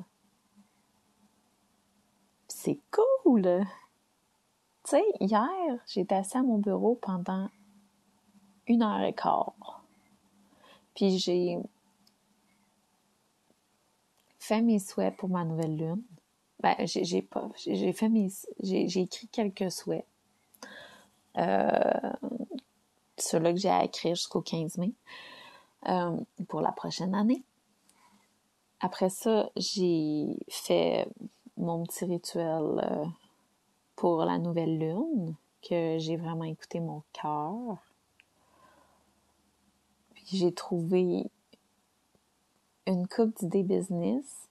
C'est 2.49 2.79
cool! 2.91 3.65
Sais, 4.91 5.05
hier, 5.21 5.47
j'étais 5.87 6.15
assis 6.15 6.35
à 6.35 6.43
mon 6.43 6.57
bureau 6.57 6.95
pendant 6.95 7.47
une 8.67 8.83
heure 8.83 8.99
et 9.03 9.13
quart. 9.13 9.85
Puis 10.93 11.17
j'ai 11.17 11.57
fait 14.37 14.61
mes 14.61 14.79
souhaits 14.79 15.15
pour 15.15 15.29
ma 15.29 15.45
nouvelle 15.45 15.77
lune. 15.77 16.03
Ben, 16.59 16.75
j'ai 16.85 17.21
pas, 17.21 17.47
j'ai 17.55 17.93
fait 17.93 18.09
mes, 18.09 18.27
j'ai 18.61 18.99
écrit 18.99 19.29
quelques 19.29 19.71
souhaits. 19.71 20.05
Euh, 21.37 22.11
ceux-là 23.17 23.53
que 23.53 23.59
j'ai 23.59 23.69
à 23.69 23.85
écrire 23.85 24.15
jusqu'au 24.15 24.41
15 24.41 24.77
mai 24.77 24.91
euh, 25.87 26.17
pour 26.49 26.59
la 26.59 26.73
prochaine 26.73 27.15
année. 27.15 27.45
Après 28.81 29.09
ça, 29.09 29.51
j'ai 29.55 30.37
fait 30.49 31.07
mon 31.55 31.85
petit 31.85 32.03
rituel 32.03 32.81
euh, 32.83 33.05
pour 34.01 34.25
la 34.25 34.39
nouvelle 34.39 34.79
lune, 34.79 35.35
que 35.61 35.99
j'ai 35.99 36.17
vraiment 36.17 36.45
écouté 36.45 36.79
mon 36.79 37.03
cœur. 37.13 37.77
Puis 40.15 40.25
j'ai 40.37 40.51
trouvé 40.51 41.29
une 42.87 43.07
coupe 43.07 43.37
d'idées 43.37 43.61
business 43.61 44.49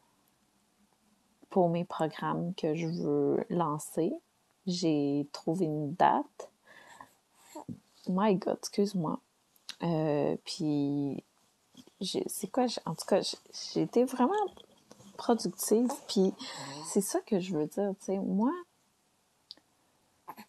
pour 1.48 1.68
mes 1.68 1.84
programmes 1.84 2.54
que 2.54 2.76
je 2.76 2.86
veux 2.86 3.44
lancer. 3.50 4.12
J'ai 4.68 5.26
trouvé 5.32 5.64
une 5.64 5.94
date. 5.94 6.48
My 8.06 8.36
God, 8.36 8.58
excuse-moi. 8.58 9.18
Euh, 9.82 10.36
puis, 10.44 11.24
c'est 12.00 12.52
quoi? 12.52 12.66
En 12.86 12.94
tout 12.94 13.06
cas, 13.08 13.20
j'ai 13.74 13.82
été 13.82 14.04
vraiment 14.04 14.32
productive. 15.16 15.90
Puis, 16.06 16.32
c'est 16.86 17.00
ça 17.00 17.18
que 17.22 17.40
je 17.40 17.52
veux 17.56 17.66
dire. 17.66 17.94
Tu 17.98 18.04
sais, 18.04 18.18
moi, 18.18 18.52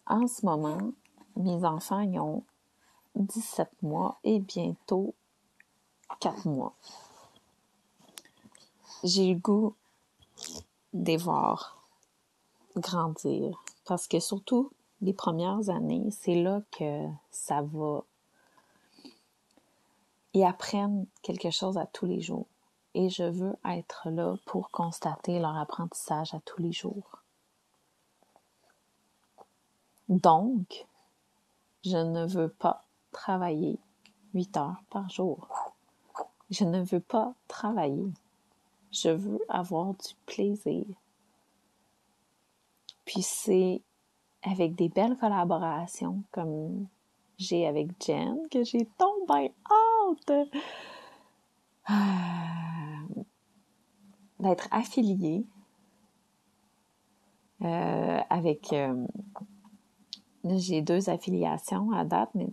en 0.06 0.26
ce 0.26 0.44
moment, 0.44 0.92
mes 1.36 1.64
enfants 1.64 2.00
ils 2.00 2.18
ont 2.18 2.44
17 3.14 3.68
mois 3.82 4.18
et 4.24 4.40
bientôt 4.40 5.14
4 6.20 6.48
mois. 6.48 6.74
J'ai 9.04 9.32
le 9.32 9.38
goût 9.38 9.74
de 10.92 11.06
les 11.06 11.16
voir 11.16 11.88
grandir 12.76 13.62
parce 13.84 14.06
que 14.06 14.20
surtout 14.20 14.70
les 15.00 15.12
premières 15.12 15.68
années, 15.68 16.08
c'est 16.10 16.40
là 16.40 16.62
que 16.70 17.08
ça 17.30 17.62
va. 17.62 18.04
Ils 20.34 20.44
apprennent 20.44 21.06
quelque 21.22 21.50
chose 21.50 21.76
à 21.76 21.86
tous 21.86 22.06
les 22.06 22.20
jours 22.20 22.46
et 22.94 23.08
je 23.08 23.24
veux 23.24 23.56
être 23.64 24.08
là 24.10 24.36
pour 24.46 24.70
constater 24.70 25.38
leur 25.40 25.56
apprentissage 25.56 26.34
à 26.34 26.40
tous 26.40 26.60
les 26.62 26.72
jours. 26.72 27.21
Donc, 30.12 30.86
je 31.86 31.96
ne 31.96 32.26
veux 32.26 32.50
pas 32.50 32.84
travailler 33.12 33.78
8 34.34 34.56
heures 34.58 34.82
par 34.90 35.08
jour. 35.08 35.48
Je 36.50 36.64
ne 36.64 36.82
veux 36.82 37.00
pas 37.00 37.32
travailler. 37.48 38.12
Je 38.90 39.08
veux 39.08 39.40
avoir 39.48 39.94
du 39.94 40.14
plaisir. 40.26 40.84
Puis 43.06 43.22
c'est 43.22 43.80
avec 44.42 44.74
des 44.74 44.90
belles 44.90 45.16
collaborations 45.16 46.22
comme 46.30 46.86
j'ai 47.38 47.66
avec 47.66 47.88
Jen 48.04 48.36
que 48.50 48.64
j'ai 48.64 48.86
tombé 48.98 49.50
hâte 49.70 50.30
euh, 51.90 53.22
d'être 54.40 54.68
affiliée 54.70 55.46
euh, 57.62 58.20
avec 58.28 58.72
euh, 58.72 59.06
j'ai 60.44 60.82
deux 60.82 61.08
affiliations 61.10 61.92
à 61.92 62.04
date, 62.04 62.30
mais 62.34 62.48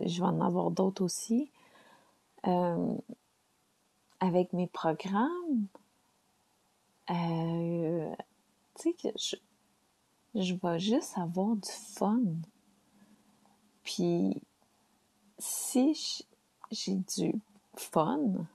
je 0.00 0.20
vais 0.20 0.28
en 0.28 0.40
avoir 0.40 0.70
d'autres 0.70 1.04
aussi. 1.04 1.50
Euh, 2.46 2.94
avec 4.20 4.52
mes 4.52 4.66
programmes, 4.66 5.66
euh, 7.10 8.14
tu 8.76 8.82
sais 8.82 8.92
que 8.94 9.08
je, 9.18 9.36
je 10.40 10.54
vais 10.54 10.78
juste 10.78 11.16
avoir 11.18 11.56
du 11.56 11.70
fun. 11.70 12.20
Puis, 13.82 14.42
si 15.38 16.26
j'ai 16.70 16.94
du 16.94 17.34
fun 17.76 18.46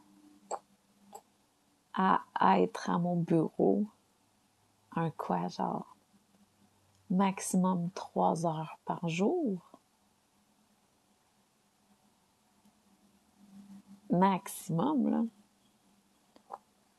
à 1.94 2.24
être 2.60 2.90
à 2.90 2.98
mon 2.98 3.16
bureau, 3.16 3.86
un 4.96 5.10
quoi 5.12 5.48
genre? 5.48 5.95
Maximum 7.10 7.90
trois 7.92 8.46
heures 8.46 8.80
par 8.86 9.08
jour. 9.08 9.60
Maximum, 14.10 15.10
là. 15.10 15.24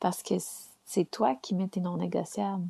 Parce 0.00 0.22
que 0.22 0.34
c'est 0.84 1.10
toi 1.10 1.34
qui 1.34 1.54
mets 1.54 1.68
tes 1.68 1.80
non 1.80 1.96
négociables. 1.96 2.68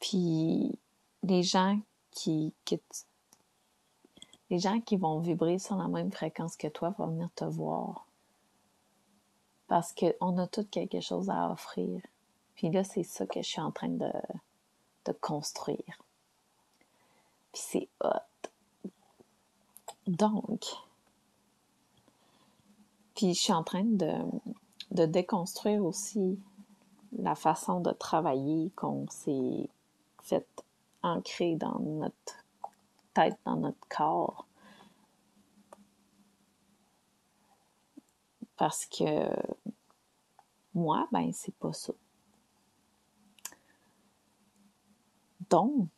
Puis 0.00 0.78
les 1.22 1.42
gens 1.42 1.80
qui, 2.10 2.54
les 4.50 4.58
gens 4.58 4.80
qui 4.80 4.96
vont 4.96 5.18
vibrer 5.18 5.58
sur 5.58 5.76
la 5.76 5.88
même 5.88 6.12
fréquence 6.12 6.56
que 6.56 6.68
toi 6.68 6.90
vont 6.98 7.08
venir 7.08 7.30
te 7.34 7.44
voir. 7.44 8.06
Parce 9.66 9.92
qu'on 9.92 10.38
a 10.38 10.46
tout 10.46 10.64
quelque 10.70 11.00
chose 11.00 11.28
à 11.30 11.50
offrir. 11.50 12.00
Puis 12.54 12.70
là, 12.70 12.84
c'est 12.84 13.02
ça 13.02 13.26
que 13.26 13.42
je 13.42 13.48
suis 13.48 13.60
en 13.60 13.72
train 13.72 13.88
de, 13.88 14.12
de 15.06 15.12
construire. 15.12 16.02
Puis 17.52 17.62
c'est 17.64 17.88
hot. 18.02 18.50
Donc, 20.06 20.64
Puis 23.16 23.34
je 23.34 23.40
suis 23.40 23.52
en 23.52 23.64
train 23.64 23.84
de, 23.84 24.12
de 24.90 25.06
déconstruire 25.06 25.84
aussi 25.84 26.38
la 27.18 27.34
façon 27.34 27.80
de 27.80 27.90
travailler 27.92 28.70
qu'on 28.76 29.06
s'est 29.08 29.70
fait 30.22 30.46
ancrer 31.02 31.56
dans 31.56 31.78
notre 31.78 32.44
tête, 33.14 33.38
dans 33.46 33.56
notre 33.56 33.88
corps. 33.88 34.46
Parce 38.56 38.86
que 38.86 39.30
moi, 40.74 41.08
ben, 41.10 41.32
c'est 41.32 41.54
pas 41.54 41.72
ça. 41.72 41.92
Donc, 45.50 45.90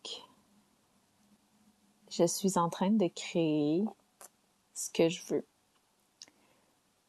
je 2.10 2.24
suis 2.26 2.58
en 2.58 2.68
train 2.68 2.90
de 2.90 3.08
créer 3.08 3.84
ce 4.74 4.90
que 4.90 5.08
je 5.08 5.22
veux. 5.26 5.46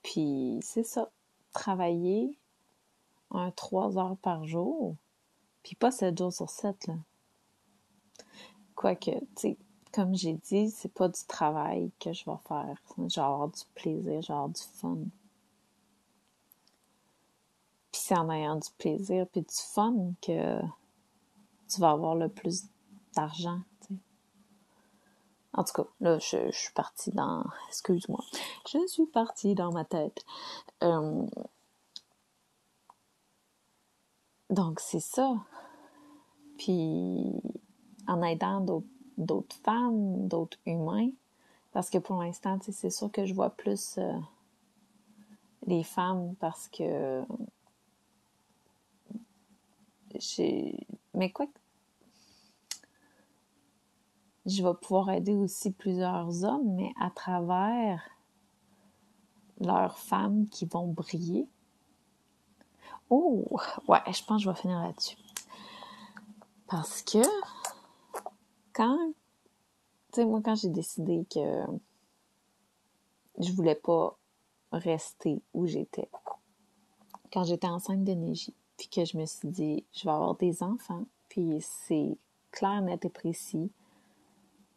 Puis, 0.03 0.59
c'est 0.61 0.83
ça. 0.83 1.09
Travailler 1.53 2.37
un 3.31 3.51
trois 3.51 3.97
heures 3.97 4.17
par 4.17 4.45
jour, 4.45 4.95
puis 5.63 5.75
pas 5.75 5.91
sept 5.91 6.17
jours 6.17 6.33
sur 6.33 6.49
sept, 6.49 6.87
là. 6.87 6.95
Quoique, 8.75 9.11
tu 9.11 9.27
sais, 9.35 9.57
comme 9.91 10.15
j'ai 10.15 10.33
dit, 10.33 10.69
c'est 10.69 10.93
pas 10.93 11.09
du 11.09 11.19
travail 11.27 11.91
que 11.99 12.13
je 12.13 12.23
vais 12.25 12.37
faire. 12.47 12.81
Genre 13.09 13.49
du 13.49 13.61
plaisir, 13.75 14.21
genre 14.21 14.49
du 14.49 14.61
fun. 14.61 14.99
Puis 17.91 18.01
c'est 18.01 18.17
en 18.17 18.29
ayant 18.29 18.55
du 18.55 18.69
plaisir 18.77 19.27
puis 19.27 19.41
du 19.41 19.55
fun 19.55 20.13
que 20.21 20.61
tu 21.69 21.79
vas 21.79 21.91
avoir 21.91 22.15
le 22.15 22.29
plus 22.29 22.65
d'argent. 23.15 23.61
En 25.53 25.63
tout 25.63 25.73
cas, 25.73 25.89
là, 25.99 26.19
je, 26.19 26.51
suis 26.51 26.73
partie 26.73 27.11
dans... 27.11 27.43
Excuse-moi. 27.69 28.23
Je 28.71 28.85
suis 28.87 29.07
partie 29.07 29.55
dans 29.55 29.71
ma 29.71 29.83
tête. 29.83 30.23
Euh, 30.83 31.25
donc, 34.49 34.79
c'est 34.79 34.99
ça. 34.99 35.35
Puis, 36.57 37.33
en 38.07 38.21
aidant 38.21 38.61
d'autres 39.17 39.55
femmes, 39.63 40.27
d'autres 40.27 40.57
humains, 40.65 41.09
parce 41.71 41.89
que 41.89 41.97
pour 41.97 42.21
l'instant, 42.21 42.59
c'est 42.61 42.89
sûr 42.89 43.11
que 43.11 43.25
je 43.25 43.33
vois 43.33 43.51
plus 43.51 43.97
euh, 43.97 44.13
les 45.65 45.83
femmes 45.83 46.35
parce 46.39 46.67
que. 46.69 47.23
Mais 51.13 51.31
quoi 51.31 51.47
je 54.45 54.63
vais 54.63 54.73
pouvoir 54.73 55.09
aider 55.09 55.35
aussi 55.35 55.71
plusieurs 55.71 56.43
hommes, 56.43 56.75
mais 56.75 56.91
à 56.99 57.09
travers 57.09 58.01
leurs 59.59 59.97
femmes 59.97 60.47
qui 60.47 60.65
vont 60.65 60.87
briller. 60.87 61.47
Oh, 63.09 63.45
ouais, 63.87 63.99
je 64.07 64.23
pense 64.23 64.37
que 64.37 64.43
je 64.45 64.49
vais 64.49 64.55
finir 64.55 64.79
là-dessus. 64.79 65.17
Parce 66.67 67.01
que 67.01 67.23
quand, 68.73 69.11
tu 70.11 70.21
sais, 70.21 70.25
moi, 70.25 70.41
quand 70.43 70.55
j'ai 70.55 70.69
décidé 70.69 71.25
que 71.33 71.63
je 73.39 73.51
voulais 73.53 73.75
pas 73.75 74.17
rester 74.71 75.41
où 75.53 75.65
j'étais, 75.65 76.09
quand 77.33 77.43
j'étais 77.43 77.67
enceinte 77.67 78.03
de 78.03 78.13
puis 78.77 78.87
que 78.87 79.03
je 79.03 79.17
me 79.17 79.25
suis 79.25 79.49
dit, 79.49 79.85
je 79.91 80.05
vais 80.05 80.11
avoir 80.11 80.35
des 80.35 80.63
enfants, 80.63 81.03
puis 81.27 81.57
c'est 81.61 82.17
clair, 82.51 82.81
net 82.81 83.03
et 83.03 83.09
précis 83.09 83.71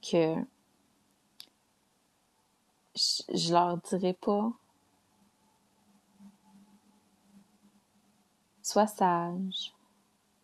que 0.03 0.35
je, 2.95 3.53
leur 3.53 3.79
dirais 3.79 4.12
pas. 4.12 4.53
Sois 8.62 8.87
sage, 8.87 9.73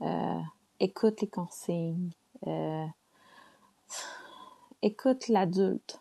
euh, 0.01 0.41
écoute 0.81 1.21
les 1.21 1.29
consignes, 1.29 2.11
euh, 2.47 2.87
écoute 4.83 5.29
l'adulte. 5.29 6.01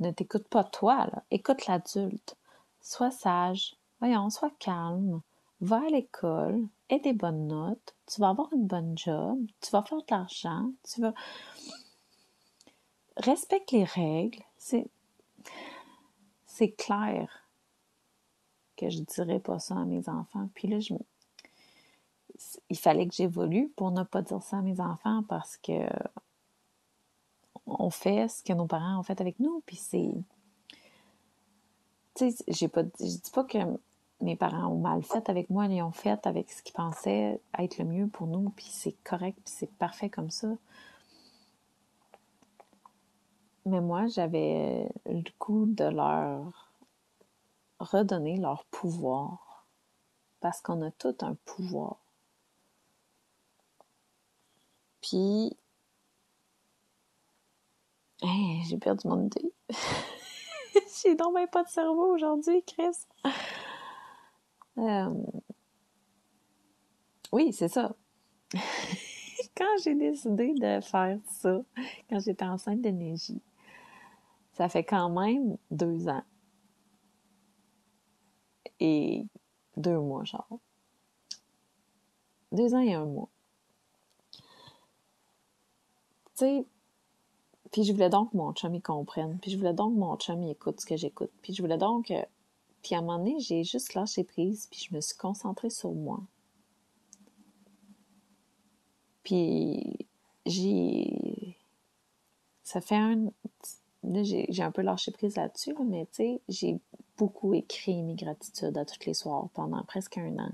Ne 0.00 0.10
t'écoute 0.10 0.48
pas 0.48 0.64
toi, 0.64 1.06
là. 1.06 1.22
écoute 1.30 1.66
l'adulte. 1.66 2.36
Sois 2.80 3.10
sage, 3.10 3.76
voyons, 4.00 4.30
sois 4.30 4.52
calme, 4.58 5.20
va 5.60 5.78
à 5.84 5.90
l'école, 5.90 6.66
aie 6.88 7.00
des 7.00 7.12
bonnes 7.12 7.48
notes, 7.48 7.94
tu 8.06 8.20
vas 8.20 8.30
avoir 8.30 8.52
une 8.52 8.66
bonne 8.66 8.96
job, 8.96 9.38
tu 9.60 9.70
vas 9.70 9.82
faire 9.82 9.98
de 9.98 10.04
l'argent, 10.10 10.70
tu 10.84 11.00
vas 11.00 11.12
respecte 13.18 13.72
les 13.72 13.84
règles. 13.84 14.42
C'est, 14.56 14.90
clair 16.76 17.48
que 18.76 18.90
je 18.90 19.00
dirais 19.00 19.38
pas 19.38 19.58
ça 19.58 19.76
à 19.76 19.84
mes 19.84 20.08
enfants. 20.08 20.48
Puis 20.54 20.66
là, 20.66 20.78
il 22.68 22.78
fallait 22.78 23.06
que 23.06 23.14
j'évolue 23.14 23.68
pour 23.76 23.92
ne 23.92 24.02
pas 24.02 24.22
dire 24.22 24.42
ça 24.42 24.58
à 24.58 24.62
mes 24.62 24.80
enfants 24.80 25.22
parce 25.28 25.56
que 25.56 25.88
on 27.66 27.90
fait 27.90 28.28
ce 28.28 28.42
que 28.42 28.52
nos 28.52 28.66
parents 28.66 28.98
ont 28.98 29.02
fait 29.02 29.20
avec 29.20 29.38
nous. 29.38 29.62
Puis 29.66 29.76
c'est, 29.76 30.14
tu 32.14 32.30
sais, 32.30 32.44
j'ai 32.48 32.68
pas, 32.68 32.82
je 32.98 33.04
dis 33.04 33.30
pas 33.32 33.44
que 33.44 33.58
mes 34.20 34.36
parents 34.36 34.68
ont 34.68 34.78
mal 34.78 35.02
fait 35.02 35.28
avec 35.28 35.48
moi, 35.50 35.66
ils 35.66 35.82
ont 35.82 35.92
fait 35.92 36.26
avec 36.26 36.50
ce 36.50 36.62
qu'ils 36.62 36.74
pensaient 36.74 37.40
être 37.58 37.78
le 37.78 37.84
mieux 37.84 38.08
pour 38.08 38.26
nous, 38.26 38.50
puis 38.50 38.66
c'est 38.68 38.96
correct, 39.04 39.38
puis 39.44 39.54
c'est 39.56 39.72
parfait 39.74 40.08
comme 40.08 40.30
ça. 40.30 40.48
Mais 43.66 43.80
moi, 43.80 44.06
j'avais 44.06 44.88
le 45.06 45.22
goût 45.38 45.66
de 45.66 45.84
leur 45.84 46.72
redonner 47.80 48.36
leur 48.36 48.64
pouvoir. 48.66 49.66
Parce 50.40 50.60
qu'on 50.60 50.82
a 50.82 50.90
tout 50.92 51.16
un 51.22 51.34
pouvoir. 51.44 51.96
Puis, 55.00 55.56
j'ai 58.68 58.78
perdu 58.78 59.08
mon 59.08 59.26
idée. 59.26 59.52
j'ai 61.02 61.14
donc 61.14 61.34
même 61.34 61.48
pas 61.48 61.64
de 61.64 61.68
cerveau 61.68 62.14
aujourd'hui, 62.14 62.62
Chris. 62.64 63.06
Euh, 64.78 65.12
oui, 67.32 67.52
c'est 67.52 67.68
ça. 67.68 67.94
quand 69.56 69.76
j'ai 69.82 69.94
décidé 69.94 70.54
de 70.54 70.80
faire 70.80 71.18
ça, 71.26 71.60
quand 72.08 72.20
j'étais 72.20 72.44
enceinte 72.44 72.80
d'énergie, 72.80 73.40
ça 74.58 74.68
fait 74.68 74.82
quand 74.82 75.08
même 75.08 75.56
deux 75.70 76.08
ans. 76.08 76.24
Et 78.80 79.24
deux 79.76 79.98
mois, 80.00 80.24
genre. 80.24 80.58
Deux 82.50 82.74
ans 82.74 82.80
et 82.80 82.92
un 82.92 83.04
mois. 83.04 83.28
Tu 84.32 84.40
sais, 86.34 86.66
puis 87.70 87.84
je 87.84 87.92
voulais 87.92 88.10
donc 88.10 88.32
que 88.32 88.36
mon 88.36 88.52
chum 88.52 88.74
y 88.74 88.82
comprenne. 88.82 89.38
Puis 89.40 89.52
je 89.52 89.56
voulais 89.56 89.74
donc 89.74 89.94
que 89.94 89.98
mon 90.00 90.16
chum 90.16 90.42
y 90.42 90.50
écoute 90.50 90.80
ce 90.80 90.86
que 90.86 90.96
j'écoute. 90.96 91.30
Puis 91.40 91.54
je 91.54 91.62
voulais 91.62 91.78
donc. 91.78 92.12
Puis 92.82 92.94
à 92.96 92.98
un 92.98 93.02
moment 93.02 93.18
donné, 93.18 93.38
j'ai 93.38 93.62
juste 93.62 93.94
lâché 93.94 94.24
prise, 94.24 94.66
puis 94.68 94.88
je 94.88 94.94
me 94.94 95.00
suis 95.00 95.16
concentrée 95.16 95.70
sur 95.70 95.92
moi. 95.92 96.20
Puis 99.22 100.08
j'ai... 100.46 101.56
Ça 102.64 102.80
fait 102.80 102.96
un 102.96 103.30
j'ai 104.04 104.62
un 104.62 104.70
peu 104.70 104.82
lâché 104.82 105.10
prise 105.10 105.36
là-dessus, 105.36 105.74
mais 105.84 106.06
tu 106.06 106.16
sais, 106.16 106.40
j'ai 106.48 106.78
beaucoup 107.16 107.54
écrit 107.54 108.02
mes 108.02 108.14
gratitudes 108.14 108.76
à 108.78 108.84
tous 108.84 109.04
les 109.06 109.14
soirs 109.14 109.48
pendant 109.54 109.82
presque 109.82 110.18
un 110.18 110.38
an. 110.38 110.52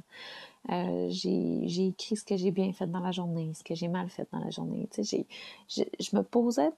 Euh, 0.70 1.08
j'ai 1.10 1.88
écrit 1.88 2.16
ce 2.16 2.24
que 2.24 2.36
j'ai 2.36 2.50
bien 2.50 2.72
fait 2.72 2.86
dans 2.86 3.00
la 3.00 3.12
journée, 3.12 3.52
ce 3.54 3.62
que 3.62 3.74
j'ai 3.74 3.88
mal 3.88 4.08
fait 4.08 4.26
dans 4.32 4.38
la 4.38 4.50
journée. 4.50 4.88
Tu 4.90 5.04
sais, 5.04 5.26
je 5.68 6.16
me 6.16 6.22
posais 6.22 6.70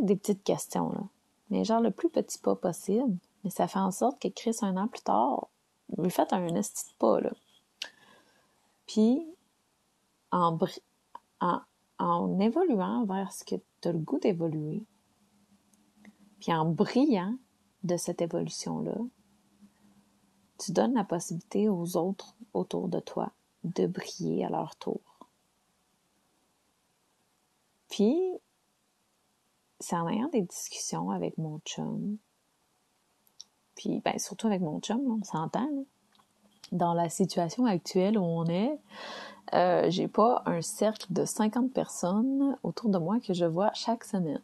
des, 0.00 0.14
petites 0.14 0.44
questions, 0.44 0.90
là. 0.90 1.02
Mais 1.50 1.64
genre 1.64 1.80
le 1.80 1.90
plus 1.90 2.08
petit 2.08 2.38
pas 2.38 2.54
possible. 2.54 3.16
Mais 3.42 3.50
ça 3.50 3.66
fait 3.66 3.80
en 3.80 3.90
sorte 3.90 4.20
qu'écrire 4.20 4.54
un 4.62 4.76
an 4.76 4.86
plus 4.86 5.02
tard, 5.02 5.48
j'ai 5.98 6.10
fait 6.10 6.32
un 6.32 6.54
esti 6.54 6.94
pas, 6.98 7.20
là. 7.20 7.32
Puis, 8.86 9.26
en, 10.30 10.56
en, 11.40 11.60
en 11.98 12.38
évoluant 12.38 13.04
vers 13.04 13.32
ce 13.32 13.44
que 13.44 13.56
tu 13.80 13.88
as 13.88 13.92
le 13.92 13.98
goût 13.98 14.20
d'évoluer, 14.20 14.84
puis 16.42 16.52
en 16.52 16.64
brillant 16.64 17.36
de 17.84 17.96
cette 17.96 18.20
évolution-là, 18.20 18.96
tu 20.58 20.72
donnes 20.72 20.94
la 20.94 21.04
possibilité 21.04 21.68
aux 21.68 21.96
autres 21.96 22.34
autour 22.52 22.88
de 22.88 22.98
toi 22.98 23.30
de 23.62 23.86
briller 23.86 24.44
à 24.44 24.48
leur 24.48 24.74
tour. 24.74 25.00
Puis, 27.88 28.18
c'est 29.78 29.94
en 29.94 30.08
ayant 30.08 30.28
des 30.30 30.42
discussions 30.42 31.12
avec 31.12 31.38
mon 31.38 31.60
chum, 31.60 32.18
puis 33.76 34.00
ben, 34.00 34.18
surtout 34.18 34.48
avec 34.48 34.62
mon 34.62 34.80
chum, 34.80 35.00
on 35.20 35.22
s'entend, 35.22 35.70
dans 36.72 36.92
la 36.92 37.08
situation 37.08 37.66
actuelle 37.66 38.18
où 38.18 38.24
on 38.24 38.46
est, 38.46 38.80
euh, 39.54 39.88
j'ai 39.90 40.08
pas 40.08 40.42
un 40.46 40.60
cercle 40.60 41.12
de 41.12 41.24
50 41.24 41.72
personnes 41.72 42.56
autour 42.64 42.90
de 42.90 42.98
moi 42.98 43.20
que 43.20 43.32
je 43.32 43.44
vois 43.44 43.72
chaque 43.74 44.02
semaine. 44.02 44.42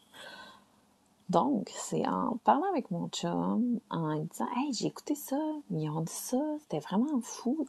Donc, 1.28 1.70
c'est 1.74 2.06
en 2.06 2.38
parlant 2.44 2.70
avec 2.70 2.90
mon 2.90 3.08
chum, 3.08 3.80
en 3.90 4.16
disant 4.16 4.48
Hey, 4.56 4.72
j'ai 4.72 4.86
écouté 4.86 5.14
ça, 5.14 5.38
ils 5.70 5.90
ont 5.90 6.00
dit 6.00 6.12
ça, 6.12 6.40
c'était 6.60 6.80
vraiment 6.80 7.20
fou. 7.20 7.66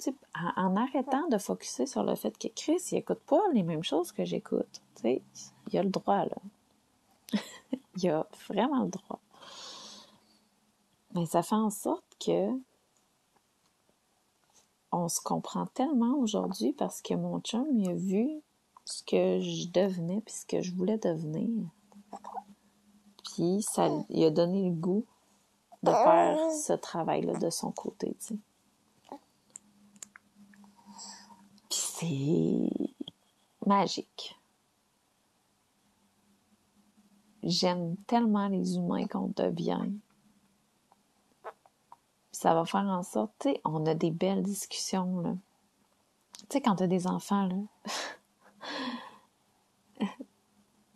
En, 0.56 0.78
arrêtant 0.78 1.28
de 1.28 1.38
focuser 1.38 1.86
sur 1.86 2.04
le 2.04 2.16
fait 2.16 2.38
que 2.38 2.48
Chris, 2.48 2.82
il 2.92 3.00
écoute 3.00 3.20
pas 3.28 3.42
les 3.54 3.64
mêmes 3.64 3.84
choses 3.84 4.14
que 4.14 4.24
j'écoute. 4.24 4.82
Il 5.04 5.78
a 5.78 5.84
le 5.84 5.90
droit, 5.90 6.26
là. 6.26 6.38
il 7.98 8.10
a 8.10 8.26
vraiment 8.48 8.84
le 8.84 8.90
droit. 8.90 9.20
Mais 11.16 11.26
ça 11.26 11.44
fait 11.44 11.56
en 11.56 11.70
sorte 11.70 12.06
que 12.26 12.50
on 14.92 15.08
se 15.10 15.22
comprend 15.22 15.66
tellement 15.68 16.18
aujourd'hui 16.18 16.74
parce 16.74 17.02
que 17.02 17.14
mon 17.14 17.42
chum, 17.42 17.66
a 17.88 17.94
vu 17.94 18.42
ce 18.86 19.04
que 19.04 19.40
je 19.42 19.68
devenais 19.68 20.22
puis 20.22 20.34
ce 20.34 20.46
que 20.46 20.62
je 20.62 20.74
voulais 20.74 20.98
devenir. 20.98 21.68
Puis 23.40 23.62
ça 23.62 23.88
il 24.10 24.26
a 24.26 24.32
donné 24.32 24.68
le 24.68 24.76
goût 24.76 25.06
de 25.82 25.92
faire 25.92 26.38
ce 26.52 26.74
travail-là 26.74 27.40
de 27.40 27.50
son 27.50 27.72
côté, 27.72 28.14
tu 28.20 28.36
sais. 28.36 28.38
Puis 31.70 31.80
c'est 31.80 32.70
magique. 33.66 34.38
J'aime 37.42 37.96
tellement 38.08 38.50
les 38.50 38.76
humains 38.76 39.08
qu'on 39.08 39.32
devient. 39.34 39.90
ça 42.34 42.54
va 42.54 42.66
faire 42.66 42.82
en 42.82 43.04
sorte, 43.04 43.32
tu 43.40 43.52
sais, 43.52 43.62
on 43.64 43.86
a 43.86 43.96
des 43.96 44.12
belles 44.12 44.44
discussions, 44.44 45.22
là. 45.22 45.34
Tu 46.40 46.46
sais, 46.50 46.62
quand 46.62 46.76
t'as 46.76 46.88
des 46.88 47.08
enfants, 47.08 47.48
là. 47.48 47.56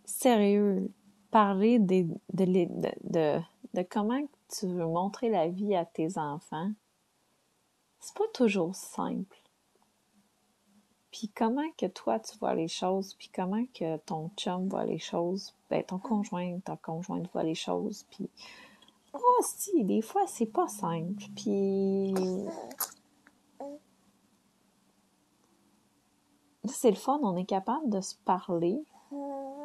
Sérieux, 0.04 0.92
parler 1.34 1.80
de, 1.80 2.06
de, 2.32 3.42
de, 3.74 3.82
comment 3.90 4.22
tu 4.50 4.68
veux 4.68 4.86
montrer 4.86 5.32
la 5.32 5.48
vie 5.48 5.76
à 5.76 5.84
tes 5.84 6.20
enfants, 6.20 6.72
c'est 8.00 8.16
pas 8.16 8.28
toujours 8.36 8.76
simple. 8.76 9.36
Puis 11.10 11.32
comment 11.36 11.72
que 11.76 11.88
toi 11.88 12.20
tu 12.20 12.38
vois 12.38 12.54
les 12.54 12.68
choses, 12.68 13.16
puis 13.16 13.32
comment 13.34 13.66
que 13.74 13.98
ton 13.98 14.30
chum 14.38 14.70
voit 14.70 14.86
les 14.86 15.00
choses, 15.00 15.56
ben 15.72 15.84
ton 15.84 15.98
conjoint, 15.98 16.60
ta 16.60 16.78
conjointe 16.78 17.28
voit 17.34 17.44
les 17.44 17.56
choses, 17.56 18.06
puis 18.12 18.30
oh 19.14 19.40
si, 19.42 19.84
des 19.86 20.02
fois 20.04 20.28
c'est 20.28 20.46
pas 20.46 20.68
simple, 20.68 21.24
puis 21.36 22.14
c'est 26.66 26.92
le 26.92 26.96
fun, 26.96 27.20
on 27.24 27.36
est 27.38 27.46
capable 27.46 27.90
de 27.90 28.02
se 28.02 28.16
parler, 28.24 28.84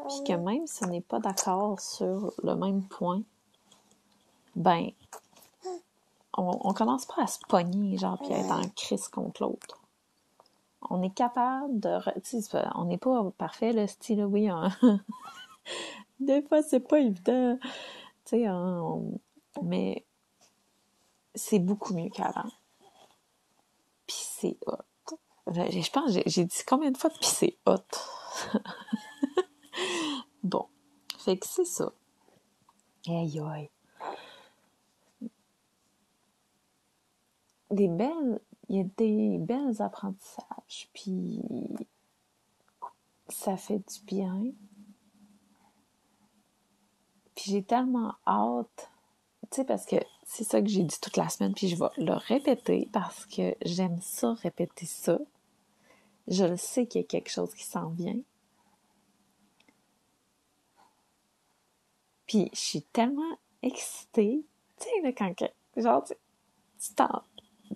puis 0.09 0.25
que 0.27 0.33
même 0.33 0.67
si 0.67 0.85
on 0.85 0.89
n'est 0.89 1.01
pas 1.01 1.19
d'accord 1.19 1.81
sur 1.81 2.33
le 2.43 2.55
même 2.55 2.83
point, 2.85 3.23
ben, 4.57 4.91
on, 6.37 6.73
commence 6.73 7.07
pas 7.07 7.23
à 7.23 7.27
se 7.27 7.39
pogner, 7.49 7.99
genre, 7.99 8.19
puis 8.19 8.33
à 8.33 8.39
être 8.39 8.51
en 8.51 8.69
crise 8.71 9.09
contre 9.09 9.43
l'autre. 9.43 9.81
On 10.91 11.03
est 11.03 11.15
capable 11.15 11.81
de... 11.81 11.99
On 12.77 12.85
n'est 12.85 12.99
pas 12.99 13.31
parfait, 13.37 13.73
le 13.73 13.87
style, 13.87 14.25
oui. 14.25 14.49
Des 16.21 16.43
fois, 16.43 16.63
c'est 16.63 16.81
pas 16.81 17.01
évident. 17.01 17.59
Tu 18.25 18.45
sais, 18.45 18.47
mais 19.63 20.05
c'est 21.35 21.59
beaucoup 21.59 21.95
mieux 21.95 22.11
qu'avant. 22.11 22.49
Puis 24.07 24.17
c'est 24.17 24.57
hot. 24.67 25.17
Je 25.47 25.91
pense, 25.91 26.13
j'ai 26.27 26.45
dit 26.45 26.59
combien 26.67 26.91
de 26.91 26.99
fois 26.99 27.11
puis 27.11 27.25
c'est 27.25 27.57
hot? 27.67 27.77
Bon. 30.49 30.67
Fait 31.19 31.37
que 31.37 31.47
c'est 31.47 31.67
ça. 31.67 31.93
Aïe 33.07 33.39
aïe. 33.39 33.71
Des 37.71 37.89
belles, 37.89 38.41
il 38.71 38.77
y 38.77 38.81
a 38.81 38.85
des 38.97 39.37
belles 39.37 39.83
apprentissages, 39.83 40.89
puis 40.95 41.43
ça 43.29 43.59
fait 43.59 43.79
du 43.79 44.05
bien. 44.07 44.53
Puis 47.35 47.51
j'ai 47.51 47.63
tellement 47.63 48.15
hâte, 48.27 48.91
tu 49.51 49.57
sais, 49.57 49.65
parce 49.65 49.85
que 49.85 49.97
c'est 50.25 50.45
ça 50.45 50.63
que 50.63 50.69
j'ai 50.69 50.83
dit 50.83 50.99
toute 50.99 51.19
la 51.19 51.29
semaine, 51.29 51.53
puis 51.53 51.69
je 51.69 51.77
vais 51.77 51.91
le 51.99 52.15
répéter 52.15 52.89
parce 52.91 53.27
que 53.27 53.55
j'aime 53.67 54.01
ça, 54.01 54.33
répéter 54.33 54.87
ça. 54.87 55.19
Je 56.27 56.45
le 56.45 56.57
sais 56.57 56.87
qu'il 56.87 57.03
y 57.03 57.05
a 57.05 57.07
quelque 57.07 57.31
chose 57.31 57.55
qui 57.55 57.65
s'en 57.65 57.91
vient. 57.91 58.19
Puis 62.29 62.51
je 62.53 62.61
suis 62.61 62.83
tellement 62.83 63.39
excitée. 63.63 64.45
Tu 64.79 64.87
sais, 65.03 65.13
quand 65.15 65.35
genre, 65.77 66.05
tu, 66.05 66.15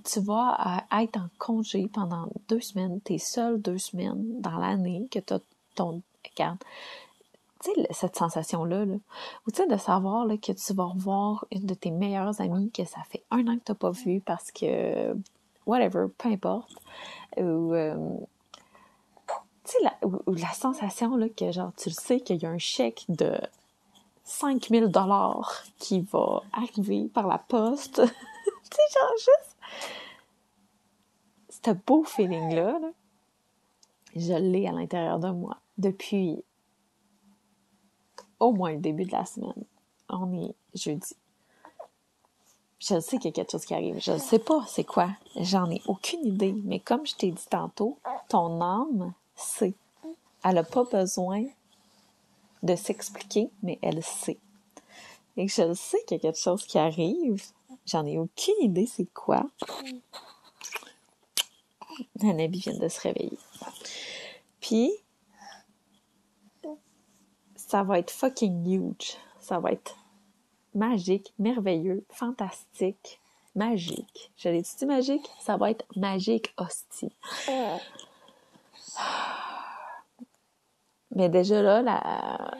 tu 0.04 0.20
vas 0.20 0.84
être 0.92 1.16
en 1.16 1.28
congé 1.38 1.88
pendant 1.88 2.28
deux 2.48 2.60
semaines, 2.60 3.00
t'es 3.00 3.18
seule 3.18 3.60
deux 3.60 3.78
semaines 3.78 4.40
dans 4.40 4.58
l'année 4.58 5.08
que 5.10 5.18
t'as 5.18 5.40
ton. 5.74 6.02
Regarde, 6.30 6.58
tu 7.62 7.72
sais, 7.72 7.86
cette 7.90 8.16
sensation-là, 8.16 8.84
là, 8.84 8.94
ou 9.46 9.50
tu 9.50 9.56
sais, 9.56 9.66
de 9.66 9.76
savoir 9.76 10.26
là, 10.26 10.36
que 10.36 10.52
tu 10.52 10.72
vas 10.72 10.84
revoir 10.84 11.46
une 11.50 11.66
de 11.66 11.74
tes 11.74 11.90
meilleures 11.90 12.40
amies 12.40 12.70
que 12.70 12.84
ça 12.84 13.00
fait 13.08 13.24
un 13.30 13.46
an 13.48 13.56
que 13.56 13.64
t'as 13.64 13.74
pas 13.74 13.90
vu 13.90 14.20
parce 14.20 14.52
que, 14.52 15.14
whatever, 15.66 16.06
peu 16.16 16.28
importe, 16.28 16.74
ou, 17.36 17.74
euh, 17.74 17.96
tu 19.64 19.72
sais, 19.72 19.78
la, 19.82 19.94
ou, 20.06 20.34
la 20.34 20.52
sensation 20.52 21.16
là, 21.16 21.28
que 21.28 21.50
genre, 21.50 21.72
tu 21.76 21.88
le 21.88 21.94
sais 21.94 22.20
qu'il 22.20 22.40
y 22.40 22.46
a 22.46 22.50
un 22.50 22.58
chèque 22.58 23.04
de 23.08 23.36
5000 24.24 24.88
dollars 24.88 25.64
qui 25.78 26.00
va 26.00 26.42
arriver 26.52 27.08
par 27.12 27.26
la 27.26 27.38
poste. 27.38 28.02
tu 28.04 28.76
sais, 28.76 28.98
genre 28.98 29.12
juste... 29.16 29.56
Ce 31.64 31.70
beau 31.70 32.02
feeling-là, 32.02 32.80
je 34.16 34.34
l'ai 34.34 34.66
à 34.66 34.72
l'intérieur 34.72 35.18
de 35.20 35.30
moi 35.30 35.58
depuis 35.78 36.42
au 38.40 38.52
moins 38.52 38.72
le 38.72 38.78
début 38.78 39.04
de 39.04 39.12
la 39.12 39.24
semaine. 39.24 39.64
On 40.08 40.32
est 40.32 40.54
jeudi. 40.74 41.14
Je 42.80 42.98
sais 42.98 43.18
qu'il 43.18 43.26
y 43.26 43.28
a 43.28 43.32
quelque 43.32 43.52
chose 43.52 43.64
qui 43.64 43.74
arrive. 43.74 44.00
Je 44.00 44.12
ne 44.12 44.18
sais 44.18 44.40
pas 44.40 44.64
c'est 44.66 44.84
quoi. 44.84 45.10
J'en 45.36 45.70
ai 45.70 45.80
aucune 45.86 46.26
idée. 46.26 46.52
Mais 46.64 46.80
comme 46.80 47.06
je 47.06 47.14
t'ai 47.14 47.30
dit 47.30 47.46
tantôt, 47.48 47.98
ton 48.28 48.60
âme 48.60 49.12
sait. 49.36 49.74
Elle 50.42 50.56
n'a 50.56 50.64
pas 50.64 50.82
besoin 50.82 51.44
de 52.62 52.76
s'expliquer, 52.76 53.51
mais 53.62 53.78
elle 53.82 54.02
sait. 54.02 54.39
Et 55.36 55.48
je 55.48 55.72
sais 55.74 55.98
qu'il 56.06 56.18
y 56.18 56.20
a 56.20 56.22
quelque 56.22 56.39
chose 56.39 56.64
qui 56.64 56.78
arrive. 56.78 57.43
J'en 57.86 58.06
ai 58.06 58.18
aucune 58.18 58.55
idée 58.60 58.86
c'est 58.86 59.12
quoi. 59.12 59.44
Nanabi 62.22 62.60
vient 62.60 62.78
de 62.78 62.89
se 62.89 63.01
réveiller. 63.01 63.39
Puis, 64.60 64.93
ça 67.56 67.82
va 67.82 67.98
être 67.98 68.10
fucking 68.10 68.66
huge. 68.66 69.16
Ça 69.40 69.59
va 69.59 69.72
être 69.72 69.97
magique, 70.74 71.34
merveilleux, 71.39 72.05
fantastique, 72.10 73.20
magique. 73.55 74.30
Je 74.36 74.48
l'ai 74.48 74.62
dit 74.62 74.86
magique? 74.86 75.28
Ça 75.40 75.56
va 75.56 75.70
être 75.70 75.84
magique 75.97 76.55
hostie. 76.59 77.12
Mais 81.14 81.28
déjà 81.28 81.62
là, 81.62 81.82
la, 81.82 82.56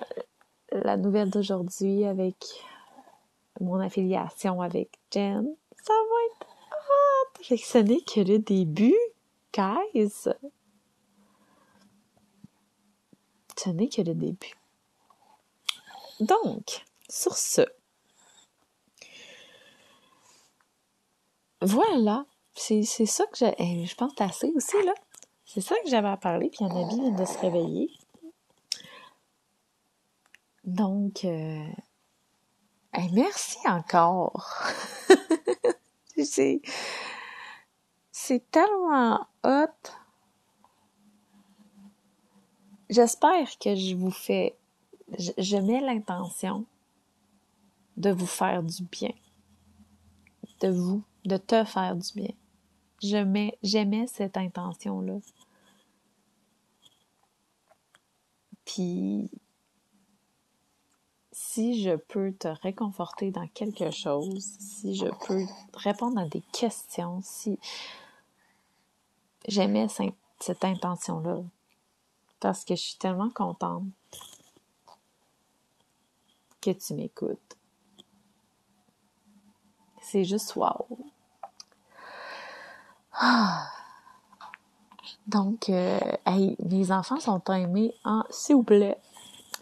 la 0.73 0.97
nouvelle 0.97 1.31
d'aujourd'hui 1.31 2.05
avec 2.05 2.37
mon 3.61 3.81
affiliation 3.81 4.61
avec 4.61 4.99
Jen, 5.11 5.57
ça 5.83 5.93
va 5.93 6.17
être 6.27 6.47
hot! 6.73 7.43
Que 7.49 7.57
ce 7.57 7.79
n'est 7.79 8.01
que 8.01 8.21
le 8.21 8.39
début, 8.39 8.97
guys! 9.55 10.29
Ce 13.57 13.71
n'est 13.71 13.89
que 13.89 14.03
le 14.03 14.15
début. 14.15 14.55
Donc, 16.21 16.85
sur 17.09 17.37
ce, 17.37 17.63
voilà, 21.61 22.27
c'est 22.55 22.83
ça 22.85 23.25
que 23.27 23.37
j'ai, 23.39 23.55
eh, 23.59 23.87
je 23.87 23.95
pense 23.95 24.13
assez 24.19 24.53
aussi, 24.57 24.83
là. 24.85 24.95
C'est 25.45 25.61
ça 25.61 25.77
que 25.85 25.89
j'avais 25.89 26.09
à 26.09 26.17
parler, 26.17 26.51
puis 26.51 26.65
Annabelle 26.65 26.97
vient 26.97 27.11
de 27.11 27.25
se 27.25 27.39
réveiller. 27.39 27.91
Donc, 30.65 31.25
euh, 31.25 31.67
merci 33.13 33.59
encore. 33.67 34.49
c'est, 36.25 36.61
tellement 38.51 39.27
hot. 39.43 39.91
J'espère 42.89 43.59
que 43.59 43.75
je 43.75 43.97
vous 43.97 44.11
fais, 44.11 44.57
je, 45.19 45.57
mets 45.57 45.81
l'intention 45.81 46.65
de 47.97 48.11
vous 48.11 48.27
faire 48.27 48.63
du 48.63 48.85
bien. 48.85 49.13
De 50.61 50.69
vous, 50.69 51.03
de 51.25 51.39
te 51.39 51.65
faire 51.65 51.97
du 51.97 52.13
bien. 52.15 52.33
Je 53.03 53.17
mets, 53.17 53.59
j'aimais 53.63 54.07
cette 54.07 54.37
intention-là. 54.37 55.19
Puis 58.65 59.29
si 61.53 61.83
je 61.83 61.97
peux 61.97 62.33
te 62.33 62.49
réconforter 62.49 63.31
dans 63.31 63.47
quelque 63.49 63.91
chose, 63.91 64.43
si 64.59 64.95
je 64.95 65.07
peux 65.27 65.45
répondre 65.75 66.19
à 66.19 66.25
des 66.25 66.41
questions, 66.51 67.21
si 67.23 67.59
j'aimais 69.47 69.87
cette 70.39 70.65
intention-là, 70.65 71.41
parce 72.41 72.65
que 72.65 72.75
je 72.75 72.81
suis 72.81 72.97
tellement 72.97 73.29
contente 73.29 73.85
que 76.63 76.71
tu 76.71 76.95
m'écoutes. 76.95 77.57
C'est 80.01 80.25
juste 80.25 80.57
wow. 80.57 80.87
Ah. 83.13 83.69
Donc, 85.27 85.69
euh, 85.69 86.01
hey, 86.25 86.57
mes 86.65 86.91
enfants 86.91 87.21
sont 87.21 87.41
timés 87.41 87.95
en 88.05 88.25
s'il 88.31 88.57
vous 88.57 88.63
plaît. 88.63 88.99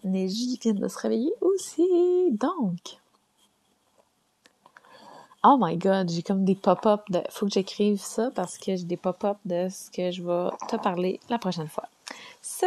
Neji 0.04 0.58
vient 0.62 0.74
de 0.74 0.88
se 0.88 0.98
réveiller 0.98 1.32
aussi. 1.40 1.86
Donc, 2.32 2.98
oh 5.44 5.56
my 5.58 5.76
god, 5.76 6.10
j'ai 6.10 6.22
comme 6.22 6.44
des 6.44 6.54
pop-up 6.54 7.02
de. 7.10 7.22
Faut 7.30 7.46
que 7.46 7.52
j'écrive 7.52 8.00
ça 8.00 8.30
parce 8.34 8.58
que 8.58 8.76
j'ai 8.76 8.84
des 8.84 8.96
pop-up 8.96 9.38
de 9.44 9.68
ce 9.68 9.90
que 9.90 10.10
je 10.10 10.22
vais 10.22 10.50
te 10.68 10.76
parler 10.76 11.20
la 11.28 11.38
prochaine 11.38 11.68
fois. 11.68 11.88
So, 12.42 12.66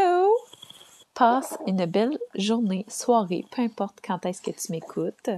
passe 1.13 1.57
une 1.67 1.85
belle 1.85 2.17
journée, 2.35 2.85
soirée, 2.87 3.45
peu 3.51 3.61
importe 3.61 3.99
quand 4.05 4.25
est-ce 4.25 4.41
que 4.41 4.51
tu 4.51 4.71
m'écoutes. 4.71 5.29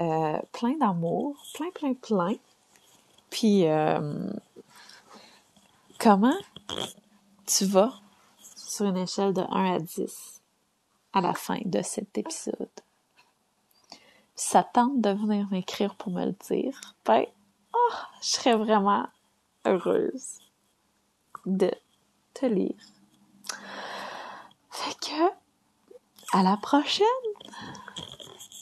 Euh, 0.00 0.38
plein 0.52 0.76
d'amour, 0.78 1.36
plein, 1.54 1.70
plein, 1.70 1.94
plein. 1.94 2.34
Puis, 3.30 3.66
euh, 3.66 4.30
comment 5.98 6.36
tu 7.46 7.64
vas 7.64 7.92
sur 8.56 8.86
une 8.86 8.96
échelle 8.96 9.32
de 9.32 9.42
1 9.42 9.74
à 9.74 9.78
10 9.80 10.37
à 11.12 11.20
la 11.20 11.34
fin 11.34 11.58
de 11.64 11.82
cet 11.82 12.18
épisode? 12.18 12.68
ça 14.38 14.62
tente 14.62 15.00
de 15.00 15.10
venir 15.10 15.48
m'écrire 15.50 15.96
pour 15.96 16.12
me 16.12 16.24
le 16.24 16.36
dire, 16.48 16.94
ben, 17.04 17.24
oh, 17.74 17.94
je 18.22 18.28
serais 18.28 18.56
vraiment 18.56 19.04
heureuse 19.66 20.38
de 21.44 21.70
te 22.34 22.46
lire. 22.46 22.80
Fait 24.70 24.94
que, 25.00 25.28
à 26.32 26.44
la 26.44 26.56
prochaine! 26.56 27.04